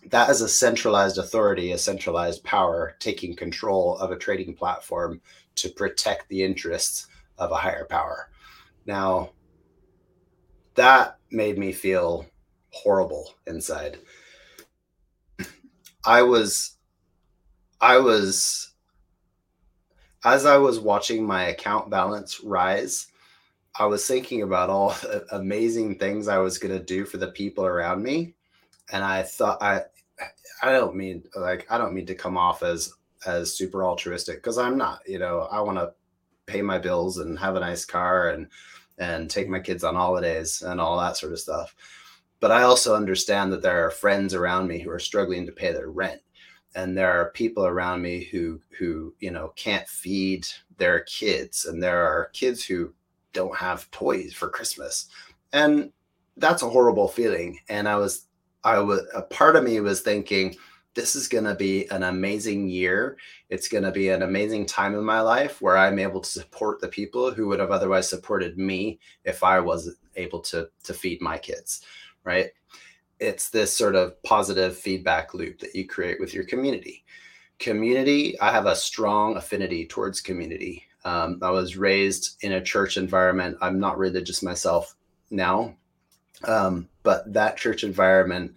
that 0.08 0.30
is 0.30 0.42
a 0.42 0.50
centralized 0.50 1.18
authority, 1.18 1.72
a 1.72 1.78
centralized 1.78 2.44
power 2.44 2.96
taking 3.00 3.36
control 3.36 3.98
of 3.98 4.12
a 4.12 4.18
trading 4.18 4.54
platform 4.54 5.22
to 5.56 5.70
protect 5.70 6.30
the 6.30 6.44
interests 6.44 7.08
of 7.38 7.52
a 7.52 7.56
higher 7.56 7.86
power. 7.86 8.30
Now, 8.86 9.32
that 10.76 11.18
made 11.32 11.58
me 11.58 11.74
feel 11.74 12.26
horrible 12.72 13.34
inside. 13.48 14.00
I 16.06 16.22
was, 16.24 16.78
I 17.82 17.98
was, 17.98 18.72
as 20.24 20.46
I 20.46 20.58
was 20.58 20.80
watching 20.80 21.26
my 21.26 21.46
account 21.46 21.90
balance 21.90 22.42
rise, 22.42 23.08
I 23.78 23.86
was 23.86 24.06
thinking 24.06 24.42
about 24.42 24.70
all 24.70 24.90
the 25.02 25.26
amazing 25.32 25.98
things 25.98 26.28
I 26.28 26.40
was 26.40 26.58
going 26.58 26.78
to 26.78 26.84
do 26.84 27.06
for 27.06 27.18
the 27.18 27.28
people 27.28 27.66
around 27.66 28.04
me. 28.04 28.36
And 28.92 29.04
I 29.04 29.24
thought, 29.24 29.62
I, 29.62 29.82
I 30.62 30.72
don't 30.72 30.96
mean 30.96 31.24
like, 31.36 31.68
I 31.70 31.78
don't 31.78 31.94
mean 31.94 32.08
to 32.08 32.16
come 32.16 32.38
off 32.38 32.64
as, 32.64 32.94
as 33.26 33.56
super 33.56 33.86
altruistic 33.86 34.38
because 34.38 34.58
I'm 34.58 34.78
not, 34.78 35.02
you 35.06 35.20
know, 35.20 35.48
I 35.52 35.62
want 35.62 35.78
to 35.78 35.94
pay 36.46 36.62
my 36.62 36.80
bills 36.80 37.20
and 37.20 37.38
have 37.38 37.56
a 37.56 37.60
nice 37.60 37.86
car 37.86 38.30
and, 38.30 38.48
and 38.98 39.30
take 39.30 39.48
my 39.48 39.60
kids 39.60 39.84
on 39.84 39.96
holidays 39.96 40.62
and 40.62 40.82
all 40.82 41.00
that 41.00 41.18
sort 41.18 41.34
of 41.34 41.40
stuff 41.40 41.76
but 42.40 42.52
I 42.52 42.64
also 42.64 42.96
understand 42.96 43.52
that 43.52 43.62
there 43.62 43.86
are 43.86 43.92
friends 43.92 44.34
around 44.34 44.68
me 44.68 44.80
who 44.80 44.90
are 44.90 45.00
struggling 45.00 45.46
to 45.46 45.52
pay 45.52 45.72
their 45.72 45.90
rent. 45.90 46.22
And 46.76 46.96
there 46.96 47.12
are 47.12 47.32
people 47.32 47.66
around 47.66 48.02
me 48.02 48.26
who 48.26 48.62
who, 48.78 49.14
you 49.20 49.32
know, 49.32 49.54
can't 49.56 49.88
feed 49.88 50.48
their 50.78 51.02
kids 51.02 51.66
and 51.66 51.82
there 51.82 52.06
are 52.06 52.30
kids 52.34 52.64
who 52.64 52.94
don't 53.34 53.56
have 53.56 53.90
toys 53.92 54.34
for 54.34 54.50
Christmas. 54.50 55.08
And 55.54 55.92
that's 56.38 56.64
a 56.64 56.70
horrible 56.70 57.08
feeling. 57.08 57.60
And 57.70 57.88
I 57.88 57.96
was, 57.96 58.28
I 58.64 58.80
was, 58.80 59.02
a 59.14 59.22
part 59.22 59.56
of 59.56 59.64
me 59.64 59.80
was 59.80 60.02
thinking, 60.02 60.56
this 60.96 61.16
is 61.16 61.28
going 61.28 61.44
to 61.44 61.56
be 61.56 61.88
an 61.92 62.04
amazing 62.04 62.68
year. 62.68 63.18
It's 63.50 63.68
going 63.68 63.84
to 63.84 63.92
be 63.92 64.10
an 64.10 64.24
amazing 64.24 64.66
time 64.66 64.96
in 64.96 65.04
my 65.04 65.22
life 65.22 65.62
where 65.62 65.78
I'm 65.78 66.00
able 66.00 66.20
to 66.20 66.30
support 66.30 66.82
the 66.82 66.88
people 66.88 67.32
who 67.32 67.48
would 67.48 67.60
have 67.60 67.72
otherwise 67.72 68.10
supported 68.10 68.58
me 68.58 69.00
if 69.24 69.44
I 69.44 69.60
wasn't 69.60 69.98
able 70.16 70.40
to 70.42 70.70
to 70.84 70.94
feed 70.94 71.22
my 71.22 71.38
kids, 71.38 71.84
right? 72.30 72.52
It's 73.20 73.50
this 73.50 73.76
sort 73.76 73.96
of 73.96 74.22
positive 74.22 74.78
feedback 74.78 75.34
loop 75.34 75.60
that 75.60 75.74
you 75.74 75.88
create 75.88 76.20
with 76.20 76.32
your 76.32 76.44
community. 76.44 77.04
Community, 77.58 78.40
I 78.40 78.52
have 78.52 78.68
a 78.68 78.76
strong 78.76 79.36
affinity 79.36 79.88
towards 79.88 80.22
community. 80.22 80.84
Um, 81.06 81.40
I 81.42 81.50
was 81.50 81.76
raised 81.76 82.38
in 82.44 82.52
a 82.52 82.64
church 82.64 82.98
environment. 82.98 83.58
I'm 83.62 83.80
not 83.80 83.98
religious 83.98 84.44
myself 84.44 84.96
now, 85.32 85.76
um, 86.44 86.88
but 87.02 87.34
that 87.34 87.58
church 87.58 87.84
environment 87.84 88.54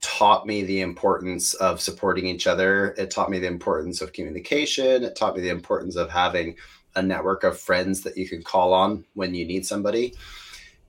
taught 0.00 0.46
me 0.46 0.62
the 0.62 0.80
importance 0.80 1.52
of 1.54 1.78
supporting 1.78 2.26
each 2.26 2.46
other. 2.46 2.94
It 2.96 3.10
taught 3.10 3.30
me 3.30 3.38
the 3.38 3.48
importance 3.48 4.00
of 4.00 4.14
communication. 4.14 5.04
It 5.04 5.14
taught 5.14 5.36
me 5.36 5.42
the 5.42 5.50
importance 5.50 5.96
of 5.96 6.08
having 6.08 6.56
a 6.96 7.02
network 7.02 7.44
of 7.44 7.60
friends 7.60 8.00
that 8.00 8.16
you 8.16 8.26
can 8.26 8.42
call 8.42 8.72
on 8.72 9.04
when 9.12 9.34
you 9.34 9.44
need 9.44 9.66
somebody. 9.66 10.14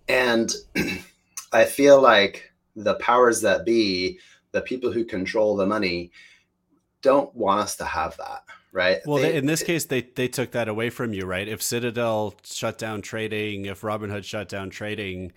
And 0.07 0.49
I 1.51 1.65
feel 1.65 2.01
like 2.01 2.51
the 2.75 2.95
powers 2.95 3.41
that 3.41 3.65
be, 3.65 4.19
the 4.51 4.61
people 4.61 4.91
who 4.91 5.03
control 5.05 5.55
the 5.55 5.65
money, 5.65 6.11
don't 7.01 7.33
want 7.35 7.61
us 7.61 7.75
to 7.77 7.85
have 7.85 8.15
that, 8.17 8.43
right? 8.71 8.99
Well, 9.05 9.21
they, 9.21 9.35
in 9.35 9.45
this 9.45 9.63
case, 9.63 9.85
they 9.85 10.01
they 10.01 10.27
took 10.27 10.51
that 10.51 10.67
away 10.67 10.89
from 10.89 11.13
you, 11.13 11.25
right? 11.25 11.47
If 11.47 11.61
Citadel 11.61 12.35
shut 12.43 12.77
down 12.77 13.01
trading, 13.01 13.65
if 13.65 13.81
Robinhood 13.81 14.23
shut 14.23 14.49
down 14.49 14.69
trading, 14.69 15.31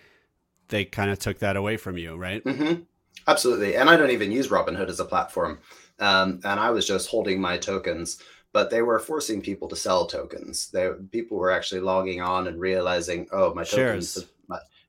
they 0.68 0.84
kind 0.84 1.10
of 1.10 1.18
took 1.18 1.38
that 1.38 1.56
away 1.56 1.76
from 1.76 1.96
you, 1.98 2.16
right? 2.16 2.44
Mm-hmm. 2.44 2.82
Absolutely. 3.26 3.76
And 3.76 3.88
I 3.88 3.96
don't 3.96 4.10
even 4.10 4.32
use 4.32 4.48
Robinhood 4.48 4.88
as 4.88 5.00
a 5.00 5.04
platform. 5.04 5.58
Um, 5.98 6.40
and 6.44 6.60
I 6.60 6.70
was 6.70 6.86
just 6.86 7.08
holding 7.08 7.40
my 7.40 7.56
tokens, 7.56 8.22
but 8.52 8.70
they 8.70 8.82
were 8.82 8.98
forcing 8.98 9.40
people 9.40 9.68
to 9.68 9.76
sell 9.76 10.06
tokens. 10.06 10.70
They, 10.70 10.90
people 11.10 11.38
were 11.38 11.50
actually 11.50 11.80
logging 11.80 12.20
on 12.20 12.46
and 12.48 12.60
realizing, 12.60 13.28
oh, 13.32 13.54
my 13.54 13.64
tokens, 13.64 14.12
shares. 14.12 14.26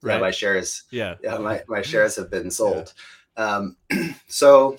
My, 0.06 0.14
right. 0.14 0.22
my 0.22 0.32
shares, 0.32 0.84
yeah, 0.92 1.16
yeah 1.24 1.38
my, 1.38 1.64
my 1.68 1.82
shares 1.82 2.16
have 2.16 2.30
been 2.30 2.52
sold. 2.52 2.94
Yeah. 3.38 3.44
Um, 3.44 3.78
so, 4.28 4.78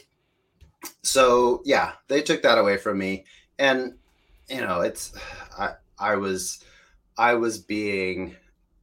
so 1.02 1.62
yeah, 1.64 1.92
they 2.08 2.22
took 2.22 2.42
that 2.42 2.58
away 2.58 2.76
from 2.76 2.98
me. 2.98 3.24
And, 3.58 3.94
you 4.48 4.60
know, 4.60 4.80
it's, 4.82 5.12
I, 5.58 5.72
I 5.98 6.16
was, 6.16 6.64
I 7.18 7.34
was 7.34 7.58
being 7.58 8.36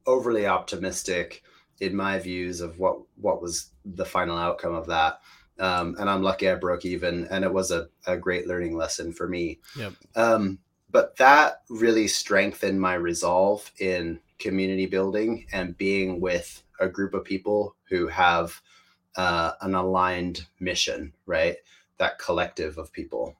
overly 0.06 0.46
optimistic 0.46 1.42
in 1.80 1.94
my 1.94 2.18
views 2.18 2.60
of 2.60 2.78
what 2.78 2.98
what 3.16 3.42
was 3.42 3.70
the 3.84 4.04
final 4.04 4.36
outcome 4.36 4.74
of 4.74 4.86
that. 4.86 5.20
Um, 5.58 5.96
and 5.98 6.10
I'm 6.10 6.22
lucky 6.22 6.48
I 6.48 6.56
broke 6.56 6.84
even, 6.84 7.26
and 7.30 7.44
it 7.44 7.52
was 7.52 7.70
a, 7.70 7.88
a 8.06 8.16
great 8.16 8.48
learning 8.48 8.76
lesson 8.76 9.12
for 9.12 9.28
me. 9.28 9.60
Yep. 9.76 9.92
Um, 10.16 10.58
but 10.90 11.16
that 11.16 11.62
really 11.68 12.08
strengthened 12.08 12.80
my 12.80 12.94
resolve 12.94 13.70
in 13.78 14.18
community 14.38 14.86
building 14.86 15.46
and 15.52 15.76
being 15.76 16.20
with 16.20 16.62
a 16.80 16.88
group 16.88 17.14
of 17.14 17.24
people 17.24 17.76
who 17.88 18.08
have 18.08 18.60
uh, 19.16 19.52
an 19.60 19.74
aligned 19.74 20.46
mission, 20.60 21.12
right? 21.26 21.56
That 21.98 22.18
collective 22.18 22.78
of 22.78 22.92
people. 22.92 23.36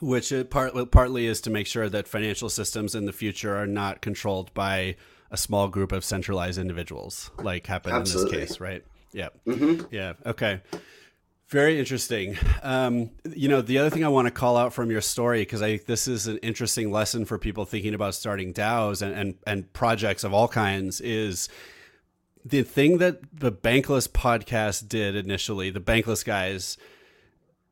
Which 0.00 0.32
it 0.32 0.50
part, 0.50 0.90
partly 0.90 1.26
is 1.26 1.40
to 1.42 1.50
make 1.50 1.66
sure 1.66 1.88
that 1.88 2.08
financial 2.08 2.48
systems 2.48 2.94
in 2.94 3.04
the 3.04 3.12
future 3.12 3.56
are 3.56 3.66
not 3.66 4.00
controlled 4.00 4.52
by 4.54 4.96
a 5.30 5.36
small 5.36 5.68
group 5.68 5.92
of 5.92 6.04
centralized 6.04 6.58
individuals, 6.58 7.30
like 7.38 7.66
happened 7.66 7.94
Absolutely. 7.94 8.34
in 8.34 8.40
this 8.40 8.50
case, 8.50 8.60
right? 8.60 8.84
Yeah. 9.12 9.28
Mm-hmm. 9.46 9.86
Yeah. 9.90 10.14
Okay. 10.26 10.60
Very 11.52 11.78
interesting. 11.78 12.38
Um, 12.62 13.10
you 13.36 13.46
know, 13.46 13.60
the 13.60 13.76
other 13.76 13.90
thing 13.90 14.06
I 14.06 14.08
want 14.08 14.26
to 14.26 14.30
call 14.30 14.56
out 14.56 14.72
from 14.72 14.90
your 14.90 15.02
story, 15.02 15.42
because 15.42 15.60
I 15.60 15.68
think 15.68 15.84
this 15.84 16.08
is 16.08 16.26
an 16.26 16.38
interesting 16.38 16.90
lesson 16.90 17.26
for 17.26 17.36
people 17.36 17.66
thinking 17.66 17.92
about 17.92 18.14
starting 18.14 18.54
DAOs 18.54 19.02
and, 19.02 19.14
and, 19.14 19.34
and 19.46 19.70
projects 19.74 20.24
of 20.24 20.32
all 20.32 20.48
kinds, 20.48 21.02
is 21.02 21.50
the 22.42 22.62
thing 22.62 22.96
that 22.98 23.18
the 23.34 23.52
Bankless 23.52 24.08
podcast 24.08 24.88
did 24.88 25.14
initially, 25.14 25.68
the 25.68 25.78
Bankless 25.78 26.24
guys 26.24 26.78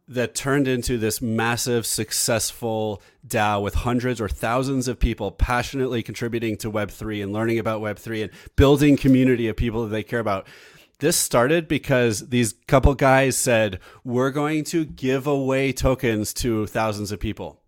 that 0.09 0.35
turned 0.35 0.69
into 0.69 0.99
this 0.99 1.23
massive, 1.23 1.87
successful 1.87 3.01
DAO 3.27 3.63
with 3.63 3.77
hundreds 3.77 4.21
or 4.21 4.29
thousands 4.29 4.89
of 4.89 4.99
people 4.99 5.31
passionately 5.31 6.03
contributing 6.03 6.59
to 6.59 6.71
Web3 6.71 7.23
and 7.23 7.33
learning 7.33 7.59
about 7.59 7.81
Web3 7.81 8.25
and 8.25 8.31
building 8.57 8.99
community 8.99 9.49
of 9.49 9.57
people 9.57 9.85
that 9.85 9.89
they 9.89 10.03
care 10.03 10.21
about. 10.21 10.47
This 11.01 11.17
started 11.17 11.67
because 11.67 12.29
these 12.29 12.55
couple 12.69 12.95
guys 12.95 13.35
said, 13.37 13.81
We're 14.05 14.31
going 14.31 14.65
to 14.65 14.85
give 14.85 15.27
away 15.27 15.73
tokens 15.73 16.35
to 16.35 16.67
thousands 16.67 17.11
of 17.11 17.19
people. 17.19 17.63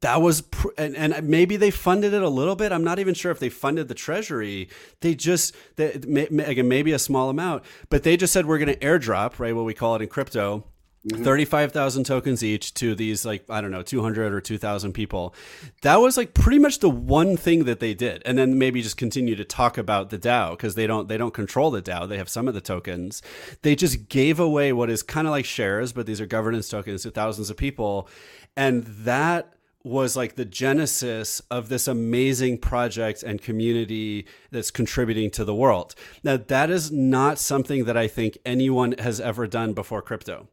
That 0.00 0.20
was, 0.20 0.42
pr- 0.42 0.68
and, 0.76 0.96
and 0.96 1.28
maybe 1.28 1.56
they 1.56 1.70
funded 1.70 2.14
it 2.14 2.22
a 2.22 2.28
little 2.28 2.56
bit. 2.56 2.72
I'm 2.72 2.84
not 2.84 2.98
even 2.98 3.14
sure 3.14 3.30
if 3.30 3.38
they 3.38 3.48
funded 3.48 3.88
the 3.88 3.94
treasury. 3.94 4.68
They 5.00 5.14
just, 5.14 5.54
they, 5.76 6.00
may, 6.06 6.26
again, 6.44 6.68
maybe 6.68 6.92
a 6.92 6.98
small 6.98 7.30
amount, 7.30 7.64
but 7.90 8.02
they 8.02 8.16
just 8.16 8.32
said, 8.32 8.46
We're 8.46 8.58
going 8.58 8.74
to 8.74 8.84
airdrop, 8.84 9.38
right? 9.38 9.54
What 9.54 9.64
we 9.64 9.74
call 9.74 9.94
it 9.94 10.02
in 10.02 10.08
crypto 10.08 10.64
Mm-hmm. 11.08 11.24
35,000 11.24 12.04
tokens 12.04 12.44
each 12.44 12.74
to 12.74 12.94
these 12.94 13.24
like 13.24 13.44
I 13.48 13.60
don't 13.60 13.70
know 13.70 13.82
200 13.82 14.32
or 14.32 14.40
2,000 14.40 14.92
people. 14.92 15.34
That 15.82 15.96
was 15.96 16.16
like 16.16 16.34
pretty 16.34 16.58
much 16.58 16.80
the 16.80 16.90
one 16.90 17.36
thing 17.36 17.64
that 17.64 17.80
they 17.80 17.94
did. 17.94 18.22
And 18.26 18.36
then 18.36 18.58
maybe 18.58 18.82
just 18.82 18.96
continue 18.96 19.34
to 19.36 19.44
talk 19.44 19.78
about 19.78 20.10
the 20.10 20.18
DAO 20.18 20.50
because 20.50 20.74
they 20.74 20.86
don't 20.86 21.08
they 21.08 21.16
don't 21.16 21.32
control 21.32 21.70
the 21.70 21.80
DAO. 21.80 22.08
They 22.08 22.18
have 22.18 22.28
some 22.28 22.46
of 22.46 22.54
the 22.54 22.60
tokens. 22.60 23.22
They 23.62 23.74
just 23.74 24.08
gave 24.08 24.38
away 24.38 24.72
what 24.72 24.90
is 24.90 25.02
kind 25.02 25.26
of 25.26 25.30
like 25.30 25.46
shares, 25.46 25.92
but 25.92 26.06
these 26.06 26.20
are 26.20 26.26
governance 26.26 26.68
tokens 26.68 27.02
to 27.04 27.10
thousands 27.10 27.48
of 27.48 27.56
people. 27.56 28.08
And 28.56 28.84
that 28.84 29.54
was 29.84 30.16
like 30.16 30.34
the 30.34 30.44
genesis 30.44 31.40
of 31.50 31.68
this 31.68 31.88
amazing 31.88 32.58
project 32.58 33.22
and 33.22 33.40
community 33.40 34.26
that's 34.50 34.70
contributing 34.70 35.30
to 35.30 35.44
the 35.44 35.54
world. 35.54 35.94
Now, 36.22 36.36
that 36.36 36.68
is 36.68 36.92
not 36.92 37.38
something 37.38 37.84
that 37.84 37.96
I 37.96 38.08
think 38.08 38.36
anyone 38.44 38.96
has 38.98 39.20
ever 39.20 39.46
done 39.46 39.72
before 39.72 40.02
crypto 40.02 40.48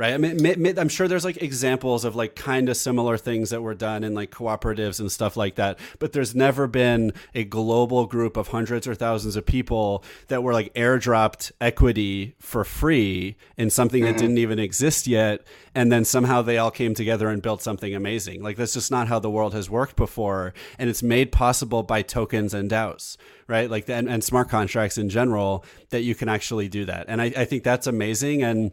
right? 0.00 0.14
I 0.14 0.16
mean, 0.16 0.78
I'm 0.78 0.88
sure 0.88 1.08
there's 1.08 1.26
like 1.26 1.42
examples 1.42 2.06
of 2.06 2.16
like 2.16 2.34
kind 2.34 2.70
of 2.70 2.78
similar 2.78 3.18
things 3.18 3.50
that 3.50 3.60
were 3.60 3.74
done 3.74 4.02
in 4.02 4.14
like 4.14 4.30
cooperatives 4.30 4.98
and 4.98 5.12
stuff 5.12 5.36
like 5.36 5.56
that, 5.56 5.78
but 5.98 6.14
there's 6.14 6.34
never 6.34 6.66
been 6.66 7.12
a 7.34 7.44
global 7.44 8.06
group 8.06 8.38
of 8.38 8.48
hundreds 8.48 8.88
or 8.88 8.94
thousands 8.94 9.36
of 9.36 9.44
people 9.44 10.02
that 10.28 10.42
were 10.42 10.54
like 10.54 10.72
airdropped 10.72 11.52
equity 11.60 12.34
for 12.38 12.64
free 12.64 13.36
in 13.58 13.68
something 13.68 14.02
mm-hmm. 14.02 14.12
that 14.14 14.18
didn't 14.18 14.38
even 14.38 14.58
exist 14.58 15.06
yet, 15.06 15.46
and 15.74 15.92
then 15.92 16.06
somehow 16.06 16.40
they 16.40 16.56
all 16.56 16.70
came 16.70 16.94
together 16.94 17.28
and 17.28 17.42
built 17.42 17.60
something 17.60 17.94
amazing. 17.94 18.42
Like 18.42 18.56
that's 18.56 18.72
just 18.72 18.90
not 18.90 19.06
how 19.06 19.18
the 19.18 19.28
world 19.28 19.52
has 19.52 19.68
worked 19.68 19.96
before, 19.96 20.54
and 20.78 20.88
it's 20.88 21.02
made 21.02 21.30
possible 21.30 21.82
by 21.82 22.00
tokens 22.00 22.54
and 22.54 22.70
DAOs 22.70 23.18
right? 23.48 23.68
Like 23.68 23.90
and, 23.90 24.08
and 24.08 24.22
smart 24.22 24.48
contracts 24.48 24.96
in 24.96 25.08
general 25.08 25.64
that 25.88 26.02
you 26.02 26.14
can 26.14 26.28
actually 26.28 26.68
do 26.68 26.84
that. 26.84 27.06
And 27.08 27.20
I, 27.20 27.24
I 27.36 27.44
think 27.44 27.64
that's 27.64 27.88
amazing. 27.88 28.44
And 28.44 28.70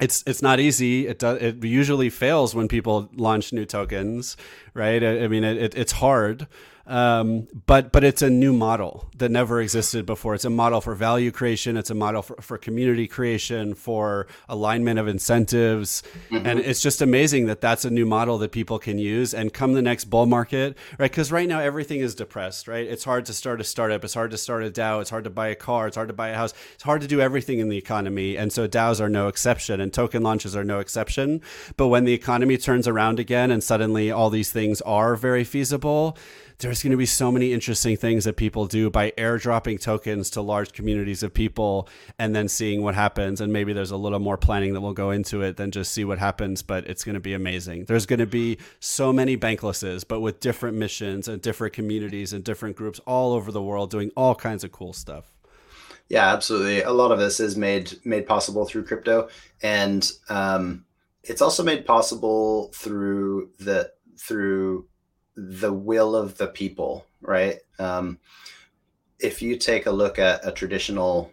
it's 0.00 0.22
it's 0.26 0.42
not 0.42 0.60
easy. 0.60 1.06
It 1.06 1.18
does. 1.18 1.40
It 1.42 1.64
usually 1.64 2.10
fails 2.10 2.54
when 2.54 2.68
people 2.68 3.08
launch 3.14 3.52
new 3.52 3.64
tokens, 3.64 4.36
right? 4.74 5.02
I, 5.02 5.24
I 5.24 5.28
mean, 5.28 5.44
it, 5.44 5.74
it's 5.76 5.92
hard. 5.92 6.46
Um, 6.88 7.48
but 7.66 7.92
but 7.92 8.02
it's 8.02 8.22
a 8.22 8.30
new 8.30 8.54
model 8.54 9.06
that 9.18 9.30
never 9.30 9.60
existed 9.60 10.06
before. 10.06 10.34
It's 10.34 10.46
a 10.46 10.50
model 10.50 10.80
for 10.80 10.94
value 10.94 11.30
creation. 11.30 11.76
It's 11.76 11.90
a 11.90 11.94
model 11.94 12.22
for, 12.22 12.36
for 12.40 12.56
community 12.56 13.06
creation, 13.06 13.74
for 13.74 14.26
alignment 14.48 14.98
of 14.98 15.06
incentives, 15.06 16.02
mm-hmm. 16.30 16.46
and 16.46 16.58
it's 16.58 16.80
just 16.80 17.02
amazing 17.02 17.44
that 17.46 17.60
that's 17.60 17.84
a 17.84 17.90
new 17.90 18.06
model 18.06 18.38
that 18.38 18.52
people 18.52 18.78
can 18.78 18.98
use. 18.98 19.34
And 19.34 19.52
come 19.52 19.74
the 19.74 19.82
next 19.82 20.06
bull 20.06 20.24
market, 20.24 20.78
right? 20.98 21.10
Because 21.10 21.30
right 21.30 21.46
now 21.46 21.60
everything 21.60 22.00
is 22.00 22.14
depressed, 22.14 22.66
right? 22.66 22.86
It's 22.86 23.04
hard 23.04 23.26
to 23.26 23.34
start 23.34 23.60
a 23.60 23.64
startup. 23.64 24.02
It's 24.02 24.14
hard 24.14 24.30
to 24.30 24.38
start 24.38 24.64
a 24.64 24.70
DAO. 24.70 25.02
It's 25.02 25.10
hard 25.10 25.24
to 25.24 25.30
buy 25.30 25.48
a 25.48 25.54
car. 25.54 25.88
It's 25.88 25.96
hard 25.96 26.08
to 26.08 26.14
buy 26.14 26.28
a 26.28 26.36
house. 26.36 26.54
It's 26.72 26.84
hard 26.84 27.02
to 27.02 27.06
do 27.06 27.20
everything 27.20 27.58
in 27.58 27.68
the 27.68 27.76
economy, 27.76 28.38
and 28.38 28.50
so 28.50 28.66
DAOs 28.66 28.98
are 28.98 29.10
no 29.10 29.28
exception, 29.28 29.82
and 29.82 29.92
token 29.92 30.22
launches 30.22 30.56
are 30.56 30.64
no 30.64 30.78
exception. 30.78 31.42
But 31.76 31.88
when 31.88 32.06
the 32.06 32.14
economy 32.14 32.56
turns 32.56 32.88
around 32.88 33.20
again, 33.20 33.50
and 33.50 33.62
suddenly 33.62 34.10
all 34.10 34.30
these 34.30 34.50
things 34.50 34.80
are 34.82 35.16
very 35.16 35.44
feasible 35.44 36.16
there's 36.58 36.82
going 36.82 36.90
to 36.90 36.96
be 36.96 37.06
so 37.06 37.30
many 37.30 37.52
interesting 37.52 37.96
things 37.96 38.24
that 38.24 38.36
people 38.36 38.66
do 38.66 38.90
by 38.90 39.12
airdropping 39.12 39.80
tokens 39.80 40.28
to 40.30 40.42
large 40.42 40.72
communities 40.72 41.22
of 41.22 41.32
people 41.32 41.88
and 42.18 42.34
then 42.34 42.48
seeing 42.48 42.82
what 42.82 42.96
happens. 42.96 43.40
And 43.40 43.52
maybe 43.52 43.72
there's 43.72 43.92
a 43.92 43.96
little 43.96 44.18
more 44.18 44.36
planning 44.36 44.74
that 44.74 44.80
will 44.80 44.92
go 44.92 45.12
into 45.12 45.42
it 45.42 45.56
than 45.56 45.70
just 45.70 45.92
see 45.92 46.04
what 46.04 46.18
happens, 46.18 46.62
but 46.62 46.84
it's 46.88 47.04
going 47.04 47.14
to 47.14 47.20
be 47.20 47.32
amazing. 47.32 47.84
There's 47.84 48.06
going 48.06 48.18
to 48.18 48.26
be 48.26 48.58
so 48.80 49.12
many 49.12 49.36
banklesses, 49.36 50.04
but 50.06 50.20
with 50.20 50.40
different 50.40 50.76
missions 50.76 51.28
and 51.28 51.40
different 51.40 51.74
communities 51.74 52.32
and 52.32 52.42
different 52.42 52.74
groups 52.74 52.98
all 53.06 53.34
over 53.34 53.52
the 53.52 53.62
world 53.62 53.90
doing 53.90 54.10
all 54.16 54.34
kinds 54.34 54.64
of 54.64 54.72
cool 54.72 54.92
stuff. 54.92 55.30
Yeah, 56.08 56.32
absolutely. 56.32 56.82
A 56.82 56.90
lot 56.90 57.12
of 57.12 57.18
this 57.18 57.38
is 57.38 57.56
made 57.56 58.04
made 58.04 58.26
possible 58.26 58.64
through 58.64 58.84
crypto, 58.84 59.28
and 59.62 60.10
um, 60.30 60.86
it's 61.22 61.42
also 61.42 61.62
made 61.62 61.84
possible 61.84 62.72
through 62.72 63.50
the 63.58 63.92
through 64.18 64.86
the 65.38 65.72
will 65.72 66.16
of 66.16 66.36
the 66.36 66.48
people, 66.48 67.06
right? 67.20 67.60
Um, 67.78 68.18
if 69.20 69.40
you 69.40 69.56
take 69.56 69.86
a 69.86 69.92
look 69.92 70.18
at 70.18 70.46
a 70.46 70.50
traditional 70.50 71.32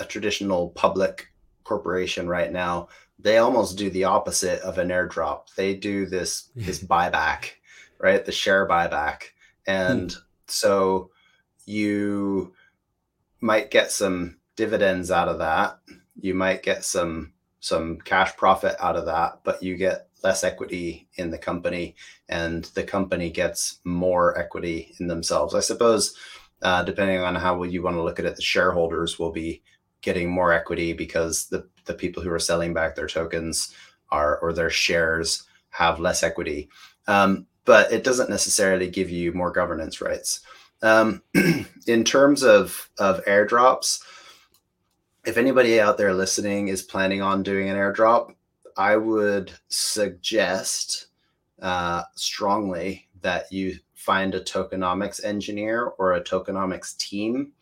a 0.00 0.04
traditional 0.04 0.70
public 0.70 1.28
corporation 1.64 2.28
right 2.28 2.52
now, 2.52 2.88
they 3.18 3.38
almost 3.38 3.76
do 3.76 3.90
the 3.90 4.04
opposite 4.04 4.60
of 4.60 4.78
an 4.78 4.88
airdrop. 4.88 5.54
They 5.54 5.74
do 5.74 6.06
this 6.06 6.50
this 6.56 6.82
buyback, 6.82 7.50
right? 7.98 8.24
The 8.24 8.32
share 8.32 8.66
buyback. 8.68 9.22
And 9.66 10.12
hmm. 10.12 10.18
so 10.48 11.10
you 11.64 12.54
might 13.40 13.70
get 13.70 13.92
some 13.92 14.38
dividends 14.56 15.12
out 15.12 15.28
of 15.28 15.38
that. 15.38 15.78
You 16.20 16.34
might 16.34 16.64
get 16.64 16.84
some 16.84 17.34
some 17.60 17.98
cash 18.00 18.36
profit 18.36 18.74
out 18.80 18.96
of 18.96 19.06
that, 19.06 19.40
but 19.44 19.62
you 19.62 19.76
get 19.76 20.07
less 20.22 20.44
equity 20.44 21.08
in 21.14 21.30
the 21.30 21.38
company 21.38 21.94
and 22.28 22.64
the 22.74 22.82
company 22.82 23.30
gets 23.30 23.78
more 23.84 24.38
equity 24.38 24.94
in 24.98 25.06
themselves. 25.06 25.54
I 25.54 25.60
suppose 25.60 26.16
uh, 26.62 26.82
depending 26.82 27.20
on 27.20 27.34
how 27.34 27.62
you 27.62 27.82
want 27.82 27.96
to 27.96 28.02
look 28.02 28.18
at 28.18 28.24
it, 28.24 28.36
the 28.36 28.42
shareholders 28.42 29.18
will 29.18 29.30
be 29.30 29.62
getting 30.00 30.30
more 30.30 30.52
equity 30.52 30.92
because 30.92 31.46
the, 31.48 31.68
the 31.84 31.94
people 31.94 32.22
who 32.22 32.30
are 32.30 32.38
selling 32.38 32.74
back 32.74 32.94
their 32.94 33.06
tokens 33.06 33.74
are 34.10 34.38
or 34.38 34.52
their 34.52 34.70
shares 34.70 35.44
have 35.70 36.00
less 36.00 36.22
equity. 36.22 36.68
Um, 37.06 37.46
but 37.64 37.92
it 37.92 38.04
doesn't 38.04 38.30
necessarily 38.30 38.88
give 38.88 39.10
you 39.10 39.32
more 39.32 39.52
governance 39.52 40.00
rights. 40.00 40.40
Um, 40.82 41.22
in 41.86 42.04
terms 42.04 42.42
of, 42.42 42.90
of 42.98 43.24
airdrops, 43.24 44.00
if 45.26 45.36
anybody 45.36 45.80
out 45.80 45.98
there 45.98 46.14
listening 46.14 46.68
is 46.68 46.82
planning 46.82 47.20
on 47.20 47.42
doing 47.42 47.68
an 47.68 47.76
airdrop, 47.76 48.34
I 48.78 48.96
would 48.96 49.52
suggest 49.68 51.08
uh, 51.60 52.04
strongly 52.14 53.08
that 53.20 53.52
you 53.52 53.80
find 53.94 54.34
a 54.34 54.40
tokenomics 54.40 55.22
engineer 55.24 55.84
or 55.98 56.12
a 56.12 56.22
tokenomics 56.22 56.96
team 56.96 57.52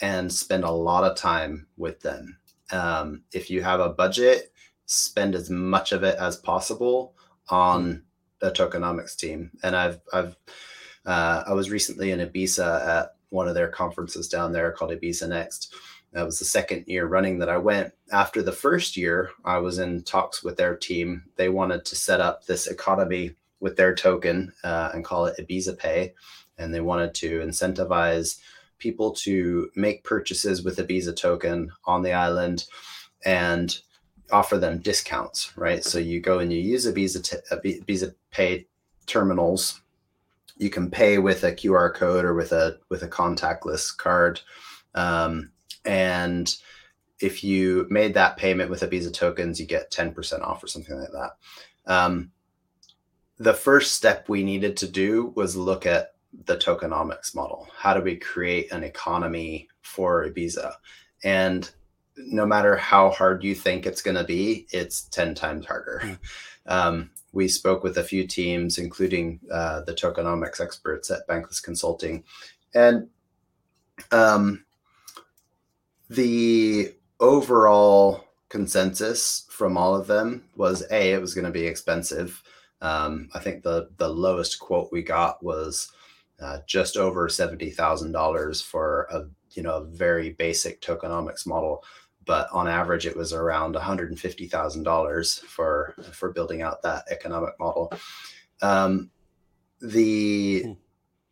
and 0.00 0.32
spend 0.32 0.62
a 0.62 0.70
lot 0.70 1.02
of 1.02 1.16
time 1.16 1.66
with 1.76 2.00
them. 2.00 2.38
Um, 2.70 3.24
if 3.32 3.50
you 3.50 3.62
have 3.62 3.80
a 3.80 3.88
budget, 3.88 4.52
spend 4.86 5.34
as 5.34 5.50
much 5.50 5.90
of 5.90 6.04
it 6.04 6.16
as 6.18 6.36
possible 6.36 7.14
on 7.48 8.04
a 8.40 8.50
tokenomics 8.50 9.16
team. 9.16 9.50
And 9.64 9.74
I've, 9.74 10.00
I've, 10.12 10.36
uh, 11.04 11.42
I 11.48 11.52
was 11.52 11.70
recently 11.70 12.12
in 12.12 12.20
Ibiza 12.20 12.86
at 12.86 13.16
one 13.30 13.48
of 13.48 13.54
their 13.54 13.68
conferences 13.68 14.28
down 14.28 14.52
there 14.52 14.70
called 14.70 14.92
Ibiza 14.92 15.28
Next. 15.28 15.74
That 16.12 16.26
was 16.26 16.38
the 16.38 16.44
second 16.44 16.84
year 16.86 17.06
running 17.06 17.38
that 17.38 17.48
I 17.48 17.58
went. 17.58 17.92
After 18.10 18.42
the 18.42 18.52
first 18.52 18.96
year, 18.96 19.30
I 19.44 19.58
was 19.58 19.78
in 19.78 20.02
talks 20.02 20.42
with 20.42 20.56
their 20.56 20.76
team. 20.76 21.24
They 21.36 21.48
wanted 21.48 21.84
to 21.84 21.96
set 21.96 22.20
up 22.20 22.46
this 22.46 22.66
economy 22.66 23.36
with 23.60 23.76
their 23.76 23.94
token 23.94 24.52
uh, 24.64 24.90
and 24.92 25.04
call 25.04 25.26
it 25.26 25.36
Ibiza 25.38 25.78
Pay. 25.78 26.14
And 26.58 26.74
they 26.74 26.80
wanted 26.80 27.14
to 27.16 27.40
incentivize 27.40 28.40
people 28.78 29.12
to 29.12 29.70
make 29.76 30.02
purchases 30.02 30.64
with 30.64 30.78
Ibiza 30.78 31.14
token 31.14 31.70
on 31.84 32.02
the 32.02 32.12
island 32.12 32.64
and 33.24 33.78
offer 34.32 34.58
them 34.58 34.78
discounts, 34.78 35.56
right? 35.56 35.84
So 35.84 35.98
you 35.98 36.20
go 36.20 36.38
and 36.38 36.52
you 36.52 36.58
use 36.58 36.86
Ibiza, 36.86 37.22
t- 37.22 37.56
Ibiza 37.84 38.14
Pay 38.30 38.66
terminals. 39.06 39.80
You 40.56 40.70
can 40.70 40.90
pay 40.90 41.18
with 41.18 41.44
a 41.44 41.52
QR 41.52 41.94
code 41.94 42.24
or 42.24 42.34
with 42.34 42.52
a 42.52 42.78
with 42.88 43.02
a 43.02 43.08
contactless 43.08 43.96
card, 43.96 44.40
um, 44.94 45.50
and 45.84 46.54
if 47.20 47.44
you 47.44 47.86
made 47.90 48.14
that 48.14 48.36
payment 48.36 48.70
with 48.70 48.80
Ibiza 48.80 49.12
tokens, 49.12 49.60
you 49.60 49.66
get 49.66 49.90
ten 49.90 50.12
percent 50.12 50.42
off 50.42 50.62
or 50.62 50.66
something 50.66 50.98
like 50.98 51.12
that. 51.12 51.36
Um, 51.86 52.30
the 53.38 53.54
first 53.54 53.92
step 53.92 54.28
we 54.28 54.44
needed 54.44 54.76
to 54.78 54.88
do 54.88 55.32
was 55.34 55.56
look 55.56 55.86
at 55.86 56.14
the 56.44 56.56
tokenomics 56.56 57.34
model. 57.34 57.68
How 57.76 57.94
do 57.94 58.00
we 58.00 58.16
create 58.16 58.70
an 58.70 58.84
economy 58.84 59.68
for 59.82 60.28
Ibiza? 60.28 60.74
And 61.24 61.70
no 62.16 62.46
matter 62.46 62.76
how 62.76 63.10
hard 63.10 63.42
you 63.42 63.54
think 63.54 63.86
it's 63.86 64.02
going 64.02 64.16
to 64.16 64.24
be, 64.24 64.66
it's 64.70 65.02
10 65.04 65.34
times 65.34 65.66
harder. 65.66 66.02
Mm. 66.04 66.18
Um, 66.66 67.10
we 67.32 67.48
spoke 67.48 67.82
with 67.82 67.96
a 67.96 68.04
few 68.04 68.26
teams, 68.26 68.78
including 68.78 69.40
uh, 69.50 69.82
the 69.82 69.94
tokenomics 69.94 70.60
experts 70.60 71.10
at 71.10 71.26
Bankless 71.26 71.62
Consulting. 71.62 72.24
And 72.74 73.08
um, 74.12 74.64
the 76.10 76.92
overall 77.20 78.24
consensus 78.48 79.46
from 79.48 79.78
all 79.78 79.94
of 79.94 80.08
them 80.08 80.44
was 80.56 80.84
A, 80.90 81.12
it 81.12 81.20
was 81.20 81.34
going 81.34 81.44
to 81.44 81.52
be 81.52 81.66
expensive. 81.66 82.42
Um, 82.82 83.28
I 83.32 83.38
think 83.38 83.62
the 83.62 83.90
the 83.96 84.08
lowest 84.08 84.58
quote 84.58 84.90
we 84.90 85.02
got 85.02 85.42
was 85.42 85.92
uh, 86.40 86.58
just 86.66 86.96
over 86.96 87.28
seventy 87.28 87.70
thousand 87.70 88.12
dollars 88.12 88.60
for 88.60 89.06
a 89.12 89.26
you 89.52 89.62
know 89.62 89.76
a 89.76 89.84
very 89.84 90.30
basic 90.30 90.80
tokenomics 90.80 91.46
model, 91.46 91.84
but 92.24 92.48
on 92.52 92.66
average 92.66 93.06
it 93.06 93.16
was 93.16 93.32
around 93.32 93.74
one 93.74 93.82
hundred 93.82 94.10
and 94.10 94.18
fifty 94.18 94.48
thousand 94.48 94.82
dollars 94.82 95.38
for 95.46 95.94
for 96.12 96.32
building 96.32 96.62
out 96.62 96.82
that 96.82 97.04
economic 97.10 97.54
model. 97.60 97.92
Um, 98.62 99.10
the 99.80 100.62
hmm. 100.64 100.72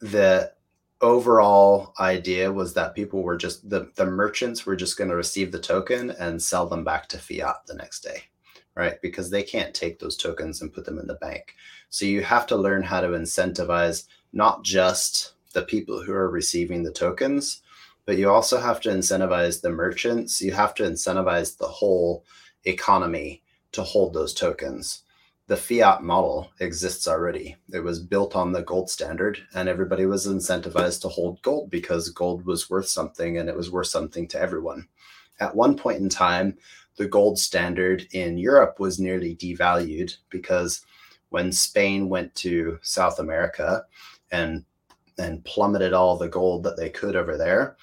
the 0.07 0.53
overall 1.01 1.95
idea 2.01 2.51
was 2.51 2.75
that 2.75 2.95
people 2.95 3.23
were 3.23 3.37
just 3.37 3.69
the 3.69 3.91
the 3.95 4.07
merchants 4.07 4.67
were 4.67 4.77
just 4.77 4.97
going 4.97 5.11
to 5.11 5.17
receive 5.17 5.53
the 5.53 5.61
token 5.61 6.11
and 6.13 6.43
sell 6.43 6.67
them 6.67 6.85
back 6.85 7.09
to 7.09 7.19
fiat 7.19 7.67
the 7.67 7.75
next 7.75 8.01
day 8.01 8.25
right? 8.79 9.03
Because 9.03 9.29
they 9.29 9.43
can't 9.43 9.75
take 9.75 9.99
those 9.99 10.17
tokens 10.17 10.63
and 10.63 10.73
put 10.73 10.85
them 10.85 11.01
in 11.01 11.09
the 11.09 11.15
bank. 11.15 11.57
So 11.91 12.07
you 12.07 12.23
have 12.23 12.47
to 12.47 12.57
learn 12.57 12.85
how 12.85 13.01
to 13.01 13.09
incentivize 13.09 14.07
not 14.33 14.63
just 14.63 15.33
the 15.53 15.63
people 15.63 16.01
who 16.01 16.13
are 16.13 16.31
receiving 16.31 16.85
the 16.85 16.93
tokens, 16.93 17.61
but 18.07 18.19
you 18.19 18.31
also 18.31 18.59
have 18.61 18.81
to 18.83 18.91
incentivize 18.91 19.61
the 19.61 19.71
merchants. 19.71 20.41
You 20.41 20.53
have 20.53 20.75
to 20.77 20.85
incentivize 20.85 21.59
the 21.59 21.67
whole 21.67 22.25
economy 22.65 23.43
to 23.73 23.83
hold 23.83 24.15
those 24.15 24.33
tokens. 24.33 25.03
The 25.49 25.57
fiat 25.57 26.03
model 26.03 26.51
exists 26.61 27.09
already. 27.09 27.57
It 27.73 27.81
was 27.81 28.01
built 28.01 28.37
on 28.37 28.53
the 28.53 28.63
gold 28.63 28.91
standard, 28.91 29.39
and 29.55 29.67
everybody 29.67 30.05
was 30.05 30.27
incentivized 30.27 31.01
to 31.01 31.09
hold 31.09 31.41
gold 31.41 31.71
because 31.71 32.11
gold 32.11 32.45
was 32.45 32.69
worth 32.69 32.87
something 32.87 33.39
and 33.39 33.49
it 33.49 33.57
was 33.57 33.71
worth 33.71 33.87
something 33.87 34.29
to 34.29 34.39
everyone. 34.39 34.87
At 35.41 35.57
one 35.57 35.75
point 35.75 36.03
in 36.03 36.11
time, 36.11 36.59
the 36.99 37.09
gold 37.09 37.39
standard 37.39 38.07
in 38.13 38.37
Europe 38.37 38.79
was 38.79 39.01
nearly 39.01 39.37
devalued 39.37 40.15
because 40.29 40.83
when 41.31 41.51
Spain 41.51 42.11
went 42.11 42.35
to 42.37 42.79
South 42.83 43.19
America 43.19 43.85
and 44.31 44.65
and 45.17 45.43
plummeted 45.47 45.95
all 45.95 46.19
the 46.19 46.29
gold 46.29 46.63
that 46.65 46.77
they 46.77 46.91
could 46.91 47.17
over 47.17 47.39
there, 47.39 47.77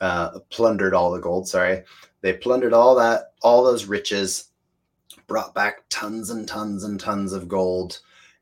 uh, 0.00 0.40
plundered 0.50 0.94
all 0.94 1.12
the 1.12 1.20
gold. 1.20 1.46
Sorry, 1.46 1.84
they 2.22 2.32
plundered 2.32 2.72
all 2.72 2.96
that, 2.96 3.34
all 3.42 3.62
those 3.62 3.84
riches, 3.84 4.50
brought 5.26 5.54
back 5.54 5.84
tons 5.88 6.30
and 6.30 6.46
tons 6.46 6.84
and 6.84 6.98
tons 7.00 7.32
of 7.32 7.48
gold, 7.48 8.00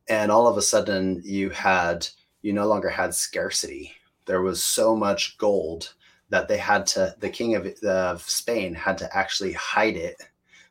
and 0.09 0.31
all 0.31 0.47
of 0.47 0.57
a 0.57 0.63
sudden 0.63 1.21
you 1.25 1.51
had 1.51 2.07
you 2.43 2.53
no 2.53 2.67
longer 2.67 2.89
had 2.91 3.15
scarcity. 3.15 3.93
There 4.27 4.43
was 4.43 4.63
so 4.63 4.97
much 4.97 5.39
gold 5.39 5.95
that 6.31 6.49
they 6.49 6.59
had 6.59 6.87
to 6.89 7.15
the 7.21 7.31
king 7.31 7.55
of, 7.55 7.67
of 7.85 8.23
Spain 8.23 8.75
had 8.75 8.99
to 8.99 9.17
actually 9.17 9.53
hide 9.53 9.97
it. 9.97 10.17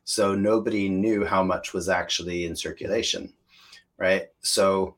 So 0.04 0.34
nobody 0.34 0.88
knew 0.88 1.24
how 1.24 1.42
much 1.42 1.72
was 1.72 1.88
actually 1.88 2.46
in 2.46 2.56
circulation 2.56 3.32
right? 4.02 4.28
So 4.40 4.96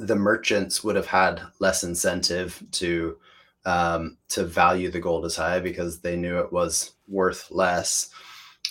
the 0.00 0.16
merchants 0.16 0.82
would 0.82 0.96
have 0.96 1.06
had 1.06 1.40
less 1.60 1.84
incentive 1.84 2.62
to 2.72 3.16
um, 3.64 4.16
to 4.30 4.44
value 4.44 4.90
the 4.90 5.00
gold 5.00 5.24
as 5.26 5.36
high 5.36 5.60
because 5.60 6.00
they 6.00 6.16
knew 6.16 6.38
it 6.38 6.52
was 6.52 6.92
worth 7.06 7.50
less. 7.50 8.10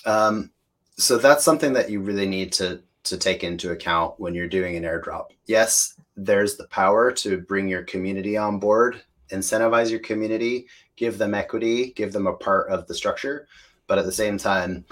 Um, 0.06 0.52
so 1.00 1.18
that's 1.18 1.44
something 1.44 1.74
that 1.74 1.90
you 1.90 2.00
really 2.02 2.28
need 2.28 2.52
to 2.52 2.82
to 3.04 3.18
take 3.18 3.44
into 3.44 3.72
account 3.72 4.14
when 4.20 4.36
you're 4.36 4.48
doing 4.48 4.76
an 4.76 4.84
airdrop 4.84 5.28
yes 5.46 6.00
there's 6.16 6.58
the 6.58 6.68
power 6.68 7.12
to 7.12 7.40
bring 7.42 7.68
your 7.68 7.84
community 7.84 8.38
on 8.38 8.60
board 8.60 9.02
incentivize 9.32 9.90
your 9.90 10.00
community 10.00 10.68
give 11.00 11.18
them 11.18 11.34
equity, 11.34 11.94
give 11.96 12.12
them 12.12 12.28
a 12.28 12.34
part 12.34 12.70
of 12.70 12.86
the 12.86 12.94
structure, 12.94 13.48
but 13.88 13.98
at 13.98 14.06
the 14.06 14.12
same 14.12 14.38
time, 14.38 14.86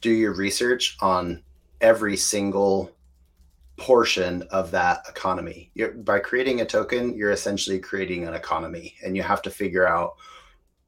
do 0.00 0.10
your 0.10 0.34
research 0.34 0.96
on 1.02 1.42
every 1.82 2.16
single 2.16 2.90
portion 3.76 4.40
of 4.50 4.70
that 4.70 5.00
economy. 5.06 5.70
You're, 5.74 5.92
by 5.92 6.18
creating 6.18 6.62
a 6.62 6.64
token, 6.64 7.14
you're 7.14 7.30
essentially 7.30 7.78
creating 7.78 8.26
an 8.26 8.32
economy, 8.32 8.94
and 9.04 9.14
you 9.14 9.22
have 9.22 9.42
to 9.42 9.50
figure 9.50 9.86
out 9.86 10.14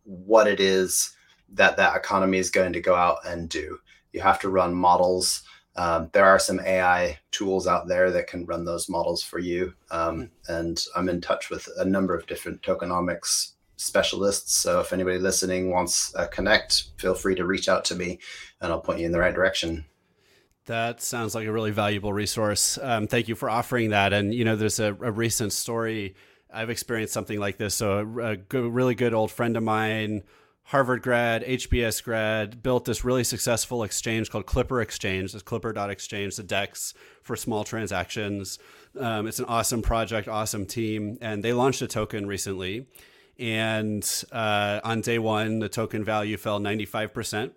what 0.04 0.46
it 0.46 0.58
is 0.58 1.14
that 1.52 1.76
that 1.76 1.94
economy 1.94 2.38
is 2.38 2.50
going 2.50 2.72
to 2.72 2.80
go 2.80 2.94
out 2.94 3.18
and 3.26 3.50
do. 3.50 3.78
You 4.14 4.22
have 4.22 4.40
to 4.40 4.48
run 4.48 4.74
models. 4.74 5.42
Um, 5.76 6.08
there 6.12 6.24
are 6.24 6.38
some 6.38 6.60
AI 6.60 7.18
tools 7.32 7.66
out 7.66 7.88
there 7.88 8.12
that 8.12 8.28
can 8.28 8.46
run 8.46 8.64
those 8.64 8.88
models 8.88 9.22
for 9.22 9.40
you. 9.40 9.74
Um, 9.90 10.30
and 10.48 10.82
I'm 10.94 11.08
in 11.08 11.20
touch 11.20 11.50
with 11.50 11.68
a 11.76 11.84
number 11.84 12.14
of 12.14 12.26
different 12.26 12.62
tokenomics 12.62 13.54
specialists. 13.76 14.54
So 14.54 14.80
if 14.80 14.92
anybody 14.92 15.18
listening 15.18 15.70
wants 15.70 16.14
a 16.14 16.28
connect, 16.28 16.84
feel 16.96 17.14
free 17.14 17.34
to 17.34 17.44
reach 17.44 17.68
out 17.68 17.84
to 17.86 17.96
me 17.96 18.20
and 18.60 18.72
I'll 18.72 18.80
point 18.80 19.00
you 19.00 19.06
in 19.06 19.12
the 19.12 19.18
right 19.18 19.34
direction. 19.34 19.84
That 20.66 21.02
sounds 21.02 21.34
like 21.34 21.46
a 21.46 21.52
really 21.52 21.72
valuable 21.72 22.12
resource. 22.12 22.78
Um, 22.80 23.06
thank 23.06 23.28
you 23.28 23.34
for 23.34 23.50
offering 23.50 23.90
that. 23.90 24.12
And 24.12 24.32
you 24.32 24.44
know, 24.44 24.56
there's 24.56 24.78
a, 24.78 24.94
a 24.94 25.10
recent 25.10 25.52
story. 25.52 26.14
I've 26.52 26.70
experienced 26.70 27.12
something 27.12 27.40
like 27.40 27.58
this. 27.58 27.74
So 27.74 27.98
a, 27.98 28.18
a 28.30 28.36
good, 28.36 28.72
really 28.72 28.94
good 28.94 29.12
old 29.12 29.32
friend 29.32 29.56
of 29.56 29.62
mine, 29.64 30.22
Harvard 30.68 31.02
grad, 31.02 31.44
HBS 31.44 32.02
grad, 32.02 32.62
built 32.62 32.86
this 32.86 33.04
really 33.04 33.24
successful 33.24 33.82
exchange 33.82 34.30
called 34.30 34.46
Clipper 34.46 34.80
Exchange. 34.80 35.34
It's 35.34 35.42
Clipper.exchange, 35.42 36.36
the 36.36 36.42
DEX 36.42 36.94
for 37.22 37.36
small 37.36 37.64
transactions. 37.64 38.58
Um, 38.98 39.26
it's 39.26 39.38
an 39.38 39.44
awesome 39.44 39.82
project, 39.82 40.26
awesome 40.26 40.64
team, 40.64 41.18
and 41.20 41.42
they 41.42 41.52
launched 41.52 41.82
a 41.82 41.86
token 41.86 42.26
recently. 42.26 42.86
And 43.38 44.08
uh, 44.32 44.80
on 44.84 45.02
day 45.02 45.18
one, 45.18 45.58
the 45.58 45.68
token 45.68 46.02
value 46.02 46.36
fell 46.36 46.60
95% 46.60 47.52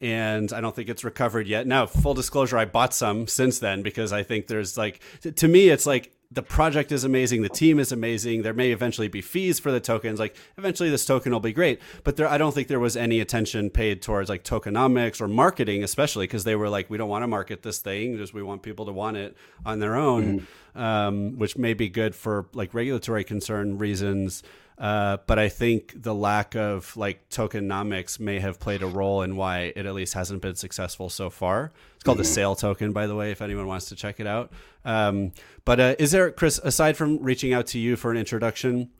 and 0.00 0.52
I 0.52 0.60
don't 0.60 0.74
think 0.74 0.88
it's 0.88 1.04
recovered 1.04 1.46
yet. 1.48 1.66
Now, 1.66 1.86
full 1.86 2.14
disclosure, 2.14 2.56
I 2.56 2.64
bought 2.66 2.94
some 2.94 3.26
since 3.26 3.58
then 3.58 3.82
because 3.82 4.12
I 4.12 4.22
think 4.22 4.46
there's 4.46 4.78
like 4.78 5.00
to 5.22 5.48
me 5.48 5.68
it's 5.68 5.86
like 5.86 6.12
the 6.30 6.42
project 6.42 6.92
is 6.92 7.04
amazing, 7.04 7.40
the 7.40 7.48
team 7.48 7.78
is 7.78 7.90
amazing. 7.90 8.42
There 8.42 8.52
may 8.52 8.70
eventually 8.70 9.08
be 9.08 9.22
fees 9.22 9.58
for 9.58 9.72
the 9.72 9.80
tokens. 9.80 10.18
Like 10.18 10.36
eventually 10.58 10.90
this 10.90 11.06
token 11.06 11.32
will 11.32 11.40
be 11.40 11.54
great, 11.54 11.80
but 12.04 12.16
there 12.16 12.28
I 12.28 12.36
don't 12.36 12.54
think 12.54 12.68
there 12.68 12.78
was 12.78 12.96
any 12.96 13.20
attention 13.20 13.70
paid 13.70 14.02
towards 14.02 14.28
like 14.28 14.44
tokenomics 14.44 15.22
or 15.22 15.28
marketing 15.28 15.82
especially 15.82 16.26
because 16.26 16.44
they 16.44 16.54
were 16.54 16.68
like 16.68 16.90
we 16.90 16.98
don't 16.98 17.08
want 17.08 17.22
to 17.22 17.28
market 17.28 17.62
this 17.62 17.78
thing, 17.78 18.18
just 18.18 18.34
we 18.34 18.42
want 18.42 18.62
people 18.62 18.84
to 18.86 18.92
want 18.92 19.16
it 19.16 19.36
on 19.64 19.78
their 19.78 19.96
own, 19.96 20.40
mm-hmm. 20.40 20.80
um, 20.80 21.38
which 21.38 21.56
may 21.56 21.72
be 21.72 21.88
good 21.88 22.14
for 22.14 22.46
like 22.52 22.74
regulatory 22.74 23.24
concern 23.24 23.78
reasons. 23.78 24.42
Uh, 24.78 25.16
but 25.26 25.38
I 25.40 25.48
think 25.48 26.02
the 26.02 26.14
lack 26.14 26.54
of 26.54 26.96
like 26.96 27.28
tokenomics 27.30 28.20
may 28.20 28.38
have 28.38 28.60
played 28.60 28.82
a 28.82 28.86
role 28.86 29.22
in 29.22 29.34
why 29.34 29.72
it 29.74 29.86
at 29.86 29.94
least 29.94 30.14
hasn't 30.14 30.40
been 30.40 30.54
successful 30.54 31.10
so 31.10 31.30
far. 31.30 31.72
It's 31.96 32.04
called 32.04 32.18
mm-hmm. 32.18 32.22
the 32.22 32.28
SAIL 32.28 32.54
token, 32.54 32.92
by 32.92 33.08
the 33.08 33.16
way, 33.16 33.32
if 33.32 33.42
anyone 33.42 33.66
wants 33.66 33.86
to 33.86 33.96
check 33.96 34.20
it 34.20 34.26
out. 34.26 34.52
Um, 34.84 35.32
but 35.64 35.80
uh, 35.80 35.96
is 35.98 36.12
there, 36.12 36.30
Chris, 36.30 36.60
aside 36.62 36.96
from 36.96 37.18
reaching 37.22 37.52
out 37.52 37.66
to 37.68 37.78
you 37.78 37.96
for 37.96 38.12
an 38.12 38.16
introduction, 38.16 38.90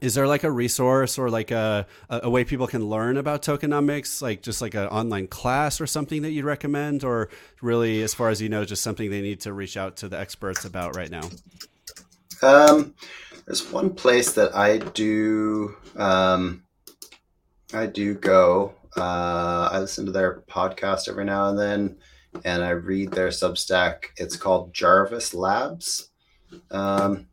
is 0.00 0.14
there 0.14 0.26
like 0.26 0.44
a 0.44 0.50
resource 0.50 1.18
or 1.18 1.30
like 1.30 1.50
a, 1.50 1.86
a 2.08 2.28
way 2.28 2.44
people 2.44 2.66
can 2.66 2.86
learn 2.86 3.16
about 3.16 3.42
tokenomics, 3.42 4.22
like 4.22 4.42
just 4.42 4.62
like 4.62 4.74
an 4.74 4.86
online 4.88 5.26
class 5.26 5.80
or 5.80 5.86
something 5.86 6.22
that 6.22 6.30
you'd 6.30 6.44
recommend, 6.44 7.04
or 7.04 7.28
really, 7.60 8.02
as 8.02 8.14
far 8.14 8.30
as 8.30 8.40
you 8.40 8.48
know, 8.48 8.64
just 8.64 8.82
something 8.82 9.10
they 9.10 9.22
need 9.22 9.40
to 9.40 9.52
reach 9.52 9.76
out 9.76 9.96
to 9.96 10.08
the 10.08 10.18
experts 10.18 10.64
about 10.64 10.96
right 10.96 11.10
now? 11.10 11.28
Um, 12.42 12.94
there's 13.46 13.70
one 13.70 13.94
place 13.94 14.32
that 14.32 14.54
I 14.54 14.78
do 14.78 15.76
um, 15.96 16.64
I 17.72 17.86
do 17.86 18.14
go. 18.14 18.74
Uh, 18.96 19.68
I 19.72 19.80
listen 19.80 20.06
to 20.06 20.12
their 20.12 20.42
podcast 20.48 21.08
every 21.08 21.24
now 21.24 21.48
and 21.48 21.58
then, 21.58 21.96
and 22.44 22.62
I 22.64 22.70
read 22.70 23.10
their 23.10 23.28
Substack. 23.28 24.04
It's 24.16 24.36
called 24.36 24.72
Jarvis 24.72 25.34
Labs. 25.34 26.10
Um, 26.70 27.26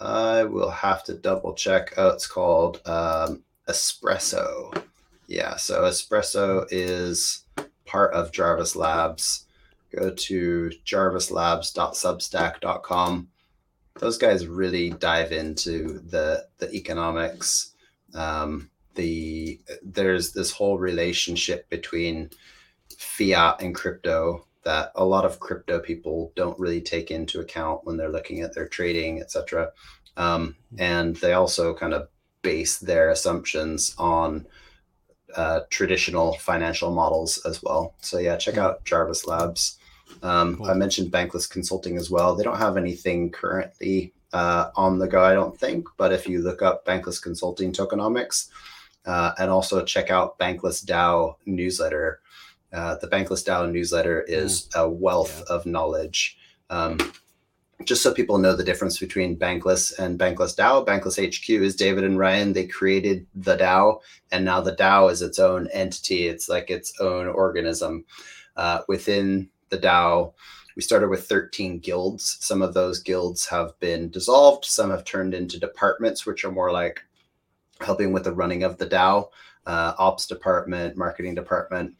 I 0.00 0.44
will 0.44 0.70
have 0.70 1.02
to 1.04 1.14
double 1.14 1.54
check. 1.54 1.94
Oh, 1.96 2.08
it's 2.08 2.26
called 2.26 2.82
um, 2.86 3.42
Espresso. 3.68 4.84
Yeah, 5.26 5.56
so 5.56 5.82
Espresso 5.82 6.66
is 6.70 7.44
part 7.86 8.12
of 8.14 8.32
Jarvis 8.32 8.76
Labs. 8.76 9.46
Go 9.94 10.10
to 10.10 10.70
jarvislabs.substack.com 10.86 13.28
those 14.00 14.16
guys 14.16 14.46
really 14.46 14.90
dive 14.90 15.30
into 15.30 16.00
the 16.00 16.46
the 16.58 16.72
economics. 16.74 17.74
Um, 18.14 18.70
the 18.94 19.60
there's 19.82 20.32
this 20.32 20.50
whole 20.50 20.78
relationship 20.78 21.68
between 21.68 22.30
fiat 22.98 23.62
and 23.62 23.74
crypto 23.74 24.46
that 24.64 24.90
a 24.94 25.04
lot 25.04 25.24
of 25.24 25.38
crypto 25.38 25.78
people 25.78 26.32
don't 26.34 26.58
really 26.58 26.80
take 26.80 27.10
into 27.10 27.40
account 27.40 27.84
when 27.84 27.96
they're 27.96 28.10
looking 28.10 28.40
at 28.40 28.54
their 28.54 28.68
trading, 28.68 29.20
etc. 29.20 29.70
Um, 30.16 30.56
and 30.78 31.16
they 31.16 31.34
also 31.34 31.74
kind 31.74 31.94
of 31.94 32.08
base 32.42 32.78
their 32.78 33.10
assumptions 33.10 33.94
on 33.98 34.46
uh, 35.36 35.60
traditional 35.70 36.34
financial 36.34 36.90
models 36.90 37.38
as 37.46 37.62
well. 37.62 37.94
So 38.00 38.18
yeah, 38.18 38.36
check 38.36 38.56
out 38.56 38.84
Jarvis 38.84 39.26
Labs. 39.26 39.78
Um, 40.22 40.56
cool. 40.56 40.66
I 40.66 40.74
mentioned 40.74 41.12
Bankless 41.12 41.48
Consulting 41.48 41.96
as 41.96 42.10
well. 42.10 42.34
They 42.34 42.44
don't 42.44 42.58
have 42.58 42.76
anything 42.76 43.30
currently 43.30 44.12
uh, 44.32 44.70
on 44.76 44.98
the 44.98 45.08
go, 45.08 45.22
I 45.22 45.34
don't 45.34 45.58
think. 45.58 45.88
But 45.96 46.12
if 46.12 46.28
you 46.28 46.40
look 46.40 46.62
up 46.62 46.84
Bankless 46.86 47.22
Consulting 47.22 47.72
Tokenomics 47.72 48.48
uh, 49.06 49.32
and 49.38 49.50
also 49.50 49.84
check 49.84 50.10
out 50.10 50.38
Bankless 50.38 50.84
DAO 50.84 51.36
newsletter, 51.46 52.20
uh, 52.72 52.96
the 52.96 53.08
Bankless 53.08 53.44
DAO 53.44 53.70
newsletter 53.70 54.22
is 54.22 54.68
mm. 54.68 54.80
a 54.80 54.88
wealth 54.88 55.42
yeah. 55.48 55.56
of 55.56 55.66
knowledge. 55.66 56.38
Um, 56.68 56.98
just 57.84 58.02
so 58.02 58.12
people 58.12 58.38
know 58.38 58.54
the 58.54 58.64
difference 58.64 58.98
between 58.98 59.38
Bankless 59.38 59.98
and 59.98 60.18
Bankless 60.18 60.54
DAO, 60.54 60.86
Bankless 60.86 61.18
HQ 61.18 61.48
is 61.48 61.74
David 61.74 62.04
and 62.04 62.18
Ryan. 62.18 62.52
They 62.52 62.66
created 62.66 63.26
the 63.34 63.56
DAO, 63.56 64.00
and 64.30 64.44
now 64.44 64.60
the 64.60 64.76
DAO 64.76 65.10
is 65.10 65.22
its 65.22 65.38
own 65.38 65.66
entity. 65.68 66.28
It's 66.28 66.48
like 66.48 66.70
its 66.70 66.92
own 67.00 67.26
organism 67.26 68.04
uh, 68.56 68.82
within 68.86 69.48
the 69.70 69.78
DAO, 69.78 70.32
we 70.76 70.82
started 70.82 71.08
with 71.08 71.26
13 71.26 71.78
guilds. 71.78 72.38
Some 72.40 72.62
of 72.62 72.74
those 72.74 73.02
guilds 73.02 73.46
have 73.46 73.78
been 73.80 74.10
dissolved, 74.10 74.64
some 74.64 74.90
have 74.90 75.04
turned 75.04 75.34
into 75.34 75.58
departments, 75.58 76.26
which 76.26 76.44
are 76.44 76.52
more 76.52 76.72
like 76.72 77.00
helping 77.80 78.12
with 78.12 78.24
the 78.24 78.34
running 78.34 78.62
of 78.62 78.78
the 78.78 78.86
DAO, 78.86 79.28
uh, 79.66 79.94
ops 79.98 80.26
department, 80.26 80.96
marketing 80.96 81.34
department. 81.34 81.94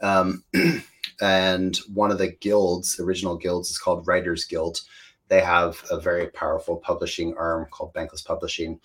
Um, 0.00 0.44
and 1.20 1.76
one 1.94 2.10
of 2.10 2.18
the 2.18 2.32
guilds, 2.32 3.00
original 3.00 3.36
guilds, 3.36 3.70
is 3.70 3.78
called 3.78 4.06
Writers 4.06 4.44
Guild. 4.44 4.80
They 5.28 5.40
have 5.40 5.84
a 5.90 5.98
very 5.98 6.28
powerful 6.28 6.76
publishing 6.76 7.34
arm 7.36 7.66
called 7.70 7.94
Bankless 7.94 8.24
Publishing, 8.24 8.80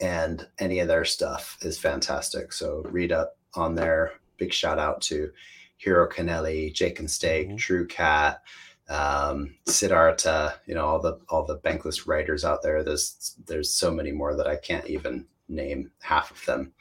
and 0.00 0.46
any 0.58 0.78
of 0.78 0.88
their 0.88 1.04
stuff 1.04 1.58
is 1.60 1.78
fantastic. 1.78 2.52
So 2.52 2.82
read 2.86 3.12
up 3.12 3.36
on 3.54 3.74
there. 3.74 4.12
big 4.38 4.52
shout 4.52 4.78
out 4.78 5.02
to 5.02 5.30
Hero 5.82 6.08
Kennelly, 6.08 6.72
Jake 6.72 7.00
and 7.00 7.10
Steak, 7.10 7.48
mm-hmm. 7.48 7.56
True 7.56 7.86
Cat, 7.86 8.42
um, 8.88 9.54
Siddhartha, 9.66 10.54
you 10.66 10.74
know, 10.74 10.86
all 10.86 11.00
the 11.00 11.18
all 11.28 11.44
the 11.44 11.58
bankless 11.58 12.06
writers 12.06 12.44
out 12.44 12.62
there. 12.62 12.84
There's 12.84 13.36
there's 13.46 13.70
so 13.70 13.90
many 13.90 14.12
more 14.12 14.36
that 14.36 14.46
I 14.46 14.56
can't 14.56 14.86
even 14.86 15.26
name 15.48 15.90
half 16.00 16.30
of 16.30 16.44
them. 16.46 16.72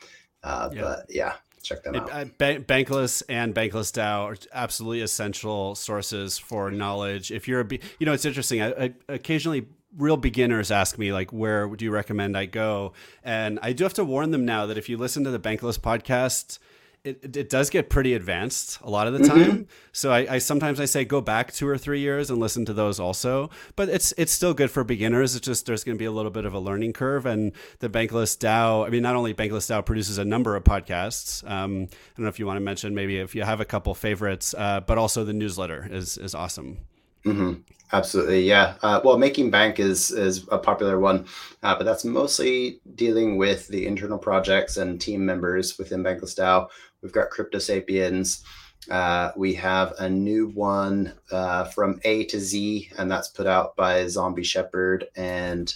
Uh, 0.44 0.70
yeah. 0.72 0.82
But 0.82 1.06
yeah, 1.10 1.34
check 1.64 1.84
them 1.84 1.96
out. 1.96 2.12
Uh, 2.12 2.26
bankless 2.36 3.24
and 3.28 3.56
Bankless 3.56 3.92
DAO 3.92 4.26
are 4.26 4.38
absolutely 4.54 5.02
essential 5.02 5.74
sources 5.74 6.38
for 6.38 6.70
knowledge. 6.70 7.32
If 7.32 7.48
you're 7.48 7.62
a, 7.62 7.68
you 8.00 8.06
know, 8.06 8.14
it's 8.14 8.26
interesting. 8.26 8.62
I, 8.62 8.72
I, 8.72 8.94
occasionally 9.10 9.68
real 9.98 10.16
beginners 10.16 10.72
ask 10.72 10.98
me 10.98 11.12
like 11.12 11.34
where 11.34 11.68
do 11.68 11.84
you 11.84 11.92
recommend 11.92 12.38
i 12.38 12.46
go 12.46 12.94
and 13.26 13.60
i 13.62 13.74
do 13.74 13.84
have 13.84 13.94
to 13.94 14.06
warn 14.06 14.32
them 14.32 14.46
now 14.46 14.66
that 14.66 14.78
if 14.78 14.88
you 14.88 14.96
listen 14.96 15.26
to 15.26 15.30
the 15.30 15.38
bankless 15.38 15.78
podcast 15.78 16.60
it, 17.04 17.36
it 17.36 17.50
does 17.50 17.70
get 17.70 17.90
pretty 17.90 18.14
advanced 18.14 18.80
a 18.82 18.90
lot 18.90 19.08
of 19.08 19.14
the 19.14 19.20
mm-hmm. 19.20 19.30
time. 19.30 19.52
Mm-hmm. 19.52 19.62
So 19.92 20.12
I, 20.12 20.36
I, 20.36 20.38
sometimes 20.38 20.80
I 20.80 20.86
say 20.86 21.04
go 21.04 21.20
back 21.20 21.52
two 21.52 21.68
or 21.68 21.78
three 21.78 22.00
years 22.00 22.30
and 22.30 22.40
listen 22.40 22.64
to 22.66 22.74
those 22.74 23.00
also. 23.00 23.50
But 23.76 23.90
it's 23.90 24.14
it's 24.18 24.32
still 24.32 24.54
good 24.54 24.70
for 24.70 24.84
beginners. 24.84 25.36
It's 25.36 25.46
just 25.46 25.66
there's 25.66 25.84
going 25.84 25.98
to 25.98 26.00
be 26.00 26.06
a 26.06 26.12
little 26.12 26.32
bit 26.32 26.46
of 26.46 26.54
a 26.54 26.60
learning 26.60 26.94
curve. 26.94 27.26
And 27.26 27.54
the 27.80 27.90
Bankless 27.90 28.38
DAO, 28.38 28.86
I 28.86 28.90
mean, 28.90 29.02
not 29.02 29.16
only 29.16 29.34
Bankless 29.34 29.70
DAO 29.70 29.84
produces 29.84 30.18
a 30.18 30.26
number 30.26 30.56
of 30.56 30.64
podcasts. 30.64 31.44
Um, 31.50 31.88
I 31.92 32.16
don't 32.16 32.24
know 32.24 32.30
if 32.30 32.40
you 32.40 32.46
want 32.46 32.58
to 32.58 32.62
mention 32.62 32.94
maybe 32.94 33.18
if 33.18 33.34
you 33.34 33.44
have 33.44 33.60
a 33.60 33.66
couple 33.66 33.94
favorites, 33.96 34.54
uh, 34.58 34.82
but 34.82 34.98
also 34.98 35.24
the 35.24 35.34
newsletter 35.34 35.88
is 35.90 36.18
is 36.18 36.36
awesome. 36.36 36.80
Mm-hmm. 37.26 37.62
Absolutely, 37.94 38.48
yeah. 38.48 38.76
Uh, 38.82 39.02
well, 39.04 39.18
making 39.18 39.52
bank 39.52 39.80
is 39.80 40.12
is 40.12 40.48
a 40.50 40.58
popular 40.58 41.00
one, 41.00 41.26
uh, 41.62 41.76
but 41.76 41.84
that's 41.84 42.06
mostly 42.06 42.80
dealing 42.96 43.38
with 43.38 43.68
the 43.68 43.86
internal 43.86 44.18
projects 44.18 44.78
and 44.78 45.00
team 45.02 45.26
members 45.26 45.78
within 45.78 46.02
Bankless 46.02 46.36
DAO. 46.36 46.70
We've 47.02 47.12
got 47.12 47.30
Crypto 47.30 47.60
Sapiens. 47.60 48.44
Uh, 48.90 49.32
we 49.36 49.54
have 49.56 49.94
a 50.00 50.10
new 50.10 50.48
one 50.50 51.14
uh, 51.32 51.66
from 51.66 52.00
A 52.04 52.26
to 52.26 52.40
Z, 52.40 52.90
and 52.98 53.12
that's 53.12 53.28
put 53.28 53.48
out 53.48 53.76
by 53.76 54.08
Zombie 54.08 54.44
Shepherd 54.44 55.08
and 55.16 55.74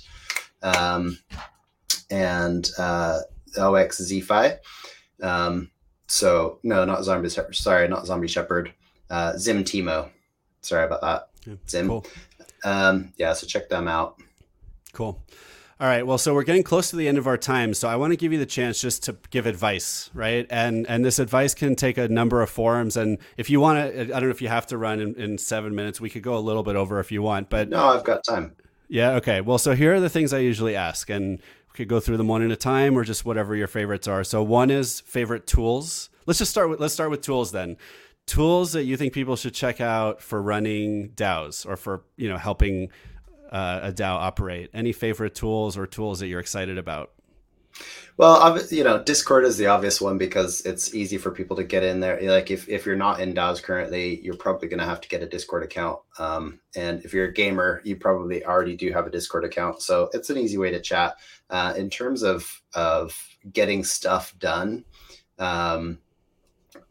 um, 0.63 1.19
and 2.09 2.69
uh, 2.77 3.19
OXZFi. 3.57 4.57
Um, 5.21 5.69
so 6.07 6.59
no, 6.63 6.85
not 6.85 7.03
Zombie 7.03 7.29
Shepherd. 7.29 7.55
Sorry, 7.55 7.87
not 7.87 8.07
Zombie 8.07 8.27
Shepherd. 8.27 8.73
Uh, 9.09 9.37
Zim 9.37 9.63
Timo. 9.63 10.09
Sorry 10.61 10.85
about 10.85 11.01
that. 11.01 11.29
Yeah, 11.45 11.55
Zim. 11.69 11.87
Cool. 11.87 12.05
Um, 12.63 13.13
yeah, 13.17 13.33
so 13.33 13.45
check 13.45 13.69
them 13.69 13.87
out. 13.87 14.19
Cool. 14.93 15.23
All 15.77 15.87
right. 15.87 16.07
Well, 16.07 16.17
so 16.17 16.33
we're 16.33 16.43
getting 16.43 16.63
close 16.63 16.89
to 16.91 16.95
the 16.95 17.05
end 17.09 17.17
of 17.17 17.27
our 17.27 17.37
time, 17.37 17.73
so 17.73 17.89
I 17.89 17.97
want 17.97 18.11
to 18.11 18.17
give 18.17 18.31
you 18.31 18.39
the 18.39 18.45
chance 18.45 18.79
just 18.79 19.03
to 19.03 19.17
give 19.29 19.45
advice, 19.45 20.09
right? 20.13 20.47
And 20.49 20.87
and 20.87 21.03
this 21.03 21.19
advice 21.19 21.53
can 21.53 21.75
take 21.75 21.97
a 21.97 22.07
number 22.07 22.41
of 22.41 22.49
forms. 22.49 22.95
And 22.95 23.17
if 23.35 23.49
you 23.49 23.59
want 23.59 23.93
to, 23.93 24.01
I 24.01 24.05
don't 24.05 24.23
know 24.23 24.29
if 24.29 24.41
you 24.41 24.47
have 24.47 24.67
to 24.67 24.77
run 24.77 25.01
in, 25.01 25.15
in 25.15 25.37
seven 25.37 25.75
minutes. 25.75 25.99
We 25.99 26.09
could 26.09 26.23
go 26.23 26.37
a 26.37 26.39
little 26.39 26.63
bit 26.63 26.77
over 26.77 27.01
if 27.01 27.11
you 27.11 27.21
want, 27.21 27.49
but 27.49 27.67
no, 27.67 27.87
I've 27.87 28.05
got 28.05 28.23
time. 28.23 28.55
Yeah. 28.87 29.15
Okay. 29.15 29.41
Well, 29.41 29.57
so 29.57 29.75
here 29.75 29.93
are 29.93 29.99
the 29.99 30.09
things 30.09 30.31
I 30.31 30.39
usually 30.39 30.77
ask, 30.77 31.09
and 31.09 31.39
we 31.39 31.75
could 31.75 31.89
go 31.89 31.99
through 31.99 32.17
them 32.17 32.29
one 32.29 32.41
at 32.41 32.51
a 32.51 32.55
time, 32.55 32.97
or 32.97 33.03
just 33.03 33.25
whatever 33.25 33.53
your 33.53 33.67
favorites 33.67 34.07
are. 34.07 34.23
So 34.23 34.41
one 34.43 34.71
is 34.71 35.01
favorite 35.01 35.45
tools. 35.45 36.09
Let's 36.25 36.39
just 36.39 36.51
start 36.51 36.69
with 36.69 36.79
let's 36.79 36.93
start 36.93 37.09
with 37.09 37.21
tools 37.21 37.51
then 37.51 37.75
tools 38.27 38.73
that 38.73 38.85
you 38.85 38.97
think 38.97 39.13
people 39.13 39.35
should 39.35 39.53
check 39.53 39.79
out 39.79 40.21
for 40.21 40.41
running 40.41 41.09
DAOs 41.09 41.65
or 41.65 41.77
for 41.77 42.03
you 42.17 42.27
know 42.27 42.37
helping 42.37 42.89
uh, 43.51 43.79
a 43.83 43.91
DAO 43.91 44.15
operate? 44.15 44.69
Any 44.73 44.91
favorite 44.91 45.35
tools 45.35 45.77
or 45.77 45.87
tools 45.87 46.19
that 46.19 46.27
you're 46.27 46.39
excited 46.39 46.77
about? 46.77 47.11
Well, 48.17 48.57
you 48.71 48.85
know, 48.85 49.03
Discord 49.03 49.43
is 49.43 49.57
the 49.57 49.67
obvious 49.67 49.99
one 49.99 50.17
because 50.17 50.61
it's 50.61 50.95
easy 50.95 51.17
for 51.17 51.31
people 51.31 51.57
to 51.57 51.65
get 51.65 51.83
in 51.83 51.99
there. 51.99 52.17
Like 52.21 52.49
if, 52.49 52.69
if 52.69 52.85
you're 52.85 52.95
not 52.95 53.19
in 53.19 53.33
DAOs 53.33 53.61
currently, 53.61 54.21
you're 54.21 54.37
probably 54.37 54.69
going 54.69 54.79
to 54.79 54.85
have 54.85 55.01
to 55.01 55.09
get 55.09 55.21
a 55.21 55.27
Discord 55.27 55.63
account. 55.63 55.99
Um, 56.17 56.61
and 56.77 57.03
if 57.03 57.13
you're 57.13 57.27
a 57.27 57.33
gamer, 57.33 57.81
you 57.83 57.97
probably 57.97 58.45
already 58.45 58.77
do 58.77 58.93
have 58.93 59.05
a 59.05 59.11
Discord 59.11 59.43
account. 59.43 59.81
So 59.81 60.09
it's 60.13 60.29
an 60.29 60.37
easy 60.37 60.57
way 60.57 60.71
to 60.71 60.79
chat. 60.79 61.17
Uh, 61.49 61.73
in 61.75 61.89
terms 61.89 62.23
of, 62.23 62.61
of 62.73 63.13
getting 63.51 63.83
stuff 63.83 64.33
done, 64.39 64.85
um, 65.37 65.99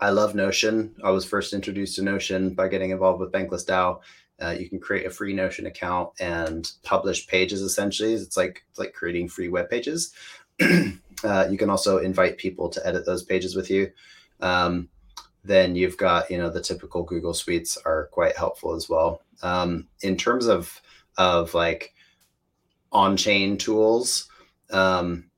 I 0.00 0.10
love 0.10 0.34
Notion. 0.34 0.94
I 1.02 1.10
was 1.10 1.24
first 1.24 1.54
introduced 1.54 1.96
to 1.96 2.02
Notion 2.02 2.54
by 2.54 2.68
getting 2.68 2.90
involved 2.90 3.20
with 3.20 3.32
Bankless 3.32 3.64
DAO. 3.64 4.00
Uh, 4.40 4.54
you 4.58 4.68
can 4.68 4.80
create 4.80 5.06
a 5.06 5.10
free 5.10 5.32
Notion 5.32 5.66
account 5.66 6.10
and 6.20 6.72
publish 6.82 7.26
pages. 7.26 7.62
Essentially, 7.62 8.14
it's 8.14 8.36
like 8.36 8.64
it's 8.70 8.78
like 8.78 8.92
creating 8.92 9.28
free 9.28 9.48
web 9.48 9.70
pages. 9.70 10.12
uh, 10.60 11.46
you 11.50 11.56
can 11.56 11.70
also 11.70 11.98
invite 11.98 12.36
people 12.36 12.68
to 12.68 12.86
edit 12.86 13.06
those 13.06 13.22
pages 13.22 13.54
with 13.54 13.70
you. 13.70 13.90
Um, 14.40 14.88
then 15.44 15.76
you've 15.76 15.96
got 15.96 16.30
you 16.30 16.38
know 16.38 16.50
the 16.50 16.60
typical 16.60 17.02
Google 17.02 17.34
Suites 17.34 17.76
are 17.84 18.08
quite 18.12 18.36
helpful 18.36 18.74
as 18.74 18.88
well. 18.88 19.22
Um, 19.42 19.86
in 20.02 20.16
terms 20.16 20.46
of 20.46 20.80
of 21.16 21.54
like 21.54 21.94
on 22.90 23.16
chain 23.16 23.56
tools, 23.56 24.28
um, 24.70 25.30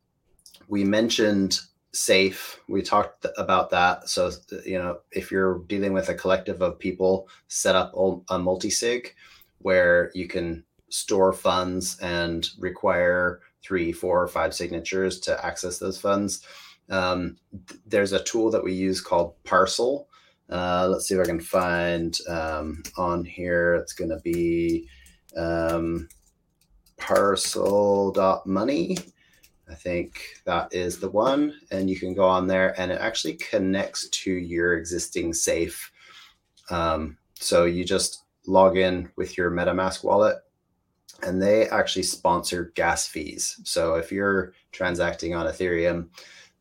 we 0.68 0.84
mentioned 0.84 1.60
safe. 1.96 2.60
We 2.68 2.82
talked 2.82 3.26
about 3.36 3.70
that. 3.70 4.08
So 4.08 4.30
you 4.64 4.78
know 4.78 4.98
if 5.12 5.30
you're 5.30 5.60
dealing 5.66 5.92
with 5.92 6.08
a 6.08 6.14
collective 6.14 6.62
of 6.62 6.78
people 6.78 7.28
set 7.48 7.74
up 7.74 7.92
a 8.28 8.38
multi-sig 8.38 9.14
where 9.58 10.10
you 10.14 10.28
can 10.28 10.64
store 10.88 11.32
funds 11.32 11.98
and 12.00 12.48
require 12.58 13.40
three 13.62 13.92
four 13.92 14.22
or 14.22 14.28
five 14.28 14.54
signatures 14.54 15.18
to 15.20 15.44
access 15.44 15.78
those 15.78 16.00
funds. 16.00 16.42
Um, 16.88 17.36
th- 17.66 17.80
there's 17.86 18.12
a 18.12 18.22
tool 18.22 18.50
that 18.52 18.62
we 18.62 18.72
use 18.72 19.00
called 19.00 19.34
parcel. 19.42 20.08
Uh, 20.48 20.86
let's 20.88 21.08
see 21.08 21.16
if 21.16 21.20
i 21.20 21.24
can 21.24 21.40
find 21.40 22.16
um, 22.28 22.84
on 22.96 23.24
here. 23.24 23.74
It's 23.74 23.92
going 23.92 24.10
to 24.10 24.20
be 24.20 24.88
um, 25.36 26.08
parcel.money 26.98 28.96
I 29.68 29.74
think 29.74 30.20
that 30.44 30.72
is 30.72 30.98
the 30.98 31.10
one. 31.10 31.54
And 31.70 31.90
you 31.90 31.98
can 31.98 32.14
go 32.14 32.24
on 32.24 32.46
there 32.46 32.78
and 32.80 32.92
it 32.92 33.00
actually 33.00 33.34
connects 33.34 34.08
to 34.08 34.30
your 34.30 34.76
existing 34.76 35.32
safe. 35.32 35.90
Um, 36.70 37.18
so 37.34 37.64
you 37.64 37.84
just 37.84 38.24
log 38.46 38.76
in 38.76 39.10
with 39.16 39.36
your 39.36 39.50
MetaMask 39.50 40.04
wallet 40.04 40.36
and 41.22 41.40
they 41.40 41.68
actually 41.68 42.02
sponsor 42.02 42.72
gas 42.74 43.06
fees. 43.06 43.60
So 43.64 43.94
if 43.94 44.12
you're 44.12 44.52
transacting 44.72 45.34
on 45.34 45.46
Ethereum, 45.46 46.08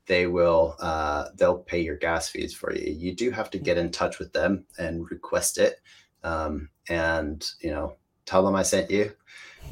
they 0.08 0.28
will 0.28 0.76
uh, 0.80 1.30
they'll 1.36 1.58
pay 1.58 1.82
your 1.82 1.98
gas 1.98 2.30
fees 2.30 2.54
for 2.54 2.74
you. 2.74 2.92
You 2.92 3.16
do 3.16 3.32
have 3.32 3.50
to 3.52 3.58
get 3.58 3.78
in 3.78 3.92
touch 3.92 4.20
with 4.20 4.32
them 4.34 4.66
and 4.78 5.10
request 5.10 5.58
it, 5.58 5.82
um, 6.24 6.70
and 6.90 7.46
you 7.60 7.72
know 7.72 7.96
tell 8.26 8.46
them 8.46 8.56
I 8.56 8.64
sent 8.64 8.92
you. 8.92 9.12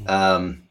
Um, 0.06 0.64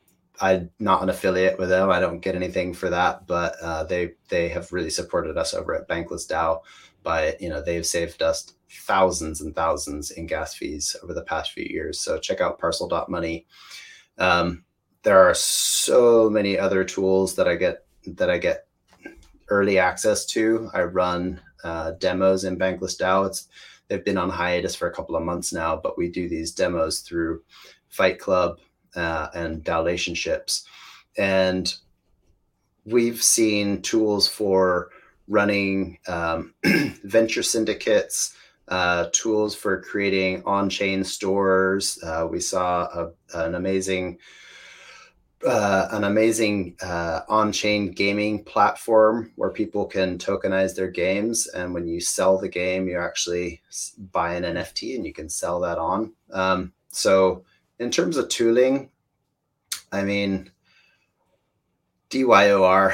I'm 0.43 0.69
not 0.77 1.01
an 1.01 1.09
affiliate 1.09 1.57
with 1.57 1.69
them. 1.69 1.89
I 1.89 2.01
don't 2.01 2.19
get 2.19 2.35
anything 2.35 2.73
for 2.73 2.89
that, 2.89 3.25
but 3.27 3.55
uh, 3.61 3.85
they 3.85 4.11
they 4.27 4.49
have 4.49 4.73
really 4.73 4.89
supported 4.89 5.37
us 5.37 5.53
over 5.53 5.73
at 5.73 5.87
Bankless 5.87 6.27
DAO 6.29 6.59
by 7.01 7.37
you 7.39 7.47
know 7.47 7.61
they've 7.61 7.85
saved 7.85 8.21
us 8.21 8.53
thousands 8.69 9.39
and 9.39 9.55
thousands 9.55 10.11
in 10.11 10.27
gas 10.27 10.53
fees 10.53 10.97
over 11.01 11.13
the 11.13 11.23
past 11.23 11.53
few 11.53 11.63
years. 11.63 12.01
So 12.01 12.19
check 12.19 12.41
out 12.41 12.59
Parcel.money. 12.59 13.45
Um, 14.17 14.65
there 15.03 15.19
are 15.19 15.33
so 15.33 16.29
many 16.29 16.59
other 16.59 16.83
tools 16.83 17.35
that 17.35 17.47
I 17.47 17.55
get 17.55 17.85
that 18.05 18.29
I 18.29 18.37
get 18.37 18.67
early 19.47 19.79
access 19.79 20.25
to. 20.25 20.69
I 20.73 20.81
run 20.81 21.39
uh, 21.63 21.91
demos 21.91 22.43
in 22.43 22.59
Bankless 22.59 22.99
DAO. 22.99 23.27
It's 23.27 23.47
they've 23.87 24.03
been 24.03 24.17
on 24.17 24.29
hiatus 24.29 24.75
for 24.75 24.89
a 24.89 24.93
couple 24.93 25.15
of 25.15 25.23
months 25.23 25.53
now, 25.53 25.77
but 25.77 25.97
we 25.97 26.09
do 26.09 26.27
these 26.27 26.51
demos 26.51 26.99
through 26.99 27.43
Fight 27.87 28.19
Club, 28.19 28.57
uh, 28.95 29.27
and 29.33 29.67
relationships. 29.67 30.65
And 31.17 31.73
we've 32.85 33.21
seen 33.21 33.81
tools 33.81 34.27
for 34.27 34.89
running 35.27 35.97
um, 36.07 36.53
venture 37.03 37.43
syndicates, 37.43 38.35
uh, 38.67 39.07
tools 39.11 39.55
for 39.55 39.81
creating 39.81 40.43
on-chain 40.45 41.03
stores. 41.03 42.01
Uh, 42.03 42.27
we 42.29 42.39
saw 42.39 42.83
a, 42.83 43.11
an 43.45 43.55
amazing, 43.55 44.17
uh, 45.45 45.87
an 45.91 46.03
amazing 46.03 46.75
uh, 46.81 47.21
on-chain 47.27 47.91
gaming 47.91 48.43
platform 48.43 49.31
where 49.35 49.49
people 49.49 49.85
can 49.85 50.17
tokenize 50.17 50.75
their 50.75 50.89
games, 50.89 51.47
and 51.47 51.73
when 51.73 51.87
you 51.87 51.99
sell 51.99 52.37
the 52.37 52.49
game, 52.49 52.87
you 52.87 52.97
actually 52.97 53.61
buy 54.11 54.33
an 54.35 54.43
NFT 54.43 54.95
and 54.95 55.05
you 55.05 55.13
can 55.13 55.29
sell 55.29 55.59
that 55.61 55.77
on. 55.77 56.13
Um, 56.31 56.73
so 56.89 57.43
in 57.83 57.91
terms 57.91 58.17
of 58.17 58.29
tooling, 58.29 58.89
I 59.91 60.03
mean, 60.03 60.51
DYOR 62.09 62.93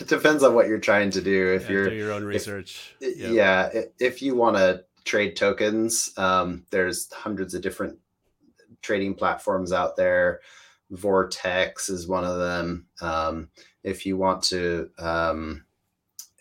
it 0.00 0.06
depends 0.08 0.42
on 0.42 0.54
what 0.54 0.68
you're 0.68 0.78
trying 0.78 1.10
to 1.10 1.20
do. 1.20 1.52
If 1.54 1.64
yeah, 1.64 1.70
you're 1.70 1.90
do 1.90 1.96
your 1.96 2.12
own 2.12 2.24
research, 2.24 2.94
if, 3.00 3.16
yep. 3.16 3.32
yeah, 3.32 3.82
if 3.98 4.22
you 4.22 4.34
want 4.34 4.56
to 4.56 4.84
trade 5.04 5.36
tokens, 5.36 6.10
um, 6.16 6.64
there's 6.70 7.12
hundreds 7.12 7.54
of 7.54 7.62
different 7.62 7.98
trading 8.82 9.14
platforms 9.14 9.72
out 9.72 9.96
there. 9.96 10.40
Vortex 10.90 11.88
is 11.88 12.06
one 12.06 12.24
of 12.24 12.38
them. 12.38 12.86
Um, 13.00 13.48
if 13.82 14.06
you 14.06 14.16
want 14.16 14.42
to, 14.44 14.90
um, 14.98 15.64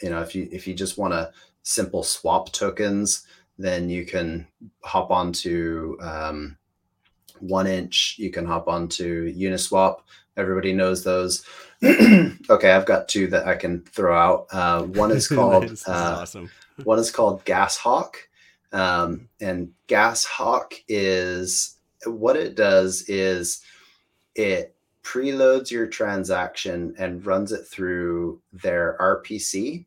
you 0.02 0.10
know, 0.10 0.22
if 0.22 0.36
you 0.36 0.48
if 0.52 0.68
you 0.68 0.74
just 0.74 0.98
want 0.98 1.14
to 1.14 1.32
simple 1.64 2.04
swap 2.04 2.52
tokens, 2.52 3.26
then 3.58 3.90
you 3.90 4.06
can 4.06 4.48
hop 4.84 5.12
onto 5.12 5.98
um, 6.02 6.58
1inch. 7.44 8.18
You 8.18 8.32
can 8.32 8.46
hop 8.46 8.68
onto 8.68 9.34
Uniswap. 9.34 10.02
Everybody 10.36 10.74
knows 10.74 11.04
those. 11.04 11.46
okay, 11.84 12.72
I've 12.72 12.86
got 12.86 13.08
two 13.08 13.28
that 13.28 13.48
I 13.48 13.56
can 13.56 13.82
throw 13.82 14.18
out. 14.18 14.48
Uh, 14.52 14.84
one 14.84 15.12
is 15.12 15.28
called 15.30 15.68
nice. 15.68 15.88
uh, 15.88 16.18
awesome. 16.22 16.50
one 16.84 17.00
is 17.00 17.12
called 17.12 17.44
GasHawk, 17.46 18.16
um, 18.72 19.28
and 19.42 19.72
GasHawk 19.88 20.74
is 20.88 21.78
what 22.06 22.36
it 22.36 22.56
does 22.56 23.04
is 23.08 23.62
it 24.36 24.76
preloads 25.04 25.70
your 25.70 25.88
transaction 25.88 26.96
and 26.98 27.26
runs 27.26 27.52
it 27.52 27.68
through 27.68 28.42
their 28.52 28.98
RPC. 29.00 29.86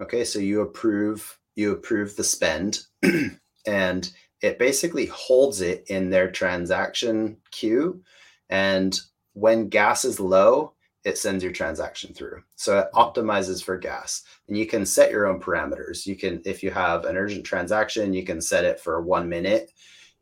Okay, 0.00 0.24
so 0.24 0.38
you 0.38 0.62
approve 0.62 1.38
you 1.54 1.72
approve 1.72 2.16
the 2.16 2.24
spend, 2.24 2.80
and 3.66 4.12
it 4.40 4.58
basically 4.58 5.06
holds 5.06 5.60
it 5.60 5.84
in 5.88 6.10
their 6.10 6.30
transaction 6.30 7.36
queue. 7.50 8.02
And 8.48 8.98
when 9.34 9.68
gas 9.68 10.04
is 10.04 10.20
low, 10.20 10.74
it 11.04 11.18
sends 11.18 11.42
your 11.42 11.52
transaction 11.52 12.12
through. 12.12 12.42
So 12.56 12.78
it 12.78 12.88
optimizes 12.94 13.62
for 13.62 13.76
gas. 13.76 14.22
And 14.46 14.56
you 14.56 14.66
can 14.66 14.84
set 14.84 15.10
your 15.10 15.26
own 15.26 15.40
parameters. 15.40 16.06
You 16.06 16.16
can, 16.16 16.42
if 16.44 16.62
you 16.62 16.70
have 16.70 17.04
an 17.04 17.16
urgent 17.16 17.44
transaction, 17.44 18.12
you 18.12 18.24
can 18.24 18.40
set 18.40 18.64
it 18.64 18.80
for 18.80 19.00
one 19.00 19.28
minute. 19.28 19.72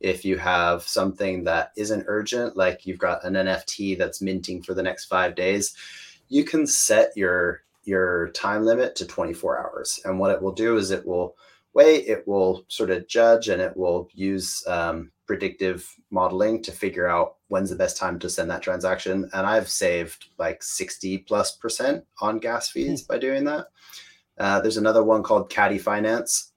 If 0.01 0.24
you 0.24 0.36
have 0.36 0.82
something 0.82 1.44
that 1.44 1.72
isn't 1.76 2.05
urgent, 2.06 2.56
like 2.56 2.86
you've 2.86 2.98
got 2.98 3.24
an 3.24 3.34
NFT 3.34 3.97
that's 3.97 4.20
minting 4.20 4.62
for 4.62 4.74
the 4.74 4.82
next 4.82 5.06
five 5.06 5.34
days, 5.34 5.74
you 6.28 6.44
can 6.44 6.66
set 6.66 7.16
your 7.16 7.62
your 7.84 8.30
time 8.30 8.64
limit 8.64 8.97
to 8.97 9.06
24 9.06 9.60
hours. 9.60 10.01
And 10.05 10.18
what 10.18 10.32
it 10.32 10.43
will 10.43 10.52
do 10.52 10.76
is 10.76 10.90
it 10.90 11.06
will 11.06 11.36
way, 11.76 11.96
it 11.96 12.26
will 12.26 12.64
sort 12.68 12.90
of 12.90 13.06
judge 13.06 13.48
and 13.48 13.60
it 13.60 13.76
will 13.76 14.08
use 14.14 14.66
um, 14.66 15.12
predictive 15.26 15.94
modeling 16.10 16.62
to 16.62 16.72
figure 16.72 17.06
out 17.06 17.36
when's 17.48 17.68
the 17.68 17.76
best 17.76 17.98
time 17.98 18.18
to 18.18 18.30
send 18.30 18.50
that 18.50 18.62
transaction. 18.62 19.28
And 19.34 19.46
I've 19.46 19.68
saved 19.68 20.26
like 20.38 20.62
60 20.62 21.18
plus 21.18 21.54
percent 21.56 22.04
on 22.20 22.38
gas 22.38 22.72
hmm. 22.72 22.80
fees 22.80 23.02
by 23.02 23.18
doing 23.18 23.44
that. 23.44 23.68
Uh, 24.38 24.60
there's 24.60 24.78
another 24.78 25.04
one 25.04 25.22
called 25.22 25.50
Caddy 25.50 25.78
Finance. 25.78 26.52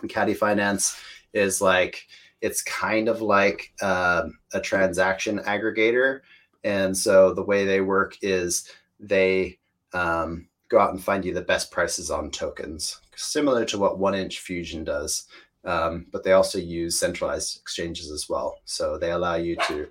And 0.00 0.10
Caddy 0.10 0.34
Finance 0.34 1.00
is 1.32 1.60
like, 1.60 2.06
it's 2.40 2.62
kind 2.62 3.08
of 3.08 3.22
like 3.22 3.72
um, 3.80 4.38
a 4.52 4.60
transaction 4.60 5.38
aggregator. 5.40 6.20
And 6.64 6.96
so 6.96 7.32
the 7.32 7.42
way 7.44 7.64
they 7.64 7.80
work 7.80 8.16
is 8.22 8.68
they 8.98 9.58
um, 9.92 10.48
go 10.68 10.80
out 10.80 10.90
and 10.90 11.02
find 11.02 11.24
you 11.24 11.32
the 11.32 11.42
best 11.42 11.70
prices 11.70 12.10
on 12.10 12.30
tokens 12.30 13.00
similar 13.18 13.64
to 13.66 13.78
what 13.78 13.98
1inch 13.98 14.38
Fusion 14.38 14.84
does. 14.84 15.26
Um, 15.64 16.06
but 16.12 16.24
they 16.24 16.32
also 16.32 16.58
use 16.58 16.98
centralized 16.98 17.60
exchanges 17.60 18.10
as 18.10 18.28
well. 18.28 18.60
So 18.64 18.96
they 18.96 19.10
allow 19.10 19.34
you 19.34 19.56
to 19.66 19.88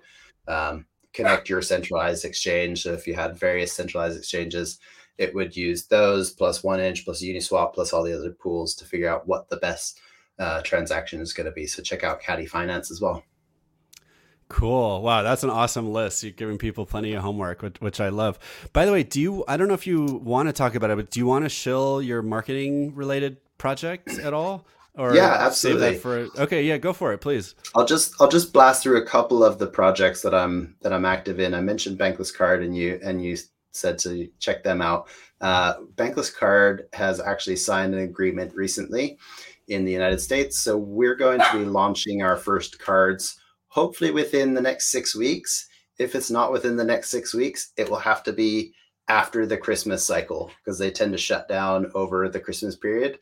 um, 0.48 0.86
connect 1.14 1.50
your 1.50 1.62
centralized 1.62 2.26
exchange. 2.26 2.84
So 2.84 2.94
if 2.94 3.06
you 3.06 3.14
had 3.14 3.38
various 3.38 3.74
centralized 3.74 4.18
exchanges, 4.18 4.80
it 5.18 5.34
would 5.36 5.56
use 5.56 5.88
those 5.88 6.32
plus 6.32 6.62
1inch 6.62 7.04
plus 7.04 7.22
Uniswap 7.22 7.74
plus 7.74 7.92
all 7.92 8.04
the 8.04 8.18
other 8.18 8.32
pools 8.32 8.76
to 8.76 8.86
figure 8.86 9.10
out 9.10 9.28
what 9.28 9.50
the 9.50 9.58
best 9.58 10.00
uh, 10.40 10.62
transaction 10.62 11.20
is 11.20 11.34
going 11.34 11.46
to 11.46 11.52
be. 11.52 11.68
So 11.68 11.82
check 11.82 12.04
out 12.04 12.22
Caddy 12.22 12.46
Finance 12.46 12.92
as 12.92 13.02
well. 13.02 13.24
Cool. 14.50 15.02
Wow, 15.02 15.24
that's 15.24 15.44
an 15.44 15.50
awesome 15.50 15.92
list. 15.92 16.24
You're 16.24 16.32
giving 16.32 16.58
people 16.58 16.86
plenty 16.86 17.14
of 17.14 17.22
homework, 17.22 17.62
which, 17.62 17.76
which, 17.80 18.00
I 18.00 18.10
love. 18.10 18.40
By 18.72 18.86
the 18.86 18.94
way, 18.94 19.04
do 19.04 19.20
you? 19.20 19.44
I 19.48 19.58
don't 19.58 19.68
know 19.68 19.74
if 19.74 19.86
you 19.86 20.06
want 20.06 20.48
to 20.48 20.54
talk 20.54 20.74
about 20.74 20.90
it, 20.90 20.96
but 20.96 21.12
do 21.12 21.20
you 21.20 21.26
want 21.26 21.44
to 21.46 21.50
shill 21.50 22.02
your 22.02 22.22
marketing 22.22 22.96
related 22.96 23.38
project 23.58 24.18
at 24.20 24.34
all? 24.34 24.66
Or 24.96 25.14
yeah, 25.14 25.38
absolutely. 25.42 25.82
Save 25.82 25.94
that 25.94 26.02
for 26.02 26.42
okay, 26.44 26.64
yeah, 26.64 26.78
go 26.78 26.92
for 26.92 27.14
it, 27.14 27.20
please. 27.20 27.56
I'll 27.76 27.86
just 27.86 28.16
I'll 28.20 28.30
just 28.30 28.52
blast 28.52 28.82
through 28.82 28.98
a 28.98 29.06
couple 29.06 29.44
of 29.44 29.60
the 29.60 29.68
projects 29.68 30.24
that 30.24 30.34
I'm 30.34 30.76
that 30.82 30.92
I'm 30.92 31.06
active 31.06 31.40
in. 31.40 31.54
I 31.54 31.62
mentioned 31.62 32.00
Bankless 32.00 32.36
Card, 32.36 32.64
and 32.64 32.76
you 32.76 33.00
and 33.04 33.24
you 33.24 33.38
said 33.72 34.00
to 34.00 34.28
check 34.40 34.64
them 34.64 34.82
out. 34.82 35.08
Uh, 35.40 35.76
Bankless 35.96 36.36
Card 36.36 36.88
has 36.94 37.20
actually 37.20 37.58
signed 37.58 37.94
an 37.94 38.02
agreement 38.02 38.56
recently 38.56 39.20
in 39.68 39.86
the 39.86 39.92
United 39.92 40.20
States, 40.20 40.58
so 40.58 40.78
we're 40.78 41.16
going 41.16 41.42
to 41.42 41.50
be 41.54 41.66
launching 41.66 42.24
our 42.24 42.38
first 42.38 42.80
cards 42.80 43.40
hopefully 43.78 44.10
within 44.10 44.56
the 44.56 44.62
next 44.62 44.90
six 44.90 45.16
weeks. 45.16 45.70
If 46.00 46.16
it's 46.16 46.32
not 46.32 46.52
within 46.52 46.78
the 46.78 46.84
next 46.84 47.12
six 47.12 47.32
weeks, 47.32 47.74
it 47.78 47.88
will 47.88 48.00
have 48.00 48.24
to 48.24 48.34
be 48.34 48.74
after 49.08 49.46
the 49.46 49.56
Christmas 49.56 50.04
cycle 50.04 50.50
because 50.58 50.80
they 50.80 50.90
tend 50.90 51.12
to 51.12 51.18
shut 51.20 51.48
down 51.48 51.92
over 51.94 52.28
the 52.28 52.40
Christmas 52.40 52.76
period. 52.76 53.20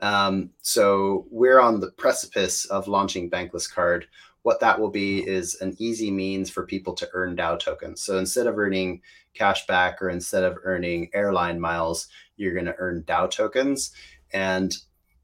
Um, 0.00 0.48
so 0.62 1.26
we're 1.30 1.60
on 1.60 1.80
the 1.80 1.90
precipice 1.90 2.64
of 2.64 2.88
launching 2.88 3.28
Bankless 3.28 3.70
Card. 3.70 4.06
What 4.44 4.60
that 4.60 4.80
will 4.80 4.88
be 4.88 5.28
is 5.28 5.60
an 5.60 5.76
easy 5.78 6.10
means 6.10 6.48
for 6.48 6.64
people 6.64 6.94
to 6.94 7.08
earn 7.12 7.36
DAO 7.36 7.60
tokens. 7.60 8.00
So 8.00 8.16
instead 8.16 8.46
of 8.46 8.58
earning 8.58 9.02
cash 9.34 9.66
back 9.66 10.00
or 10.00 10.08
instead 10.08 10.42
of 10.42 10.56
earning 10.64 11.10
airline 11.12 11.60
miles, 11.60 12.08
you're 12.38 12.54
going 12.54 12.64
to 12.64 12.76
earn 12.78 13.02
DAO 13.02 13.30
tokens. 13.30 13.92
And 14.32 14.74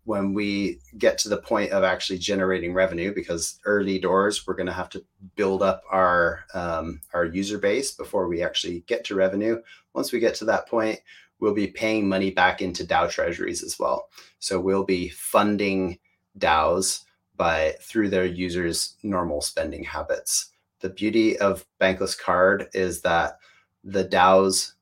when 0.04 0.34
we 0.34 0.78
get 0.98 1.18
to 1.18 1.28
the 1.28 1.36
point 1.36 1.72
of 1.72 1.82
actually 1.82 2.18
generating 2.18 2.74
revenue 2.74 3.14
because 3.14 3.58
early 3.64 3.98
doors 3.98 4.46
we're 4.46 4.54
going 4.54 4.66
to 4.66 4.72
have 4.72 4.90
to 4.90 5.04
build 5.34 5.62
up 5.62 5.82
our 5.90 6.44
um, 6.54 7.00
our 7.12 7.24
user 7.24 7.58
base 7.58 7.92
before 7.92 8.28
we 8.28 8.42
actually 8.42 8.84
get 8.86 9.04
to 9.04 9.14
revenue. 9.14 9.60
Once 9.94 10.12
we 10.12 10.18
get 10.20 10.34
to 10.34 10.44
that 10.44 10.68
point 10.68 11.00
we'll 11.40 11.54
be 11.54 11.66
paying 11.66 12.08
money 12.08 12.30
back 12.30 12.62
into 12.62 12.84
dao 12.84 13.10
treasuries 13.10 13.62
as 13.62 13.78
well. 13.78 14.08
So 14.38 14.60
we'll 14.60 14.84
be 14.84 15.08
funding 15.08 15.98
daos 16.38 17.04
by 17.36 17.74
through 17.80 18.10
their 18.10 18.24
users 18.24 18.96
normal 19.02 19.40
spending 19.40 19.84
habits. 19.84 20.50
The 20.80 20.90
beauty 20.90 21.38
of 21.38 21.66
bankless 21.80 22.18
card 22.18 22.68
is 22.72 23.02
that 23.02 23.38
the 23.82 24.04
daos 24.04 24.72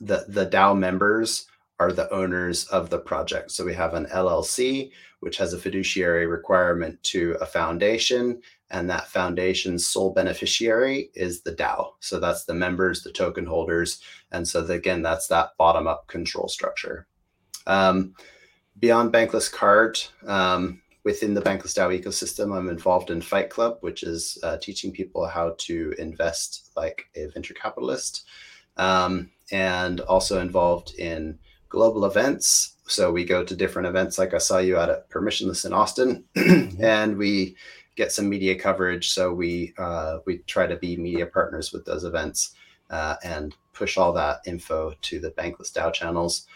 the 0.00 0.26
the 0.28 0.46
dao 0.46 0.76
members 0.78 1.46
are 1.78 1.92
the 1.92 2.10
owners 2.12 2.66
of 2.66 2.90
the 2.90 2.98
project. 2.98 3.50
So 3.50 3.64
we 3.64 3.74
have 3.74 3.94
an 3.94 4.06
LLC, 4.06 4.90
which 5.20 5.36
has 5.36 5.52
a 5.52 5.58
fiduciary 5.58 6.26
requirement 6.26 7.02
to 7.04 7.36
a 7.40 7.46
foundation, 7.46 8.40
and 8.70 8.88
that 8.90 9.08
foundation's 9.08 9.86
sole 9.86 10.12
beneficiary 10.12 11.10
is 11.14 11.42
the 11.42 11.52
DAO. 11.52 11.92
So 12.00 12.18
that's 12.18 12.44
the 12.44 12.54
members, 12.54 13.02
the 13.02 13.12
token 13.12 13.46
holders. 13.46 14.00
And 14.32 14.46
so, 14.46 14.62
the, 14.62 14.74
again, 14.74 15.02
that's 15.02 15.28
that 15.28 15.50
bottom 15.58 15.86
up 15.86 16.06
control 16.08 16.48
structure. 16.48 17.06
Um, 17.66 18.14
beyond 18.78 19.12
Bankless 19.12 19.52
Card, 19.52 20.00
um, 20.26 20.80
within 21.04 21.34
the 21.34 21.42
Bankless 21.42 21.76
DAO 21.76 22.02
ecosystem, 22.02 22.56
I'm 22.56 22.68
involved 22.68 23.10
in 23.10 23.20
Fight 23.20 23.50
Club, 23.50 23.78
which 23.80 24.02
is 24.02 24.38
uh, 24.42 24.56
teaching 24.56 24.90
people 24.90 25.26
how 25.26 25.54
to 25.58 25.94
invest 25.98 26.72
like 26.76 27.06
a 27.14 27.26
venture 27.26 27.54
capitalist, 27.54 28.24
um, 28.76 29.30
and 29.52 30.00
also 30.00 30.40
involved 30.40 30.94
in 30.98 31.38
global 31.76 32.06
events. 32.06 32.72
So 32.86 33.12
we 33.12 33.22
go 33.26 33.44
to 33.44 33.54
different 33.54 33.86
events, 33.86 34.18
like 34.18 34.32
I 34.32 34.38
saw 34.38 34.58
you 34.58 34.78
at 34.78 34.88
a 34.88 35.02
Permissionless 35.10 35.66
in 35.66 35.74
Austin, 35.74 36.24
and 36.80 37.18
we 37.18 37.54
get 37.96 38.12
some 38.12 38.30
media 38.30 38.54
coverage. 38.54 39.10
So 39.10 39.34
we 39.34 39.74
uh, 39.76 40.20
we 40.24 40.38
try 40.46 40.66
to 40.66 40.76
be 40.76 40.96
media 40.96 41.26
partners 41.26 41.74
with 41.74 41.84
those 41.84 42.04
events 42.04 42.54
uh, 42.88 43.16
and 43.22 43.54
push 43.74 43.98
all 43.98 44.14
that 44.14 44.40
info 44.46 44.94
to 45.02 45.20
the 45.20 45.32
Bankless 45.32 45.70
DAO 45.70 45.92
channels. 45.92 46.46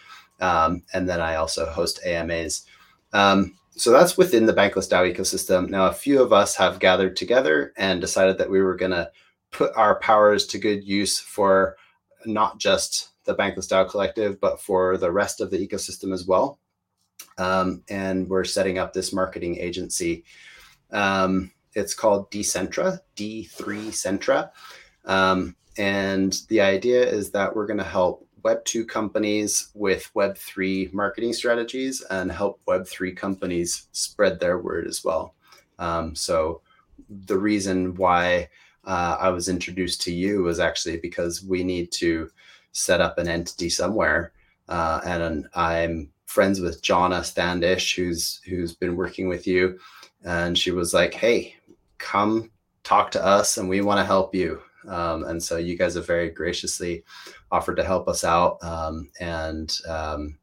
Um, 0.41 0.83
and 0.95 1.07
then 1.07 1.21
I 1.21 1.35
also 1.35 1.67
host 1.67 2.01
AMAs. 2.07 2.65
Um, 3.13 3.59
so 3.73 3.91
that's 3.91 4.17
within 4.17 4.47
the 4.47 4.55
Bankless 4.55 4.89
DAO 4.89 5.15
ecosystem. 5.15 5.69
Now, 5.69 5.89
a 5.89 5.93
few 5.93 6.23
of 6.23 6.33
us 6.33 6.57
have 6.57 6.79
gathered 6.79 7.15
together 7.15 7.75
and 7.77 8.01
decided 8.01 8.39
that 8.39 8.51
we 8.51 8.63
were 8.63 8.75
going 8.75 8.93
to 8.93 9.11
put 9.51 9.71
our 9.77 9.99
powers 9.99 10.47
to 10.47 10.59
good 10.59 10.83
use 10.83 11.21
for 11.21 11.77
not 12.25 12.59
just 12.59 13.11
the 13.31 13.43
Bankless 13.43 13.69
DAO 13.69 13.89
Collective, 13.89 14.41
but 14.41 14.61
for 14.61 14.97
the 14.97 15.11
rest 15.11 15.41
of 15.41 15.51
the 15.51 15.67
ecosystem 15.67 16.13
as 16.13 16.27
well. 16.27 16.59
Um, 17.39 17.83
and 17.89 18.29
we're 18.29 18.45
setting 18.45 18.79
up 18.79 18.93
this 18.93 19.13
marketing 19.13 19.59
agency. 19.59 20.25
Um, 20.91 21.53
it's 21.75 21.95
called 21.95 22.31
Decentra, 22.31 23.01
D3 23.17 23.89
Centra. 23.89 24.51
Um, 25.05 25.55
and 25.79 26.37
the 26.49 26.61
idea 26.61 27.09
is 27.09 27.31
that 27.31 27.55
we're 27.55 27.67
going 27.67 27.79
to 27.79 27.85
help 27.85 28.27
Web2 28.43 28.89
companies 28.89 29.71
with 29.75 30.11
Web3 30.17 30.93
marketing 30.93 31.33
strategies 31.33 32.03
and 32.11 32.33
help 32.33 32.61
Web3 32.67 33.17
companies 33.17 33.87
spread 33.93 34.41
their 34.41 34.59
word 34.59 34.87
as 34.87 35.05
well. 35.05 35.35
Um, 35.79 36.15
so, 36.15 36.63
the 37.09 37.39
reason 37.39 37.95
why 37.95 38.49
uh, 38.85 39.17
I 39.19 39.31
was 39.31 39.49
introduced 39.49 40.03
to 40.03 40.13
you 40.13 40.43
was 40.43 40.61
actually 40.61 40.99
because 40.99 41.43
we 41.43 41.65
need 41.65 41.91
to 41.93 42.31
set 42.73 43.01
up 43.01 43.19
an 43.19 43.29
entity 43.29 43.69
somewhere. 43.69 44.33
Uh, 44.69 45.01
and 45.05 45.47
I'm 45.55 46.11
friends 46.27 46.61
with 46.61 46.83
Jonna 46.83 47.25
Standish, 47.25 47.97
who's 47.97 48.41
who's 48.47 48.75
been 48.75 48.97
working 48.97 49.29
with 49.29 49.47
you, 49.47 49.79
and 50.25 50.57
she 50.57 50.71
was 50.71 50.95
like, 50.95 51.13
"Hey, 51.13 51.57
come 51.99 52.51
talk 52.85 53.11
to 53.13 53.25
us, 53.25 53.57
and 53.57 53.69
we 53.69 53.81
want 53.81 53.99
to 53.99 54.05
help 54.05 54.35
you." 54.35 54.63
Um, 54.89 55.25
and 55.25 55.43
so 55.43 55.57
you 55.57 55.77
guys 55.77 55.95
have 55.95 56.07
very 56.07 56.31
graciously 56.31 57.05
offered 57.51 57.77
to 57.77 57.85
help 57.85 58.09
us 58.09 58.23
out, 58.25 58.63
um, 58.63 59.11
and 59.21 59.77
um, 59.89 60.39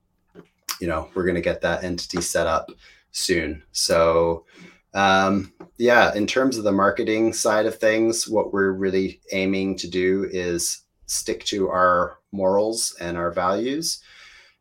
you 0.81 0.87
know 0.87 1.09
we're 1.15 1.23
going 1.23 1.35
to 1.35 1.41
get 1.41 1.61
that 1.61 1.83
entity 1.83 2.21
set 2.21 2.47
up 2.47 2.69
soon. 3.11 3.63
So 3.71 4.45
um, 4.93 5.53
yeah, 5.77 6.13
in 6.15 6.27
terms 6.27 6.57
of 6.57 6.63
the 6.63 6.71
marketing 6.71 7.31
side 7.31 7.65
of 7.65 7.77
things, 7.77 8.27
what 8.27 8.51
we're 8.51 8.71
really 8.71 9.21
aiming 9.31 9.77
to 9.77 9.89
do 9.89 10.27
is 10.31 10.81
stick 11.05 11.43
to 11.45 11.69
our 11.69 12.16
morals 12.31 12.95
and 12.99 13.17
our 13.17 13.31
values. 13.31 14.01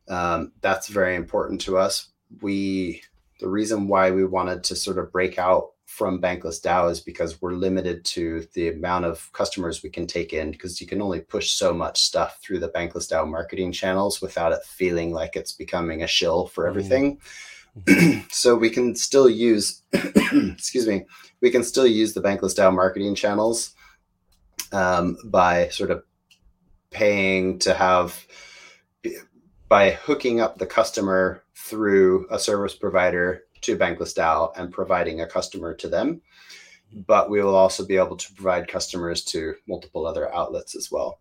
Um, 0.09 0.52
that's 0.60 0.88
very 0.88 1.16
important 1.16 1.60
to 1.62 1.78
us. 1.78 2.09
We 2.43 3.02
the 3.40 3.48
reason 3.48 3.88
why 3.88 4.10
we 4.10 4.24
wanted 4.24 4.64
to 4.64 4.76
sort 4.76 4.98
of 4.98 5.12
break 5.12 5.38
out 5.38 5.72
from 5.84 6.20
Bankless 6.20 6.60
DAO 6.60 6.90
is 6.90 7.01
because 7.01 7.40
we're 7.40 7.52
limited 7.52 8.05
to 8.05 8.47
the 8.55 8.68
amount 8.68 9.05
of 9.05 9.30
customers 9.32 9.82
we 9.82 9.90
can 9.90 10.06
take 10.06 10.32
in 10.32 10.51
because 10.51 10.80
you 10.80 10.86
can 10.86 11.01
only 11.01 11.20
push 11.20 11.52
so 11.52 11.72
much 11.72 12.02
stuff 12.02 12.38
through 12.43 12.59
the 12.59 12.68
Bankless 12.68 13.10
DAO 13.10 13.28
marketing 13.28 13.72
channels 13.72 14.20
without 14.20 14.52
it 14.52 14.62
feeling 14.64 15.12
like 15.12 15.36
it's 15.36 15.52
becoming 15.52 16.02
a 16.02 16.06
shill 16.06 16.47
for 16.47 16.64
mm. 16.64 16.68
everything. 16.68 17.20
Mm-hmm. 17.84 18.20
so 18.30 18.56
we 18.56 18.70
can 18.70 18.94
still 18.97 19.28
use, 19.28 19.82
excuse 19.93 20.86
me, 20.86 21.05
we 21.40 21.51
can 21.51 21.62
still 21.62 21.86
use 21.86 22.14
the 22.14 22.22
Bankless 22.22 22.56
DAO 22.56 22.74
marketing 22.74 23.14
channels 23.14 23.74
um, 24.72 25.16
by 25.24 25.68
sort 25.68 25.90
of 25.90 26.02
paying 26.97 27.59
to 27.59 27.74
have 27.74 28.27
by 29.68 29.90
hooking 29.90 30.40
up 30.40 30.56
the 30.56 30.66
customer 30.66 31.43
through 31.55 32.27
a 32.31 32.39
service 32.39 32.74
provider 32.74 33.43
to 33.60 33.77
Bankless 33.77 34.16
DAO 34.16 34.52
and 34.56 34.73
providing 34.73 35.20
a 35.20 35.27
customer 35.27 35.74
to 35.74 35.89
them. 35.89 36.23
But 37.06 37.28
we 37.28 37.43
will 37.43 37.55
also 37.55 37.85
be 37.85 37.97
able 37.97 38.16
to 38.16 38.32
provide 38.32 38.68
customers 38.68 39.24
to 39.27 39.56
multiple 39.68 40.06
other 40.06 40.32
outlets 40.35 40.74
as 40.74 40.90
well. 40.90 41.18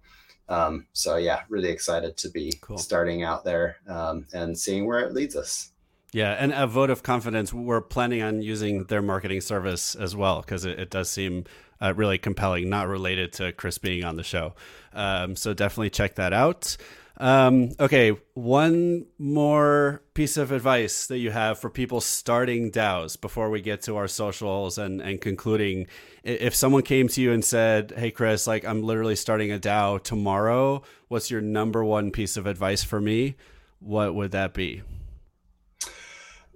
Um, 0.47 0.87
so 0.93 1.17
yeah, 1.17 1.41
really 1.49 1.69
excited 1.69 2.15
to 2.17 2.29
be 2.29 2.53
cool. 2.61 2.77
starting 2.77 3.23
out 3.23 3.43
there 3.43 3.77
um, 3.87 4.27
and 4.31 4.57
seeing 4.57 4.85
where 4.85 4.99
it 4.99 5.13
leads 5.13 5.35
us. 5.35 5.71
Yeah, 6.13 6.31
and 6.31 6.53
a 6.53 6.67
vote 6.67 6.89
of 6.89 7.03
confidence. 7.03 7.51
We're 7.51 7.81
planning 7.81 8.21
on 8.21 8.41
using 8.41 8.85
their 8.85 9.01
marketing 9.01 9.41
service 9.41 9.95
as 9.95 10.15
well 10.15 10.39
because 10.39 10.63
it, 10.63 10.79
it, 10.79 10.89
does 10.89 11.09
seem 11.09 11.43
uh, 11.81 11.93
really 11.95 12.17
compelling, 12.17 12.69
not 12.69 12.87
related 12.87 13.33
to 13.33 13.51
Chris 13.51 13.77
being 13.77 14.03
on 14.03 14.15
the 14.15 14.23
show. 14.23 14.53
Um, 14.93 15.35
so 15.35 15.53
definitely 15.53 15.89
check 15.89 16.15
that 16.15 16.33
out. 16.33 16.77
Um, 17.17 17.71
okay, 17.79 18.11
one 18.33 19.05
more 19.17 20.01
piece 20.13 20.35
of 20.35 20.51
advice 20.51 21.07
that 21.07 21.19
you 21.19 21.31
have 21.31 21.57
for 21.59 21.69
people 21.69 22.01
starting 22.01 22.71
DAOs 22.71 23.19
before 23.19 23.49
we 23.49 23.61
get 23.61 23.81
to 23.83 23.95
our 23.95 24.07
socials 24.07 24.77
and, 24.77 25.01
and 25.01 25.21
concluding. 25.21 25.87
If 26.23 26.53
someone 26.55 26.81
came 26.81 27.07
to 27.09 27.21
you 27.21 27.31
and 27.31 27.43
said, 27.43 27.93
Hey, 27.95 28.11
Chris, 28.11 28.47
like 28.47 28.65
I'm 28.65 28.83
literally 28.83 29.15
starting 29.15 29.51
a 29.51 29.59
DAO 29.59 30.03
tomorrow, 30.03 30.83
what's 31.07 31.31
your 31.31 31.41
number 31.41 31.85
one 31.85 32.11
piece 32.11 32.35
of 32.35 32.47
advice 32.47 32.83
for 32.83 32.99
me? 32.99 33.35
What 33.79 34.13
would 34.13 34.31
that 34.31 34.53
be? 34.53 34.81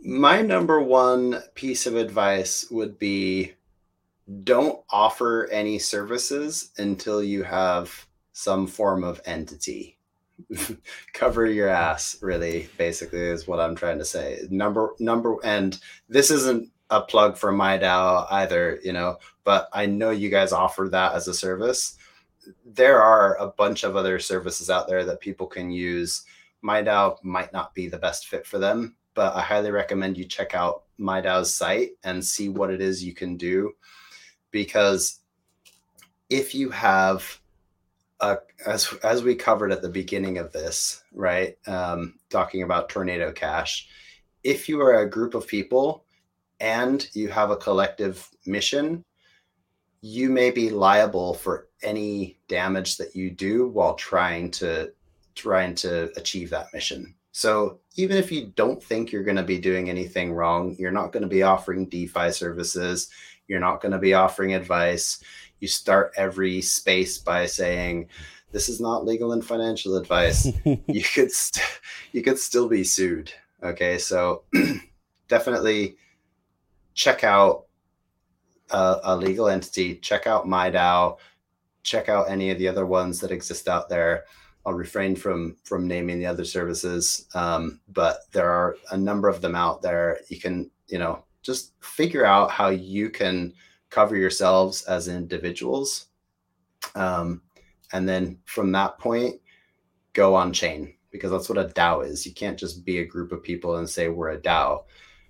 My 0.02 0.42
number 0.42 0.80
one 0.82 1.42
piece 1.56 1.86
of 1.86 1.96
advice 1.96 2.66
would 2.72 2.98
be 3.00 3.54
don't 4.44 4.80
offer 4.90 5.48
any 5.52 5.80
services 5.80 6.72
until 6.78 7.24
you 7.24 7.44
have 7.44 8.08
some 8.34 8.68
form 8.68 9.04
of 9.04 9.22
entity. 9.26 9.98
cover 11.14 11.46
your 11.48 11.68
ass 11.68 12.16
really 12.22 12.70
basically 12.78 13.20
is 13.20 13.46
what 13.46 13.60
i'm 13.60 13.76
trying 13.76 13.98
to 13.98 14.06
say. 14.06 14.40
Number 14.50 14.94
number 15.00 15.36
and 15.44 15.78
this 16.08 16.32
isn't 16.32 16.72
a 16.90 17.02
plug 17.02 17.38
for 17.38 17.52
MIDAO 17.52 18.26
either 18.32 18.80
you 18.82 18.94
know 18.94 19.18
but 19.44 19.68
i 19.74 19.86
know 19.86 20.12
you 20.12 20.30
guys 20.30 20.54
offer 20.54 20.88
that 20.90 21.14
as 21.14 21.28
a 21.28 21.34
service. 21.34 21.98
There 22.66 23.02
are 23.02 23.36
a 23.36 23.48
bunch 23.48 23.84
of 23.84 23.98
other 23.98 24.18
services 24.18 24.70
out 24.70 24.88
there 24.88 25.04
that 25.06 25.20
people 25.20 25.46
can 25.46 25.72
use. 25.72 26.24
MIDAO 26.64 27.18
might 27.22 27.52
not 27.52 27.74
be 27.74 27.90
the 27.90 28.00
best 28.00 28.28
fit 28.28 28.48
for 28.48 28.60
them 28.60 28.96
but 29.14 29.36
i 29.36 29.42
highly 29.42 29.72
recommend 29.72 30.18
you 30.18 30.24
check 30.24 30.56
out 30.56 30.84
MIDAO's 30.98 31.54
site 31.54 31.92
and 32.06 32.24
see 32.24 32.48
what 32.48 32.70
it 32.70 32.80
is 32.80 33.04
you 33.04 33.14
can 33.14 33.36
do 33.36 33.74
because 34.52 35.20
if 36.30 36.54
you 36.54 36.70
have 36.70 37.40
as 38.66 38.94
as 39.04 39.24
we 39.24 39.36
covered 39.36 39.72
at 39.72 39.82
the 39.82 39.90
beginning 39.90 40.38
of 40.38 40.52
this, 40.52 41.04
right? 41.14 41.58
Um, 41.68 42.16
talking 42.30 42.64
about 42.64 42.90
tornado 42.90 43.32
cash, 43.32 43.88
if 44.44 44.68
you 44.68 44.82
are 44.82 45.00
a 45.00 45.10
group 45.10 45.34
of 45.34 45.48
people 45.48 46.06
and 46.60 47.08
you 47.14 47.30
have 47.30 47.52
a 47.52 47.58
collective 47.58 48.30
mission, 48.46 49.04
you 50.02 50.30
may 50.30 50.52
be 50.52 50.70
liable 50.70 51.34
for 51.34 51.70
any 51.82 52.38
damage 52.48 52.98
that 52.98 53.16
you 53.16 53.32
do 53.32 53.70
while 53.70 53.96
trying 53.96 54.52
to 54.52 54.92
trying 55.36 55.74
to 55.76 56.12
achieve 56.18 56.50
that 56.50 56.74
mission. 56.74 57.16
So 57.32 57.80
even 57.96 58.18
if 58.18 58.32
you 58.32 58.52
don't 58.56 58.84
think 58.84 59.12
you're 59.12 59.24
going 59.24 59.38
to 59.38 59.44
be 59.44 59.60
doing 59.60 59.90
anything 59.90 60.34
wrong, 60.34 60.76
you're 60.78 60.92
not 60.92 61.14
going 61.14 61.24
to 61.24 61.30
be 61.30 61.44
offering 61.44 61.88
DeFi 61.88 62.32
services, 62.32 63.10
you're 63.50 63.60
not 63.60 63.82
going 63.82 63.92
to 63.92 64.00
be 64.00 64.14
offering 64.14 64.54
advice, 64.54 65.22
you 65.60 65.68
start 65.68 66.14
every 66.16 66.62
space 66.62 67.18
by 67.18 67.46
saying 67.46 68.08
this 68.52 68.70
is 68.70 68.80
not 68.80 69.06
legal 69.06 69.34
and 69.34 69.46
financial 69.46 69.98
advice. 69.98 70.48
You 70.88 71.04
could 71.04 71.32
st- 71.32 71.82
you 72.14 72.24
could 72.24 72.40
still 72.40 72.70
be 72.70 72.84
sued 72.84 73.34
okay? 73.62 73.98
So 73.98 74.44
definitely 75.28 75.98
check 76.94 77.24
out 77.24 77.66
a, 78.72 79.00
a, 79.04 79.18
legal 79.18 79.50
entity. 79.50 79.96
Check 79.96 80.28
out 80.28 80.48
MIDAO 80.48 81.18
check 81.84 82.10
out 82.10 82.30
any 82.30 82.52
of 82.52 82.58
the 82.58 82.68
other 82.68 82.86
ones 82.86 83.20
that 83.20 83.32
exist 83.32 83.68
out 83.68 83.90
there. 83.90 84.26
I'll 84.66 84.74
refrain 84.74 85.16
from 85.16 85.56
from 85.64 85.88
naming 85.88 86.20
the 86.20 86.26
other 86.26 86.46
services 86.46 87.28
um, 87.34 87.80
but 87.88 88.20
there 88.32 88.50
are 88.50 88.76
a 88.92 88.98
number 88.98 89.30
of 89.30 89.42
them 89.42 89.56
out 89.56 89.82
there. 89.82 90.20
You 90.28 90.40
can 90.40 90.70
you 90.88 91.00
know 91.00 91.24
just 91.42 91.74
figure 91.82 92.26
out 92.26 92.52
how 92.52 92.70
you 92.70 93.10
can 93.10 93.54
cover 93.90 94.16
yourselves 94.16 94.84
as 94.84 95.08
individuals. 95.08 96.08
Um, 96.96 97.42
and 97.92 98.08
then 98.08 98.40
from 98.46 98.72
that 98.74 98.98
point, 99.00 99.36
go 100.14 100.36
on 100.36 100.54
chain 100.54 100.94
because 101.12 101.32
that's 101.32 101.50
what 101.50 101.58
a 101.58 101.66
DAO 101.66 102.06
is. 102.06 102.26
You 102.26 102.34
can't 102.34 102.60
just 102.60 102.86
be 102.86 103.00
a 103.00 103.06
group 103.06 103.32
of 103.32 103.44
people 103.44 103.78
and 103.78 103.90
say 103.90 104.10
we're 104.10 104.32
a 104.32 104.42
DAO. 104.42 104.84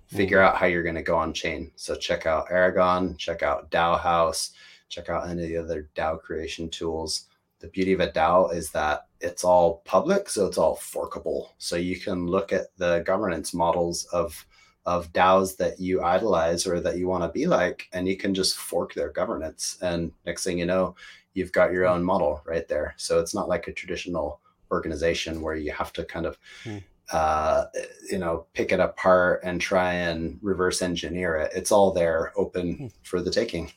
Figure 0.08 0.38
mm-hmm. 0.38 0.48
out 0.48 0.56
how 0.56 0.66
you're 0.66 0.82
going 0.82 0.96
to 0.96 1.02
go 1.02 1.16
on 1.16 1.32
chain. 1.32 1.70
So 1.76 1.94
check 1.94 2.26
out 2.26 2.46
Aragon, 2.50 3.16
check 3.16 3.42
out 3.42 3.70
DAOhaus, 3.70 4.50
check 4.88 5.08
out 5.08 5.28
any 5.28 5.42
of 5.42 5.48
the 5.48 5.56
other 5.56 5.88
DAO 5.94 6.20
creation 6.20 6.68
tools. 6.68 7.28
The 7.60 7.68
beauty 7.68 7.92
of 7.92 8.00
a 8.00 8.10
DAO 8.10 8.52
is 8.52 8.70
that 8.72 9.06
it's 9.20 9.44
all 9.44 9.82
public, 9.84 10.28
so 10.28 10.46
it's 10.46 10.58
all 10.58 10.76
forkable. 10.76 11.54
So 11.58 11.76
you 11.76 11.98
can 12.00 12.26
look 12.26 12.52
at 12.52 12.76
the 12.76 13.02
governance 13.06 13.54
models 13.54 14.04
of 14.12 14.44
of 14.86 15.12
DAOs 15.12 15.56
that 15.58 15.78
you 15.78 16.02
idolize 16.02 16.66
or 16.66 16.80
that 16.80 16.96
you 16.96 17.06
want 17.06 17.22
to 17.22 17.28
be 17.28 17.46
like, 17.46 17.88
and 17.92 18.08
you 18.08 18.16
can 18.16 18.34
just 18.34 18.56
fork 18.56 18.94
their 18.94 19.10
governance. 19.10 19.78
And 19.82 20.12
next 20.24 20.44
thing 20.44 20.58
you 20.58 20.66
know, 20.66 20.94
you've 21.34 21.52
got 21.52 21.72
your 21.72 21.86
own 21.86 22.02
model 22.02 22.42
right 22.46 22.66
there. 22.66 22.94
So 22.96 23.20
it's 23.20 23.34
not 23.34 23.48
like 23.48 23.68
a 23.68 23.72
traditional 23.72 24.40
organization 24.70 25.42
where 25.42 25.54
you 25.54 25.72
have 25.72 25.92
to 25.94 26.04
kind 26.04 26.26
of, 26.26 26.38
mm. 26.64 26.82
uh, 27.12 27.66
you 28.10 28.18
know, 28.18 28.46
pick 28.54 28.72
it 28.72 28.80
apart 28.80 29.40
and 29.44 29.60
try 29.60 29.92
and 29.92 30.38
reverse 30.42 30.80
engineer 30.80 31.36
it. 31.36 31.52
It's 31.54 31.72
all 31.72 31.92
there, 31.92 32.32
open 32.36 32.76
mm. 32.76 32.92
for 33.02 33.20
the 33.20 33.30
taking. 33.30 33.70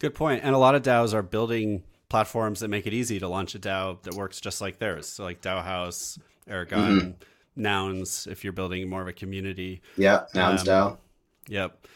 Good 0.00 0.14
point. 0.14 0.42
And 0.42 0.54
a 0.54 0.58
lot 0.58 0.74
of 0.74 0.82
DAOs 0.82 1.14
are 1.14 1.22
building 1.22 1.84
platforms 2.08 2.60
that 2.60 2.68
make 2.68 2.86
it 2.86 2.92
easy 2.92 3.18
to 3.20 3.28
launch 3.28 3.54
a 3.54 3.58
DAO 3.58 4.02
that 4.02 4.14
works 4.14 4.40
just 4.40 4.60
like 4.60 4.78
theirs. 4.78 5.06
So 5.06 5.22
like 5.22 5.40
DAOhaus, 5.40 6.18
Aragon. 6.48 7.00
Mm-hmm 7.00 7.22
nouns 7.56 8.26
if 8.30 8.44
you're 8.44 8.52
building 8.52 8.88
more 8.88 9.02
of 9.02 9.08
a 9.08 9.12
community. 9.12 9.82
Yeah, 9.96 10.24
nouns 10.34 10.60
um, 10.60 10.66
down. 10.66 10.98
Yep. 11.48 11.86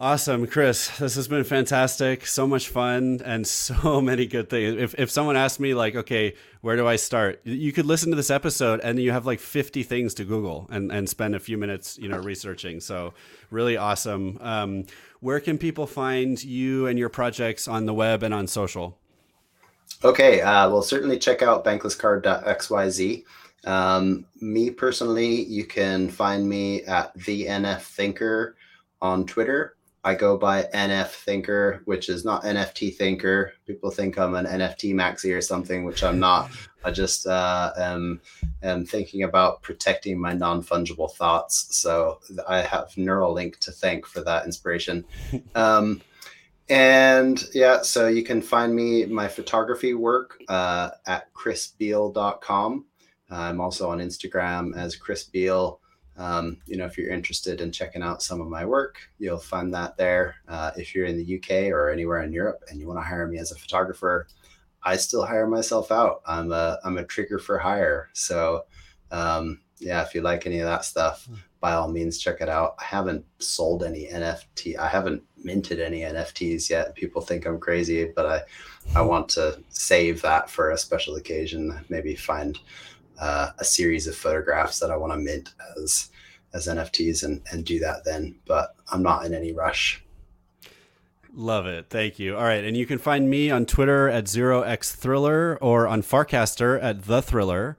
Awesome, 0.00 0.48
Chris. 0.48 0.88
This 0.98 1.14
has 1.14 1.28
been 1.28 1.44
fantastic. 1.44 2.26
So 2.26 2.48
much 2.48 2.68
fun 2.68 3.20
and 3.24 3.46
so 3.46 4.00
many 4.00 4.26
good 4.26 4.50
things. 4.50 4.76
If, 4.80 4.94
if 4.98 5.10
someone 5.10 5.36
asked 5.36 5.60
me, 5.60 5.72
like, 5.72 5.94
okay, 5.94 6.34
where 6.62 6.76
do 6.76 6.86
I 6.86 6.96
start? 6.96 7.40
You 7.44 7.72
could 7.72 7.86
listen 7.86 8.10
to 8.10 8.16
this 8.16 8.30
episode 8.30 8.80
and 8.80 8.98
you 8.98 9.12
have 9.12 9.24
like 9.24 9.38
50 9.38 9.84
things 9.84 10.12
to 10.14 10.24
Google 10.24 10.66
and, 10.70 10.90
and 10.90 11.08
spend 11.08 11.36
a 11.36 11.40
few 11.40 11.56
minutes, 11.56 11.96
you 11.96 12.08
know, 12.08 12.18
researching. 12.18 12.80
So, 12.80 13.14
really 13.50 13.76
awesome. 13.76 14.38
Um, 14.40 14.84
where 15.20 15.38
can 15.38 15.58
people 15.58 15.86
find 15.86 16.42
you 16.42 16.86
and 16.86 16.98
your 16.98 17.08
projects 17.08 17.68
on 17.68 17.86
the 17.86 17.94
web 17.94 18.24
and 18.24 18.34
on 18.34 18.48
social? 18.48 18.98
Okay. 20.02 20.40
Uh, 20.40 20.68
well, 20.70 20.82
certainly 20.82 21.18
check 21.18 21.40
out 21.40 21.64
banklesscard.xyz. 21.64 23.24
Um, 23.64 24.26
me 24.40 24.70
personally, 24.70 25.44
you 25.44 25.64
can 25.64 26.08
find 26.08 26.48
me 26.48 26.82
at 26.82 27.14
the 27.14 27.46
NF 27.46 27.82
Thinker 27.82 28.56
on 29.00 29.26
Twitter. 29.26 29.76
I 30.06 30.14
go 30.14 30.36
by 30.36 30.64
NF 30.74 31.08
Thinker, 31.08 31.80
which 31.86 32.10
is 32.10 32.26
not 32.26 32.44
NFT 32.44 32.94
Thinker. 32.94 33.54
People 33.66 33.90
think 33.90 34.18
I'm 34.18 34.34
an 34.34 34.44
NFT 34.44 34.92
maxi 34.94 35.34
or 35.34 35.40
something, 35.40 35.84
which 35.84 36.04
I'm 36.04 36.20
not. 36.20 36.50
I 36.84 36.90
just 36.90 37.26
uh, 37.26 37.72
am, 37.78 38.20
am 38.62 38.84
thinking 38.84 39.22
about 39.22 39.62
protecting 39.62 40.20
my 40.20 40.34
non 40.34 40.62
fungible 40.62 41.10
thoughts. 41.10 41.74
So 41.74 42.20
I 42.46 42.58
have 42.60 42.90
Neuralink 42.90 43.58
to 43.60 43.72
thank 43.72 44.06
for 44.06 44.20
that 44.22 44.44
inspiration. 44.44 45.04
Um, 45.54 46.02
and 46.68 47.44
yeah, 47.52 47.82
so 47.82 48.08
you 48.08 48.22
can 48.22 48.40
find 48.40 48.74
me 48.74 49.04
my 49.04 49.28
photography 49.28 49.92
work 49.92 50.40
uh, 50.48 50.90
at 51.06 51.32
chrisbiele.com. 51.34 52.86
I'm 53.30 53.60
also 53.60 53.90
on 53.90 53.98
Instagram 53.98 54.76
as 54.76 54.96
Chris 54.96 55.24
Biele. 55.24 55.80
Um, 56.16 56.58
you 56.66 56.76
know, 56.76 56.84
if 56.84 56.96
you're 56.96 57.10
interested 57.10 57.60
in 57.60 57.72
checking 57.72 58.02
out 58.02 58.22
some 58.22 58.40
of 58.40 58.48
my 58.48 58.64
work, 58.64 58.98
you'll 59.18 59.38
find 59.38 59.74
that 59.74 59.96
there. 59.96 60.36
Uh, 60.46 60.70
if 60.76 60.94
you're 60.94 61.06
in 61.06 61.16
the 61.16 61.38
UK 61.38 61.72
or 61.72 61.90
anywhere 61.90 62.22
in 62.22 62.32
Europe 62.32 62.62
and 62.68 62.78
you 62.78 62.86
want 62.86 62.98
to 62.98 63.04
hire 63.04 63.26
me 63.26 63.38
as 63.38 63.50
a 63.50 63.58
photographer, 63.58 64.28
I 64.84 64.96
still 64.96 65.24
hire 65.24 65.46
myself 65.46 65.90
out. 65.90 66.20
I'm 66.26 66.52
a 66.52 66.78
I'm 66.84 66.98
a 66.98 67.04
trigger 67.04 67.38
for 67.38 67.58
hire. 67.58 68.10
So 68.12 68.64
um, 69.10 69.60
yeah, 69.78 70.02
if 70.02 70.14
you 70.14 70.20
like 70.20 70.46
any 70.46 70.60
of 70.60 70.66
that 70.66 70.84
stuff, 70.84 71.24
hmm. 71.24 71.34
by 71.60 71.72
all 71.72 71.88
means 71.88 72.18
check 72.18 72.40
it 72.40 72.48
out. 72.48 72.76
I 72.78 72.84
haven't 72.84 73.24
sold 73.38 73.82
any 73.82 74.06
NFT. 74.06 74.76
I 74.76 74.88
haven't 74.88 75.22
minted 75.42 75.80
any 75.80 76.00
NFTs 76.00 76.70
yet. 76.70 76.94
People 76.94 77.22
think 77.22 77.46
I'm 77.46 77.58
crazy, 77.58 78.12
but 78.14 78.26
I 78.26 78.42
I 78.94 79.02
want 79.02 79.28
to 79.30 79.58
save 79.70 80.22
that 80.22 80.50
for 80.50 80.70
a 80.70 80.78
special 80.78 81.16
occasion. 81.16 81.84
Maybe 81.88 82.14
find 82.14 82.58
uh, 83.20 83.50
a 83.58 83.64
series 83.64 84.06
of 84.06 84.16
photographs 84.16 84.78
that 84.80 84.90
I 84.90 84.96
want 84.96 85.12
to 85.12 85.18
mint 85.18 85.54
as 85.80 86.10
as 86.52 86.66
NFTs 86.66 87.24
and 87.24 87.42
and 87.50 87.64
do 87.64 87.78
that 87.80 88.04
then. 88.04 88.36
But 88.46 88.74
I'm 88.92 89.02
not 89.02 89.26
in 89.26 89.34
any 89.34 89.52
rush. 89.52 90.02
Love 91.36 91.66
it. 91.66 91.86
Thank 91.90 92.20
you. 92.20 92.36
All 92.36 92.44
right. 92.44 92.64
And 92.64 92.76
you 92.76 92.86
can 92.86 92.98
find 92.98 93.28
me 93.28 93.50
on 93.50 93.66
Twitter 93.66 94.08
at 94.08 94.24
0xthriller 94.24 95.58
or 95.60 95.88
on 95.88 96.00
Farcaster 96.02 96.80
at 96.80 97.04
The 97.06 97.20
Thriller. 97.20 97.76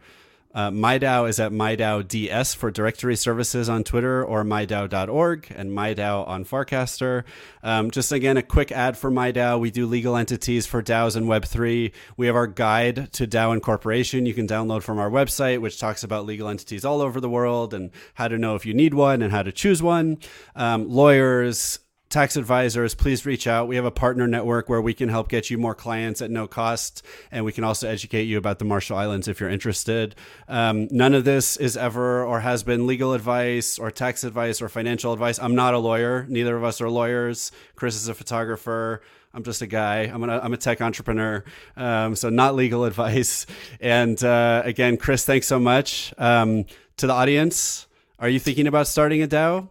Uh, 0.56 0.72
MIDAO 0.72 1.28
is 1.28 1.38
at 1.38 1.52
MIDAO 1.52 2.56
for 2.56 2.72
directory 2.72 3.18
services 3.18 3.68
on 3.68 3.84
Twitter 3.84 4.24
or 4.24 4.46
MIDAO.org 4.46 5.52
and 5.54 5.72
MIDAO 5.72 6.26
on 6.26 6.46
Farcaster. 6.46 7.26
Um, 7.62 7.92
just 7.92 8.14
again, 8.14 8.38
a 8.38 8.42
quick 8.42 8.72
ad 8.72 8.98
for 8.98 9.12
MIDAO. 9.12 9.60
We 9.60 9.70
do 9.70 9.86
legal 9.86 10.16
entities 10.16 10.66
for 10.66 10.82
DAOs 10.82 11.18
and 11.18 11.28
Web3. 11.28 11.92
We 12.16 12.28
have 12.28 12.38
our 12.38 12.48
guide 12.48 13.12
to 13.14 13.28
DAO 13.28 13.54
incorporation 13.54 14.26
you 14.26 14.34
can 14.34 14.48
download 14.48 14.82
from 14.82 14.98
our 14.98 15.10
website, 15.10 15.60
which 15.60 15.78
talks 15.78 16.04
about 16.06 16.26
legal 16.26 16.48
entities 16.48 16.86
all 16.86 17.02
over 17.02 17.20
the 17.20 17.30
world 17.30 17.74
and 17.74 17.92
how 18.14 18.30
to 18.30 18.38
know 18.38 18.56
if 18.56 18.66
you 18.66 18.74
need 18.74 18.94
one 18.94 19.22
and 19.22 19.34
how 19.34 19.44
to 19.44 19.52
choose 19.52 19.84
one. 19.84 20.20
Um, 20.56 20.90
lawyers, 20.90 21.80
tax 22.16 22.38
advisors, 22.38 22.96
please 22.96 23.26
reach 23.26 23.46
out. 23.46 23.68
We 23.68 23.76
have 23.76 23.84
a 23.84 23.92
partner 23.92 24.26
network 24.26 24.70
where 24.70 24.80
we 24.80 24.94
can 24.94 25.10
help 25.10 25.28
get 25.28 25.50
you 25.50 25.58
more 25.58 25.76
clients 25.76 26.22
at 26.22 26.32
no 26.32 26.48
cost, 26.48 27.06
and 27.30 27.44
we 27.44 27.52
can 27.52 27.66
also 27.66 27.90
educate 27.90 28.24
you 28.24 28.38
about 28.38 28.58
the 28.58 28.64
Marshall 28.64 28.96
Islands 28.96 29.28
if 29.28 29.42
you're 29.42 29.50
interested. 29.50 30.16
Um, 30.48 30.88
none 30.92 31.14
of 31.14 31.26
this 31.26 31.58
is 31.58 31.76
ever 31.76 32.24
or 32.24 32.40
has 32.40 32.64
been 32.64 32.88
legal 32.88 33.12
advice 33.12 33.78
or 33.78 33.92
tax 33.92 34.24
advice 34.24 34.62
or 34.62 34.70
financial 34.70 35.12
advice. 35.12 35.40
I'm 35.40 35.56
not 35.56 35.74
a 35.74 35.78
lawyer. 35.78 36.26
Neither 36.30 36.56
of 36.56 36.64
us 36.64 36.80
are 36.80 36.90
lawyers. 36.90 37.52
Chris 37.76 37.96
is 37.96 38.08
a 38.08 38.14
photographer. 38.14 39.02
I'm 39.34 39.44
just 39.44 39.62
a 39.62 39.68
guy. 39.68 40.04
I'm, 40.04 40.24
I'm 40.24 40.54
a 40.54 40.58
tech 40.58 40.80
entrepreneur. 40.80 41.44
Um, 41.76 42.16
so, 42.16 42.30
not 42.30 42.56
legal 42.56 42.86
advice. 42.92 43.46
And 43.82 44.24
uh, 44.24 44.62
again, 44.64 44.96
Chris, 44.96 45.26
thanks 45.26 45.48
so 45.48 45.60
much. 45.60 46.14
Um, 46.18 46.64
to 46.96 47.08
the 47.08 47.14
audience, 47.14 47.88
are 48.20 48.30
you 48.30 48.40
thinking 48.40 48.68
about 48.68 48.88
starting 48.88 49.22
a 49.22 49.28
DAO? 49.28 49.68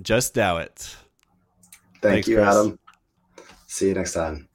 Just 0.00 0.36
DAO 0.36 0.62
it. 0.62 0.96
Thank 2.04 2.26
Thanks, 2.26 2.28
you, 2.28 2.36
Chris. 2.36 2.48
Adam. 2.48 2.78
See 3.66 3.88
you 3.88 3.94
next 3.94 4.12
time. 4.12 4.46